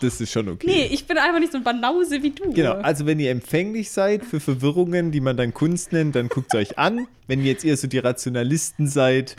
Das 0.00 0.20
ist 0.20 0.32
schon 0.32 0.48
okay. 0.48 0.66
Nee, 0.66 0.88
ich 0.92 1.06
bin 1.06 1.18
einfach 1.18 1.40
nicht 1.40 1.52
so 1.52 1.58
ein 1.58 1.64
Banause 1.64 2.22
wie 2.22 2.30
du. 2.30 2.52
Genau, 2.52 2.74
also 2.74 3.06
wenn 3.06 3.18
ihr 3.18 3.30
empfänglich 3.30 3.90
seid 3.90 4.24
für 4.24 4.38
Verwirrungen, 4.40 5.10
die 5.10 5.20
man 5.20 5.36
dann 5.36 5.54
Kunst 5.54 5.92
nennt, 5.92 6.14
dann 6.14 6.28
guckt 6.28 6.54
es 6.54 6.58
euch 6.58 6.78
an. 6.78 7.06
Wenn 7.26 7.40
ihr 7.40 7.46
jetzt 7.46 7.64
eher 7.64 7.76
so 7.76 7.88
die 7.88 7.98
Rationalisten 7.98 8.86
seid, 8.86 9.36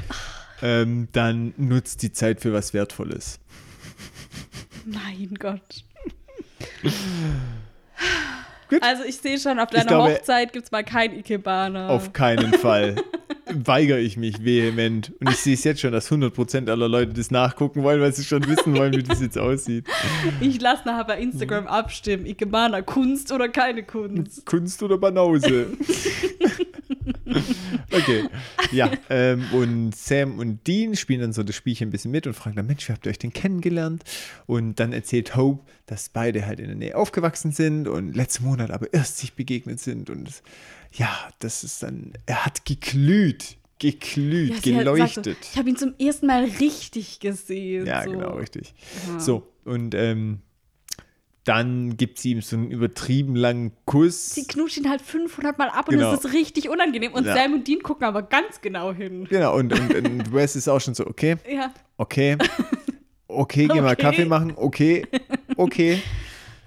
ähm, 0.62 1.08
dann 1.12 1.54
nutzt 1.58 2.02
die 2.04 2.12
Zeit 2.12 2.42
für 2.42 2.54
was 2.54 2.74
Wertvolles. 2.74 3.40
Mein 4.86 5.34
Gott. 5.40 5.84
Gut. 8.70 8.84
Also 8.84 9.04
ich 9.04 9.18
sehe 9.18 9.40
schon, 9.40 9.60
auf 9.60 9.70
deiner 9.70 9.86
glaube- 9.86 10.14
Hochzeit 10.14 10.54
gibt 10.54 10.66
es 10.66 10.72
mal 10.72 10.84
kein 10.84 11.14
Ikebana. 11.18 11.90
Auf 11.90 12.14
keinen 12.14 12.54
Fall. 12.54 12.96
Weigere 13.52 13.98
ich 14.00 14.16
mich 14.16 14.44
vehement. 14.46 15.12
Und 15.20 15.30
ich 15.32 15.38
sehe 15.38 15.56
es 15.56 15.64
jetzt 15.64 15.82
schon, 15.82 15.92
dass 15.92 16.12
100% 16.12 16.70
aller 16.70 16.88
Leute 16.88 17.14
das 17.14 17.32
nachgucken 17.32 17.82
wollen, 17.82 18.00
weil 18.00 18.14
sie 18.14 18.24
schon 18.24 18.48
wissen 18.48 18.76
wollen, 18.78 18.94
wie 18.94 19.02
das 19.02 19.22
jetzt 19.22 19.40
aussieht. 19.40 19.88
Ich 20.40 20.62
lasse 20.62 20.84
nachher 20.86 21.06
bei 21.06 21.20
Instagram 21.20 21.66
abstimmen. 21.66 22.28
Ikebana, 22.28 22.84
Kunst 22.84 23.32
oder 23.32 23.50
keine 23.50 23.82
Kunst? 23.84 24.46
Kunst 24.46 24.84
oder 24.84 25.00
Banause? 25.00 25.66
okay. 27.92 28.30
Ja, 28.72 28.92
ähm, 29.10 29.46
und 29.52 29.96
Sam 29.96 30.40
und 30.40 30.66
Dean 30.68 30.96
spielen 30.96 31.22
dann 31.22 31.34
so 31.34 31.44
das 31.44 31.56
Spielchen 31.56 31.90
ein 31.90 31.92
bisschen 31.92 32.12
mit 32.12 32.28
und 32.28 32.34
fragen 32.34 32.56
dann, 32.56 32.68
Mensch, 32.68 32.88
wie 32.88 32.94
habt 32.94 33.06
ihr 33.06 33.10
euch 33.10 33.20
denn 33.20 33.34
kennengelernt? 33.34 34.04
Und 34.46 34.80
dann 34.80 34.94
erzählt 34.94 35.36
Hope, 35.36 35.66
dass 35.86 36.10
beide 36.10 36.46
halt 36.46 36.60
in 36.60 36.68
der 36.68 36.76
Nähe 36.76 36.96
aufgewachsen 36.96 37.52
sind 37.52 37.88
und 37.88 38.16
letzten 38.16 38.46
Monat 38.46 38.72
aber 38.72 38.94
erst 38.94 39.18
sich 39.18 39.34
begegnet 39.34 39.80
sind. 39.80 40.10
Und 40.10 40.42
ja, 40.94 41.30
das 41.40 41.64
ist 41.64 41.84
dann, 41.84 42.14
er 42.26 42.46
hat 42.46 42.66
geglüht, 42.66 43.58
geglüht, 43.80 44.50
Ja, 44.50 44.62
sie 44.62 44.76
halt 44.76 44.86
geleuchtet. 44.86 45.38
So, 45.44 45.50
ich 45.52 45.58
habe 45.58 45.70
ihn 45.70 45.78
zum 45.78 45.94
ersten 46.00 46.28
Mal 46.28 46.46
richtig 46.60 47.20
gesehen. 47.20 47.86
Ja, 47.86 48.04
so. 48.04 48.12
genau, 48.12 48.36
richtig. 48.36 48.74
Ja. 49.08 49.20
So, 49.20 49.48
und 49.66 49.96
ähm, 49.96 50.42
dann 51.50 51.98
gibt 51.98 52.20
sie 52.20 52.30
ihm 52.32 52.42
so 52.44 52.56
einen 52.56 52.70
übertrieben 52.70 53.36
langen 53.36 53.72
Kuss. 53.86 54.36
Sie 54.36 54.46
knutscht 54.46 54.78
ihn 54.78 54.88
halt 54.88 55.02
500 55.02 55.58
Mal 55.58 55.70
ab 55.70 55.88
Genau. 55.90 56.10
und 56.12 56.16
es 56.20 56.24
ist 56.24 56.32
richtig 56.34 56.70
unangenehm. 56.70 57.12
Und 57.12 57.26
Ja. 57.26 57.36
Sam 57.36 57.54
und 57.54 57.68
Dean 57.68 57.82
gucken 57.82 58.06
aber 58.06 58.22
ganz 58.22 58.62
genau 58.62 58.94
hin. 58.94 59.26
Genau, 59.28 59.56
und, 59.56 59.74
und, 59.74 59.96
und 59.96 60.32
Wes 60.34 60.56
ist 60.56 60.68
auch 60.68 60.80
schon 60.80 60.94
so, 60.94 61.08
okay, 61.08 61.38
Ja. 61.52 61.74
okay, 61.98 62.38
okay, 63.28 63.68
geh 63.68 63.82
mal 63.82 63.94
Okay. 63.94 64.02
Kaffee 64.04 64.26
machen, 64.26 64.54
okay, 64.56 65.08
okay. 65.58 66.02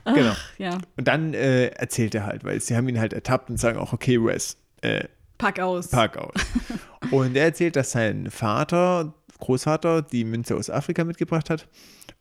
Genau. 0.05 0.33
Ja. 0.59 0.79
Und 0.97 1.07
dann 1.07 1.33
äh, 1.33 1.67
erzählt 1.69 2.17
er 2.17 2.27
halt, 2.27 2.43
weil 2.43 2.61
sie 2.61 2.77
haben 2.77 2.89
ihn 2.89 2.99
halt 2.99 3.13
ertappt 3.13 3.51
und 3.51 3.59
sagen 3.59 3.79
auch, 3.79 3.93
okay, 3.93 4.19
Wes, 4.21 4.57
äh, 4.81 5.05
Pack 5.39 5.61
aus. 5.61 5.91
Park 5.91 6.17
aus. 6.17 6.35
und 7.13 7.37
er 7.37 7.45
erzählt, 7.45 7.77
dass 7.77 7.93
sein 7.93 8.29
Vater, 8.33 9.15
Großvater, 9.39 10.03
die 10.03 10.25
Münze 10.25 10.57
aus 10.57 10.71
Afrika 10.71 11.05
mitgebracht 11.05 11.51
hat 11.51 11.69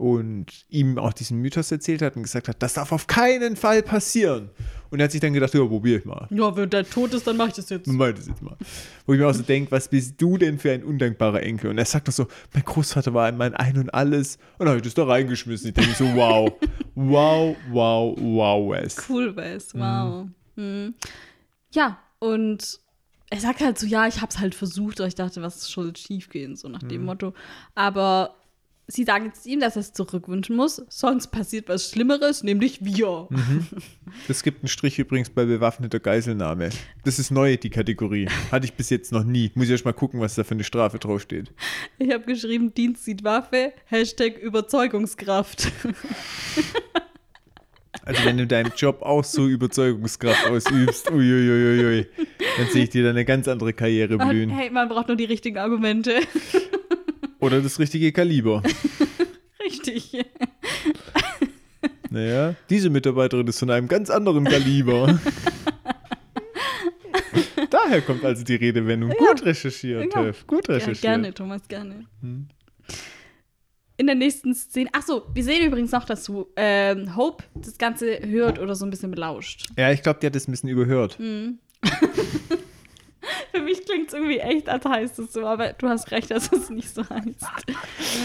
und 0.01 0.47
ihm 0.67 0.97
auch 0.97 1.13
diesen 1.13 1.37
Mythos 1.37 1.71
erzählt 1.71 2.01
hat 2.01 2.15
und 2.15 2.23
gesagt 2.23 2.47
hat, 2.47 2.63
das 2.63 2.73
darf 2.73 2.91
auf 2.91 3.05
keinen 3.05 3.55
Fall 3.55 3.83
passieren. 3.83 4.49
Und 4.89 4.99
er 4.99 5.03
hat 5.03 5.11
sich 5.11 5.21
dann 5.21 5.31
gedacht, 5.31 5.53
ja, 5.53 5.63
probier 5.63 5.99
ich 5.99 6.05
mal. 6.05 6.27
Ja, 6.31 6.55
wenn 6.57 6.71
der 6.71 6.89
tot 6.89 7.13
ist, 7.13 7.27
dann 7.27 7.37
mach 7.37 7.49
ich 7.49 7.53
das 7.53 7.69
jetzt. 7.69 7.85
Man 7.85 7.97
meint 7.97 8.17
es 8.17 8.25
jetzt 8.25 8.41
mal. 8.41 8.57
Wo 9.05 9.13
ich 9.13 9.19
mir 9.19 9.27
auch 9.27 9.33
so 9.33 9.43
denke, 9.43 9.71
was 9.71 9.87
bist 9.89 10.19
du 10.19 10.39
denn 10.39 10.57
für 10.57 10.71
ein 10.71 10.83
undankbarer 10.83 11.43
Enkel? 11.43 11.69
Und 11.69 11.77
er 11.77 11.85
sagt 11.85 12.07
doch 12.07 12.13
so, 12.13 12.25
mein 12.51 12.63
Großvater 12.63 13.13
war 13.13 13.31
mein 13.31 13.53
Ein 13.53 13.77
und 13.77 13.93
Alles. 13.93 14.37
Und 14.57 14.65
dann 14.65 14.69
habe 14.69 14.77
ich 14.77 14.83
das 14.83 14.95
da 14.95 15.05
reingeschmissen. 15.05 15.67
Ich 15.69 15.75
denke 15.75 15.93
so, 15.93 16.05
wow, 16.15 16.51
wow, 16.95 17.55
wow, 17.69 18.17
wow, 18.19 18.71
Wes. 18.71 18.97
Cool, 19.07 19.35
Wes. 19.35 19.75
Wow. 19.75 20.25
Mhm. 20.55 20.95
Ja, 21.73 21.99
und 22.17 22.79
er 23.29 23.39
sagt 23.39 23.61
halt 23.61 23.77
so, 23.77 23.85
ja, 23.85 24.07
ich 24.07 24.19
hab's 24.19 24.39
halt 24.39 24.55
versucht, 24.55 24.99
aber 24.99 25.07
ich 25.07 25.15
dachte, 25.15 25.43
was 25.43 25.63
soll 25.63 25.95
schief 25.95 26.29
gehen, 26.29 26.55
so 26.55 26.67
nach 26.67 26.83
dem 26.83 27.05
Motto. 27.05 27.35
Aber 27.75 28.35
sie 28.87 29.03
sagen 29.03 29.25
jetzt 29.25 29.45
ihm, 29.45 29.59
dass 29.59 29.75
er 29.75 29.81
es 29.81 29.93
zurückwünschen 29.93 30.55
muss, 30.55 30.83
sonst 30.89 31.27
passiert 31.27 31.69
was 31.69 31.89
Schlimmeres, 31.89 32.43
nämlich 32.43 32.83
wir. 32.83 33.27
Das 34.27 34.43
gibt 34.43 34.61
einen 34.61 34.67
Strich 34.67 34.99
übrigens 34.99 35.29
bei 35.29 35.45
bewaffneter 35.45 35.99
Geiselnahme. 35.99 36.69
Das 37.05 37.17
ist 37.17 37.31
neu, 37.31 37.55
die 37.55 37.69
Kategorie. 37.69 38.27
Hatte 38.51 38.65
ich 38.65 38.73
bis 38.73 38.89
jetzt 38.89 39.13
noch 39.13 39.23
nie. 39.23 39.51
Muss 39.55 39.65
ich 39.65 39.71
erst 39.71 39.85
mal 39.85 39.93
gucken, 39.93 40.19
was 40.19 40.35
da 40.35 40.43
für 40.43 40.53
eine 40.53 40.65
Strafe 40.65 40.99
draufsteht. 40.99 41.53
Ich 41.97 42.11
habe 42.11 42.25
geschrieben, 42.25 42.73
Dienst 42.73 43.05
sieht 43.05 43.23
Waffe, 43.23 43.73
Hashtag 43.85 44.37
Überzeugungskraft. 44.37 45.71
Also 48.03 48.25
wenn 48.25 48.37
du 48.37 48.47
deinen 48.47 48.71
Job 48.75 49.01
auch 49.03 49.23
so 49.23 49.47
Überzeugungskraft 49.47 50.47
ausübst, 50.47 51.11
uiuiuiui, 51.11 52.07
dann 52.57 52.67
sehe 52.69 52.83
ich 52.83 52.89
dir 52.89 53.03
da 53.03 53.11
eine 53.11 53.25
ganz 53.25 53.47
andere 53.47 53.73
Karriere 53.73 54.17
blühen. 54.17 54.49
Hey, 54.49 54.71
man 54.71 54.89
braucht 54.89 55.07
nur 55.07 55.17
die 55.17 55.25
richtigen 55.25 55.57
Argumente. 55.57 56.15
Oder 57.41 57.61
das 57.61 57.79
richtige 57.79 58.11
Kaliber. 58.11 58.63
Richtig. 59.65 60.25
Naja, 62.09 62.55
diese 62.69 62.89
Mitarbeiterin 62.89 63.47
ist 63.47 63.59
von 63.59 63.69
einem 63.69 63.87
ganz 63.87 64.09
anderen 64.09 64.45
Kaliber. 64.45 65.19
Daher 67.69 68.01
kommt 68.01 68.23
also 68.25 68.43
die 68.43 68.55
Redewendung. 68.55 69.11
Gut 69.11 69.45
recherchiert, 69.45 70.13
Ja. 70.13 70.31
Gut 70.45 70.67
Ja, 70.67 70.75
recherchiert. 70.75 71.01
gerne, 71.01 71.33
Thomas, 71.33 71.67
gerne. 71.67 72.05
In 73.97 74.05
der 74.07 74.15
nächsten 74.15 74.53
Szene. 74.53 74.89
Ach 74.93 75.03
so, 75.03 75.25
wir 75.33 75.43
sehen 75.43 75.65
übrigens 75.65 75.91
noch, 75.91 76.03
dass 76.05 76.29
ähm, 76.57 77.15
Hope 77.15 77.43
das 77.55 77.77
Ganze 77.77 78.19
hört 78.27 78.59
oder 78.59 78.75
so 78.75 78.85
ein 78.85 78.89
bisschen 78.89 79.11
belauscht. 79.11 79.67
Ja, 79.77 79.91
ich 79.91 80.01
glaube, 80.03 80.19
die 80.19 80.27
hat 80.27 80.35
das 80.35 80.47
ein 80.47 80.51
bisschen 80.51 80.69
überhört. 80.69 81.17
Hm. 81.17 81.59
Für 83.53 83.61
mich 83.61 83.85
klingt 83.85 84.07
es 84.07 84.13
irgendwie 84.13 84.39
echt, 84.39 84.67
als 84.69 84.83
heißt 84.85 85.19
es 85.19 85.33
so, 85.33 85.45
aber 85.45 85.73
du 85.73 85.87
hast 85.89 86.09
recht, 86.11 86.31
dass 86.31 86.51
es 86.51 86.69
nicht 86.69 86.89
so 86.93 87.01
heißt. 87.07 87.45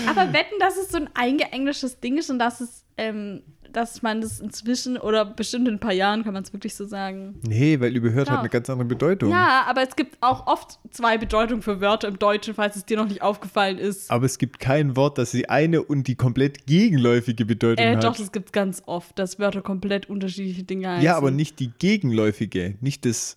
Aber 0.09 0.33
wetten, 0.33 0.55
dass 0.61 0.77
es 0.77 0.89
so 0.91 0.97
ein 0.99 1.11
eingeenglisches 1.15 2.01
Ding 2.01 2.17
ist 2.19 2.31
und 2.31 2.39
dass 2.39 2.61
es, 2.61 2.85
ähm, 2.97 3.43
dass 3.73 4.01
man 4.01 4.23
das 4.23 4.41
inzwischen 4.41 4.97
oder 4.97 5.25
bestimmt 5.27 5.69
in 5.69 5.75
ein 5.75 5.81
paar 5.81 5.93
Jahren 5.93 6.25
kann 6.25 6.33
man 6.33 6.43
es 6.43 6.53
wirklich 6.53 6.75
so 6.75 6.87
sagen. 6.87 7.39
Nee, 7.47 7.79
weil 7.81 7.95
überhört 7.95 8.29
Ja. 8.29 8.35
hat 8.35 8.41
eine 8.41 8.49
ganz 8.49 8.71
andere 8.71 8.89
Bedeutung. 8.89 9.31
Ja, 9.31 9.65
aber 9.69 9.83
es 9.83 9.97
gibt 9.97 10.17
auch 10.23 10.47
oft 10.47 10.79
zwei 10.93 11.19
Bedeutungen 11.19 11.61
für 11.61 11.81
Wörter 11.83 12.09
im 12.09 12.19
Deutschen, 12.19 12.55
falls 12.55 12.77
es 12.77 12.87
dir 12.87 12.97
noch 12.97 13.09
nicht 13.09 13.21
aufgefallen 13.21 13.77
ist. 13.77 14.11
Aber 14.11 14.25
es 14.25 14.39
gibt 14.39 14.61
kein 14.61 14.97
Wort, 14.97 15.19
das 15.19 15.33
die 15.33 15.51
eine 15.51 15.83
und 15.83 16.07
die 16.07 16.15
komplett 16.15 16.67
gegenläufige 16.67 17.45
Bedeutung 17.45 17.85
Äh, 17.85 17.97
hat. 17.97 18.05
doch, 18.05 18.17
das 18.17 18.33
gibt 18.33 18.47
es 18.47 18.53
ganz 18.53 18.83
oft, 18.87 19.19
dass 19.19 19.39
Wörter 19.39 19.61
komplett 19.61 20.09
unterschiedliche 20.09 20.63
Dinge 20.65 20.89
heißen. 20.89 21.05
ja, 21.05 21.17
aber 21.17 21.31
nicht 21.31 21.59
die 21.61 21.71
gegenläufige, 21.79 22.77
nicht 22.81 23.05
das 23.05 23.37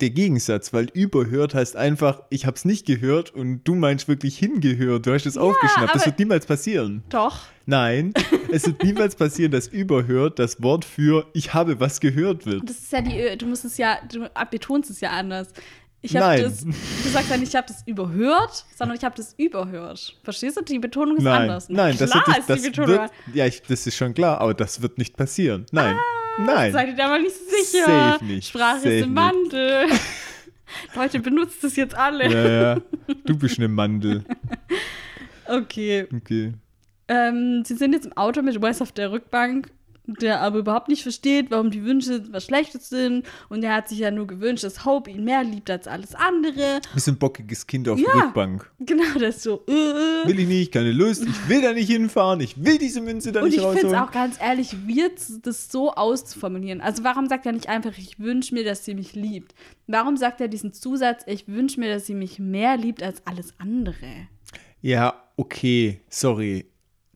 der 0.00 0.10
Gegensatz, 0.10 0.72
weil 0.72 0.86
überhört 0.92 1.54
heißt 1.54 1.76
einfach, 1.76 2.22
ich 2.30 2.46
hab's 2.46 2.64
nicht 2.64 2.86
gehört 2.86 3.34
und 3.34 3.64
du 3.64 3.74
meinst 3.74 4.08
wirklich 4.08 4.38
hingehört, 4.38 5.06
du 5.06 5.12
hast 5.12 5.26
es 5.26 5.36
aufgeschnappt. 5.36 5.94
Das 5.94 6.06
wird 6.06 6.18
niemals 6.18 6.46
passieren. 6.46 7.02
Doch. 7.08 7.46
Nein, 7.66 8.14
es 8.52 8.66
wird 8.66 8.82
niemals 8.82 9.16
passieren, 9.16 9.52
dass 9.52 9.66
überhört 9.68 10.38
das 10.38 10.62
Wort 10.62 10.84
für 10.84 11.26
ich 11.34 11.52
habe 11.54 11.80
was 11.80 12.00
gehört 12.00 12.46
wird. 12.46 12.68
Das 12.68 12.78
ist 12.78 12.92
ja 12.92 13.00
die, 13.00 13.36
du 13.36 13.46
musst 13.46 13.64
es 13.64 13.76
ja, 13.76 13.98
du 14.10 14.28
betonst 14.50 14.90
es 14.90 15.00
ja 15.00 15.10
anders. 15.10 15.48
Ich 16.00 16.14
habe 16.16 16.26
Nein. 16.26 16.42
das, 16.44 16.60
du 16.60 17.08
sagst 17.10 17.28
ja 17.28 17.36
nicht, 17.36 17.48
ich 17.48 17.56
habe 17.56 17.66
das 17.66 17.82
überhört, 17.84 18.64
sondern 18.76 18.96
ich 18.96 19.02
habe 19.04 19.16
das 19.16 19.34
überhört. 19.36 20.16
Verstehst 20.22 20.56
du? 20.56 20.62
Die 20.62 20.78
Betonung 20.78 21.16
ist 21.16 21.24
Nein, 21.24 21.42
anders. 21.42 21.68
nein, 21.68 21.96
das, 21.98 22.10
Klar 22.10 22.38
ist 22.38 22.48
das 22.48 22.62
die 22.62 22.68
Betonung. 22.70 22.90
wird, 22.90 23.10
ja, 23.34 23.46
ich, 23.46 23.62
das 23.62 23.84
ist 23.84 23.96
schon 23.96 24.14
klar, 24.14 24.40
aber 24.40 24.54
das 24.54 24.80
wird 24.80 24.96
nicht 24.96 25.16
passieren. 25.16 25.66
Nein, 25.72 25.96
nein. 26.44 26.72
Seid 26.72 26.88
ihr 26.88 26.94
da 26.96 27.08
mal 27.08 27.20
nicht 27.22 27.36
so 27.36 27.44
sicher? 27.44 27.84
Safe 27.86 28.24
nicht, 28.24 28.48
Sprache 28.48 28.78
safe 28.80 28.90
ist 28.94 29.04
im. 29.04 29.16
Wandel. 29.16 29.86
Leute, 30.94 31.20
benutzt 31.20 31.64
es 31.64 31.76
jetzt 31.76 31.96
alle. 31.96 32.30
Ja, 32.30 32.74
ja, 32.74 32.80
du 33.24 33.38
bist 33.38 33.58
eine 33.58 33.68
Mandel. 33.68 34.24
Okay. 35.50 36.06
Okay. 36.14 36.52
Ähm, 37.08 37.62
sie 37.64 37.74
sind 37.74 37.94
jetzt 37.94 38.04
im 38.04 38.14
Auto 38.18 38.42
mit 38.42 38.60
Wes 38.60 38.82
auf 38.82 38.92
der 38.92 39.10
Rückbank, 39.10 39.70
der 40.08 40.40
aber 40.40 40.58
überhaupt 40.58 40.88
nicht 40.88 41.02
versteht, 41.02 41.50
warum 41.50 41.70
die 41.70 41.84
Wünsche 41.84 42.22
was 42.32 42.44
Schlechtes 42.44 42.88
sind. 42.88 43.26
Und 43.48 43.62
er 43.62 43.74
hat 43.74 43.88
sich 43.88 43.98
ja 43.98 44.10
nur 44.10 44.26
gewünscht, 44.26 44.64
dass 44.64 44.84
Hope 44.84 45.10
ihn 45.10 45.24
mehr 45.24 45.44
liebt 45.44 45.70
als 45.70 45.86
alles 45.86 46.14
andere. 46.14 46.80
Bisschen 46.94 47.18
bockiges 47.18 47.66
Kind 47.66 47.88
auf 47.88 47.98
Ja. 47.98 48.08
der 48.14 48.22
Rückbank. 48.24 48.70
Genau, 48.80 49.04
das 49.18 49.36
ist 49.36 49.42
so. 49.42 49.64
Äh. 49.68 49.72
Will 50.28 50.38
ich 50.40 50.48
nicht, 50.48 50.72
keine 50.72 50.92
Lust, 50.92 51.24
ich 51.24 51.48
will 51.48 51.60
da 51.62 51.72
nicht 51.72 51.88
hinfahren, 51.90 52.40
ich 52.40 52.62
will 52.64 52.78
diese 52.78 53.00
Münze 53.00 53.32
da 53.32 53.40
Und 53.40 53.46
nicht 53.50 53.58
ich 53.58 53.62
finde 53.64 53.78
es 53.78 53.84
rausholen. 53.86 54.02
auch 54.02 54.12
ganz 54.12 54.36
ehrlich, 54.40 54.86
wird 54.86 55.20
das 55.42 55.70
so 55.70 55.92
auszuformulieren. 55.92 56.80
Also 56.80 57.04
warum 57.04 57.28
sagt 57.28 57.46
er 57.46 57.52
nicht 57.52 57.68
einfach, 57.68 57.96
ich 57.98 58.18
wünsche 58.18 58.54
mir, 58.54 58.64
dass 58.64 58.84
sie 58.84 58.94
mich 58.94 59.14
liebt? 59.14 59.54
Warum 59.86 60.16
sagt 60.16 60.40
er 60.40 60.48
diesen 60.48 60.72
Zusatz, 60.72 61.22
ich 61.26 61.48
wünsche 61.48 61.80
mir, 61.80 61.92
dass 61.92 62.06
sie 62.06 62.14
mich 62.14 62.38
mehr 62.38 62.76
liebt 62.76 63.02
als 63.02 63.22
alles 63.26 63.54
andere? 63.58 64.28
Ja, 64.80 65.14
okay, 65.36 66.00
sorry. 66.08 66.66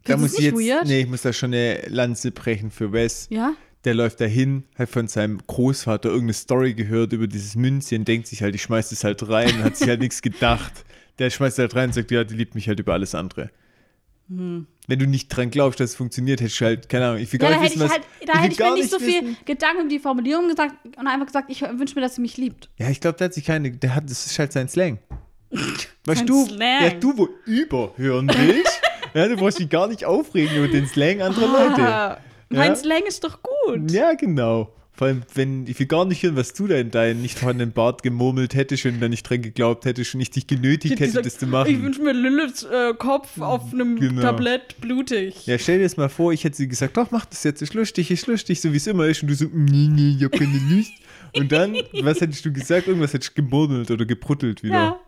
Da 0.04 0.16
muss 0.16 0.34
ich 0.34 0.44
jetzt, 0.44 0.54
weird? 0.54 0.86
nee, 0.86 1.00
ich 1.00 1.08
muss 1.08 1.22
da 1.22 1.32
schon 1.32 1.52
eine 1.52 1.82
Lanze 1.88 2.30
brechen 2.30 2.70
für 2.70 2.92
Wes. 2.92 3.28
Ja? 3.30 3.54
Der 3.84 3.94
läuft 3.94 4.20
dahin, 4.20 4.64
hat 4.76 4.88
von 4.88 5.08
seinem 5.08 5.40
Großvater 5.46 6.08
irgendeine 6.08 6.34
Story 6.34 6.74
gehört 6.74 7.12
über 7.12 7.26
dieses 7.26 7.56
Münzchen, 7.56 8.04
denkt 8.04 8.28
sich 8.28 8.42
halt, 8.42 8.54
ich 8.54 8.62
schmeiß 8.62 8.90
das 8.90 9.04
halt 9.04 9.28
rein, 9.28 9.62
hat 9.64 9.76
sich 9.76 9.88
halt 9.88 10.00
nichts 10.00 10.22
gedacht. 10.22 10.84
Der 11.18 11.30
schmeißt 11.30 11.58
halt 11.58 11.74
rein 11.74 11.90
und 11.90 11.94
sagt, 11.94 12.10
ja, 12.10 12.24
die 12.24 12.34
liebt 12.34 12.54
mich 12.54 12.68
halt 12.68 12.80
über 12.80 12.92
alles 12.92 13.14
andere. 13.14 13.50
Wenn 14.28 14.98
du 14.98 15.06
nicht 15.06 15.28
dran 15.28 15.50
glaubst, 15.50 15.80
dass 15.80 15.90
es 15.90 15.96
funktioniert, 15.96 16.40
hättest 16.40 16.60
du 16.60 16.64
halt, 16.64 16.88
keine 16.88 17.06
Ahnung, 17.08 17.20
ich 17.20 17.32
will 17.32 17.38
gar 17.38 17.50
da 17.50 17.60
nicht 17.60 17.72
hätte 17.72 17.80
wissen, 17.80 17.86
ich 17.86 17.90
was, 17.90 18.18
halt, 18.18 18.28
da 18.28 18.40
hätte 18.40 18.52
ich 18.52 18.58
mir 18.58 18.74
nicht 18.74 18.90
so 18.90 18.98
viel. 18.98 19.36
Gedanken 19.44 19.82
um 19.82 19.88
die 19.88 19.98
Formulierung 19.98 20.48
gesagt 20.48 20.74
und 20.96 21.06
einfach 21.06 21.26
gesagt, 21.26 21.50
ich 21.50 21.60
wünsche 21.62 21.94
mir, 21.94 22.00
dass 22.00 22.14
sie 22.14 22.22
mich 22.22 22.36
liebt. 22.36 22.70
Ja, 22.78 22.88
ich 22.88 23.00
glaube, 23.00 23.18
der 23.18 23.26
hat 23.26 23.34
sich 23.34 23.44
keine, 23.44 23.70
der 23.72 23.94
hat, 23.94 24.08
das 24.08 24.26
ist 24.26 24.38
halt 24.38 24.52
sein 24.52 24.68
Slang. 24.68 24.98
Weißt 26.04 26.26
du, 26.28 26.46
Slang. 26.46 26.84
ja, 26.84 26.90
du, 26.90 27.16
wo 27.18 27.28
überhören 27.44 28.30
willst, 28.34 28.80
ja, 29.14 29.28
du 29.28 29.36
brauchst 29.36 29.58
dich 29.58 29.68
gar 29.68 29.88
nicht 29.88 30.04
aufregen 30.04 30.56
über 30.56 30.68
den 30.68 30.86
Slang 30.86 31.20
anderer 31.22 31.46
Leute. 31.68 31.82
Ah, 31.82 32.18
mein 32.48 32.70
Ja? 32.70 32.76
Slang 32.76 33.02
ist 33.06 33.24
doch 33.24 33.38
gut. 33.42 33.90
Ja, 33.90 34.14
genau. 34.14 34.72
Vor 34.94 35.06
allem, 35.06 35.22
wenn, 35.34 35.66
ich 35.66 35.78
will 35.80 35.86
gar 35.86 36.04
nicht 36.04 36.22
hören, 36.22 36.36
was 36.36 36.52
du 36.52 36.66
da 36.66 36.76
in 36.76 36.90
deinen 36.90 37.22
nicht 37.22 37.38
vorhandenen 37.38 37.72
Bart 37.72 38.02
gemurmelt 38.02 38.54
hättest 38.54 38.84
und 38.84 39.00
da 39.00 39.08
nicht 39.08 39.22
dran 39.28 39.40
geglaubt 39.40 39.86
hättest 39.86 40.14
und 40.14 40.20
ich 40.20 40.30
dich 40.30 40.46
genötigt 40.46 41.00
hätte, 41.00 41.22
das 41.22 41.38
zu 41.38 41.46
machen. 41.46 41.70
Ich 41.70 41.82
wünsche 41.82 42.02
mir 42.02 42.12
Liliths 42.12 42.62
äh, 42.64 42.92
Kopf 42.98 43.40
auf 43.40 43.72
einem 43.72 43.98
Genau. 43.98 44.20
Tablett 44.20 44.78
blutig. 44.82 45.46
Ja, 45.46 45.58
stell 45.58 45.78
dir 45.78 45.84
das 45.84 45.96
mal 45.96 46.10
vor, 46.10 46.34
ich 46.34 46.44
hätte 46.44 46.56
sie 46.56 46.68
gesagt, 46.68 46.98
doch, 46.98 47.10
mach 47.10 47.24
das 47.24 47.42
jetzt, 47.42 47.62
ist 47.62 47.72
lustig, 47.72 48.10
ist 48.10 48.26
lustig, 48.26 48.60
so 48.60 48.70
wie 48.72 48.76
es 48.76 48.86
immer 48.86 49.06
ist. 49.06 49.22
Und 49.22 49.28
du 49.30 49.34
so, 49.34 49.46
nee, 49.50 49.88
nee, 49.90 50.16
ich 50.18 50.24
hab 50.24 50.32
keine 50.32 50.60
Lust. 50.70 50.92
Und 51.34 51.50
dann, 51.50 51.74
was 52.02 52.20
hättest 52.20 52.44
du 52.44 52.52
gesagt? 52.52 52.86
Irgendwas 52.86 53.14
hättest 53.14 53.36
du 53.36 53.42
gemurmelt 53.42 53.90
oder 53.90 54.04
gebruttelt 54.04 54.62
wieder. 54.62 54.74
Ja, 54.74 54.84
ja. 54.84 55.00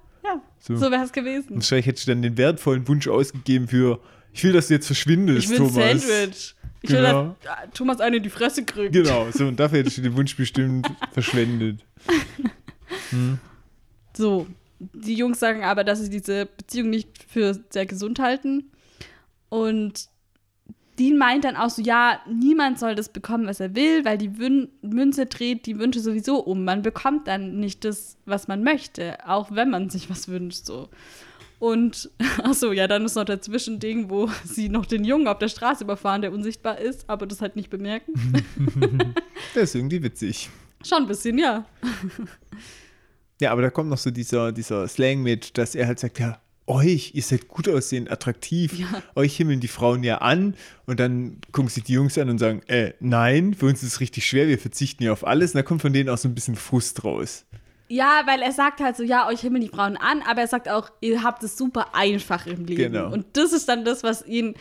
So. 0.67 0.77
So, 0.77 0.91
wäre 0.91 1.05
es 1.05 1.13
gewesen. 1.13 1.57
Wahrscheinlich 1.57 1.87
hättest 1.87 2.07
du 2.07 2.13
dann 2.13 2.23
den 2.23 2.39
wertvollen 2.39 2.89
Wunsch 2.89 3.07
ausgegeben 3.07 3.69
für, 3.69 4.01
ich 4.33 4.43
will, 4.45 4.53
dass 4.55 4.69
du 4.69 4.75
jetzt 4.75 4.87
verschwindest, 4.87 5.45
Ich 5.45 5.51
will 5.51 5.61
ein 5.61 5.69
Thomas. 5.69 5.75
Sandwich. 6.07 6.55
Ich 6.81 6.91
will, 6.91 6.97
Genau. 7.03 7.37
dass 7.45 7.65
äh, 7.65 7.69
Thomas 7.75 8.01
einen 8.01 8.17
in 8.17 8.23
die 8.23 8.31
Fresse 8.31 8.65
kriegt. 8.65 8.93
Genau, 8.95 9.27
so, 9.31 9.47
und 9.47 9.61
dafür 9.61 9.81
hättest 9.81 9.99
du 9.99 10.03
den 10.03 10.17
Wunsch 10.17 10.35
bestimmt 10.37 10.87
verschwendet. 11.13 11.81
So, 14.17 14.47
die 14.79 15.15
Jungs 15.15 15.39
sagen 15.41 15.65
aber, 15.65 15.85
dass 15.85 16.01
sie 16.01 16.11
diese 16.11 16.47
Beziehung 16.47 16.91
nicht 16.91 17.09
für 17.29 17.59
sehr 17.71 17.87
gesund 17.87 18.19
halten. 18.19 18.71
Und 19.49 20.09
Dean 20.99 21.19
meint 21.19 21.45
dann 21.45 21.57
auch 21.57 21.71
so, 21.71 21.83
ja, 21.83 22.21
niemand 22.31 22.79
soll 22.79 22.95
das 22.95 23.09
bekommen, 23.09 23.47
was 23.47 23.61
er 23.61 23.75
will, 23.75 24.05
weil 24.05 24.19
die 24.19 24.39
Wün 24.39 24.69
Münze 24.83 25.27
dreht 25.27 25.67
die 25.67 25.79
Wünsche 25.79 26.01
sowieso 26.01 26.39
um. 26.39 26.65
Man 26.65 26.83
bekommt 26.83 27.27
dann 27.27 27.59
nicht 27.59 27.85
das, 27.85 28.17
was 28.27 28.47
man 28.47 28.63
möchte, 28.63 29.19
auch 29.29 29.51
wenn 29.51 29.71
man 29.71 29.91
sich 29.91 30.09
was 30.09 30.29
wünscht, 30.29 30.67
so. 30.67 30.89
Und, 31.59 32.11
achso, 32.43 32.73
ja, 32.73 32.87
dann 32.87 33.05
ist 33.05 33.17
noch 33.17 33.25
der 33.25 33.41
Zwischending, 33.41 34.11
wo 34.11 34.29
sie 34.45 34.69
noch 34.69 34.87
den 34.87 35.05
Jungen 35.05 35.27
auf 35.27 35.39
der 35.39 35.49
Straße 35.49 35.85
überfahren, 35.85 36.23
der 36.23 36.33
unsichtbar 36.33 36.79
ist, 36.79 37.09
aber 37.09 37.27
das 37.27 37.41
halt 37.41 37.57
nicht 37.57 37.71
bemerken. 37.71 38.13
Das 39.55 39.65
ist 39.65 39.77
irgendwie 39.77 40.03
witzig. 40.03 40.51
Schon 40.85 41.03
ein 41.03 41.07
bisschen, 41.07 41.39
ja. 41.39 41.65
Ja, 43.41 43.53
aber 43.53 43.63
da 43.63 43.71
kommt 43.71 43.89
noch 43.89 43.99
so 43.99 44.11
dieser, 44.11 44.51
dieser 44.51 44.89
Slang 44.89 45.23
mit, 45.23 45.57
dass 45.57 45.77
er 45.77 45.87
halt 45.87 46.01
sagt, 46.01 46.19
ja, 46.19 46.41
euch, 46.67 47.13
ihr 47.15 47.23
seid 47.23 47.49
gut 47.49 47.69
aussehend, 47.69 48.11
attraktiv, 48.11 48.79
Ja. 48.79 48.87
euch 49.15 49.37
himmeln 49.37 49.61
die 49.61 49.69
Frauen 49.69 50.03
ja 50.03 50.19
an 50.19 50.55
und 50.87 50.99
dann 51.01 51.39
gucken 51.53 51.69
sich 51.69 51.85
die 51.85 51.93
Jungs 51.93 52.17
an 52.19 52.31
und 52.31 52.39
sagen, 52.39 52.63
äh, 52.69 52.93
nein, 53.01 53.55
für 53.55 53.67
uns 53.67 53.83
ist 53.83 53.95
es 53.95 54.01
richtig 54.01 54.27
schwer, 54.27 54.49
wir 54.49 54.59
verzichten 54.59 55.03
ja 55.03 55.13
auf 55.13 55.27
alles 55.27 55.53
und 55.53 55.59
da 55.59 55.63
kommt 55.63 55.83
von 55.83 55.93
denen 55.93 56.09
auch 56.09 56.19
so 56.19 56.29
ein 56.29 56.35
bisschen 56.35 56.57
Frust 56.57 57.05
raus. 57.05 57.45
Ja, 57.89 58.23
weil 58.25 58.41
er 58.41 58.53
sagt 58.53 58.81
halt 58.81 58.97
so, 58.97 59.03
ja, 59.03 59.29
euch 59.29 59.43
himmeln 59.43 59.61
die 59.63 59.69
Frauen 59.69 59.99
an, 59.99 60.23
aber 60.27 60.41
er 60.41 60.49
sagt 60.49 60.71
auch, 60.71 60.91
ihr 61.03 61.23
habt 61.23 61.43
es 61.43 61.59
super 61.59 61.95
einfach 61.95 62.47
im 62.47 62.65
Leben. 62.65 62.93
Genau. 62.95 63.13
Und 63.13 63.27
das 63.35 63.53
ist 63.53 63.69
dann 63.69 63.85
das, 63.85 64.03
was 64.03 64.25
ihn 64.27 64.55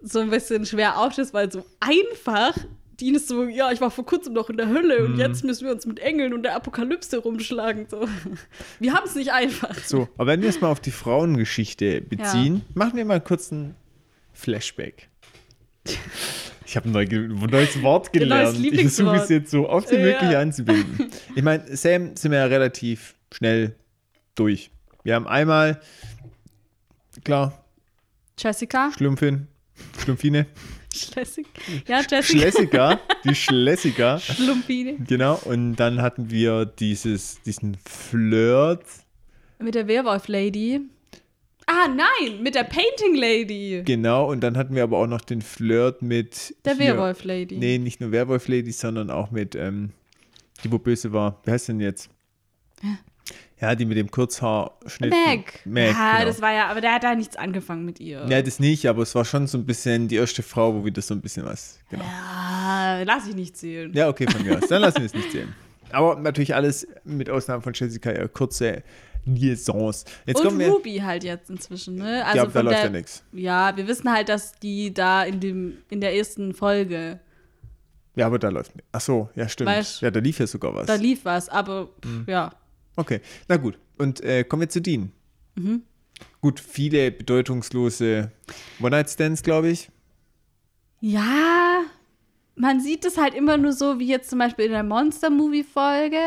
so 0.00 0.20
ein 0.20 0.30
bisschen 0.30 0.64
schwer 0.64 0.96
aufstößt, 0.98 1.34
weil 1.34 1.50
so 1.50 1.66
einfach, 1.80 2.56
Dean 3.00 3.14
ist 3.14 3.28
so, 3.28 3.44
ja, 3.44 3.70
ich 3.70 3.80
war 3.80 3.90
vor 3.90 4.04
kurzem 4.04 4.32
noch 4.32 4.50
in 4.50 4.56
der 4.56 4.68
Hölle 4.68 5.00
Mhm. 5.00 5.12
und 5.14 5.18
jetzt 5.18 5.44
müssen 5.44 5.64
wir 5.66 5.72
uns 5.72 5.86
mit 5.86 6.00
Engeln 6.00 6.32
und 6.34 6.42
der 6.42 6.56
Apokalypse 6.56 7.18
rumschlagen. 7.18 7.86
So. 7.88 8.08
Wir 8.80 8.92
haben 8.92 9.06
es 9.06 9.14
nicht 9.14 9.30
einfach. 9.32 9.74
So, 9.84 10.08
aber 10.16 10.26
wenn 10.32 10.42
wir 10.42 10.48
es 10.48 10.60
mal 10.60 10.68
auf 10.70 10.80
die 10.80 10.90
Frauengeschichte 10.90 12.00
beziehen, 12.00 12.62
machen 12.74 12.96
wir 12.96 13.04
mal 13.04 13.20
kurz 13.20 13.52
einen 13.52 13.76
Flashback. 14.32 15.08
Ich 16.66 16.76
habe 16.76 16.88
ein 16.88 16.92
neu, 16.92 17.06
neues 17.06 17.80
Wort 17.82 18.12
gelernt. 18.12 18.58
Ich 18.64 18.80
versuche 18.80 19.16
es 19.16 19.28
jetzt 19.28 19.50
so 19.50 19.68
oft 19.68 19.90
wie 19.90 19.94
Ja. 19.96 20.02
möglich 20.02 20.36
anzubinden. 20.36 21.10
Ich 21.34 21.42
meine, 21.42 21.76
Sam 21.76 22.14
sind 22.16 22.32
wir 22.32 22.38
ja 22.40 22.44
relativ 22.46 23.14
schnell 23.32 23.74
durch. 24.34 24.70
Wir 25.04 25.14
haben 25.14 25.26
einmal, 25.26 25.80
klar, 27.24 27.64
Jessica? 28.38 28.90
Schlumpfin, 28.96 29.46
Schlumpfine, 30.02 30.46
Schlessig? 30.94 31.46
Ja, 31.86 32.00
Jessica. 32.00 32.22
Schlessiger, 32.22 33.00
die 33.24 33.34
Schlessiger. 33.34 34.18
Schlumpine. 34.18 34.96
Genau, 35.06 35.38
und 35.44 35.76
dann 35.76 36.00
hatten 36.02 36.30
wir 36.30 36.64
dieses, 36.64 37.40
diesen 37.42 37.76
Flirt. 37.88 38.82
Mit 39.58 39.74
der 39.74 39.86
Werwolf-Lady. 39.88 40.80
Ah, 41.66 41.86
nein, 41.88 42.42
mit 42.42 42.54
der 42.54 42.64
Painting-Lady. 42.64 43.82
Genau, 43.84 44.30
und 44.30 44.40
dann 44.40 44.56
hatten 44.56 44.74
wir 44.74 44.82
aber 44.84 44.98
auch 44.98 45.06
noch 45.06 45.20
den 45.20 45.42
Flirt 45.42 46.00
mit. 46.00 46.54
Der 46.64 46.74
hier- 46.74 46.94
Werwolf-Lady. 46.94 47.58
Nee, 47.58 47.76
nicht 47.78 48.00
nur 48.00 48.10
Werwolf-Lady, 48.10 48.72
sondern 48.72 49.10
auch 49.10 49.30
mit, 49.30 49.54
ähm, 49.54 49.90
die 50.64 50.72
wo 50.72 50.78
böse 50.78 51.12
war. 51.12 51.40
Wer 51.44 51.54
heißt 51.54 51.68
denn 51.68 51.80
jetzt? 51.80 52.08
Ja, 53.60 53.74
die 53.74 53.84
mit 53.86 53.96
dem 53.96 54.08
Kurzhaarschnitt. 54.10 55.10
Meg. 55.10 55.60
Meg, 55.64 55.92
ja, 55.92 56.12
genau. 56.18 56.26
das 56.26 56.40
war 56.40 56.52
ja, 56.52 56.68
aber 56.68 56.80
der 56.80 56.92
hat 56.94 57.02
da 57.02 57.14
nichts 57.14 57.36
angefangen 57.36 57.84
mit 57.84 57.98
ihr. 57.98 58.24
Ja, 58.28 58.40
das 58.40 58.60
nicht, 58.60 58.86
aber 58.86 59.02
es 59.02 59.14
war 59.16 59.24
schon 59.24 59.46
so 59.48 59.58
ein 59.58 59.66
bisschen 59.66 60.06
die 60.06 60.14
erste 60.16 60.42
Frau, 60.44 60.74
wo 60.74 60.84
wieder 60.84 61.02
so 61.02 61.14
ein 61.14 61.20
bisschen 61.20 61.44
was. 61.44 61.78
Genau. 61.90 62.04
Ja, 62.04 63.02
lass 63.04 63.26
ich 63.26 63.34
nicht 63.34 63.56
zählen. 63.56 63.92
Ja, 63.94 64.08
okay, 64.08 64.26
von 64.30 64.42
mir 64.44 64.58
aus. 64.58 64.68
Dann 64.68 64.80
lassen 64.82 64.98
wir 64.98 65.06
es 65.06 65.14
nicht 65.14 65.32
sehen. 65.32 65.54
Aber 65.90 66.16
natürlich 66.20 66.54
alles 66.54 66.86
mit 67.04 67.28
Ausnahme 67.30 67.62
von 67.62 67.72
Jessica 67.72 68.12
ja 68.12 68.28
kurze 68.28 68.82
Liaisons. 69.24 70.04
Jetzt 70.26 70.40
Und 70.44 70.58
wir. 70.58 70.68
Ruby 70.68 70.98
halt 70.98 71.24
jetzt 71.24 71.50
inzwischen, 71.50 71.96
ne? 71.96 72.24
Also 72.24 72.38
ja, 72.38 72.46
da 72.46 72.60
läuft 72.60 72.76
der, 72.76 72.84
ja 72.84 72.90
nichts. 72.90 73.22
Ja, 73.32 73.76
wir 73.76 73.88
wissen 73.88 74.12
halt, 74.12 74.28
dass 74.28 74.52
die 74.52 74.92
da 74.94 75.24
in 75.24 75.40
dem 75.40 75.78
in 75.90 76.00
der 76.00 76.14
ersten 76.14 76.54
Folge 76.54 77.18
Ja, 78.16 78.26
aber 78.26 78.38
da 78.38 78.48
läuft 78.50 78.74
nichts. 78.76 78.88
Ach 78.92 79.00
so, 79.00 79.28
ja, 79.34 79.48
stimmt. 79.48 79.70
Weißt- 79.70 80.02
ja, 80.02 80.10
da 80.10 80.20
lief 80.20 80.38
ja 80.38 80.46
sogar 80.46 80.74
was. 80.74 80.86
da 80.86 80.94
lief 80.94 81.24
was, 81.24 81.48
aber 81.48 81.88
Mhm. 82.04 82.22
pff, 82.22 82.28
ja. 82.28 82.52
Okay, 82.98 83.20
na 83.46 83.56
gut. 83.56 83.78
Und 83.96 84.20
äh, 84.22 84.42
kommen 84.42 84.62
wir 84.62 84.68
zu 84.68 84.82
Dean. 84.82 85.12
Mhm. 85.54 85.82
Gut, 86.40 86.58
viele 86.58 87.12
bedeutungslose 87.12 88.32
One-Night-Stands, 88.80 89.44
glaube 89.44 89.68
ich. 89.68 89.88
Ja, 91.00 91.82
man 92.56 92.80
sieht 92.80 93.04
es 93.04 93.16
halt 93.16 93.34
immer 93.34 93.56
nur 93.56 93.72
so, 93.72 94.00
wie 94.00 94.08
jetzt 94.08 94.30
zum 94.30 94.40
Beispiel 94.40 94.64
in 94.64 94.72
der 94.72 94.82
Monster-Movie-Folge, 94.82 96.18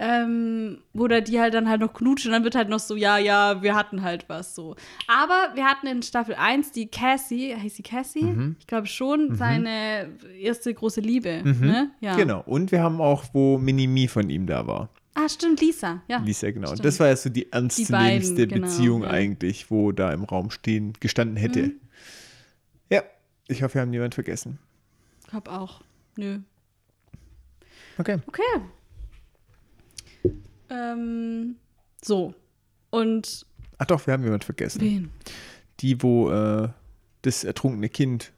ähm, 0.00 0.78
wo 0.92 1.06
da 1.06 1.20
die 1.20 1.38
halt 1.38 1.54
dann 1.54 1.68
halt 1.68 1.80
noch 1.80 1.92
knutschen 1.92 2.30
und 2.30 2.32
dann 2.32 2.44
wird 2.44 2.56
halt 2.56 2.68
noch 2.68 2.80
so, 2.80 2.96
ja, 2.96 3.16
ja, 3.18 3.62
wir 3.62 3.76
hatten 3.76 4.02
halt 4.02 4.28
was 4.28 4.56
so. 4.56 4.74
Aber 5.06 5.54
wir 5.54 5.64
hatten 5.64 5.86
in 5.86 6.02
Staffel 6.02 6.34
1 6.34 6.72
die 6.72 6.88
Cassie, 6.88 7.54
heißt 7.54 7.76
sie 7.76 7.82
Cassie? 7.84 8.24
Mhm. 8.24 8.56
Ich 8.58 8.66
glaube 8.66 8.88
schon, 8.88 9.36
seine 9.36 10.08
erste 10.40 10.74
große 10.74 11.00
Liebe, 11.00 11.42
ne? 11.44 11.92
Ja. 12.00 12.16
Genau. 12.16 12.42
Und 12.46 12.72
wir 12.72 12.82
haben 12.82 13.00
auch, 13.00 13.26
wo 13.32 13.58
Minimi 13.58 14.08
von 14.08 14.28
ihm 14.28 14.46
da 14.48 14.66
war. 14.66 14.88
Ah, 15.20 15.28
stimmt, 15.28 15.60
Lisa, 15.60 16.00
ja. 16.06 16.18
Lisa, 16.18 16.48
genau. 16.52 16.68
Stimmt. 16.68 16.84
Das 16.84 17.00
war 17.00 17.08
ja 17.08 17.16
so 17.16 17.28
die 17.28 17.50
ernstzunehmendste 17.50 18.34
beiden, 18.34 18.48
genau, 18.48 18.66
Beziehung 18.68 19.02
ja. 19.02 19.10
eigentlich, 19.10 19.68
wo 19.68 19.90
da 19.90 20.12
im 20.12 20.22
Raum 20.22 20.52
stehen, 20.52 20.92
gestanden 21.00 21.36
hätte. 21.36 21.62
Mhm. 21.62 21.80
Ja, 22.88 23.02
ich 23.48 23.64
hoffe, 23.64 23.74
wir 23.74 23.80
haben 23.80 23.90
niemand 23.90 24.14
vergessen. 24.14 24.60
Ich 25.22 25.26
glaube 25.26 25.50
auch. 25.50 25.80
Nö. 26.16 26.38
Okay. 27.98 28.18
Okay. 28.28 28.42
Ähm, 30.70 31.56
so. 32.00 32.32
Und 32.90 33.44
Ach 33.78 33.86
doch, 33.86 34.06
wir 34.06 34.14
haben 34.14 34.22
jemand 34.22 34.44
vergessen. 34.44 34.80
wen? 34.80 35.10
Die, 35.80 36.00
wo 36.00 36.30
äh, 36.30 36.68
das 37.22 37.42
ertrunkene 37.42 37.88
Kind, 37.88 38.30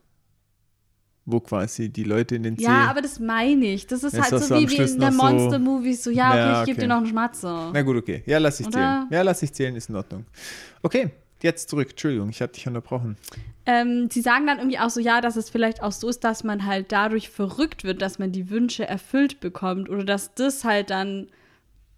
wo 1.33 1.41
quasi 1.41 1.89
die 1.89 2.05
Leute 2.05 2.35
in 2.37 2.43
den 2.43 2.57
See. 2.57 2.65
Ja, 2.65 2.89
aber 2.91 3.03
das 3.03 3.19
meine 3.21 3.67
ich. 3.67 3.87
Das 3.87 4.03
ist 4.05 4.15
Ist 4.15 4.23
halt 4.23 4.33
das 4.33 4.49
so 4.49 4.57
wie, 4.57 4.69
wie 4.69 4.77
in 4.77 4.99
der 5.01 5.11
Monster-Movie. 5.13 5.95
So, 5.95 6.11
ja, 6.11 6.31
okay, 6.31 6.39
Ja, 6.39 6.61
ich 6.61 6.67
gebe 6.67 6.77
okay. 6.77 6.81
dir 6.83 6.89
noch 6.89 6.97
einen 6.99 7.07
Schmatzer. 7.07 7.71
Na 7.73 7.83
gut, 7.83 7.97
okay. 7.97 8.23
Ja, 8.27 8.39
lass 8.39 8.61
ich 8.61 8.67
Oder? 8.67 8.75
zählen. 8.75 9.07
Ja, 9.11 9.23
lass 9.23 9.43
ich 9.43 9.53
zählen, 9.53 9.77
ist 9.77 9.89
in 9.89 9.97
Ordnung. 9.97 10.25
Okay, 10.83 11.11
jetzt 11.43 11.69
zurück. 11.69 11.91
Entschuldigung, 11.91 12.29
ich 12.31 12.41
habe 12.43 12.53
dich 12.53 12.67
unterbrochen. 12.67 13.17
Ähm, 13.67 14.09
sie 14.11 14.21
sagen 14.21 14.47
dann 14.47 14.59
irgendwie 14.59 14.79
auch 14.79 14.91
so, 14.91 15.01
ja, 15.01 15.21
dass 15.21 15.37
es 15.37 15.51
vielleicht 15.51 15.83
auch 15.83 15.93
so 15.93 16.09
ist, 16.09 16.25
dass 16.25 16.45
man 16.45 16.67
halt 16.67 16.93
dadurch 16.93 17.31
verrückt 17.31 17.85
wird, 17.85 18.03
dass 18.03 18.19
man 18.19 18.33
die 18.33 18.51
Wünsche 18.51 18.87
erfüllt 18.87 19.41
bekommt. 19.41 19.89
Oder 19.89 20.05
dass 20.05 20.35
das 20.35 20.65
halt 20.65 20.91
dann 20.91 21.29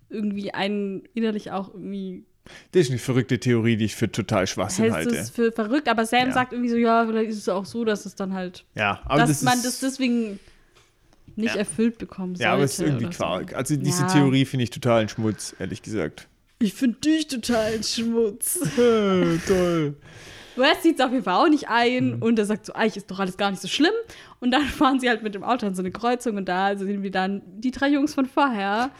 irgendwie 0.09 0.53
einen 0.53 1.05
innerlich 1.15 1.51
auch 1.51 1.73
irgendwie 1.73 2.25
Das 2.73 2.83
ist 2.83 2.91
eine 2.91 2.99
verrückte 2.99 3.39
Theorie, 3.39 3.77
die 3.77 3.85
ich 3.85 3.95
für 3.95 4.11
total 4.11 4.47
Schwachsinn 4.47 4.93
hältst 4.93 4.97
halte. 5.11 5.17
es 5.17 5.31
für 5.31 5.53
verrückt. 5.53 5.89
Aber 5.89 6.05
Sam 6.07 6.29
Ja. 6.29 6.33
sagt 6.33 6.53
irgendwie 6.53 6.71
so, 6.71 6.77
ja, 6.77 7.07
vielleicht 7.07 7.31
ist 7.31 7.39
es 7.39 7.49
auch 7.49 7.65
so, 7.65 7.85
dass 7.85 8.05
es 8.07 8.15
dann 8.15 8.33
halt, 8.35 8.65
Ja, 8.75 9.01
aber 9.05 9.21
dass 9.21 9.29
das 9.29 9.43
man 9.43 9.55
ist, 9.55 9.65
das 9.65 9.81
deswegen 9.81 10.39
nicht 11.37 11.55
Ja. 11.55 11.61
erfolgt 11.61 11.99
bekommen 11.99 12.35
sollte. 12.35 12.43
Ja, 12.45 12.53
aber 12.55 12.65
es 12.65 12.73
ist 12.75 12.81
irgendwie 12.81 13.05
oder 13.07 13.13
so. 13.15 13.19
Quark. 13.19 13.55
Also 13.55 13.77
diese. 13.77 14.07
Theorie 14.09 14.45
finde 14.45 14.65
ich 14.65 14.71
total 14.71 15.03
ein 15.03 15.09
Schmutz, 15.09 15.55
ehrlich 15.59 15.83
gesagt. 15.83 16.29
Ich 16.59 16.75
finde 16.75 16.99
dich 17.01 17.27
total 17.29 17.83
Schmutz. 17.83 18.59
Toll. 18.77 19.97
Wes 20.57 20.83
sieht 20.83 20.99
es 20.99 21.05
auf 21.05 21.11
jeden 21.13 21.25
Fall 21.25 21.35
auch 21.47 21.49
nicht 21.49 21.69
ein 21.69 22.17
Mhm. 22.17 22.23
und 22.23 22.39
er 22.39 22.45
sagt 22.45 22.67
so, 22.67 22.75
eigentlich 22.75 22.99
ist 22.99 23.11
doch 23.11 23.19
alles 23.19 23.37
gar 23.39 23.51
nicht 23.51 23.63
so 23.63 23.69
schlimm. 23.69 23.95
Und 24.41 24.51
dann 24.51 24.63
fahren 24.67 25.01
sie 25.01 25.09
halt 25.09 25.23
mit 25.23 25.35
dem 25.35 25.45
Auto 25.45 25.67
an 25.67 25.75
so 25.75 25.81
eine 25.83 25.91
Kreuzung 25.91 26.37
und 26.37 26.47
da 26.49 26.77
sehen 26.77 27.03
wir 27.03 27.11
dann 27.11 27.41
die 27.47 27.71
drei 27.71 27.89
Jungs 27.89 28.15
von 28.15 28.27
vorher 28.27 28.91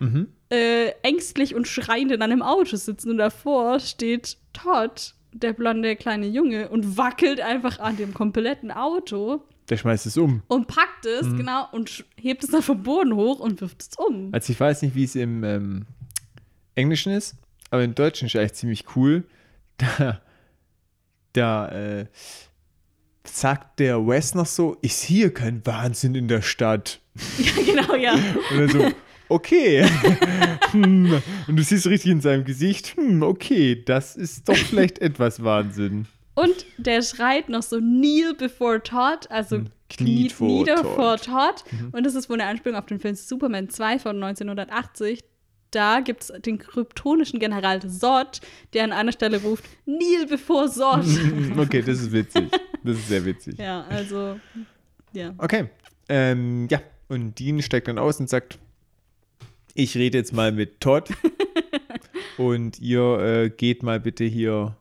Mhm. 0.00 0.28
Äh, 0.52 0.90
ängstlich 1.02 1.54
und 1.54 1.66
schreiend 1.66 2.12
in 2.12 2.20
einem 2.22 2.42
Auto 2.42 2.76
sitzen 2.76 3.10
und 3.10 3.18
davor 3.18 3.80
steht 3.80 4.36
Todd, 4.52 5.14
der 5.32 5.52
blonde 5.54 5.96
kleine 5.96 6.26
Junge, 6.26 6.68
und 6.68 6.96
wackelt 6.98 7.40
einfach 7.40 7.78
an 7.78 7.96
dem 7.96 8.12
kompletten 8.12 8.70
Auto 8.70 9.42
Der 9.70 9.78
schmeißt 9.78 10.04
es 10.06 10.18
um. 10.18 10.42
und 10.48 10.66
packt 10.66 11.06
es, 11.06 11.26
Mhm. 11.26 11.36
genau, 11.38 11.68
und 11.72 12.04
hebt 12.20 12.44
es 12.44 12.50
dann 12.50 12.62
vom 12.62 12.82
Boden 12.82 13.14
hoch 13.14 13.40
und 13.40 13.60
wirft 13.62 13.80
es 13.82 13.90
um. 13.96 14.28
Also 14.32 14.52
ich 14.52 14.60
weiß 14.60 14.82
nicht, 14.82 14.94
wie 14.94 15.04
es 15.04 15.14
im 15.14 15.42
ähm, 15.42 15.86
Englischen 16.74 17.12
ist, 17.12 17.34
aber 17.70 17.82
im 17.84 17.94
Deutschen 17.94 18.26
ist 18.26 18.36
eigentlich 18.36 18.52
ziemlich 18.54 18.84
cool. 18.96 19.24
Da, 19.78 20.20
da 21.32 21.68
äh, 21.68 22.06
sagt 23.24 23.80
der 23.80 24.06
Wes 24.06 24.34
noch 24.34 24.46
so, 24.46 24.76
ist 24.82 25.02
hier 25.02 25.32
kein 25.32 25.64
Wahnsinn 25.66 26.14
in 26.14 26.28
der 26.28 26.42
Stadt. 26.42 27.00
Ja, 27.38 27.52
genau, 27.64 27.94
ja. 27.94 28.14
Dann 28.50 28.68
so, 28.68 28.90
okay. 29.32 29.86
hm. 30.70 31.22
Und 31.48 31.56
du 31.56 31.62
siehst 31.62 31.86
richtig 31.86 32.12
in 32.12 32.20
seinem 32.20 32.44
Gesicht, 32.44 32.96
hm, 32.96 33.22
okay, 33.22 33.82
das 33.84 34.16
ist 34.16 34.48
doch 34.48 34.56
vielleicht 34.56 34.98
etwas 35.00 35.42
Wahnsinn. 35.42 36.06
Und 36.34 36.64
der 36.78 37.02
schreit 37.02 37.48
noch 37.48 37.62
so 37.62 37.78
Kneel 37.78 38.34
before 38.34 38.82
Todd, 38.82 39.30
also 39.30 39.56
Hm, 39.58 39.68
kniet 39.90 40.08
kniet 40.08 40.32
vor 40.32 40.46
nieder 40.48 40.76
Todd. 40.76 40.84
Mhm. 40.84 40.94
vor 40.94 41.16
Todd. 41.18 41.64
Und 41.92 42.06
das 42.06 42.14
ist 42.14 42.30
wohl 42.30 42.40
eine 42.40 42.48
Anspielung 42.50 42.78
auf 42.78 42.86
den 42.86 42.98
Film 43.00 43.14
Superman 43.14 43.68
2 43.68 43.98
von 43.98 44.22
1980. 44.22 45.20
Da 45.70 46.00
gibt 46.00 46.22
es 46.22 46.32
den 46.42 46.58
kryptonischen 46.58 47.38
General 47.38 47.80
Zod, 47.80 48.40
der 48.74 48.84
an 48.84 48.92
einer 48.92 49.12
Stelle 49.12 49.40
ruft, 49.42 49.64
Kneel 49.84 50.26
before 50.26 50.70
Zod. 50.70 51.04
Okay, 51.58 51.80
das 51.82 52.00
ist 52.00 52.12
witzig. 52.12 52.50
Das 52.84 52.96
ist 52.96 53.08
sehr 53.08 53.24
witzig. 53.24 53.58
ja, 53.58 53.84
also, 53.88 54.38
ja. 55.12 55.32
Okay. 55.38 55.68
Ähm, 56.08 56.66
ja, 56.70 56.80
und 57.08 57.38
Dean 57.38 57.62
steigt 57.62 57.88
dann 57.88 57.98
aus 57.98 58.20
und 58.20 58.28
sagt, 58.28 58.58
ich 59.74 59.96
rede 59.96 60.18
jetzt 60.18 60.32
mal 60.32 60.52
mit 60.52 60.80
Todd 60.80 61.10
und 62.38 62.80
ihr 62.80 63.18
äh, 63.18 63.50
geht 63.50 63.82
mal 63.82 64.00
bitte 64.00 64.24
hier 64.24 64.76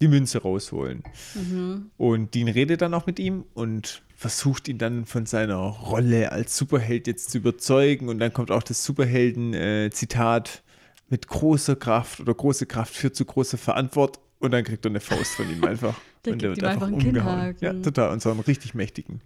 die 0.00 0.08
Münze 0.08 0.42
rausholen. 0.42 1.04
Und 1.96 2.34
Dean 2.34 2.48
redet 2.48 2.82
dann 2.82 2.92
auch 2.92 3.06
mit 3.06 3.18
ihm 3.18 3.44
und 3.54 4.02
versucht 4.16 4.68
ihn 4.68 4.78
dann 4.78 5.06
von 5.06 5.26
seiner 5.26 5.56
Rolle 5.56 6.32
als 6.32 6.56
Superheld 6.56 7.06
jetzt 7.06 7.30
zu 7.30 7.38
überzeugen. 7.38 8.08
Und 8.08 8.18
dann 8.18 8.32
kommt 8.32 8.50
auch 8.50 8.62
das 8.62 8.84
Superhelden-Zitat 8.84 10.62
mit 11.08 11.28
großer 11.28 11.76
Kraft 11.76 12.20
oder 12.20 12.34
große 12.34 12.66
Kraft 12.66 12.94
führt 12.94 13.14
zu 13.14 13.24
großer 13.24 13.58
Verantwortung. 13.58 14.22
Und 14.40 14.50
dann 14.50 14.64
kriegt 14.64 14.84
er 14.84 14.90
eine 14.90 15.00
Faust 15.00 15.34
von 15.34 15.48
ihm 15.50 15.62
einfach. 15.68 15.94
Der 16.24 16.32
und 16.32 16.38
gibt 16.40 16.58
ihm 16.58 16.64
einfach 16.64 16.88
einen 16.88 16.98
Kinnhaken. 16.98 17.58
Ja, 17.60 17.72
total. 17.74 18.12
Und 18.12 18.20
zwar 18.20 18.32
einen 18.32 18.40
richtig 18.40 18.74
mächtigen. 18.74 19.20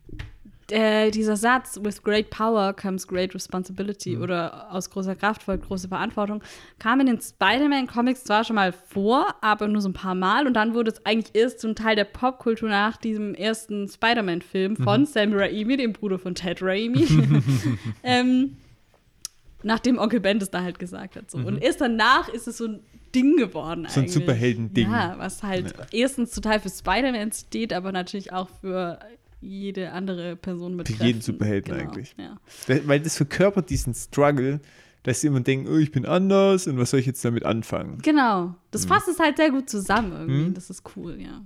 Äh, 0.70 1.10
dieser 1.10 1.36
Satz, 1.36 1.78
with 1.82 2.02
great 2.02 2.30
power 2.30 2.72
comes 2.74 3.06
great 3.06 3.34
responsibility 3.34 4.16
Mhm. 4.16 4.22
oder 4.22 4.72
aus 4.72 4.90
großer 4.90 5.14
Kraft 5.14 5.42
folgt 5.44 5.66
große 5.66 5.88
Verantwortung, 5.88 6.42
kam 6.78 7.00
in 7.00 7.06
den 7.06 7.20
Spider-Man-Comics 7.20 8.24
zwar 8.24 8.42
schon 8.44 8.56
mal 8.56 8.72
vor, 8.72 9.26
aber 9.40 9.68
nur 9.68 9.80
so 9.80 9.88
ein 9.88 9.92
paar 9.92 10.14
Mal 10.14 10.46
und 10.46 10.54
dann 10.54 10.74
wurde 10.74 10.90
es 10.90 11.04
eigentlich 11.06 11.34
erst 11.34 11.60
zum 11.60 11.74
Teil 11.74 11.94
der 11.96 12.04
Popkultur 12.04 12.68
nach 12.68 12.96
diesem 12.96 13.34
ersten 13.34 13.88
Spider-Man-Film 13.88 14.76
von 14.76 15.02
Mhm. 15.02 15.06
Sam 15.06 15.32
Raimi, 15.34 15.76
dem 15.76 15.92
Bruder 15.92 16.18
von 16.18 16.34
Ted 16.34 16.58
Raimi. 16.62 17.06
ähm, 18.02 18.56
nachdem 19.62 19.98
Onkel 19.98 20.20
Ben 20.20 20.38
das 20.38 20.50
da 20.50 20.62
halt 20.62 20.78
gesagt 20.78 21.16
hat. 21.16 21.30
So. 21.30 21.38
Und 21.38 21.58
erst 21.62 21.80
danach 21.80 22.28
ist 22.28 22.46
es 22.46 22.58
so 22.58 22.66
ein 22.66 22.80
Ding 23.14 23.36
geworden 23.36 23.82
Mhm. 23.82 23.88
So 23.88 24.00
ein. 24.00 24.08
Superhelden-Ding. 24.08 24.90
Ja, 24.90 25.14
was 25.18 25.42
halt 25.42 25.74
erstens 25.92 26.32
total 26.32 26.60
für 26.60 26.68
Spider-Man 26.68 27.32
steht, 27.32 27.72
aber 27.72 27.92
natürlich 27.92 28.32
auch 28.32 28.48
für 28.60 28.98
jede 29.41 29.93
andere 29.93 30.37
Person 30.37 30.76
mit 30.76 30.89
Für 30.89 31.05
jeden 31.05 31.20
Superhelden 31.20 31.76
genau, 31.76 31.89
eigentlich. 31.91 32.14
Ja. 32.18 32.37
Weil- 32.87 33.01
das 33.01 33.16
verkörpert 33.16 33.70
diesen 33.70 33.95
Struggle, 33.95 34.61
dass 35.03 35.20
sie 35.20 35.28
immer 35.28 35.41
denken, 35.41 35.68
oh, 35.72 35.76
ich 35.76 35.93
bin 35.93 36.05
anders 36.07 36.66
und 36.66 36.78
was 36.78 36.91
soll 36.91 37.01
ich 37.01 37.07
jetzt 37.07 37.24
damit 37.24 37.45
anfangen? 37.45 37.99
Genau. 38.03 38.55
Das 38.72 38.84
Mhm. 38.84 38.89
fasst 38.89 39.09
es 39.09 39.18
halt 39.20 39.37
sehr 39.37 39.51
gut 39.51 39.70
zusammen 39.70 40.12
irgendwie. 40.12 40.55
Das 40.55 40.68
ist 40.70 40.82
cool, 40.97 41.20
ja. 41.20 41.45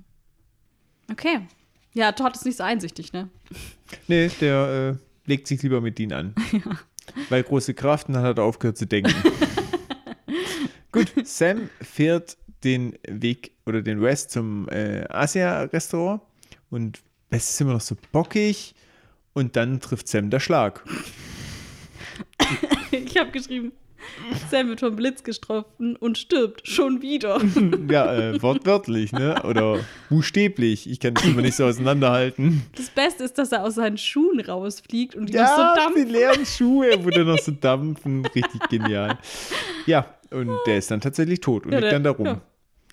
Okay. 1.11 1.41
Ja, 1.93 2.13
Todd 2.13 2.37
ist 2.37 2.47
nicht 2.47 2.57
so 2.57 2.63
einsichtig, 2.63 3.13
ne? 3.13 3.29
Nee, 4.09 4.31
der 4.41 4.97
äh, 4.97 5.29
legt 5.29 5.47
sich 5.49 5.61
lieber 5.63 5.81
mit 5.81 5.99
Dean 5.99 6.13
an. 6.13 6.35
Weil 7.29 7.43
große 7.43 7.75
Kraft 7.75 8.07
und 8.09 8.15
dann 8.15 8.23
hat 8.23 8.39
er 8.39 8.45
aufgehört 8.45 8.79
zu 8.79 8.87
denken. 8.87 9.13
Gut, 10.93 11.13
Sam 11.25 11.69
fährt 11.81 12.37
den 12.65 12.97
Weg 13.09 13.53
oder 13.67 13.83
den 13.83 14.01
West 14.01 14.31
zum 14.31 14.69
äh, 14.69 15.05
Asia-Restaurant 15.09 16.21
und 16.71 17.01
West 17.31 17.51
ist 17.51 17.61
immer 17.61 17.73
noch 17.75 17.81
so 17.81 17.97
bockig 18.13 18.75
und 19.33 19.57
dann 19.57 19.81
trifft 19.81 20.09
Sam 20.09 20.31
der 20.31 20.41
Schlag. 20.41 20.85
Ich 22.93 23.17
habe 23.17 23.31
geschrieben, 23.31 23.71
Sam 24.51 24.69
wird 24.69 24.81
vom 24.81 24.97
Blitz 24.97 25.23
getroffen 25.23 25.95
und 25.97 26.19
stirbt 26.19 26.67
schon 26.67 27.03
wieder. 27.03 27.41
Ja, 27.91 28.13
äh, 28.15 28.43
wortwörtlich, 28.43 29.13
ne? 29.13 29.41
Oder 29.45 29.79
buchstäblich. 30.09 30.91
Ich 30.91 30.99
kann 30.99 31.15
das 31.15 31.25
immer 31.25 31.43
nicht 31.43 31.55
so 31.57 31.65
auseinanderhalten. 31.67 32.63
Das 32.77 32.91
Beste 32.91 33.23
ist, 33.25 33.39
dass 33.39 33.53
er 33.53 33.63
aus 33.63 33.77
seinen 33.77 33.99
Schuhen 33.99 34.41
rausfliegt 34.41 35.15
und 35.15 35.27
die 35.29 35.35
noch 35.35 35.41
Ja, 35.41 35.57
so 35.57 35.63
die 35.81 35.87
dampfen. 35.95 36.09
leeren 36.13 36.47
Schuhe, 36.47 37.05
wo 37.05 37.11
dann 37.11 37.27
noch 37.27 37.39
so 37.39 37.53
dampfen. 37.61 38.27
Richtig 38.27 38.61
genial. 38.69 39.19
Ja, 39.87 40.13
und 40.31 40.51
der 40.67 40.79
ist 40.79 40.91
dann 40.91 41.01
tatsächlich 41.01 41.41
tot 41.41 41.65
und 41.67 41.73
Ja, 41.73 41.79
liegt 41.79 41.93
der- 41.93 42.01
dann 42.01 42.05
da 42.05 42.11
rum. 42.11 42.27
ja. 42.27 42.41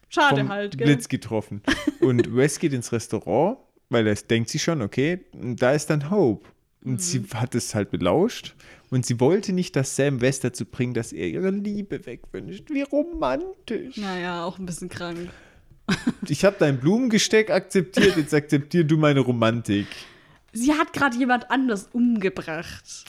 Schade 0.10 0.48
halt, 0.48 0.78
gell? 0.78 0.88
Blitz 0.88 1.10
getroffen. 1.10 1.62
Und 2.00 2.34
Wes 2.36 2.60
geht 2.60 2.72
ins 2.74 2.92
Restaurant, 2.94 3.58
weil 3.90 4.08
er 4.08 4.16
denkt 4.16 4.50
sie 4.50 4.60
schon, 4.60 4.82
okay, 4.82 5.20
da 5.34 5.72
ist 5.72 5.90
dann 5.90 6.10
Hope. 6.10 6.48
Und 6.84 6.94
Mhm. 6.94 7.00
sie 7.00 7.24
hat 7.34 7.56
es 7.56 7.74
halt 7.76 7.90
belauscht. 7.92 8.56
Und 8.90 9.06
sie 9.06 9.20
wollte 9.20 9.52
nicht, 9.52 9.76
dass 9.76 9.96
Sam 9.96 10.22
West 10.22 10.44
dazu 10.46 10.64
bringt, 10.66 10.96
dass 10.96 11.12
er 11.12 11.28
ihre 11.28 11.50
Liebe 11.50 12.06
wegwünscht. 12.06 12.70
Wie 12.70 12.84
romantisch. 12.84 13.98
Naja, 13.98 14.46
auch 14.46 14.58
ein 14.60 14.66
bisschen 14.66 14.90
krank. 14.90 15.30
Ich 16.28 16.44
habe 16.46 16.56
dein 16.60 16.80
Blumengesteck 16.80 17.50
akzeptiert, 17.50 18.18
jetzt 18.18 18.34
akzeptier 18.34 18.84
du 18.84 18.98
meine 18.98 19.22
Romantik. 19.22 19.88
Sie 20.52 20.74
hat 20.74 20.92
gerade 20.94 21.18
jemand 21.18 21.50
anders 21.50 21.88
umgebracht. 21.94 23.06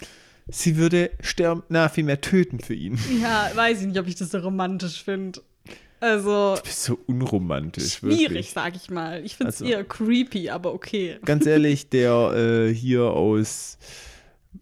Sie 0.49 0.77
würde 0.77 1.11
sterben, 1.21 1.63
na, 1.69 1.89
vielmehr 1.89 2.21
töten 2.21 2.61
für 2.61 2.75
ihn. 2.75 2.99
Ja, 3.21 3.51
weiß 3.55 3.81
ich 3.81 3.87
nicht, 3.89 3.99
ob 3.99 4.07
ich 4.07 4.15
das 4.15 4.31
so 4.31 4.39
romantisch 4.39 5.03
finde. 5.03 5.41
Also, 6.01 6.55
Du 6.57 6.63
bist 6.63 6.85
so 6.85 6.99
unromantisch, 7.07 7.95
schwierig, 7.95 8.21
wirklich. 8.21 8.51
sag 8.53 8.77
ich 8.77 8.89
mal. 8.91 9.25
Ich 9.25 9.37
finde 9.37 9.51
es 9.51 9.61
Also- 9.61 9.73
eher 9.73 9.85
creepy, 9.85 10.49
aber 10.51 10.73
okay. 10.75 11.19
Ganz 11.25 11.45
ehrlich, 11.47 11.89
der 11.89 12.69
äh, 12.69 12.75
hier 12.75 13.05
aus 13.05 13.79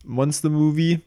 Monster 0.04 0.48
Movie, 0.48 1.00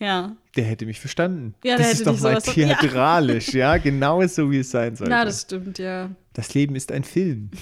Ja. 0.00 0.36
der 0.56 0.64
hätte 0.64 0.84
mich 0.86 0.98
verstanden. 1.00 1.54
Ja, 1.64 1.76
der 1.76 1.86
das 1.86 1.94
ist 1.98 2.06
doch 2.06 2.18
mal 2.20 2.40
von- 2.40 2.54
ja. 2.60 2.74
theatralisch, 2.74 3.54
ja. 3.54 3.76
genau 3.78 4.26
so, 4.26 4.50
wie 4.50 4.58
es 4.58 4.70
sein 4.70 4.96
sollte. 4.96 5.12
Ja, 5.12 5.24
das 5.24 5.42
stimmt, 5.42 5.78
ja. 5.78 6.10
das 6.32 6.54
Leben 6.54 6.74
ist 6.74 6.90
ein 6.90 7.04
Film. 7.04 7.50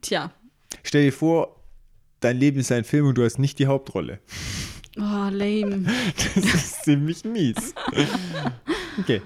Tja. 0.00 0.32
Stell 0.82 1.04
dir 1.06 1.12
vor, 1.12 1.56
dein 2.20 2.38
Leben 2.38 2.60
ist 2.60 2.72
ein 2.72 2.84
Film 2.84 3.06
und 3.08 3.18
du 3.18 3.24
hast 3.24 3.38
nicht 3.38 3.58
die 3.58 3.66
Hauptrolle. 3.66 4.20
Oh, 4.96 5.28
lame. 5.30 5.84
Das 6.34 6.36
ist 6.54 6.84
ziemlich 6.84 7.24
mies. 7.24 7.74
Okay. 8.98 9.22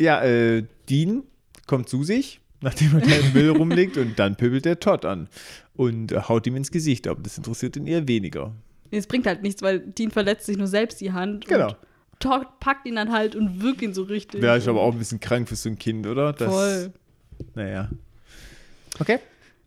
Ja, 0.00 0.22
äh, 0.24 0.64
Dean 0.88 1.22
kommt 1.66 1.88
zu 1.88 2.02
sich, 2.02 2.40
nachdem 2.60 2.94
er 2.96 3.00
da 3.06 3.14
im 3.16 3.32
Müll 3.32 3.50
rumliegt 3.50 3.96
und 3.96 4.18
dann 4.18 4.34
pöbelt 4.36 4.64
der 4.64 4.80
Todd 4.80 5.04
an 5.04 5.28
und 5.74 6.10
äh, 6.12 6.20
haut 6.22 6.46
ihm 6.46 6.56
ins 6.56 6.70
Gesicht, 6.70 7.06
aber 7.06 7.22
das 7.22 7.36
interessiert 7.38 7.76
ihn 7.76 7.86
eher 7.86 8.08
weniger. 8.08 8.52
Nee, 8.90 8.98
Es 8.98 9.06
bringt 9.06 9.26
halt 9.26 9.42
nichts, 9.42 9.62
weil 9.62 9.78
Dean 9.80 10.10
verletzt 10.10 10.46
sich 10.46 10.56
nur 10.56 10.66
selbst 10.66 11.00
die 11.00 11.12
Hand. 11.12 11.46
Genau. 11.46 11.68
Und 11.68 11.76
Todd 12.18 12.46
packt 12.60 12.86
ihn 12.86 12.96
dann 12.96 13.12
halt 13.12 13.36
und 13.36 13.62
wirkt 13.62 13.82
ihn 13.82 13.94
so 13.94 14.02
richtig. 14.02 14.42
Wäre 14.42 14.58
ich 14.58 14.68
aber 14.68 14.80
auch 14.80 14.92
ein 14.92 14.98
bisschen 14.98 15.20
krank 15.20 15.48
für 15.48 15.56
so 15.56 15.68
ein 15.68 15.78
Kind, 15.78 16.06
oder? 16.06 16.32
Das, 16.32 16.52
Voll. 16.52 16.92
Naja. 17.54 17.88
Okay. 18.98 19.18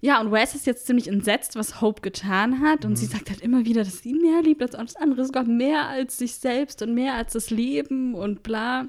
Ja, 0.02 0.20
und 0.20 0.32
Wes 0.34 0.54
ist 0.54 0.66
jetzt 0.68 0.86
ziemlich 0.86 1.08
entsetzt, 1.08 1.56
was 1.56 1.80
Hope 1.80 2.02
getan 2.02 2.60
hat. 2.60 2.84
Und 2.84 2.92
Mhm. 2.92 2.96
sie 2.98 3.06
sagt 3.06 3.30
halt 3.30 3.40
immer 3.42 3.66
wieder, 3.66 3.84
dass 3.86 4.00
sie 4.00 4.10
ihn 4.10 4.22
mehr 4.22 4.42
liebt 4.44 4.62
als 4.62 4.76
alles 4.76 4.96
andere, 4.98 5.26
sogar 5.26 5.46
mehr 5.46 5.88
als 5.88 6.18
sich 6.18 6.36
selbst 6.36 6.82
und 6.82 6.94
mehr 6.94 7.14
als 7.16 7.34
das 7.34 7.50
Leben 7.50 8.14
und 8.14 8.44
bla. 8.44 8.88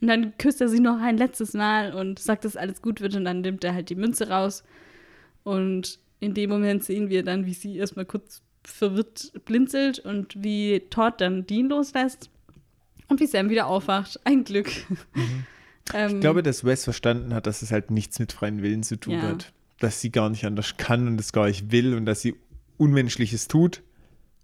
Und 0.00 0.08
dann 0.08 0.36
küsst 0.38 0.60
er 0.60 0.68
sie 0.68 0.80
noch 0.80 1.00
ein 1.00 1.16
letztes 1.16 1.54
Mal 1.54 1.94
und 1.94 2.18
sagt, 2.18 2.44
dass 2.44 2.56
alles 2.56 2.82
gut 2.82 3.00
wird. 3.00 3.14
Und 3.16 3.24
dann 3.24 3.40
nimmt 3.40 3.64
er 3.64 3.74
halt 3.74 3.88
die 3.90 3.94
Münze 3.94 4.28
raus. 4.28 4.62
Und 5.42 5.98
in 6.20 6.34
dem 6.34 6.50
Moment 6.50 6.84
sehen 6.84 7.08
wir 7.08 7.22
dann, 7.22 7.46
wie 7.46 7.54
sie 7.54 7.76
erstmal 7.76 8.04
kurz 8.04 8.42
verwirrt 8.64 9.32
blinzelt 9.44 9.98
und 10.00 10.34
wie 10.42 10.82
Todd 10.90 11.14
dann 11.20 11.46
Dean 11.46 11.68
loslässt. 11.68 12.30
Und 13.08 13.20
wie 13.20 13.26
Sam 13.26 13.48
wieder 13.48 13.68
aufwacht. 13.68 14.18
Ein 14.24 14.44
Glück. 14.44 14.68
ähm, 15.94 16.14
Ich 16.16 16.20
glaube, 16.20 16.42
dass 16.42 16.64
Wes 16.64 16.84
verstanden 16.84 17.32
hat, 17.32 17.46
dass 17.46 17.62
es 17.62 17.70
halt 17.70 17.90
nichts 17.90 18.18
mit 18.18 18.32
freien 18.32 18.62
Willen 18.62 18.82
zu 18.82 18.96
tun 18.96 19.14
Ja. 19.14 19.22
hat. 19.22 19.52
Dass 19.78 20.00
sie 20.00 20.10
gar 20.10 20.28
nicht 20.30 20.44
anders 20.44 20.76
kann 20.78 21.06
und 21.06 21.20
es 21.20 21.32
gar 21.32 21.46
nicht 21.46 21.70
will 21.70 21.94
und 21.94 22.06
dass 22.06 22.22
sie 22.22 22.34
Unmenschliches 22.78 23.46
tut 23.48 23.82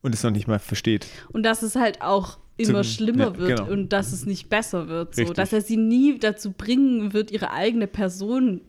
und 0.02 0.14
es 0.14 0.22
noch 0.22 0.30
nicht 0.30 0.46
mal 0.46 0.58
versteht. 0.58 1.06
Und 1.32 1.42
dass 1.42 1.62
es 1.62 1.74
halt 1.74 2.00
auch 2.02 2.38
immer 2.62 2.84
schlimmer 2.84 3.32
ja, 3.32 3.39
wird 3.39 3.59
genau. 3.59 3.70
und 3.70 3.90
dass 3.93 4.12
es 4.12 4.26
nicht 4.26 4.48
besser 4.48 4.89
wird. 4.89 5.14
So. 5.14 5.20
Richtig. 5.22 5.36
Dass 5.36 5.52
er 5.52 5.60
sie 5.60 5.76
nie 5.76 6.18
dazu 6.18 6.52
bringen 6.52 7.12
wird, 7.12 7.30
ihre 7.30 7.51
eigene 7.52 7.86
Person 7.86 8.60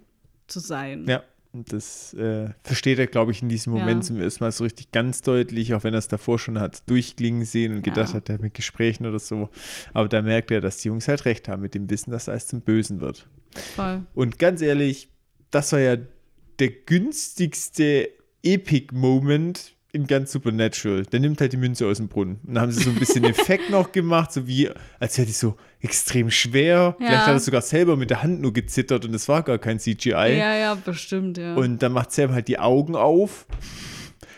zu 0.48 0.60
sein. 0.60 1.06
Ja, 1.07 1.24
und 1.53 1.72
das 1.72 2.14
äh, 2.15 2.49
versteht 2.64 2.98
er, 2.98 3.06
glaube 3.07 3.32
ich, 3.32 3.41
in 3.44 3.49
diesem 3.49 3.74
Moment 3.74 4.03
Ja. 4.03 4.07
zum 4.07 4.20
ersten 4.20 4.44
Mal 4.44 4.52
so 4.52 4.64
richtig 4.64 4.91
ganz 4.91 5.22
deutlich, 5.22 5.74
auch 5.76 5.84
wenn 5.84 5.94
er 5.94 5.99
es 5.99 6.07
davor 6.07 6.40
schon 6.40 6.60
hat 6.60 6.90
durchklingen 6.90 7.45
sehen 7.45 7.72
und 7.74 7.86
Ja. 7.86 7.94
gedacht 7.94 8.14
hat, 8.15 8.28
er 8.30 8.40
mit 8.40 8.56
Gesprächen 8.56 9.06
oder 9.06 9.20
so. 9.20 9.49
Aber 9.94 10.10
da 10.10 10.22
merkt 10.24 10.49
er, 10.52 10.61
dass 10.61 10.78
die 10.78 10.88
Jungs 10.88 11.07
halt 11.07 11.26
recht 11.26 11.48
haben 11.48 11.61
mit 11.61 11.76
dem 11.76 11.90
Wissen, 11.90 12.11
dass 12.11 12.28
alles 12.28 12.48
zum 12.48 12.61
Bösen 12.61 13.02
wird. 13.02 13.28
Voll. 13.76 14.02
Und 14.15 14.40
ganz 14.40 14.61
ehrlich, 14.61 15.10
das 15.52 15.72
war 15.74 15.80
ja 15.80 15.98
der 16.60 16.70
günstigste 16.70 18.10
Epic-Moment 18.41 19.73
in 19.94 20.07
ganz 20.07 20.32
Supernatural. 20.34 21.03
Der 21.03 21.20
nimmt 21.22 21.40
halt 21.40 21.53
die 21.53 21.57
Münze 21.57 21.86
aus 21.88 21.98
dem 21.98 22.07
Brunnen. 22.10 22.40
Und 22.45 22.56
dann 22.56 22.64
haben 22.64 22.72
sie 22.72 22.84
so 22.84 22.90
ein 22.90 22.95
bisschen 22.98 23.24
Effekt 23.24 23.70
noch 23.70 23.91
gemacht, 23.91 24.34
so 24.34 24.48
wie, 24.48 24.70
als 24.99 25.18
wäre 25.18 25.26
die 25.28 25.32
so 25.34 25.56
extrem 25.82 26.30
schwer. 26.32 26.95
Vielleicht 26.98 27.14
Ja. 27.14 27.26
hat 27.28 27.34
er 27.34 27.40
sogar 27.40 27.61
selber 27.61 27.95
mit 27.95 28.10
der 28.10 28.24
Hand 28.24 28.41
nur 28.41 28.52
gezittert 28.53 29.06
und 29.06 29.14
es 29.14 29.30
war 29.30 29.44
gar 29.44 29.60
kein 29.60 29.80
CGI. 29.80 30.10
Ja, 30.38 30.56
ja, 30.56 30.76
bestimmt, 30.76 31.38
ja. 31.38 31.53
Und 31.56 31.82
dann 31.84 31.91
macht 31.94 32.11
Sam 32.11 32.34
halt 32.34 32.48
die 32.48 32.60
Augen 32.60 32.95
auf. 32.95 33.45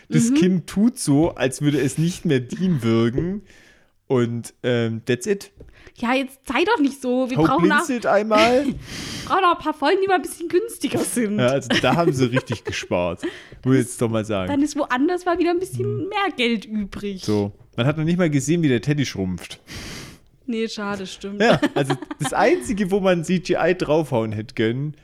Das 0.08 0.30
Mhm. 0.30 0.34
Kind 0.34 0.66
tut 0.68 0.98
so, 0.98 1.34
als 1.34 1.62
würde 1.62 1.80
es 1.80 1.98
nicht 1.98 2.24
mehr 2.26 2.40
Dean 2.40 2.82
wirken. 2.82 3.42
Und 4.08 4.54
ähm, 4.62 5.02
that's 5.04 5.26
it. 5.26 5.50
Ja, 5.98 6.14
jetzt 6.14 6.40
sei 6.46 6.64
doch 6.64 6.78
nicht 6.78 7.00
so. 7.00 7.30
Wir 7.30 7.38
Hope 7.38 7.48
brauchen 7.48 7.72
auch, 7.72 7.76
blinzelt 7.78 8.06
einmal. 8.06 8.64
brauchen 9.26 9.44
auch 9.44 9.56
ein 9.56 9.62
paar 9.62 9.74
Folgen, 9.74 9.98
die 10.02 10.08
mal 10.08 10.16
ein 10.16 10.22
bisschen 10.22 10.48
günstiger 10.48 10.98
sind. 10.98 11.38
Ja, 11.38 11.46
also 11.46 11.68
da 11.80 11.96
haben 11.96 12.12
sie 12.12 12.26
richtig 12.26 12.64
gespart. 12.64 13.22
Muss 13.64 13.74
ich 13.74 13.80
jetzt 13.82 14.02
doch 14.02 14.10
mal 14.10 14.24
sagen. 14.24 14.50
Dann 14.50 14.62
ist 14.62 14.76
woanders 14.76 15.24
mal 15.24 15.38
wieder 15.38 15.50
ein 15.50 15.58
bisschen 15.58 16.08
mehr 16.08 16.30
Geld 16.36 16.64
übrig. 16.64 17.24
So. 17.24 17.52
Man 17.76 17.86
hat 17.86 17.96
noch 17.96 18.04
nicht 18.04 18.18
mal 18.18 18.30
gesehen, 18.30 18.62
wie 18.62 18.68
der 18.68 18.80
Teddy 18.80 19.04
schrumpft. 19.04 19.60
Nee, 20.46 20.68
schade, 20.68 21.06
stimmt. 21.06 21.42
Ja, 21.42 21.60
also 21.74 21.94
das 22.20 22.32
Einzige, 22.32 22.90
wo 22.90 23.00
man 23.00 23.24
CGI 23.24 23.74
draufhauen 23.76 24.32
hätte 24.32 24.54
können, 24.54 24.94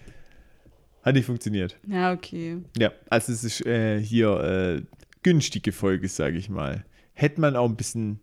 hat 1.03 1.15
nicht 1.15 1.27
funktioniert. 1.27 1.77
Ja, 1.87 2.13
okay. 2.13 2.59
Ja, 2.79 2.93
also 3.11 3.33
es 3.33 3.43
ist 3.45 3.67
äh, 3.67 4.01
hier 4.01 4.41
äh, 4.41 4.83
günstige 5.23 5.73
Folge, 5.73 6.09
sage 6.09 6.39
ich 6.39 6.49
mal. 6.49 6.85
Hätte 7.15 7.41
man 7.41 7.57
auch 7.57 7.69
ein 7.69 7.77
bisschen. 7.77 8.21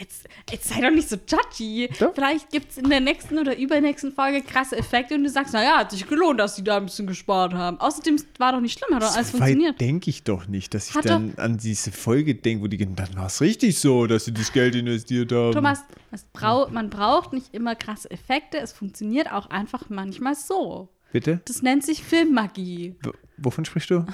Jetzt, 0.00 0.26
jetzt 0.50 0.68
sei 0.68 0.80
doch 0.80 0.90
nicht 0.90 1.10
so 1.10 1.16
judgy. 1.16 1.90
Doch. 1.98 2.14
Vielleicht 2.14 2.48
gibt 2.50 2.70
es 2.70 2.78
in 2.78 2.88
der 2.88 3.00
nächsten 3.00 3.38
oder 3.38 3.56
übernächsten 3.58 4.12
Folge 4.12 4.40
krasse 4.40 4.78
Effekte 4.78 5.14
und 5.14 5.24
du 5.24 5.28
sagst, 5.28 5.52
naja, 5.52 5.76
hat 5.76 5.90
sich 5.90 6.08
gelohnt, 6.08 6.40
dass 6.40 6.56
sie 6.56 6.64
da 6.64 6.78
ein 6.78 6.86
bisschen 6.86 7.06
gespart 7.06 7.52
haben. 7.52 7.78
Außerdem 7.78 8.16
war 8.38 8.52
doch 8.52 8.60
nicht 8.60 8.78
schlimm, 8.78 8.94
hat 8.94 9.02
doch 9.02 9.14
alles 9.14 9.30
so 9.30 9.36
funktioniert. 9.36 9.78
denke 9.78 10.08
ich 10.08 10.22
doch 10.22 10.46
nicht, 10.48 10.72
dass 10.72 10.88
ich 10.88 10.94
Hat 10.94 11.04
dann 11.04 11.34
an 11.36 11.58
diese 11.58 11.92
Folge 11.92 12.34
denke, 12.34 12.64
wo 12.64 12.66
die 12.66 12.78
gehen, 12.78 12.96
dann 12.96 13.14
war 13.14 13.26
es 13.26 13.42
richtig 13.42 13.78
so, 13.78 14.06
dass 14.06 14.24
sie 14.24 14.32
das 14.32 14.52
Geld 14.54 14.74
investiert 14.74 15.32
haben. 15.32 15.52
Thomas, 15.52 15.84
brau 16.32 16.66
man 16.70 16.88
braucht 16.88 17.34
nicht 17.34 17.52
immer 17.52 17.74
krasse 17.74 18.10
Effekte. 18.10 18.56
Es 18.56 18.72
funktioniert 18.72 19.30
auch 19.30 19.50
einfach 19.50 19.90
manchmal 19.90 20.34
so. 20.34 20.88
Bitte? 21.12 21.42
Das 21.44 21.60
nennt 21.60 21.84
sich 21.84 22.02
Filmmagie. 22.02 22.96
W 23.02 23.10
wovon 23.36 23.66
sprichst 23.66 23.90
du? 23.90 24.06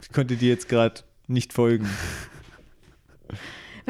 Ich 0.00 0.10
konnte 0.10 0.36
dir 0.36 0.48
jetzt 0.48 0.70
gerade 0.70 1.02
nicht 1.26 1.52
folgen. 1.52 1.86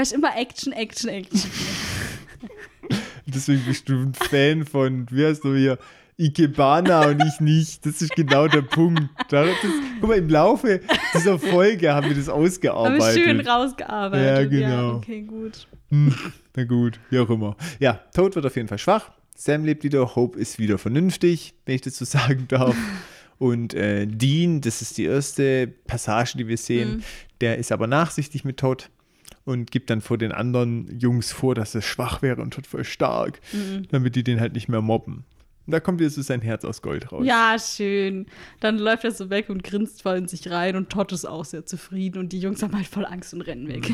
Ich 0.03 0.13
immer 0.13 0.37
Action, 0.37 0.73
Action, 0.73 1.09
Action. 1.11 1.41
Deswegen 3.27 3.63
bist 3.67 3.89
du 3.89 3.95
ein 3.95 4.15
Fan 4.15 4.65
von, 4.65 5.07
wie 5.11 5.25
heißt 5.27 5.43
du 5.45 5.55
hier, 5.57 5.79
Ikebana 6.19 7.09
und 7.09 7.23
ich 7.25 7.41
nicht. 7.41 7.85
Das 7.85 8.01
ist 8.01 8.15
genau 8.15 8.47
der 8.49 8.63
Punkt. 8.63 9.03
Da- 9.29 9.45
Das, 9.47 9.55
guck 10.01 10.09
mal, 10.11 10.17
im 10.19 10.29
Laufe 10.29 10.81
dieser 11.15 11.39
Folge 11.39 11.93
haben 11.93 12.09
wir 12.09 12.15
das 12.17 12.29
Haben 12.29 12.41
wir 12.41 12.47
ausgearbeitet. 12.47 13.13
schön 13.15 13.41
rausgearbeitet. 13.41 14.53
Ja, 14.53 14.67
genau. 14.69 14.95
okay, 14.97 15.23
gut. 15.23 15.67
Hm, 15.91 16.15
na 16.55 16.65
gut, 16.65 16.99
wie 17.11 17.19
auch 17.19 17.29
immer. 17.29 17.57
Ja, 17.81 18.01
Toad 18.15 18.35
wird 18.35 18.47
auf 18.47 18.57
jeden 18.57 18.69
Fall 18.69 18.79
schwach. 18.79 19.11
Sam 19.35 19.65
lebt 19.65 19.85
wieder, 19.85 20.15
Hope 20.15 20.39
ist 20.39 20.59
wieder 20.59 20.79
vernünftig, 20.79 21.55
wenn 21.67 21.75
ich 21.75 21.83
das 21.83 21.97
so 21.99 22.05
sagen 22.07 22.47
darf. 22.49 22.77
Und 23.39 23.75
äh, 23.75 24.07
Dean, 24.07 24.63
das 24.63 24.81
ist 24.81 24.97
die 24.97 25.05
erste 25.05 25.67
Passage, 25.67 26.39
die 26.39 26.49
wir 26.49 26.57
sehen, 26.57 27.03
der 27.43 27.59
ist 27.59 27.71
aber 27.73 27.87
nachsichtig 27.87 28.45
mit 28.47 28.57
Toad 28.59 28.89
und 29.47 29.71
gibt 29.71 29.89
dann 29.89 30.03
vor 30.03 30.19
den 30.19 30.33
anderen 30.33 30.99
Jungs 30.99 31.33
vor, 31.33 31.55
dass 31.55 31.75
er 31.75 31.81
schwach 31.81 32.21
wäre 32.21 32.43
und 32.43 32.53
Toad 32.53 32.67
voll 32.67 32.85
stark, 32.85 33.41
damit 33.91 34.17
die 34.17 34.25
den 34.25 34.41
halt 34.41 34.53
nicht 34.53 34.69
mehr 34.69 34.83
mobben. 34.83 35.25
Und 35.67 35.73
da 35.73 35.81
kommt 35.81 36.01
so 36.03 36.23
sein 36.23 36.43
Herz 36.43 36.65
aus 36.65 36.83
Gold 36.83 37.11
raus. 37.11 37.25
Ja, 37.25 37.57
schön. 37.59 38.27
Dann 38.61 38.79
läuft 38.79 39.05
er 39.05 39.13
so 39.13 39.31
weg 39.31 39.49
und 39.49 39.65
grinst 39.65 40.03
voll 40.03 40.19
in 40.19 40.29
sich 40.29 40.51
rein 40.51 40.77
und 40.77 40.91
Todd 40.91 41.13
ist 41.13 41.25
auch 41.25 41.45
sehr 41.45 41.65
zufrieden 41.65 42.19
und 42.19 42.33
die 42.33 42.41
Jungs 42.41 42.63
haben 42.63 42.75
halt 42.77 42.87
voll 42.87 43.07
Angst 43.07 43.35
und 43.35 43.41
rennen 43.41 43.69
weg. 43.69 43.89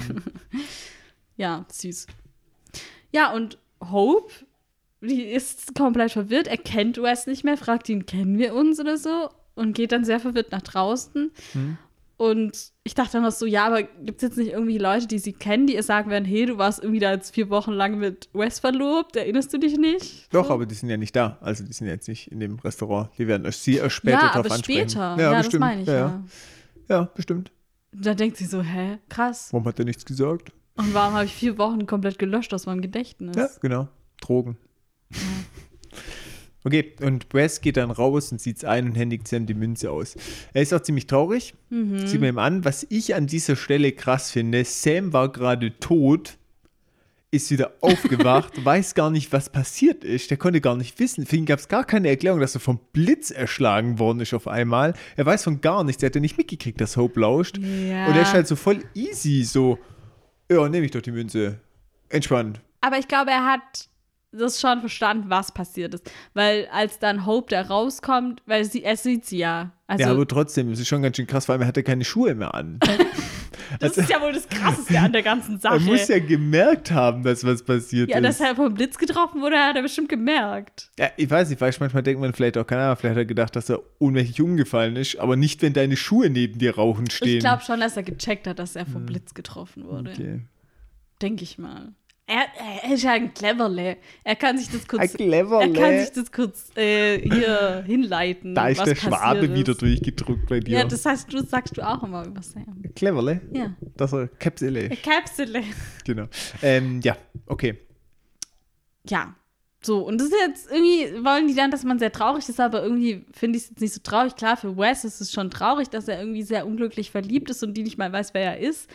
ja, 1.37 1.65
süß. 1.71 2.07
Ja, 3.13 3.33
und 3.33 3.59
Hope, 3.81 4.33
die 5.03 5.23
ist 5.23 5.75
komplett 5.75 6.13
verwirrt, 6.13 6.47
er 6.47 6.59
kennt 6.59 6.97
Wes 6.97 7.27
nicht 7.27 7.45
mehr, 7.45 7.59
fragt 7.59 7.89
ihn, 7.91 8.07
kennen 8.07 8.39
wir 8.39 8.55
uns 8.55 8.81
oder 8.81 8.97
so 8.97 9.29
und 9.55 9.75
geht 9.75 9.93
dann 9.93 10.05
sehr 10.05 10.21
verwirrt 10.21 10.51
nach 10.51 10.63
draußen. 10.63 11.31
Und 12.23 12.71
ich 12.85 12.95
dachte 12.95 13.15
dann 13.15 13.25
noch 13.25 13.33
so, 13.33 13.47
ja, 13.47 13.67
aber 13.67 13.83
gibt 13.83 14.23
es 14.23 14.29
jetzt 14.29 14.39
nicht 14.39 14.53
irgendwie 14.53 14.79
Leute, 14.79 15.09
die 15.09 15.19
sie 15.19 15.33
kennen, 15.33 15.67
die 15.67 15.75
ihr 15.75 15.83
sagen 15.83 16.09
werden, 16.09 16.25
hey, 16.25 16.47
du 16.47 16.57
warst 16.57 16.81
irgendwie 16.81 17.01
da 17.01 17.11
jetzt 17.11 17.35
vier 17.35 17.51
Wochen 17.51 17.73
lang 17.73 17.99
mit 17.99 18.29
Wes 18.33 18.61
verlobt, 18.61 19.17
erinnerst 19.17 19.53
du 19.53 19.59
dich 19.59 19.77
nicht? 19.77 20.33
Doch, 20.33 20.47
so? 20.47 20.53
aber 20.53 20.65
die 20.65 20.77
sind 20.77 20.89
ja 20.89 20.97
nicht 20.97 21.17
da. 21.17 21.39
Also 21.41 21.65
die 21.65 21.73
sind 21.73 21.89
jetzt 21.89 22.07
nicht 22.07 22.31
in 22.31 22.39
dem 22.39 22.61
Restaurant. 22.61 23.11
Die 23.19 23.27
werden 23.27 23.51
sie 23.51 23.79
erst 23.79 23.97
später 23.97 24.19
ja, 24.19 24.29
drauf 24.29 24.37
aber 24.37 24.55
ansprechen. 24.55 24.89
später. 24.89 25.17
Ja, 25.19 25.33
das 25.33 25.47
bestimmt. 25.47 25.61
meine 25.63 25.81
ich 25.83 25.89
ja, 25.89 25.95
ja. 25.95 26.25
ja. 26.89 26.97
ja, 26.97 27.11
bestimmt. 27.13 27.51
Da 27.91 28.15
denkt 28.15 28.37
sie 28.37 28.47
so, 28.47 28.63
hä, 28.63 28.99
krass. 29.09 29.49
Warum 29.51 29.67
hat 29.67 29.81
er 29.81 29.85
nichts 29.85 30.05
gesagt? 30.05 30.53
Und 30.77 30.95
warum 30.95 31.15
habe 31.15 31.25
ich 31.25 31.35
vier 31.35 31.59
Wochen 31.59 31.87
komplett 31.87 32.21
gelöscht 32.21 32.55
aus 32.55 32.67
meinem 32.67 32.83
Gedächtnis? 32.83 33.35
Ja, 33.35 33.49
genau. 33.61 33.89
Drogen. 34.21 34.59
Okay, 36.65 36.95
und 37.01 37.27
Wes 37.33 37.61
geht 37.61 37.77
dann 37.77 37.91
raus 37.91 38.31
und 38.31 38.41
sieht's 38.41 38.65
ein 38.65 38.87
und 38.87 38.95
händigt 38.95 39.27
Sam 39.27 39.47
die 39.47 39.55
Münze 39.55 39.91
aus. 39.91 40.17
Er 40.53 40.63
ist 40.63 40.73
auch 40.73 40.81
ziemlich 40.81 41.07
traurig. 41.07 41.55
Mhm. 41.71 42.07
Sieht 42.07 42.21
man 42.21 42.31
ihm 42.31 42.39
an. 42.39 42.65
Was 42.65 42.87
ich 42.89 43.15
an 43.15 43.27
dieser 43.27 43.57
Stelle 43.57 43.93
krass 43.93 44.31
finde, 44.31 44.65
Sam 44.65 45.13
war 45.13 45.33
gerade 45.33 45.77
tot, 45.81 46.39
ist 47.33 47.51
wieder 47.51 47.73
aufgewacht, 47.81 48.65
weiß 48.65 48.95
gar 48.95 49.11
nicht, 49.11 49.33
was 49.33 49.51
passiert 49.51 50.05
ist. 50.05 50.31
Der 50.31 50.37
konnte 50.37 50.61
gar 50.61 50.77
nicht 50.77 51.01
wissen. 51.01 51.27
Für 51.27 51.37
ihn 51.37 51.47
gab 51.47 51.59
es 51.59 51.67
gar 51.67 51.85
keine 51.85 52.09
Erklärung, 52.09 52.39
dass 52.39 52.55
er 52.55 52.61
vom 52.61 52.79
Blitz 52.93 53.31
erschlagen 53.31 53.99
worden 53.99 54.21
ist 54.21 54.33
auf 54.33 54.47
einmal. 54.47 54.95
Er 55.17 55.27
weiß 55.27 55.43
von 55.43 55.61
gar 55.61 55.83
nichts. 55.83 56.03
Er 56.03 56.09
hat 56.09 56.15
ja 56.15 56.21
nicht 56.21 56.39
mitgekriegt, 56.39 56.81
dass 56.81 56.97
Hope 56.97 57.19
lauscht. 57.19 57.59
Ja. 57.59 58.07
Und 58.07 58.15
er 58.15 58.23
ist 58.23 58.35
halt 58.35 58.47
so 58.47 58.55
voll 58.55 58.85
easy, 58.95 59.43
so, 59.43 59.79
ja, 60.51 60.69
nehme 60.69 60.85
ich 60.85 60.93
doch 60.93 61.03
die 61.03 61.11
Münze. 61.11 61.59
Entspannt. 62.09 62.61
Aber 62.83 62.99
ich 62.99 63.09
glaube, 63.09 63.31
er 63.31 63.47
hat 63.47 63.89
das 64.33 64.61
schon 64.61 64.81
verstanden, 64.81 65.25
was 65.29 65.53
passiert 65.53 65.95
ist. 65.95 66.11
Weil 66.35 66.69
als 66.73 66.99
dann 66.99 67.27
Hope 67.27 67.51
da 67.51 67.63
rauskommt, 67.63 68.43
weil 68.47 68.65
sie, 68.65 68.83
er 68.83 68.97
sieht 68.97 69.27
sie 69.27 69.39
ja. 69.39 69.73
Also, 69.87 70.05
ja, 70.05 70.11
aber 70.11 70.27
trotzdem, 70.27 70.71
es 70.71 70.81
ist 70.81 70.89
schon 70.89 71.03
ganz 71.03 71.17
schön 71.17 71.27
krass, 71.27 71.47
vor 71.47 71.53
allem 71.53 71.63
er 71.63 71.69
hatte 71.69 71.83
keine 71.83 72.05
Schuhe 72.05 72.35
mehr 72.35 72.55
an. 72.55 72.81
das 73.79 73.97
ist 73.99 74.09
ja 74.09 74.23
wohl 74.23 74.33
das 74.33 74.49
Krasseste 74.49 74.99
an 74.99 75.13
der 75.13 75.23
ganzen 75.23 75.59
Sache. 75.61 75.75
Er 75.75 75.81
muss 75.81 76.09
ja 76.09 76.19
gemerkt 76.19 76.91
haben, 76.91 77.23
dass 77.23 77.45
was 77.45 77.63
passiert 77.63 78.09
ja, 78.09 78.21
dass 78.21 78.41
ist. 78.41 78.47
er 78.47 78.57
vom 78.57 78.73
Blitz 78.73 78.97
getroffen 78.97 79.43
wurde, 79.43 79.59
hat 79.59 79.77
er 79.77 79.83
bestimmt 79.83 80.09
gemerkt. 80.09 80.91
Ja, 80.99 81.11
ich 81.17 81.29
weiß 81.29 81.51
nicht, 81.51 81.61
weil 81.61 81.75
manchmal 81.79 82.03
denkt 82.03 82.21
man 82.23 82.33
vielleicht 82.33 82.57
auch, 82.57 82.67
keine 82.67 82.85
Ahnung, 82.85 82.97
vielleicht 82.97 83.13
hat 83.17 83.23
er 83.23 83.27
gedacht, 83.27 83.55
dass 83.55 83.69
er 83.69 83.81
ohnmächtig 83.99 84.41
umgefallen 84.41 84.97
ist, 84.97 85.19
aber 85.19 85.37
nicht, 85.37 85.61
wenn 85.61 85.75
deine 85.75 85.97
Schuhe 85.97 86.31
neben 86.31 86.59
dir 86.59 86.77
rauchen 86.77 87.11
stehen. 87.11 87.37
Ich 87.37 87.41
glaube 87.41 87.63
schon, 87.63 87.81
dass 87.81 87.97
er 87.97 88.03
gecheckt 88.03 88.47
hat, 88.47 88.59
dass 88.59 88.77
er 88.77 88.87
vom 88.87 89.05
Blitz 89.05 89.35
getroffen 89.35 89.85
wurde. 89.85 90.13
Okay. 90.13 90.41
Denke 91.21 91.45
ich 91.45 91.59
mal. 91.59 91.93
Er, 92.27 92.47
er 92.85 92.95
ist 92.95 93.03
ja 93.03 93.13
ein 93.13 93.35
Cleverle. 93.35 93.97
Er 94.25 94.37
kann 94.37 94.57
sich 94.57 94.71
das 94.71 94.87
kurz, 94.87 95.15
Ein 95.15 95.33
er 95.33 95.73
kann 95.73 95.99
sich 95.99 96.13
das 96.13 96.31
kurz 96.31 96.71
äh, 96.77 97.19
hier 97.19 97.83
hinleiten. 97.85 98.55
Da 98.55 98.69
ist 98.69 98.85
der 98.87 98.95
Schwabe 98.95 99.47
ist. 99.47 99.55
wieder 99.55 99.75
durchgedruckt 99.75 100.49
bei 100.49 100.61
dir. 100.61 100.79
Ja, 100.79 100.85
das 100.85 101.05
heißt, 101.05 101.33
du 101.33 101.45
sagst 101.45 101.77
du 101.77 101.83
auch 101.83 102.03
immer 102.03 102.25
über 102.25 102.41
Sam. 102.43 102.65
Cleverle? 102.95 103.41
Ja. 103.53 103.75
Das 103.97 104.13
ist 104.13 104.39
Capsule. 104.39 104.91
Kapsele. 105.03 105.63
Genau. 106.05 106.27
Ähm, 106.63 107.01
ja, 107.03 107.17
okay. 107.47 107.79
Ja. 109.09 109.35
So, 109.85 110.07
und 110.07 110.21
das 110.21 110.29
ist 110.29 110.37
jetzt 110.47 110.71
irgendwie, 110.71 111.25
wollen 111.25 111.49
die 111.49 111.57
dann, 111.57 111.73
dass 111.73 111.83
man 111.83 111.99
sehr 111.99 112.13
traurig 112.13 112.49
ist, 112.49 112.61
aber 112.61 112.85
irgendwie 112.85 113.27
finde 113.33 113.59
ich 113.59 113.65
es 113.65 113.71
jetzt 113.71 113.81
nicht 113.81 113.95
so 113.95 114.01
traurig. 114.01 114.37
Klar, 114.37 114.57
für 114.57 114.77
Wes 114.77 115.05
ist 115.05 115.21
es 115.21 115.33
schon 115.33 115.51
traurig, 115.51 115.91
dass 115.91 116.07
er 116.07 116.21
irgendwie 116.21 116.45
sehr 116.45 116.67
unglücklich 116.67 117.11
verliebt 117.11 117.51
ist 117.51 117.65
und 117.65 117.75
die 117.75 117.83
nicht 117.83 117.99
mal 117.99 118.13
weiß, 118.13 118.33
wer 118.33 118.43
er 118.43 118.59
ist. 118.61 118.89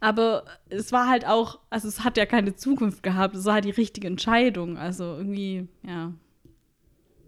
Aber 0.00 0.44
es 0.68 0.92
war 0.92 1.08
halt 1.08 1.26
auch, 1.26 1.58
also 1.70 1.88
es 1.88 2.04
hat 2.04 2.16
ja 2.16 2.26
keine 2.26 2.54
Zukunft 2.54 3.02
gehabt. 3.02 3.34
Es 3.34 3.44
war 3.44 3.54
halt 3.54 3.64
die 3.64 3.70
richtige 3.70 4.06
Entscheidung. 4.06 4.76
Also 4.76 5.04
irgendwie, 5.16 5.66
ja. 5.86 6.12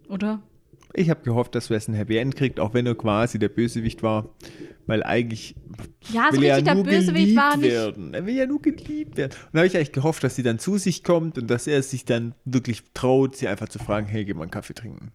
Oder? 0.07 0.41
Ich 0.93 1.09
habe 1.09 1.21
gehofft, 1.23 1.55
dass 1.55 1.69
Wes 1.69 1.87
ein 1.87 1.93
Happy 1.93 2.17
End 2.17 2.35
kriegt, 2.35 2.59
auch 2.59 2.73
wenn 2.73 2.85
er 2.85 2.95
quasi 2.95 3.39
der 3.39 3.49
Bösewicht 3.49 4.03
war. 4.03 4.29
Weil 4.87 5.03
eigentlich 5.03 5.55
Ja, 6.11 6.29
so 6.31 6.37
will 6.37 6.47
er 6.47 6.57
richtig 6.57 6.57
ja 6.57 6.61
der 6.61 6.75
nur 6.75 6.83
Bösewicht 6.83 7.13
geliebt 7.15 7.37
war 7.37 7.57
nicht. 7.57 7.71
werden. 7.71 8.13
Er 8.13 8.25
will 8.25 8.35
ja 8.35 8.45
nur 8.45 8.61
geliebt 8.61 9.15
werden. 9.17 9.31
Und 9.31 9.53
da 9.53 9.59
habe 9.59 9.67
ich 9.67 9.75
eigentlich 9.75 9.91
gehofft, 9.93 10.23
dass 10.23 10.35
sie 10.35 10.43
dann 10.43 10.59
zu 10.59 10.77
sich 10.77 11.03
kommt 11.03 11.37
und 11.37 11.47
dass 11.47 11.67
er 11.67 11.81
sich 11.83 12.03
dann 12.05 12.35
wirklich 12.45 12.83
traut, 12.93 13.35
sie 13.37 13.47
einfach 13.47 13.69
zu 13.69 13.79
fragen, 13.79 14.07
hey, 14.07 14.25
geh 14.25 14.33
mal 14.33 14.43
einen 14.43 14.51
Kaffee 14.51 14.73
trinken. 14.73 15.11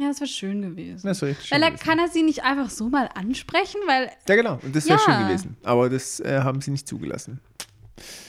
Ja, 0.00 0.08
das 0.08 0.20
wäre 0.20 0.28
schön 0.28 0.62
gewesen. 0.62 1.00
Das 1.06 1.20
wäre 1.20 1.36
Weil 1.36 1.42
schön 1.44 1.62
er 1.62 1.70
gewesen. 1.70 1.84
kann 1.84 1.98
er 1.98 2.08
sie 2.08 2.22
nicht 2.22 2.42
einfach 2.42 2.70
so 2.70 2.88
mal 2.88 3.08
ansprechen, 3.14 3.80
weil 3.86 4.10
Ja, 4.28 4.34
genau. 4.36 4.58
Und 4.62 4.74
das 4.74 4.86
wäre 4.86 4.98
Ja. 4.98 5.04
schön 5.18 5.26
gewesen. 5.28 5.56
Aber 5.62 5.90
das 5.90 6.20
äh, 6.20 6.40
haben 6.42 6.60
sie 6.62 6.70
nicht 6.70 6.88
zugelassen. 6.88 7.40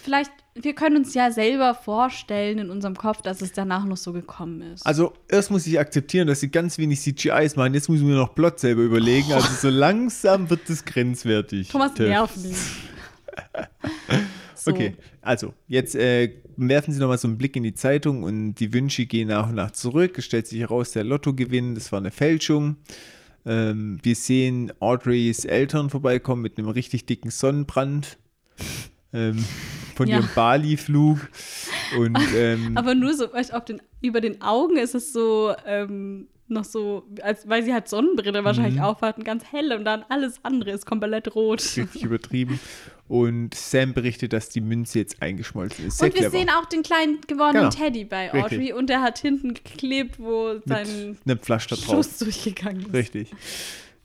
vielleicht, 0.04 0.32
wir 0.54 0.76
können 0.76 0.98
uns 0.98 1.14
ja 1.14 1.32
selber 1.32 1.74
vorstellen 1.74 2.60
in 2.60 2.70
unserem 2.70 2.96
Kopf, 2.98 3.22
dass 3.22 3.42
es 3.42 3.54
danach 3.54 3.86
noch 3.86 3.96
so 3.96 4.12
gekommen 4.12 4.62
ist. 4.74 4.86
Also, 4.86 5.14
erst 5.30 5.50
muss 5.50 5.66
ich 5.66 5.80
akzeptieren, 5.80 6.28
dass 6.28 6.42
sie 6.42 6.50
ganz 6.52 6.78
wenig 6.78 7.00
CGIs 7.00 7.56
machen. 7.56 7.74
Jetzt 7.74 7.88
muss 7.88 8.00
ich 8.00 8.04
mir 8.06 8.16
noch 8.16 8.36
Plot 8.36 8.60
selber 8.60 8.82
überlegen. 8.82 9.32
Also, 9.32 9.48
so 9.54 9.70
langsam 9.70 10.50
wird 10.50 10.70
es 10.70 10.84
grenzwertig. 10.84 11.70
Thomas 11.70 11.96
nervt 11.98 12.36
mich. 12.38 12.58
So. 14.56 14.70
Okay, 14.70 14.96
also 15.24 15.56
jetzt 15.68 15.96
äh, 15.96 16.41
werfen 16.70 16.94
Sie 16.94 17.00
nochmal 17.00 17.18
so 17.18 17.28
einen 17.28 17.38
Blick 17.38 17.56
in 17.56 17.64
die 17.64 17.74
Zeitung 17.74 18.24
und 18.24 18.56
die 18.56 18.74
Wünsche 18.74 19.06
gehen 19.06 19.28
nach 19.30 19.50
und 19.50 19.56
nach 19.56 19.72
zurück. 19.72 20.18
Es 20.18 20.26
stellt 20.26 20.48
sich 20.48 20.60
heraus, 20.60 20.92
der 20.92 21.04
Lottogewinn, 21.04 21.76
das 21.76 21.92
war 21.92 22.00
eine 22.00 22.12
Fälschung. 22.12 22.78
Ähm, 23.46 24.00
wir 24.04 24.16
sehen 24.16 24.72
Audreys 24.80 25.46
Eltern 25.46 25.90
vorbeikommen 25.90 26.42
mit 26.42 26.58
einem 26.58 26.70
richtig 26.70 27.06
dicken 27.06 27.32
Sonnenbrand 27.32 28.18
ähm, 29.14 29.44
von 29.96 30.08
Ja. 30.08 30.18
ihrem 30.18 30.30
Bali-Flug. 30.36 31.30
Und 31.98 32.18
ähm, 32.36 32.78
Aber 32.78 32.96
nur 32.96 33.14
so, 33.14 33.32
weißt, 33.34 33.54
auf 33.54 33.66
den, 33.66 33.82
über 34.02 34.22
den 34.22 34.42
Augen 34.42 34.78
ist 34.78 34.96
es 34.96 35.12
so 35.12 35.54
ähm, 35.66 36.28
noch 36.48 36.66
so, 36.66 37.08
als, 37.22 37.48
weil 37.48 37.64
sie 37.64 37.74
halt 37.74 37.88
Sonnenbrille 37.88 38.44
wahrscheinlich 38.44 38.76
Mhm. 38.76 38.82
aufhatten, 38.84 39.24
ganz 39.24 39.46
hell 39.52 39.72
und 39.74 39.86
dann 39.86 40.04
alles 40.10 40.36
andere 40.44 40.72
ist 40.72 40.86
komplett 40.86 41.34
rot. 41.34 41.62
richtig 41.78 42.04
übertrieben. 42.04 42.60
Und 43.12 43.56
Sam 43.56 43.94
berichtet, 43.94 44.32
dass 44.32 44.48
die 44.48 44.62
Münze 44.62 45.00
jetzt 45.00 45.22
eingeschmolzen 45.22 45.88
ist. 45.88 45.98
Sehr 45.98 46.08
Und 46.08 46.14
wir 46.14 46.30
clever. 46.30 46.38
sehen 46.38 46.50
auch 46.50 46.66
den 46.68 46.82
kleinen 46.82 47.20
gewordenen 47.28 47.70
Genau. 47.70 47.84
Teddy 47.84 48.06
bei 48.06 48.30
Richtig. 48.30 48.44
Audrey 48.44 48.72
und 48.72 48.90
der 48.90 49.02
hat 49.02 49.20
hinten 49.20 49.54
geklebt, 49.54 50.18
wo 50.18 50.62
sein. 50.66 51.18
Schuss 51.86 52.20
durchgegangen 52.20 52.86
ist. 52.86 52.94
Richtig. 52.94 53.32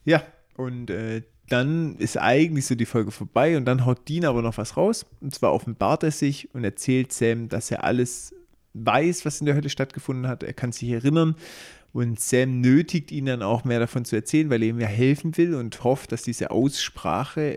Ja, 0.03 0.23
und 0.57 0.89
äh, 0.89 1.21
dann 1.47 1.95
ist 1.99 2.17
eigentlich 2.17 2.65
so 2.65 2.75
die 2.75 2.85
Folge 2.85 3.11
vorbei 3.11 3.55
und 3.55 3.63
dann 3.63 3.85
haut 3.85 4.09
Dean 4.09 4.25
aber 4.25 4.41
noch 4.41 4.57
was 4.57 4.75
raus. 4.75 5.05
Und 5.21 5.33
zwar 5.33 5.53
offenbart 5.53 6.03
er 6.03 6.11
sich 6.11 6.53
und 6.53 6.65
erzählt 6.65 7.13
Sam, 7.13 7.47
dass 7.47 7.71
er 7.71 7.85
alles 7.85 8.35
weiß, 8.73 9.23
was 9.23 9.39
in 9.39 9.45
der 9.45 9.55
Hölle 9.55 9.69
stattgefunden 9.69 10.27
hat. 10.27 10.43
Er 10.43 10.51
kann 10.51 10.73
sich 10.73 10.89
erinnern. 10.89 11.35
Und 11.93 12.19
Sam 12.19 12.59
nötigt 12.59 13.13
ihn 13.13 13.27
dann 13.27 13.41
auch 13.41 13.63
mehr 13.63 13.79
davon 13.79 14.03
zu 14.03 14.17
erzählen, 14.17 14.49
weil 14.49 14.61
er 14.63 14.67
ihm 14.67 14.81
ja 14.81 14.87
helfen 14.87 15.37
will 15.37 15.55
und 15.55 15.81
hofft, 15.85 16.11
dass 16.11 16.23
diese 16.23 16.51
Aussprache 16.51 17.55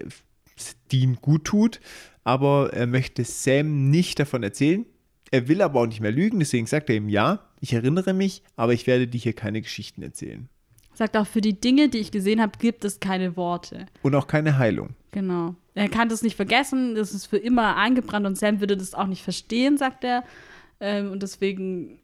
Dean 0.93 1.16
gut 1.20 1.45
tut. 1.45 1.81
Aber 2.24 2.73
er 2.73 2.87
möchte 2.87 3.24
Sam 3.24 3.91
nicht 3.91 4.19
davon 4.19 4.43
erzählen. 4.43 4.87
Er 5.31 5.49
will 5.49 5.62
aber 5.62 5.81
auch 5.81 5.87
nicht 5.87 6.01
mehr 6.01 6.11
lügen, 6.12 6.41
deswegen 6.41 6.66
sagt 6.66 6.91
er 6.91 6.97
ihm, 6.97 7.09
ja, 7.09 7.41
ich 7.61 7.73
erinnere 7.73 8.12
mich, 8.15 8.43
aber 8.57 8.73
ich 8.73 8.87
werde 8.87 9.07
dir 9.07 9.19
hier 9.19 9.32
keine 9.32 9.61
Geschichten 9.62 10.03
erzählen. 10.03 10.49
Sagt 10.93 11.16
auch, 11.16 11.27
für 11.27 11.41
die 11.41 11.59
Dinge, 11.59 11.89
die 11.89 11.99
ich 11.99 12.11
gesehen 12.11 12.41
habe, 12.41 12.53
gibt 12.59 12.85
es 12.85 12.99
keine 12.99 13.37
Worte. 13.37 13.87
Und 14.03 14.15
auch 14.16 14.27
keine 14.27 14.59
Heilung. 14.59 14.91
Genau. 15.12 15.55
Er 15.74 15.89
kann 15.89 16.09
das 16.09 16.23
nicht 16.23 16.35
vergessen, 16.37 16.95
das 16.97 17.15
ist 17.15 17.27
für 17.27 17.37
immer 17.39 17.77
eingebrannt 17.77 18.27
und 18.27 18.37
Sam 18.37 18.61
würde 18.61 18.77
das 18.77 18.93
auch 18.93 19.07
nicht 19.07 19.23
verstehen, 19.23 19.78
sagt 19.78 20.03
er. 20.05 20.24
Ähm, 20.81 21.12
und 21.12 21.23
deswegen 21.23 22.01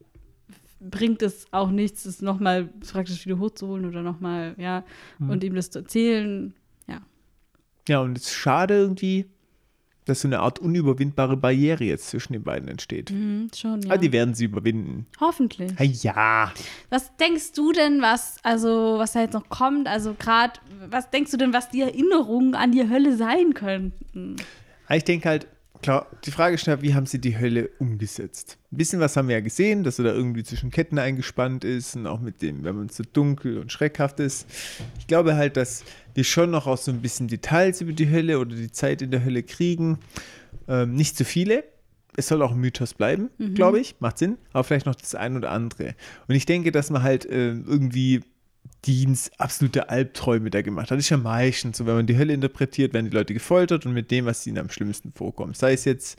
bringt 0.81 1.21
es 1.23 1.47
auch 1.51 1.71
nichts, 1.71 2.05
es 2.07 2.23
nochmal 2.23 2.67
praktisch 2.91 3.27
wieder 3.27 3.39
hochzuholen 3.39 3.87
oder 3.87 4.03
nochmal, 4.03 4.55
ja, 4.57 4.85
Hm. 5.19 5.31
und 5.31 5.43
ihm 5.45 5.55
das 5.55 5.71
zu 5.71 5.81
erzählen. 5.81 6.55
Ja. 7.89 8.01
Und 8.01 8.17
es 8.17 8.25
ist 8.25 8.35
schade 8.35 8.75
irgendwie, 8.75 9.27
dass 10.07 10.21
so 10.21 10.29
eine 10.29 10.39
Art 10.39 10.61
unüberwindbare 10.61 11.37
Barriere 11.37 11.85
jetzt 11.85 12.09
zwischen 12.11 12.33
den 12.33 12.45
beiden 12.45 12.69
entsteht. 12.69 13.11
Mhm, 13.11 13.51
schon, 13.55 13.83
ja. 13.83 13.91
Aber 13.91 13.99
die 13.99 14.13
werden 14.13 14.35
sie 14.35 14.45
überwinden. 14.45 15.07
Hoffentlich. 15.21 15.73
Ja, 15.79 15.85
ja. 15.85 16.53
Was 16.91 17.17
denkst 17.17 17.53
du 17.53 17.73
denn, 17.73 18.01
was, 18.01 18.37
also, 18.45 18.95
was 18.99 19.13
da 19.13 19.21
jetzt 19.21 19.35
noch 19.35 19.49
kommt? 19.49 19.89
Also 19.89 20.15
gerade, 20.15 20.55
was 20.89 21.11
denkst 21.11 21.33
du 21.33 21.37
denn, 21.37 21.53
was 21.53 21.71
die 21.71 21.83
Erinnerungen 21.83 22.55
an 22.55 22.71
die 22.71 22.89
Hölle 22.89 23.17
sein 23.17 23.53
könnten? 23.53 24.37
Ich 24.89 25.05
denke 25.05 25.29
halt, 25.29 25.49
klar, 25.83 26.07
die 26.25 26.31
Frage 26.31 26.55
ist 26.55 26.67
ja, 26.67 26.83
wie 26.83 26.95
haben 26.95 27.07
sie 27.07 27.21
die 27.21 27.39
Hölle 27.39 27.71
umgesetzt? 27.79 28.59
Ein 28.73 28.77
bisschen 28.77 29.01
was 29.01 29.17
haben 29.17 29.29
wir 29.29 29.37
ja 29.37 29.41
gesehen, 29.41 29.85
dass 29.85 29.99
er 29.99 30.07
da 30.07 30.13
irgendwie 30.13 30.45
zwischen 30.45 30.71
Ketten 30.71 30.99
eingespannt 30.99 31.65
ist 31.65 31.97
und 31.97 32.07
auch 32.07 32.21
mit 32.21 32.43
dem, 32.43 32.65
wenn 32.65 32.77
man 32.77 32.89
so 32.89 33.05
dunkel 33.13 33.59
und 33.59 33.73
schreckhaft 33.73 34.21
ist. 34.21 34.47
Ich 34.99 35.07
glaube 35.07 35.37
halt, 35.37 35.57
dass 35.57 35.85
wir 36.15 36.25
schon 36.25 36.51
noch 36.51 36.67
auch 36.67 36.79
so 36.79 36.91
ein 36.91 37.01
bisschen 37.01 37.29
Details 37.29 37.81
über 37.81 37.93
die 37.93 38.11
Hölle 38.11 38.39
oder 38.39 38.55
die 38.55 38.71
Zeit 38.71 39.03
in 39.03 39.11
der 39.11 39.25
Hölle 39.25 39.43
kriegen. 39.43 39.99
Ähm, 40.69 40.95
nicht 40.95 41.17
zu 41.17 41.25
viele. 41.25 41.65
Es 42.17 42.29
soll 42.29 42.41
auch 42.41 42.53
ein 42.53 42.59
Mythos 42.59 42.95
bleiben, 42.95 43.29
glaube 43.55 43.79
ich. 43.79 43.97
Macht 44.01 44.19
Sinn. 44.19 44.39
Aber 44.55 44.65
vielleicht 44.65 44.87
noch 44.87 44.95
das 44.95 45.15
ein 45.15 45.37
oder 45.37 45.51
andere. 45.51 45.95
Und 46.29 46.35
ich 46.35 46.47
denke, 46.47 46.73
dass 46.73 46.89
man 46.89 47.03
halt 47.03 47.29
ähm, 47.31 47.65
irgendwie 47.69 48.23
Deans 48.87 49.31
absolute 49.39 49.89
Albträume 49.89 50.51
da 50.51 50.63
gemacht 50.63 50.91
hat. 50.91 50.99
Das 50.99 51.05
ist 51.05 51.11
ja 51.11 51.17
meistens 51.17 51.79
so, 51.79 51.87
wenn 51.87 51.97
man 51.97 52.07
die 52.07 52.17
Hölle 52.17 52.33
interpretiert, 52.33 52.95
werden 52.95 53.11
die 53.11 53.17
Leute 53.17 53.35
gefoltert 53.35 53.87
und 53.87 53.93
mit 53.93 54.11
dem, 54.11 54.27
was 54.27 54.47
ihnen 54.47 54.59
am 54.59 54.71
schlimmsten 54.71 55.13
vorkommt. 55.13 55.57
Sei 55.57 55.73
es 55.73 55.85
jetzt 55.85 56.19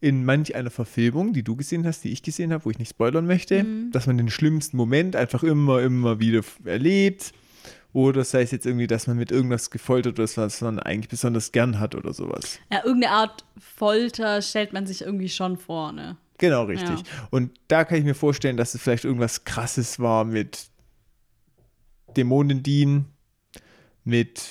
in 0.00 0.24
manch 0.24 0.54
einer 0.54 0.70
Verfilmung, 0.70 1.32
die 1.32 1.44
du 1.44 1.56
gesehen 1.56 1.86
hast, 1.86 2.02
die 2.02 2.12
ich 2.12 2.22
gesehen 2.22 2.52
habe, 2.52 2.64
wo 2.64 2.70
ich 2.70 2.78
nicht 2.78 2.90
spoilern 2.90 3.26
möchte, 3.26 3.64
dass 3.92 4.06
man 4.06 4.18
den 4.18 4.30
schlimmsten 4.30 4.76
Moment 4.76 5.14
einfach 5.14 5.44
immer, 5.44 5.80
immer 5.80 6.18
wieder 6.18 6.42
erlebt. 6.64 7.32
Oder 7.92 8.24
sei 8.24 8.42
es 8.42 8.50
jetzt 8.50 8.66
irgendwie, 8.66 8.86
dass 8.86 9.06
man 9.06 9.16
mit 9.16 9.30
irgendwas 9.30 9.70
gefoltert 9.70 10.18
wird, 10.18 10.36
was 10.36 10.60
man 10.60 10.78
eigentlich 10.78 11.10
besonders 11.10 11.52
gern 11.52 11.78
hat 11.78 11.94
oder 11.94 12.12
sowas. 12.12 12.58
Ja, 12.72 12.84
irgendeine 12.84 13.12
Art 13.12 13.44
Folter 13.58 14.40
stellt 14.42 14.72
man 14.72 14.86
sich 14.86 15.02
irgendwie 15.02 15.28
schon 15.28 15.56
vor, 15.58 15.92
ne? 15.92 16.16
Genau, 16.38 16.64
richtig. 16.64 16.88
Ja. 16.88 17.28
Und 17.30 17.52
da 17.68 17.84
kann 17.84 17.98
ich 17.98 18.04
mir 18.04 18.14
vorstellen, 18.14 18.56
dass 18.56 18.74
es 18.74 18.82
vielleicht 18.82 19.04
irgendwas 19.04 19.44
Krasses 19.44 20.00
war 20.00 20.24
mit 20.24 20.71
Dämonen 22.16 22.62
dienen, 22.62 23.06
mit 24.04 24.42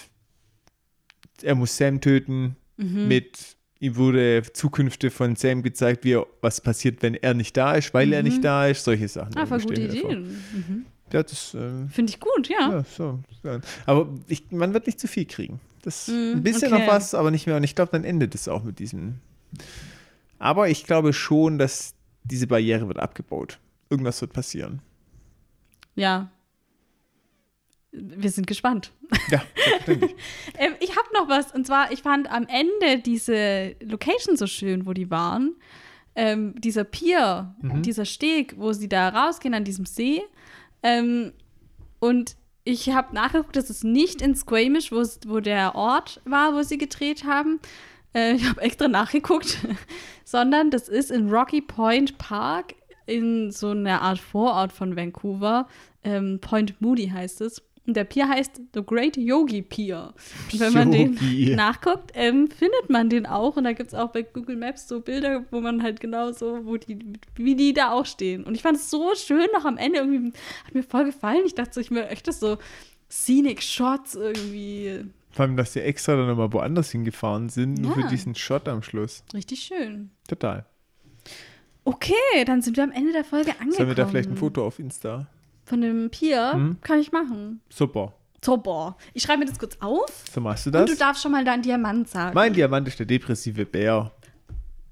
er 1.42 1.56
muss 1.56 1.76
Sam 1.78 2.02
töten, 2.02 2.56
Mhm. 2.78 3.08
mit 3.08 3.58
ihm 3.80 3.96
wurde 3.96 4.44
Zukünfte 4.54 5.10
von 5.12 5.36
Sam 5.36 5.62
gezeigt, 5.64 6.04
wie 6.04 6.14
er, 6.14 6.26
was 6.42 6.62
passiert, 6.62 7.02
wenn 7.02 7.16
er 7.16 7.34
nicht 7.34 7.56
da 7.58 7.74
ist, 7.76 7.94
weil 7.94 8.14
er 8.14 8.24
nicht 8.24 8.44
da 8.44 8.68
ist, 8.68 8.84
solche 8.84 9.08
Sachen. 9.08 9.32
Mhm. 9.34 9.38
Ah, 9.38 9.46
voll 9.46 9.62
gute. 9.62 9.82
Ideen. 9.82 10.24
Mhm. 10.54 10.86
Ja, 11.12 11.24
das, 11.24 11.54
ähm, 11.56 11.90
Finde 11.90 12.12
ich 12.12 12.20
gut, 12.20 12.48
ja. 12.48 12.72
ja, 12.72 12.84
so. 12.86 13.20
ja. 13.44 13.60
Aber 13.86 14.08
ich, 14.28 14.50
man 14.52 14.74
wird 14.74 14.86
nicht 14.88 15.00
zu 15.00 15.08
viel 15.08 15.26
kriegen. 15.26 15.60
Das 15.82 16.08
Mm, 16.08 16.12
ein 16.38 16.44
bisschen 16.44 16.72
okay. 16.72 16.86
noch 16.86 16.92
was, 16.94 17.14
aber 17.16 17.32
nicht 17.32 17.48
mehr. 17.48 17.58
Und 17.58 17.64
ich 17.64 17.76
glaube, 17.76 17.92
dann 17.92 18.04
endet 18.04 18.34
es 18.36 18.48
auch 18.48 18.64
mit 18.64 18.80
diesem. 18.80 19.16
Aber 20.40 20.70
ich 20.70 20.86
glaube 20.86 21.12
schon, 21.12 21.58
dass 21.58 21.96
diese 22.24 22.48
Barriere 22.48 22.88
wird 22.88 23.00
abgebaut. 23.00 23.60
Irgendwas 23.90 24.22
wird 24.22 24.32
passieren. 24.32 24.80
Ja. 25.96 26.32
Wir 27.92 28.30
sind 28.32 28.48
gespannt. 28.48 28.92
Ja, 29.30 29.42
selbstverständlich. 29.56 30.16
Ähm, 30.58 30.74
ich 30.80 30.92
habe 30.92 31.08
noch 31.14 31.28
was, 31.28 31.52
und 31.52 31.68
zwar, 31.68 31.92
ich 31.92 32.02
fand 32.02 32.32
am 32.32 32.48
Ende 32.48 33.02
diese 33.04 33.76
Location 33.82 34.38
so 34.38 34.48
schön, 34.48 34.86
wo 34.86 34.94
die 34.94 35.10
waren. 35.12 35.56
Ähm, 36.16 36.56
dieser 36.60 36.84
Pier, 36.84 37.54
Mhm. 37.62 37.82
dieser 37.82 38.06
Steg, 38.06 38.56
wo 38.58 38.72
sie 38.74 38.88
da 38.90 39.10
rausgehen 39.10 39.54
an 39.54 39.64
diesem 39.66 39.86
See. 39.86 40.22
Ähm, 40.84 41.34
und 42.00 42.36
ich 42.64 42.90
habe 42.92 43.14
nachgeguckt, 43.16 43.56
das 43.56 43.70
ist 43.70 43.84
nicht 43.84 44.22
in 44.22 44.36
Squamish, 44.36 44.92
wo, 44.92 45.40
der 45.40 45.76
Ort 45.76 46.22
war, 46.26 46.54
wo 46.54 46.62
sie 46.64 46.78
gedreht 46.78 47.24
haben. 47.26 47.60
Äh, 48.14 48.34
ich 48.36 48.48
habe 48.48 48.62
extra 48.62 48.88
nachgeguckt, 48.88 49.58
sondern 50.26 50.70
das 50.70 50.88
ist 50.90 51.12
in 51.12 51.30
Rocky 51.30 51.62
Point 51.62 52.18
Park 52.18 52.76
in 53.06 53.52
so 53.52 53.70
einer 53.72 54.02
Art 54.02 54.20
Vorort 54.20 54.72
von 54.72 54.96
Vancouver. 54.96 55.68
Ähm, 56.04 56.40
Point 56.40 56.80
Moody 56.82 57.10
heißt 57.10 57.42
es. 57.42 57.62
Und 57.88 57.96
der 57.98 58.04
Pier 58.04 58.30
heißt 58.30 58.62
The 58.76 58.84
Great 58.86 59.18
Yogi 59.18 59.64
Pier. 59.64 60.14
Und 60.54 60.60
wenn 60.60 60.74
man 60.74 60.94
Yogi. 60.94 61.46
den 61.46 61.56
nachguckt, 61.56 62.12
ähm, 62.14 62.48
findet 62.48 62.90
man 62.90 63.10
den 63.10 63.26
auch. 63.26 63.58
Und 63.58 63.64
da 63.64 63.74
gibt 63.74 63.90
es 63.92 63.96
auch 63.96 64.12
bei 64.12 64.22
Google 64.22 64.56
Maps 64.56 64.88
so 64.88 65.00
Bilder, 65.02 65.46
wo 65.50 65.62
man 65.62 65.82
halt 65.82 66.00
genau 66.00 66.32
so, 66.32 66.64
wo 66.66 66.78
die, 66.78 67.00
wie 67.36 67.56
die 67.56 67.74
da 67.74 67.92
auch 67.92 68.06
stehen. 68.06 68.44
Und 68.44 68.54
ich 68.54 68.62
fand 68.62 68.78
es 68.78 68.90
so 68.92 69.14
schön 69.16 69.48
noch 69.54 69.66
am 69.66 69.78
Ende 69.78 69.98
irgendwie, 70.00 70.32
hat 70.66 70.76
mir 70.76 70.84
voll 70.84 71.06
gefallen. 71.06 71.42
Ich 71.46 71.56
dachte 71.56 71.74
so, 71.74 71.82
ich 71.82 71.90
möchte 71.90 72.32
so 72.32 72.58
Scenic 73.10 73.64
Shots 73.64 74.14
irgendwie. 74.16 75.06
Vor 75.32 75.46
allem, 75.46 75.58
dass 75.58 75.74
sie 75.74 75.82
extra 75.82 76.16
dann 76.16 76.28
nochmal 76.28 76.54
woanders 76.54 76.92
hingefahren 76.92 77.50
sind, 77.50 77.80
nur 77.80 77.98
Ja. 77.98 78.04
für 78.04 78.08
diesen 78.10 78.36
Shot 78.36 78.68
am 78.68 78.84
Schluss. 78.84 79.24
Richtig 79.34 79.62
schön. 79.62 80.12
Total. 80.28 80.66
Okay, 81.84 82.14
dann 82.46 82.62
sind 82.62 82.78
wir 82.78 82.84
am 82.84 82.92
Ende 82.92 83.12
der 83.12 83.24
Folge 83.24 83.52
angekommen. 83.52 83.72
Sollen 83.74 83.88
wir 83.90 83.96
da 83.96 84.06
vielleicht 84.06 84.30
ein 84.30 84.38
Foto 84.38 84.66
auf 84.66 84.78
Insta? 84.78 85.28
Von 85.72 85.80
dem 85.80 86.10
Pier 86.10 86.54
Mhm. 86.54 86.78
kann 86.82 87.00
ich 87.00 87.14
machen. 87.14 87.62
Super. 87.70 88.12
Super. 88.44 88.98
Ich 89.14 89.24
schreibe 89.24 89.40
mir 89.40 89.46
das 89.46 89.58
kurz 89.58 89.78
auf. 89.80 90.26
So 90.30 90.42
machst 90.42 90.66
du 90.66 90.70
Und 90.70 90.76
du 90.76 90.86
das. 90.88 90.98
darfst 90.98 91.24
schon 91.24 91.32
mal 91.32 91.46
deinen 91.46 91.62
Diamant 91.64 92.10
sagen. 92.10 92.34
Mein 92.36 92.54
Diamant 92.54 92.86
ist 92.90 93.00
der 93.00 93.06
depressive 93.06 93.66
Bär. 93.66 94.12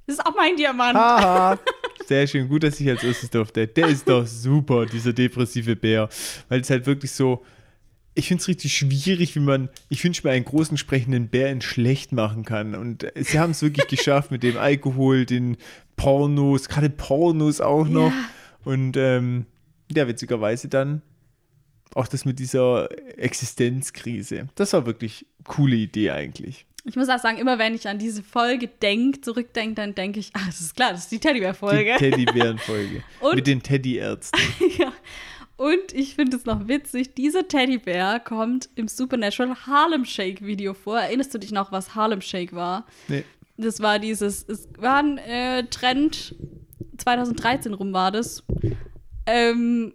das 0.08 0.16
ist 0.20 0.26
auch 0.26 0.34
mein 0.38 0.56
Diamant. 0.56 0.96
Haha. 0.98 1.60
Sehr 2.08 2.26
schön, 2.28 2.48
gut, 2.48 2.64
dass 2.64 2.80
ich 2.80 2.88
als 2.88 3.04
erstes 3.04 3.30
durfte. 3.30 3.68
Der 3.68 3.88
ist 3.90 4.08
doch 4.08 4.26
super, 4.26 4.86
dieser 4.86 5.12
depressive 5.12 5.76
Bär. 5.76 6.08
Weil 6.48 6.62
es 6.62 6.70
halt 6.70 6.86
wirklich 6.86 7.12
so. 7.12 7.44
Ich 8.16 8.30
finde 8.30 8.42
es 8.42 8.48
richtig 8.48 8.74
schwierig, 8.74 9.36
wie 9.36 9.42
man. 9.42 9.68
Ich 9.90 10.02
wünsche 10.06 10.26
mir 10.26 10.32
einen 10.32 10.46
großen 10.46 10.78
sprechenden 10.78 11.28
Bär 11.28 11.52
in 11.52 11.60
schlecht 11.62 12.14
machen 12.14 12.46
kann. 12.46 12.74
Und 12.74 13.06
sie 13.16 13.38
haben 13.38 13.52
es 13.52 13.62
wirklich 13.62 13.88
geschafft 13.98 14.32
mit 14.32 14.44
dem 14.44 14.56
Alkohol, 14.58 15.26
den 15.26 15.58
Pornos, 15.98 16.70
gerade 16.70 16.90
Pornos 16.90 17.60
auch 17.60 17.88
noch. 17.90 18.12
Ja. 18.12 18.26
Und 18.64 18.96
ähm, 18.96 19.46
ja, 19.92 20.08
witzigerweise 20.08 20.68
dann 20.68 21.02
auch 21.96 22.08
das 22.08 22.26
mit 22.26 22.40
dieser 22.40 22.90
Existenzkrise. 23.18 24.48
Das 24.56 24.74
war 24.74 24.86
wirklich 24.86 25.26
coole 25.46 25.76
Idee 25.76 26.12
eigentlich. 26.12 26.66
Ich 26.86 26.96
muss 26.96 27.10
auch 27.10 27.20
sagen, 27.20 27.38
immer 27.38 27.60
wenn 27.60 27.76
ich 27.76 27.88
an 27.88 28.00
diese 28.00 28.24
Folge 28.24 28.68
denke, 28.68 29.22
zurückdenke, 29.22 29.76
dann 29.76 29.96
denke 29.96 30.20
ich, 30.20 30.32
ah, 30.34 30.46
das 30.46 30.62
ist 30.62 30.76
klar, 30.76 30.92
das 30.92 31.02
ist 31.02 31.12
die 31.12 31.20
Teddybär-Folge. 31.20 31.96
Die 32.00 32.10
Teddybären-Folge. 32.10 33.04
Mit 33.36 33.48
den 33.48 33.62
Teddyärzten. 33.62 34.40
ja. 34.78 34.94
Und 35.58 35.94
ich 35.94 36.16
finde 36.16 36.38
es 36.38 36.46
noch 36.46 36.70
witzig, 36.70 37.16
dieser 37.16 37.48
Teddybär 37.48 38.22
kommt 38.22 38.70
im 38.76 38.88
Supernatural 38.88 39.56
Harlem 39.68 40.06
Shake 40.06 40.42
Video 40.42 40.74
vor. 40.74 41.00
Erinnerst 41.00 41.34
du 41.34 41.38
dich 41.38 41.52
noch, 41.52 41.72
was 41.74 41.96
Harlem 41.96 42.22
Shake 42.22 42.54
war? 42.54 42.86
Nee. 43.10 43.26
Das 43.58 43.82
war 43.82 44.00
dieses, 44.00 44.48
es 44.48 44.70
war 44.78 45.00
ein 45.00 45.18
äh, 45.18 45.66
Trend, 45.66 46.34
2013 46.98 47.74
rum 47.74 47.92
war 47.92 48.12
das. 48.12 48.44
Ähm, 49.30 49.94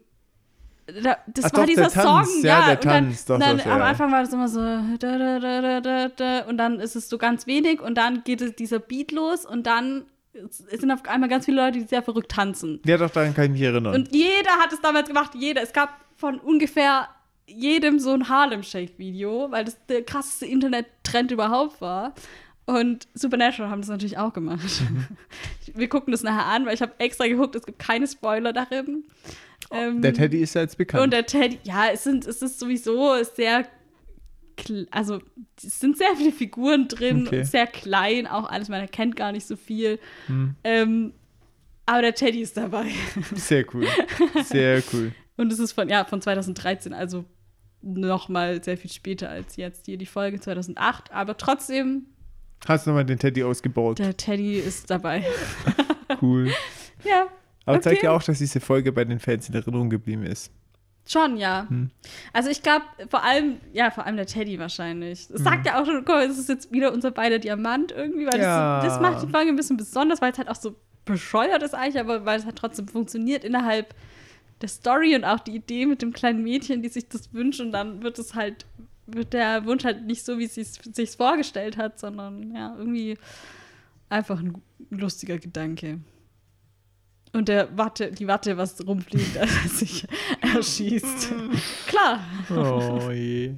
da, 0.87 1.17
das 1.27 1.47
Ach 1.47 1.53
war 1.53 1.61
doch, 1.61 1.67
dieser 1.67 1.89
Tanz, 1.89 2.33
Song, 2.33 2.45
ja, 2.45 2.61
ja. 2.61 2.67
der 2.67 2.75
und 2.77 2.85
dann, 2.85 3.05
Tanz, 3.07 3.25
doch, 3.25 3.39
dann 3.39 3.59
doch, 3.59 3.67
am 3.67 3.79
ja. 3.79 3.85
Anfang 3.85 4.13
war 4.13 4.21
das 4.23 4.33
immer 4.33 4.49
so 4.49 4.61
da, 4.99 6.09
da, 6.09 6.41
und 6.41 6.59
dann 6.59 6.79
ist 6.79 6.95
es 6.95 7.09
so 7.09 7.17
ganz 7.17 7.47
wenig 7.47 7.81
und 7.81 7.95
dann 7.97 8.23
geht 8.25 8.43
es 8.43 8.55
dieser 8.55 8.81
Beat 8.81 9.11
los 9.13 9.47
und 9.47 9.67
dann 9.67 10.05
sind 10.51 10.91
auf 10.91 11.07
einmal 11.07 11.29
ganz 11.29 11.45
viele 11.47 11.63
Leute, 11.63 11.79
die 11.79 11.87
sehr 11.87 12.03
verrückt 12.03 12.33
tanzen. 12.33 12.81
Ja, 12.85 12.97
doch, 12.99 13.11
daran 13.11 13.35
kann 13.35 13.47
ich 13.47 13.51
mich 13.53 13.63
erinnern. 13.63 13.95
Und 13.95 14.13
jeder 14.13 14.51
hat 14.59 14.73
es 14.73 14.81
damals 14.81 15.09
gemacht, 15.09 15.33
jeder. 15.35 15.63
Es 15.63 15.73
gab 15.73 16.01
von 16.17 16.39
ungefähr 16.39 17.09
jedem 17.47 17.99
so 17.99 18.13
ein 18.13 18.29
Harlem 18.29 18.63
Shake 18.63 18.99
Video, 18.99 19.51
weil 19.51 19.65
das 19.65 19.77
der 19.87 20.03
krasseste 20.03 20.47
Internet-Trend 20.47 21.31
überhaupt 21.31 21.81
war. 21.81 22.15
Und 22.67 23.09
Supernatural 23.15 23.71
haben 23.71 23.83
das 23.83 23.91
natürlich 23.91 24.17
auch 24.17 24.33
gemacht. 24.33 24.83
Mhm. 24.91 25.07
Wir 25.75 25.89
gucken 25.89 26.13
das 26.13 26.23
nachher 26.23 26.47
an, 26.47 26.65
weil 26.67 26.75
ich 26.75 26.83
habe 26.83 26.93
extra 26.99 27.27
geguckt, 27.27 27.55
es 27.57 27.67
gibt 27.67 27.79
keine 27.79 28.07
Spoiler 28.07 28.53
darin. 28.53 29.05
Ähm, 29.71 30.01
der 30.03 30.15
Teddy 30.15 30.39
ist 30.41 30.55
ja 30.55 30.63
jetzt 30.63 30.79
bekannt. 30.79 31.03
und 31.05 31.13
der 31.13 31.27
Teddy, 31.27 31.59
ja, 31.65 31.89
es, 31.93 32.05
sind, 32.05 32.27
es 32.27 32.41
ist 32.43 32.59
sowieso 32.59 33.23
sehr, 33.23 33.67
also 34.91 35.21
es 35.63 35.81
sind 35.81 35.99
sehr 35.99 36.15
viele 36.17 36.33
Figuren 36.33 36.89
drin, 36.89 37.27
Okay. 37.27 37.41
und 37.41 37.45
sehr 37.47 37.67
klein, 37.67 38.27
auch 38.27 38.49
alles, 38.49 38.69
man 38.69 38.81
erkennt 38.81 39.17
gar 39.17 39.33
nicht 39.33 39.47
so 39.47 39.57
viel. 39.57 39.99
Hm. 40.27 40.55
Ähm, 40.65 41.13
aber 41.87 42.01
der 42.03 42.15
Teddy 42.15 42.41
ist 42.41 42.57
dabei. 42.57 42.87
Sehr 43.35 43.65
cool. 43.75 43.87
Sehr 44.45 44.83
cool. 44.93 45.13
Und 45.37 45.53
es 45.53 45.59
ist 45.59 45.73
von, 45.73 45.89
ja, 45.89 46.05
von 46.05 46.23
2013, 46.23 46.95
also 46.95 47.25
noch 47.83 48.31
mal 48.31 48.63
sehr 48.65 48.79
viel 48.79 48.91
später 48.91 49.29
als 49.29 49.57
jetzt 49.57 49.85
hier 49.85 49.99
die 49.99 50.07
Folge 50.07 50.41
2008. 50.41 51.13
Aber 51.13 51.37
trotzdem, 51.37 52.07
Hast 52.67 52.87
du 52.87 52.91
nochmal 52.91 53.05
den 53.05 53.19
Teddy 53.19 53.43
ausgebaut? 53.45 53.99
der 53.99 54.17
Teddy 54.17 54.59
ist 54.59 54.91
dabei. 54.91 55.25
Cool. 56.23 56.51
ja, 57.05 57.27
Aber 57.65 57.81
zeigt 57.81 57.97
Okay. 57.99 58.07
ja 58.07 58.13
auch, 58.13 58.23
dass 58.23 58.39
diese 58.39 58.61
Folge 58.61 58.93
bei 58.93 59.05
den 59.05 59.19
Fans 59.19 59.49
in 59.49 59.55
Erinnerung 59.55 59.91
geblieben 59.91 60.23
ist. 60.25 60.53
schon, 61.09 61.37
ja. 61.39 61.67
Hm. 61.69 61.91
Also 62.33 62.51
ich 62.51 62.63
glaube, 62.63 62.85
vor 63.09 63.25
allem, 63.25 63.57
ja, 63.73 63.91
vor 63.91 64.07
allem 64.07 64.17
der 64.17 64.27
Teddy 64.27 64.59
wahrscheinlich. 64.59 65.29
Das 65.29 65.43
sagt 65.43 65.67
ja 65.67 65.81
auch 65.81 65.87
schon, 65.87 65.97
guck 66.05 66.09
mal, 66.09 66.25
es 66.27 66.39
ist 66.39 66.49
jetzt 66.49 66.71
wieder 66.73 66.93
unser 66.93 67.11
beider 67.11 67.39
Diamant 67.39 67.91
irgendwie, 67.93 68.27
weil 68.27 68.39
Ja. 68.39 68.81
das, 68.83 68.95
das 68.95 69.03
macht 69.03 69.23
die 69.27 69.31
Folge 69.31 69.49
ein 69.51 69.57
bisschen 69.57 69.77
besonders, 69.77 70.21
weil 70.23 70.33
es 70.33 70.39
halt 70.39 70.49
auch 70.49 70.57
so 70.57 70.77
bescheuert 71.05 71.63
ist 71.63 71.75
eigentlich, 71.75 72.01
aber 72.01 72.25
weil 72.25 72.39
es 72.39 72.45
halt 72.47 72.57
trotzdem 72.57 72.87
funktioniert 72.89 73.45
innerhalb 73.45 73.95
der 74.61 74.69
Story 74.69 75.15
und 75.17 75.25
auch 75.25 75.41
die 75.41 75.57
Idee 75.57 75.87
mit 75.87 76.01
dem 76.01 76.13
kleinen 76.13 76.43
Mädchen, 76.43 76.83
die 76.83 76.89
sich 76.89 77.09
das 77.09 77.33
wünscht 77.35 77.61
und 77.61 77.73
dann 77.73 78.03
wird 78.03 78.19
es 78.19 78.35
halt, 78.35 78.65
wird 79.07 79.33
der 79.33 79.65
Wunsch 79.65 79.85
halt 79.85 80.05
nicht 80.07 80.25
so, 80.25 80.39
wie 80.39 80.47
sie 80.47 80.63
es 80.63 80.75
sich 80.75 81.11
vorgestellt 81.11 81.77
hat, 81.77 81.99
sondern 81.99 82.55
ja, 82.55 82.75
irgendwie 82.79 83.19
einfach 84.09 84.41
ein 84.41 84.63
lustiger 84.91 85.39
Gedanke. 85.39 86.01
Und 87.33 87.49
der 87.49 87.77
Watte, 87.77 88.13
die 88.13 88.29
Watte, 88.29 88.57
was 88.57 88.87
rumfliegt, 88.87 89.37
als 89.39 89.51
er 89.51 89.69
sich 89.69 90.07
erschießt. 90.55 91.33
Klar. 91.87 92.21
Oh 92.51 93.11
je. 93.11 93.57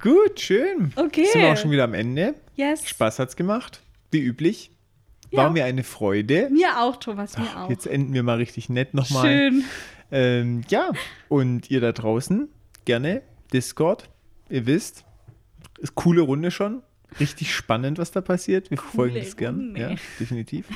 Gut, 0.00 0.40
schön. 0.40 0.92
Okay. 0.96 1.26
Sind 1.26 1.42
wir 1.42 1.52
auch 1.52 1.56
schon 1.56 1.70
wieder 1.70 1.84
am 1.84 1.94
Ende. 1.94 2.34
Yes. 2.56 2.88
Spaß 2.88 3.20
hat's 3.20 3.36
gemacht. 3.36 3.80
Wie 4.10 4.20
üblich. 4.20 4.72
Ja. 5.30 5.44
War 5.44 5.50
mir 5.50 5.64
eine 5.64 5.84
Freude. 5.84 6.50
Mir 6.50 6.80
auch, 6.80 6.96
Thomas, 6.96 7.38
mir 7.38 7.56
auch. 7.56 7.70
Jetzt 7.70 7.86
enden 7.86 8.12
wir 8.14 8.24
mal 8.24 8.38
richtig 8.38 8.68
nett 8.68 8.94
nochmal. 8.94 9.26
Schön. 9.26 9.64
Ähm, 10.10 10.62
ja, 10.68 10.90
und 11.28 11.70
ihr 11.70 11.80
da 11.80 11.92
draußen, 11.92 12.48
gerne 12.84 13.22
Discord. 13.52 14.08
Ihr 14.48 14.66
wisst, 14.66 15.04
ist 15.78 15.94
coole 15.94 16.22
Runde 16.22 16.50
schon. 16.50 16.82
Richtig 17.18 17.52
spannend, 17.54 17.98
was 17.98 18.12
da 18.12 18.20
passiert. 18.20 18.70
Wir 18.70 18.78
verfolgen 18.78 19.16
das 19.16 19.36
gern. 19.36 19.74
Ja, 19.76 19.94
definitiv. 20.20 20.66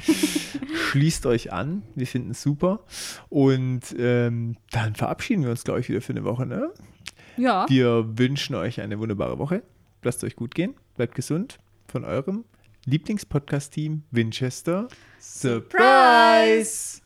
Schließt 0.90 1.26
euch 1.26 1.52
an. 1.52 1.82
Wir 1.94 2.08
finden 2.08 2.32
es 2.32 2.42
super. 2.42 2.80
Und 3.28 3.94
ähm, 3.96 4.56
dann 4.72 4.96
verabschieden 4.96 5.44
wir 5.44 5.50
uns, 5.50 5.62
glaube 5.62 5.80
ich, 5.80 5.88
wieder 5.88 6.00
für 6.00 6.12
eine 6.12 6.24
Woche. 6.24 6.46
Ne? 6.46 6.72
Ja. 7.36 7.66
Wir 7.68 8.18
wünschen 8.18 8.56
euch 8.56 8.80
eine 8.80 8.98
wunderbare 8.98 9.38
Woche. 9.38 9.62
Lasst 10.02 10.24
euch 10.24 10.34
gut 10.34 10.54
gehen. 10.54 10.74
Bleibt 10.96 11.14
gesund. 11.14 11.58
Von 11.86 12.04
eurem 12.04 12.44
Lieblingspodcast-Team 12.86 14.02
Winchester. 14.10 14.88
Surprise! 15.20 17.03